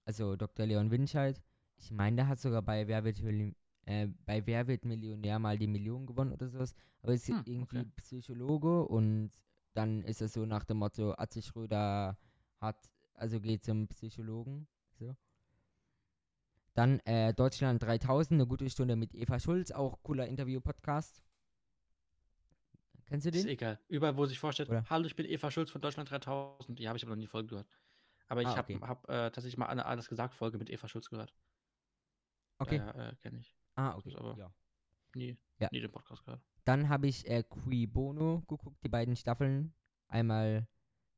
Also 0.05 0.37
Dr. 0.37 0.67
Leon 0.67 0.93
Winscheid. 0.93 1.43
Ich 1.79 1.91
meine, 1.91 2.15
der 2.15 2.29
hat 2.29 2.39
sogar 2.39 2.63
bei 2.63 2.87
Wer 2.87 3.03
wird, 3.03 3.21
äh, 3.87 4.07
bei 4.25 4.47
Wer 4.47 4.69
wird 4.69 4.85
Millionär 4.85 5.41
mal 5.41 5.59
die 5.59 5.67
Million 5.67 6.07
gewonnen 6.07 6.33
oder 6.33 6.49
sowas. 6.49 6.77
Aber 7.03 7.13
ist 7.13 7.27
Hm, 7.27 7.43
irgendwie 7.45 7.81
okay. 7.81 7.91
Psychologe 7.97 8.85
und 8.87 9.33
dann 9.75 10.05
ist 10.05 10.23
es 10.23 10.35
so 10.35 10.47
nach 10.47 10.63
dem 10.65 10.77
Motto, 10.77 11.13
Atze 11.19 11.43
Schröder 11.43 12.17
hat, 12.61 12.89
also 13.15 13.41
geht 13.41 13.65
zum 13.65 13.89
Psychologen. 13.89 14.69
Dann 16.77 17.01
äh, 17.01 17.33
Deutschland 17.33 17.83
3000, 17.83 18.33
eine 18.39 18.47
gute 18.47 18.69
Stunde 18.69 18.97
mit 18.97 19.15
Eva 19.15 19.41
Schulz, 19.41 19.71
auch 19.71 20.03
cooler 20.03 20.27
Interview-Podcast. 20.27 21.23
Kennst 23.07 23.25
du 23.25 23.31
Ist 23.31 23.45
den? 23.45 23.49
egal. 23.49 23.81
Überall, 23.89 24.17
wo 24.19 24.27
sich 24.27 24.39
vorstellt, 24.39 24.69
Oder? 24.69 24.85
hallo, 24.91 25.07
ich 25.07 25.17
bin 25.17 25.25
Eva 25.27 25.51
Schulz 25.51 25.71
von 25.71 25.81
Deutschland 25.81 26.11
3000. 26.11 26.79
Die 26.79 26.87
habe 26.87 26.99
ich 26.99 27.05
aber 27.05 27.15
noch 27.15 27.21
nie 27.21 27.27
Folge 27.29 27.49
gehört. 27.49 27.79
Aber 28.29 28.43
ich 28.43 28.49
Ah, 28.49 28.57
habe 28.57 28.75
okay. 28.75 28.87
hab, 28.87 29.05
äh, 29.09 29.31
tatsächlich 29.31 29.57
mal 29.57 29.67
eine 29.69 29.87
Alles 29.87 30.09
gesagt 30.09 30.35
Folge 30.35 30.59
mit 30.59 30.69
Eva 30.69 30.87
Schulz 30.87 31.09
gehört. 31.09 31.33
Okay. 32.59 32.77
Äh, 32.77 33.15
kenne 33.23 33.39
ich. 33.39 33.57
ah, 33.77 33.95
okay. 33.97 34.09
ist 34.11 34.17
aber- 34.17 34.37
Ja. 34.37 34.53
Nie, 35.15 35.39
Ja. 35.59 35.69
nie 35.73 35.81
den 35.81 35.91
Podcast 35.91 36.25
gehört. 36.25 36.43
Dann 36.65 36.91
habe 36.91 37.07
ich 37.07 37.27
äh, 37.27 37.43
Qui 37.43 37.87
Bono 37.87 38.43
geguckt, 38.49 38.83
die 38.85 38.89
beiden 38.91 39.17
Staffeln. 39.17 39.73
Einmal 40.09 40.69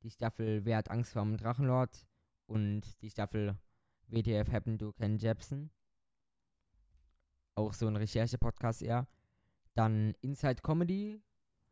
die 0.02 0.10
Staffel 0.10 0.64
Wer 0.64 0.76
hat 0.76 0.90
Angst 0.90 1.12
vor 1.14 1.22
dem 1.22 1.36
Drachenlord 1.36 2.06
und 2.46 2.82
die 3.02 3.10
Staffel 3.10 3.58
WTF 4.08 4.50
Happened 4.52 4.80
to 4.80 4.92
Ken 4.92 5.18
Jepsen. 5.18 5.70
Auch 7.54 7.72
so 7.72 7.86
ein 7.86 7.96
Recherche-Podcast 7.96 8.82
eher. 8.82 9.06
Dann 9.74 10.14
Inside 10.20 10.62
Comedy 10.62 11.22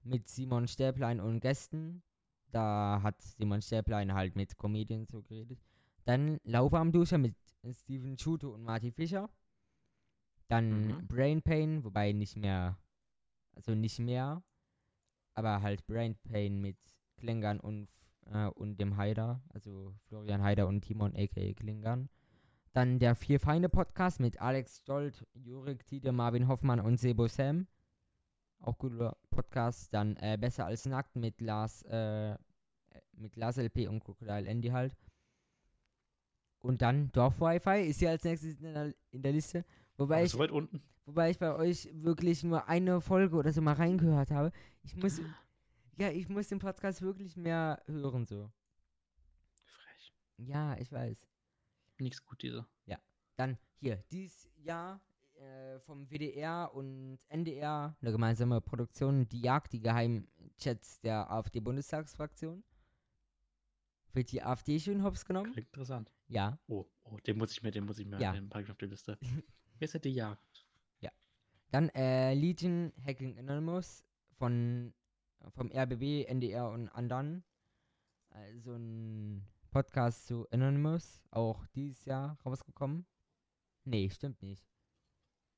mit 0.03 0.29
Simon 0.29 0.69
Stäblein 0.69 1.21
und 1.21 1.41
Gästen. 1.41 2.03
Da 2.51 3.01
hat 3.03 3.21
Simon 3.23 3.63
Stäblein 3.63 4.15
halt 4.15 4.37
mit 4.37 4.57
Comedians 4.59 5.11
so 5.11 5.23
geredet. 5.23 5.61
Dann 6.05 6.39
Lauwarmduscher 6.45 7.19
mit 7.19 7.35
Steven 7.73 8.17
Schuto 8.17 8.51
und 8.51 8.63
Marty 8.63 8.93
Fischer. 8.93 9.29
Dann 10.49 10.89
Mhm. 10.89 11.07
Brain 11.09 11.43
Pain, 11.43 11.85
wobei 11.85 12.13
nicht 12.13 12.37
mehr, 12.37 12.79
also 13.57 13.75
nicht 13.75 13.99
mehr, 13.99 14.43
aber 15.35 15.63
halt 15.63 15.85
Brain 15.87 16.15
Pain 16.23 16.61
mit 16.61 16.77
Klingern 17.17 17.59
und, 17.59 17.89
äh, 18.27 18.47
und 18.47 18.79
dem 18.81 18.97
Haider, 18.97 19.43
also 19.49 19.95
Florian 20.07 20.43
Haider 20.43 20.69
und 20.69 20.83
Timon 20.83 21.17
aka 21.17 21.53
Klingern. 21.55 22.09
Dann 22.77 22.99
der 22.99 23.15
Vier 23.15 23.41
Feinde 23.41 23.71
Podcast 23.71 24.21
mit 24.21 24.39
Alex 24.39 24.77
Stolt, 24.83 25.27
Jurik 25.33 25.87
Tide, 25.87 26.13
Marvin 26.13 26.47
Hoffmann 26.47 26.79
und 26.79 26.99
Sebo 26.99 27.27
Sam. 27.27 27.67
Auch 28.61 28.77
guter 28.77 29.17
Podcast. 29.31 29.95
Dann 29.95 30.15
äh, 30.17 30.37
Besser 30.39 30.67
als 30.67 30.85
Nackt 30.85 31.17
mit 31.17 31.41
Lars, 31.41 31.81
äh, 31.85 32.37
mit 33.13 33.35
Lars 33.37 33.57
LP 33.57 33.89
und 33.89 34.05
Crocodile 34.05 34.47
Andy 34.47 34.69
halt. 34.69 34.95
Und 36.59 36.83
dann 36.83 37.11
Dorf 37.13 37.41
Wi-Fi 37.41 37.89
ist 37.89 38.03
ja 38.03 38.11
als 38.11 38.25
nächstes 38.25 38.61
in 38.61 38.75
der, 38.75 38.95
in 39.11 39.23
der 39.23 39.33
Liste. 39.33 39.65
Wobei 39.97 40.25
ich, 40.25 40.33
so 40.33 40.39
weit 40.39 40.51
unten. 40.51 40.83
wobei 41.07 41.31
ich 41.31 41.39
bei 41.39 41.55
euch 41.55 41.89
wirklich 41.95 42.45
nur 42.45 42.69
eine 42.69 43.01
Folge 43.01 43.37
oder 43.37 43.55
so 43.55 43.63
mal 43.63 43.73
reingehört 43.73 44.31
habe. 44.31 44.53
Ich 44.83 44.95
muss, 44.97 45.19
ja, 45.97 46.11
ich 46.11 46.29
muss 46.29 46.49
den 46.49 46.59
Podcast 46.59 47.01
wirklich 47.01 47.39
mehr 47.39 47.83
hören 47.87 48.27
so. 48.27 48.51
Frech. 49.65 50.13
Ja, 50.37 50.77
ich 50.77 50.93
weiß. 50.93 51.27
Nichts 51.99 52.25
gut, 52.25 52.43
diese. 52.43 52.67
Dann 53.39 53.59
hier, 53.75 54.03
dieses 54.11 54.49
Jahr 54.57 54.99
äh, 55.35 55.79
vom 55.81 56.09
WDR 56.09 56.71
und 56.73 57.19
NDR 57.29 57.95
eine 58.01 58.13
gemeinsame 58.13 58.63
Produktion, 58.63 59.29
die 59.29 59.43
Jagd, 59.43 59.75
die 59.75 59.81
Geheimchats 59.81 61.03
der 61.03 61.31
AfD-Bundestagsfraktion. 61.31 62.65
Wird 64.15 64.33
die 64.33 64.43
AfD 64.43 64.81
schön 64.81 65.03
hops 65.03 65.27
genommen? 65.27 65.53
Klingt 65.53 65.69
interessant. 65.69 66.11
Ja. 66.29 66.59
Oh, 66.67 66.87
oh, 67.05 67.19
den 67.27 67.37
muss 67.37 67.53
ich 67.53 67.63
mir, 67.63 67.73
den 67.73 67.85
muss 67.85 67.99
ich 67.99 68.07
mir, 68.07 68.19
Ja. 68.19 68.33
den 68.33 68.49
packe 68.49 68.65
ich 68.65 68.71
auf 68.71 68.79
die 68.79 68.87
Liste. 68.87 69.19
Wer 69.79 69.85
ist 69.85 69.93
ja 69.93 70.01
die 70.01 70.15
Jagd? 70.15 70.67
Dann 71.73 71.89
äh, 71.91 72.33
Legion 72.33 72.93
Hacking 73.05 73.37
Anonymous 73.39 74.05
von 74.39 74.95
vom 75.51 75.71
RBB, 75.71 76.25
NDR 76.27 76.71
und 76.71 76.89
anderen. 76.89 77.45
Also 78.31 78.75
ein 78.75 79.47
Podcast 79.77 80.27
zu 80.27 80.49
Anonymous, 80.51 81.21
auch 81.31 81.67
dieses 81.75 82.07
Jahr 82.07 82.39
rausgekommen. 82.47 83.05
Nee, 83.85 84.09
stimmt 84.09 84.41
nicht. 84.41 84.67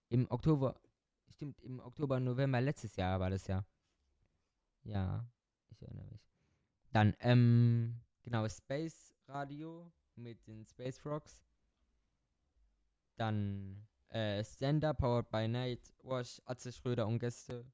Im 0.08 0.28
Oktober, 0.28 0.80
stimmt, 1.28 1.60
im 1.60 1.78
Oktober, 1.78 2.18
November 2.18 2.60
letztes 2.60 2.96
Jahr 2.96 3.20
war 3.20 3.30
das 3.30 3.46
ja. 3.46 3.64
Ja, 4.82 5.24
ich 5.70 5.80
erinnere 5.82 6.06
mich. 6.06 6.28
Dann, 6.90 7.14
ähm, 7.20 8.00
genau, 8.24 8.48
Space 8.48 9.14
Radio 9.28 9.88
mit 10.16 10.44
den 10.48 10.64
Space 10.64 10.98
Frogs. 10.98 11.44
Dann 13.14 13.86
äh, 14.08 14.42
Stand-Up, 14.42 14.98
Powered 14.98 15.30
by 15.30 15.46
Night, 15.46 15.94
Wash, 16.02 16.42
Atze 16.44 16.72
Schröder 16.72 17.06
und 17.06 17.20
Gäste. 17.20 17.64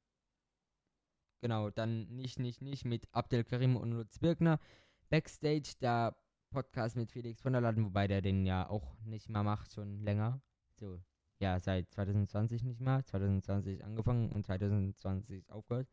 Genau, 1.40 1.70
dann 1.70 2.04
nicht, 2.14 2.38
nicht, 2.38 2.60
nicht 2.60 2.84
mit 2.84 3.08
Abdel 3.12 3.44
Karim 3.44 3.76
und 3.76 3.92
Lutz 3.92 4.18
Birkner. 4.18 4.60
Backstage, 5.08 5.72
der 5.80 6.14
Podcast 6.54 6.94
mit 6.94 7.10
Felix 7.10 7.42
von 7.42 7.52
der 7.52 7.60
Laden, 7.60 7.84
wobei 7.84 8.06
der 8.06 8.22
den 8.22 8.46
ja 8.46 8.68
auch 8.68 8.96
nicht 9.00 9.28
mehr 9.28 9.42
macht, 9.42 9.72
schon 9.72 9.98
länger. 9.98 10.40
So, 10.76 11.02
ja, 11.40 11.58
seit 11.58 11.90
2020 11.90 12.62
nicht 12.62 12.80
mehr. 12.80 13.04
2020 13.04 13.84
angefangen 13.84 14.30
und 14.30 14.46
2020 14.46 15.50
aufgehört. 15.50 15.88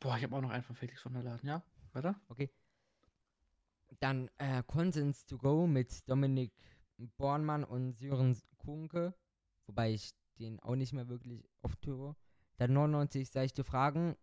Boah, 0.00 0.16
ich 0.16 0.24
habe 0.24 0.34
auch 0.34 0.40
noch 0.40 0.50
einen 0.50 0.64
von 0.64 0.74
Felix 0.74 1.00
von 1.00 1.14
der 1.14 1.22
Laden, 1.22 1.48
ja? 1.48 1.62
Weiter? 1.92 2.20
Dann 4.00 4.28
äh, 4.38 4.64
Consens 4.66 5.26
to 5.26 5.38
Go 5.38 5.68
mit 5.68 6.08
Dominik 6.10 6.52
Bornmann 7.16 7.62
und 7.62 7.92
Sören 7.92 8.36
Kunke, 8.58 9.14
wobei 9.66 9.92
ich 9.92 10.12
den 10.40 10.58
auch 10.58 10.74
nicht 10.74 10.92
mehr 10.92 11.08
wirklich 11.08 11.48
oft 11.62 11.86
höre. 11.86 12.16
Dann 12.56 12.72
99 12.72 13.30
seichte 13.30 13.62
Fragen 13.62 14.16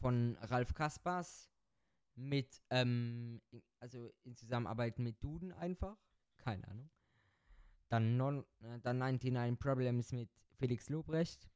von 0.00 0.36
Ralf 0.40 0.74
Kaspers 0.74 1.53
mit, 2.16 2.62
ähm, 2.70 3.40
also 3.80 4.12
in 4.24 4.36
Zusammenarbeit 4.36 4.98
mit 4.98 5.22
Duden 5.22 5.52
einfach. 5.52 5.96
Keine 6.36 6.66
Ahnung. 6.68 6.90
Dann, 7.88 8.16
non, 8.16 8.44
äh, 8.60 8.78
dann 8.80 8.98
99 8.98 9.58
Problems 9.58 10.12
mit 10.12 10.30
Felix 10.56 10.88
Lobrecht. 10.88 11.48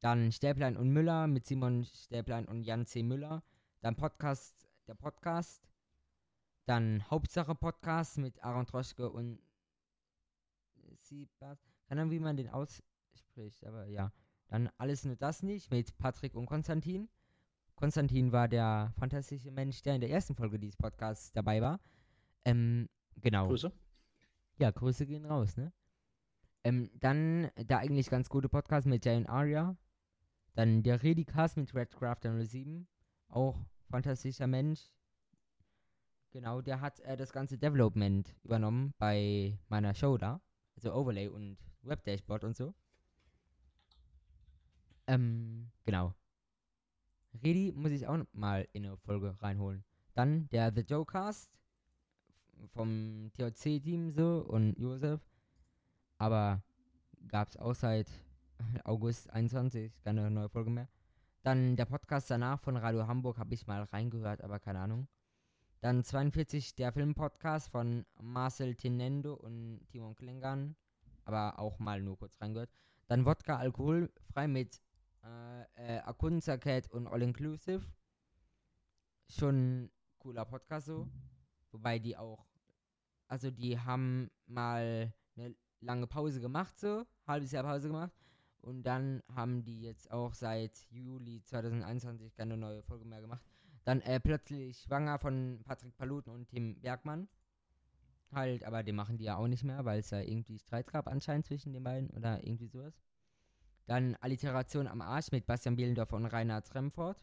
Dann 0.00 0.32
Stäblein 0.32 0.76
und 0.76 0.90
Müller 0.90 1.26
mit 1.26 1.46
Simon 1.46 1.84
Stäblein 1.84 2.46
und 2.46 2.62
Jan 2.62 2.86
C. 2.86 3.02
Müller. 3.02 3.42
Dann 3.80 3.96
Podcast, 3.96 4.68
der 4.86 4.94
Podcast. 4.94 5.68
Dann 6.66 7.08
Hauptsache 7.10 7.54
Podcast 7.54 8.18
mit 8.18 8.42
Aaron 8.42 8.66
Troschke 8.66 9.10
und 9.10 9.40
Siebert. 11.00 11.58
Keine 11.88 12.02
Ahnung, 12.02 12.12
wie 12.12 12.20
man 12.20 12.36
den 12.36 12.48
ausspricht, 12.48 13.64
aber 13.66 13.86
ja. 13.86 14.12
Dann 14.48 14.70
alles 14.78 15.04
nur 15.04 15.16
das 15.16 15.42
nicht 15.42 15.70
mit 15.70 15.96
Patrick 15.98 16.34
und 16.34 16.46
Konstantin. 16.46 17.08
Konstantin 17.76 18.32
war 18.32 18.48
der 18.48 18.92
fantastische 18.98 19.50
Mensch, 19.50 19.82
der 19.82 19.96
in 19.96 20.00
der 20.00 20.10
ersten 20.10 20.34
Folge 20.34 20.58
dieses 20.58 20.76
Podcasts 20.76 21.32
dabei 21.32 21.60
war. 21.60 21.80
Ähm, 22.44 22.88
genau. 23.16 23.48
Grüße. 23.48 23.72
Ja, 24.58 24.70
Grüße 24.70 25.06
gehen 25.06 25.24
raus, 25.24 25.56
ne? 25.56 25.72
Ähm, 26.62 26.90
dann 26.94 27.50
der 27.56 27.78
eigentlich 27.78 28.08
ganz 28.08 28.28
gute 28.28 28.48
Podcast 28.48 28.86
mit 28.86 29.04
Jay 29.04 29.16
und 29.16 29.26
Aria. 29.26 29.76
Dann 30.54 30.82
der 30.82 31.02
Redicast 31.02 31.56
mit 31.56 31.74
Redcrafter 31.74 32.44
07. 32.44 32.86
Auch 33.28 33.66
fantastischer 33.90 34.46
Mensch. 34.46 34.90
Genau, 36.30 36.60
der 36.62 36.80
hat 36.80 37.00
äh, 37.00 37.16
das 37.16 37.32
ganze 37.32 37.58
Development 37.58 38.34
übernommen 38.42 38.94
bei 38.98 39.58
meiner 39.68 39.94
Show 39.94 40.16
da. 40.16 40.40
Also 40.76 40.94
Overlay 40.94 41.28
und 41.28 41.58
Webdashboard 41.82 42.44
und 42.44 42.56
so. 42.56 42.74
Ähm, 45.06 45.70
genau. 45.84 46.14
Redi 47.42 47.72
muss 47.72 47.90
ich 47.90 48.06
auch 48.06 48.18
mal 48.32 48.68
in 48.72 48.86
eine 48.86 48.96
Folge 48.96 49.36
reinholen. 49.40 49.84
Dann 50.14 50.48
der 50.50 50.72
The 50.72 50.82
Joecast 50.82 51.50
vom 52.72 53.30
THC-Team 53.34 54.10
so 54.10 54.44
und 54.48 54.78
Josef. 54.78 55.20
Aber 56.18 56.62
gab 57.28 57.48
es 57.48 57.56
auch 57.56 57.74
seit 57.74 58.08
August 58.84 59.30
21 59.30 59.92
keine 60.02 60.30
neue 60.30 60.48
Folge 60.48 60.70
mehr. 60.70 60.88
Dann 61.42 61.76
der 61.76 61.84
Podcast 61.84 62.30
danach 62.30 62.60
von 62.60 62.76
Radio 62.76 63.06
Hamburg 63.06 63.38
habe 63.38 63.52
ich 63.54 63.66
mal 63.66 63.82
reingehört, 63.82 64.42
aber 64.42 64.58
keine 64.58 64.80
Ahnung. 64.80 65.08
Dann 65.80 66.02
42 66.02 66.74
der 66.76 66.92
Filmpodcast 66.92 67.70
von 67.70 68.06
Marcel 68.18 68.74
Tinendo 68.74 69.34
und 69.34 69.86
Timon 69.90 70.14
Klingan, 70.14 70.76
aber 71.26 71.58
auch 71.58 71.78
mal 71.78 72.00
nur 72.00 72.16
kurz 72.16 72.40
reingehört. 72.40 72.70
Dann 73.08 73.26
Wodka 73.26 73.58
alkoholfrei 73.58 74.48
mit 74.48 74.80
äh, 75.24 75.96
äh, 75.96 75.98
Akunza 76.00 76.56
Cat 76.56 76.90
und 76.90 77.06
All 77.06 77.22
Inclusive. 77.22 77.82
Schon 79.28 79.90
cooler 80.18 80.44
Podcast 80.44 80.86
so. 80.86 81.08
Wobei 81.72 81.98
die 81.98 82.16
auch, 82.16 82.46
also 83.26 83.50
die 83.50 83.78
haben 83.78 84.30
mal 84.46 85.12
eine 85.36 85.54
lange 85.80 86.06
Pause 86.06 86.40
gemacht 86.40 86.78
so, 86.78 87.04
halbes 87.26 87.52
Jahr 87.52 87.64
Pause 87.64 87.88
gemacht. 87.88 88.12
Und 88.60 88.84
dann 88.84 89.22
haben 89.34 89.62
die 89.64 89.82
jetzt 89.82 90.10
auch 90.10 90.32
seit 90.32 90.86
Juli 90.90 91.42
2021 91.42 92.34
keine 92.34 92.56
neue 92.56 92.82
Folge 92.82 93.04
mehr 93.04 93.20
gemacht. 93.20 93.44
Dann 93.84 94.00
äh, 94.00 94.18
plötzlich 94.20 94.78
schwanger 94.78 95.18
von 95.18 95.60
Patrick 95.64 95.94
Paluten 95.96 96.32
und 96.32 96.48
Tim 96.48 96.80
Bergmann. 96.80 97.28
Halt, 98.32 98.64
aber 98.64 98.82
den 98.82 98.96
machen 98.96 99.18
die 99.18 99.24
ja 99.24 99.36
auch 99.36 99.46
nicht 99.46 99.64
mehr, 99.64 99.84
weil 99.84 100.00
es 100.00 100.08
da 100.08 100.20
irgendwie 100.20 100.58
Streit 100.58 100.86
gab 100.86 101.08
anscheinend 101.08 101.46
zwischen 101.46 101.72
den 101.72 101.84
beiden 101.84 102.08
oder 102.10 102.42
irgendwie 102.42 102.68
sowas. 102.68 102.94
Dann 103.86 104.14
Alliteration 104.16 104.86
am 104.86 105.00
Arsch 105.00 105.30
mit 105.32 105.46
Bastian 105.46 105.76
Bielendorf 105.76 106.12
und 106.12 106.26
Rainer 106.26 106.62
Tremfort. 106.62 107.16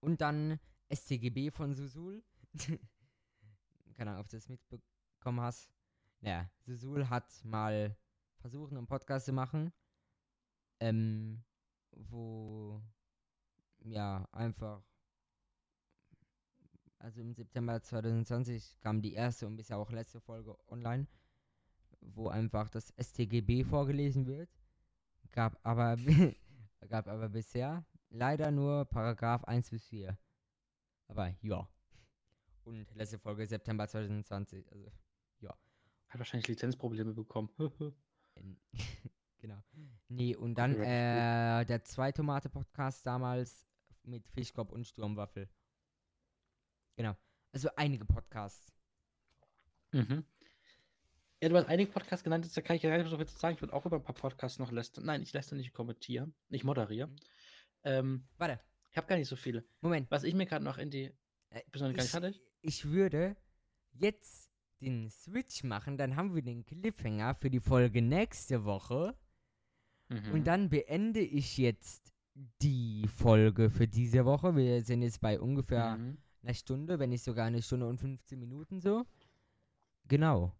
Und 0.00 0.20
dann 0.20 0.58
STGB 0.92 1.50
von 1.50 1.74
Susul. 1.74 2.22
Keine 3.96 4.10
Ahnung, 4.10 4.22
ob 4.22 4.28
du 4.28 4.36
das 4.36 4.48
mitbekommen 4.48 5.40
hast. 5.40 5.70
Naja, 6.20 6.50
Susul 6.64 7.08
hat 7.08 7.44
mal 7.44 7.96
versucht, 8.38 8.72
einen 8.72 8.86
Podcast 8.86 9.26
zu 9.26 9.32
machen, 9.32 9.72
ähm, 10.80 11.42
wo 11.92 12.82
ja 13.80 14.26
einfach 14.32 14.82
also 17.02 17.20
im 17.20 17.34
September 17.34 17.82
2020 17.82 18.78
kam 18.80 19.02
die 19.02 19.14
erste 19.14 19.46
und 19.46 19.56
bisher 19.56 19.76
auch 19.76 19.90
letzte 19.90 20.20
Folge 20.20 20.56
online, 20.68 21.08
wo 22.00 22.28
einfach 22.28 22.70
das 22.70 22.92
STGB 22.96 23.64
vorgelesen 23.64 24.26
wird. 24.26 24.48
Gab 25.32 25.58
aber, 25.62 25.96
gab 26.88 27.08
aber 27.08 27.28
bisher 27.28 27.84
leider 28.10 28.50
nur 28.50 28.84
Paragraph 28.84 29.44
1 29.44 29.70
bis 29.70 29.86
4. 29.86 30.16
Aber 31.08 31.34
ja. 31.40 31.68
Und 32.64 32.86
letzte 32.94 33.18
Folge 33.18 33.46
September 33.46 33.88
2020. 33.88 34.70
Also, 34.70 34.92
ja. 35.40 35.50
Hat 36.08 36.18
wahrscheinlich 36.18 36.48
Lizenzprobleme 36.48 37.12
bekommen. 37.14 37.48
genau. 39.38 39.62
Nee, 40.08 40.36
und 40.36 40.54
dann 40.54 40.74
äh, 40.80 41.64
der 41.64 41.82
zwei 41.84 42.12
Tomate-Podcast 42.12 43.06
damals 43.06 43.66
mit 44.04 44.28
Fischkopf 44.28 44.70
und 44.70 44.86
Sturmwaffel. 44.86 45.48
Genau. 46.96 47.16
Also 47.52 47.68
einige 47.76 48.04
Podcasts. 48.04 48.72
Mhm. 49.92 50.24
Ja, 51.42 51.48
du 51.48 51.56
hast 51.56 51.68
einige 51.68 51.90
Podcasts 51.90 52.22
genannt, 52.22 52.48
da 52.54 52.60
kann 52.60 52.76
ich 52.76 52.82
ja 52.82 52.90
gar 52.90 52.98
nicht 52.98 53.10
so 53.10 53.16
viel 53.16 53.26
zu 53.26 53.36
sagen. 53.36 53.56
Ich 53.56 53.60
würde 53.60 53.74
auch 53.74 53.84
über 53.84 53.96
ein 53.96 54.02
paar 54.02 54.14
Podcasts 54.14 54.58
noch 54.58 54.70
lästern. 54.70 55.04
Nein, 55.04 55.22
ich 55.22 55.32
lästere 55.32 55.56
nicht 55.56 55.74
kommentieren. 55.74 56.34
Ich 56.48 56.62
moderiere. 56.62 57.08
Mhm. 57.08 57.16
Ähm, 57.84 58.24
Warte. 58.38 58.60
Ich 58.90 58.96
habe 58.96 59.06
gar 59.06 59.16
nicht 59.16 59.28
so 59.28 59.36
viele. 59.36 59.64
Moment. 59.80 60.10
Was 60.10 60.24
ich 60.24 60.34
mir 60.34 60.46
gerade 60.46 60.64
noch 60.64 60.78
in 60.78 60.90
die. 60.90 61.10
Äh, 61.50 61.62
noch 61.74 61.80
gar 61.80 61.88
nicht 61.90 62.08
fertig? 62.08 62.40
Ich 62.60 62.84
würde 62.84 63.36
jetzt 63.92 64.50
den 64.80 65.10
Switch 65.10 65.64
machen, 65.64 65.96
dann 65.96 66.16
haben 66.16 66.34
wir 66.34 66.42
den 66.42 66.64
Cliffhanger 66.64 67.34
für 67.34 67.50
die 67.50 67.60
Folge 67.60 68.02
nächste 68.02 68.64
Woche. 68.64 69.16
Mhm. 70.08 70.32
Und 70.32 70.46
dann 70.46 70.70
beende 70.70 71.20
ich 71.20 71.58
jetzt 71.58 72.12
die 72.62 73.08
Folge 73.08 73.70
für 73.70 73.88
diese 73.88 74.24
Woche. 74.24 74.56
Wir 74.56 74.82
sind 74.82 75.02
jetzt 75.02 75.20
bei 75.20 75.40
ungefähr 75.40 75.96
mhm 75.96 76.18
eine 76.42 76.54
Stunde, 76.54 76.98
wenn 76.98 77.10
nicht 77.10 77.24
sogar 77.24 77.46
eine 77.46 77.62
Stunde 77.62 77.86
und 77.86 77.98
15 77.98 78.38
Minuten 78.38 78.80
so. 78.80 79.04
Genau. 80.08 80.52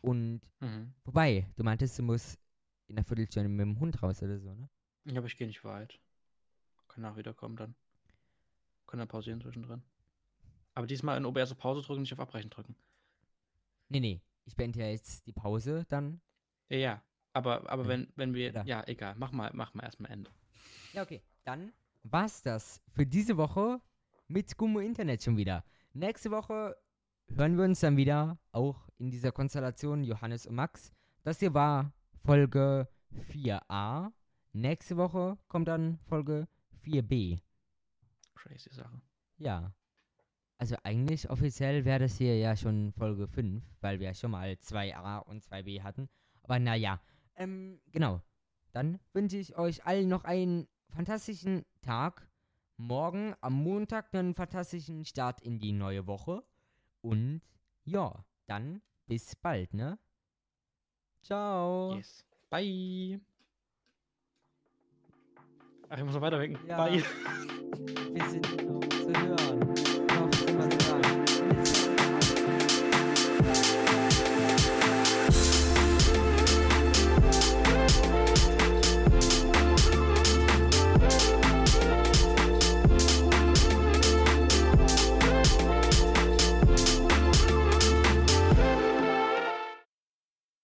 Und 0.00 0.40
mhm. 0.60 0.94
wobei, 1.04 1.50
du 1.56 1.64
meintest, 1.64 1.98
du 1.98 2.02
musst 2.02 2.38
in 2.86 2.96
einer 2.96 3.04
Viertelstunde 3.04 3.48
mit 3.48 3.60
dem 3.60 3.80
Hund 3.80 4.02
raus 4.02 4.22
oder 4.22 4.38
so, 4.38 4.54
ne? 4.54 4.68
Ja, 5.04 5.18
aber 5.18 5.26
ich 5.26 5.36
gehe 5.36 5.46
nicht 5.46 5.64
weit. 5.64 5.98
Kann 6.88 7.02
nach 7.02 7.16
wiederkommen 7.16 7.56
dann. 7.56 7.74
Können 8.86 9.00
dann 9.00 9.08
pausieren 9.08 9.40
zwischendrin. 9.40 9.82
Aber 10.74 10.86
diesmal 10.86 11.16
in 11.16 11.24
OBS 11.24 11.52
auf 11.52 11.58
Pause 11.58 11.82
drücken, 11.82 12.02
nicht 12.02 12.12
auf 12.12 12.20
Abbrechen 12.20 12.50
drücken. 12.50 12.76
Nee, 13.88 14.00
nee. 14.00 14.22
Ich 14.44 14.56
beende 14.56 14.78
ja 14.78 14.86
jetzt 14.86 15.26
die 15.26 15.32
Pause 15.32 15.84
dann. 15.88 16.20
Ja, 16.68 16.78
ja. 16.78 17.02
Aber, 17.32 17.68
aber 17.70 17.82
ja. 17.82 17.88
wenn, 17.88 18.12
wenn 18.16 18.34
wir. 18.34 18.52
Ja. 18.52 18.64
ja, 18.64 18.84
egal. 18.86 19.14
Mach 19.18 19.32
mal, 19.32 19.50
mach 19.54 19.74
mal 19.74 19.84
erstmal 19.84 20.10
Ende. 20.10 20.30
Ja, 20.92 21.02
okay. 21.02 21.22
Dann 21.44 21.72
war's 22.02 22.42
das 22.42 22.80
für 22.88 23.06
diese 23.06 23.36
Woche 23.36 23.80
mit 24.26 24.56
Gummo 24.56 24.80
Internet 24.80 25.22
schon 25.22 25.36
wieder. 25.36 25.64
Nächste 25.92 26.30
Woche 26.30 26.76
hören 27.28 27.56
wir 27.56 27.64
uns 27.64 27.80
dann 27.80 27.96
wieder, 27.96 28.38
auch 28.52 28.87
in 28.98 29.10
dieser 29.10 29.32
Konstellation 29.32 30.04
Johannes 30.04 30.46
und 30.46 30.54
Max. 30.54 30.92
Das 31.22 31.38
hier 31.38 31.54
war 31.54 31.92
Folge 32.24 32.88
4a. 33.32 34.12
Nächste 34.52 34.96
Woche 34.96 35.38
kommt 35.48 35.68
dann 35.68 35.98
Folge 36.04 36.48
4b. 36.84 37.40
Crazy 38.34 38.70
Sache. 38.72 39.00
Ja. 39.36 39.72
Also 40.58 40.76
eigentlich 40.82 41.30
offiziell 41.30 41.84
wäre 41.84 42.00
das 42.00 42.16
hier 42.16 42.36
ja 42.36 42.56
schon 42.56 42.92
Folge 42.92 43.28
5, 43.28 43.62
weil 43.80 44.00
wir 44.00 44.12
schon 44.14 44.32
mal 44.32 44.50
2a 44.50 45.20
und 45.20 45.44
2b 45.44 45.82
hatten. 45.82 46.08
Aber 46.42 46.58
naja, 46.58 47.00
ähm, 47.36 47.80
genau. 47.92 48.20
Dann 48.72 48.98
wünsche 49.12 49.36
ich 49.36 49.56
euch 49.56 49.84
allen 49.86 50.08
noch 50.08 50.24
einen 50.24 50.66
fantastischen 50.90 51.64
Tag 51.82 52.28
morgen 52.78 53.34
am 53.40 53.54
Montag 53.54 54.14
einen 54.14 54.34
fantastischen 54.34 55.04
Start 55.04 55.40
in 55.40 55.58
die 55.58 55.72
neue 55.72 56.06
Woche. 56.06 56.44
Und 57.00 57.42
ja, 57.84 58.24
dann 58.48 58.82
bis 59.06 59.36
bald, 59.36 59.74
ne? 59.74 59.98
Ciao. 61.22 61.94
Yes. 61.94 62.24
Bye. 62.50 63.20
Ach, 65.88 65.98
ich 65.98 66.04
muss 66.04 66.14
noch 66.14 66.20
weiter 66.20 66.38
wecken. 66.38 66.58
Ja. 66.66 66.76
Bye. 66.76 67.02
Wir 68.12 68.30
sind 68.30 68.66
noch 68.66 68.88
zu 68.88 69.08
hören. 69.08 69.37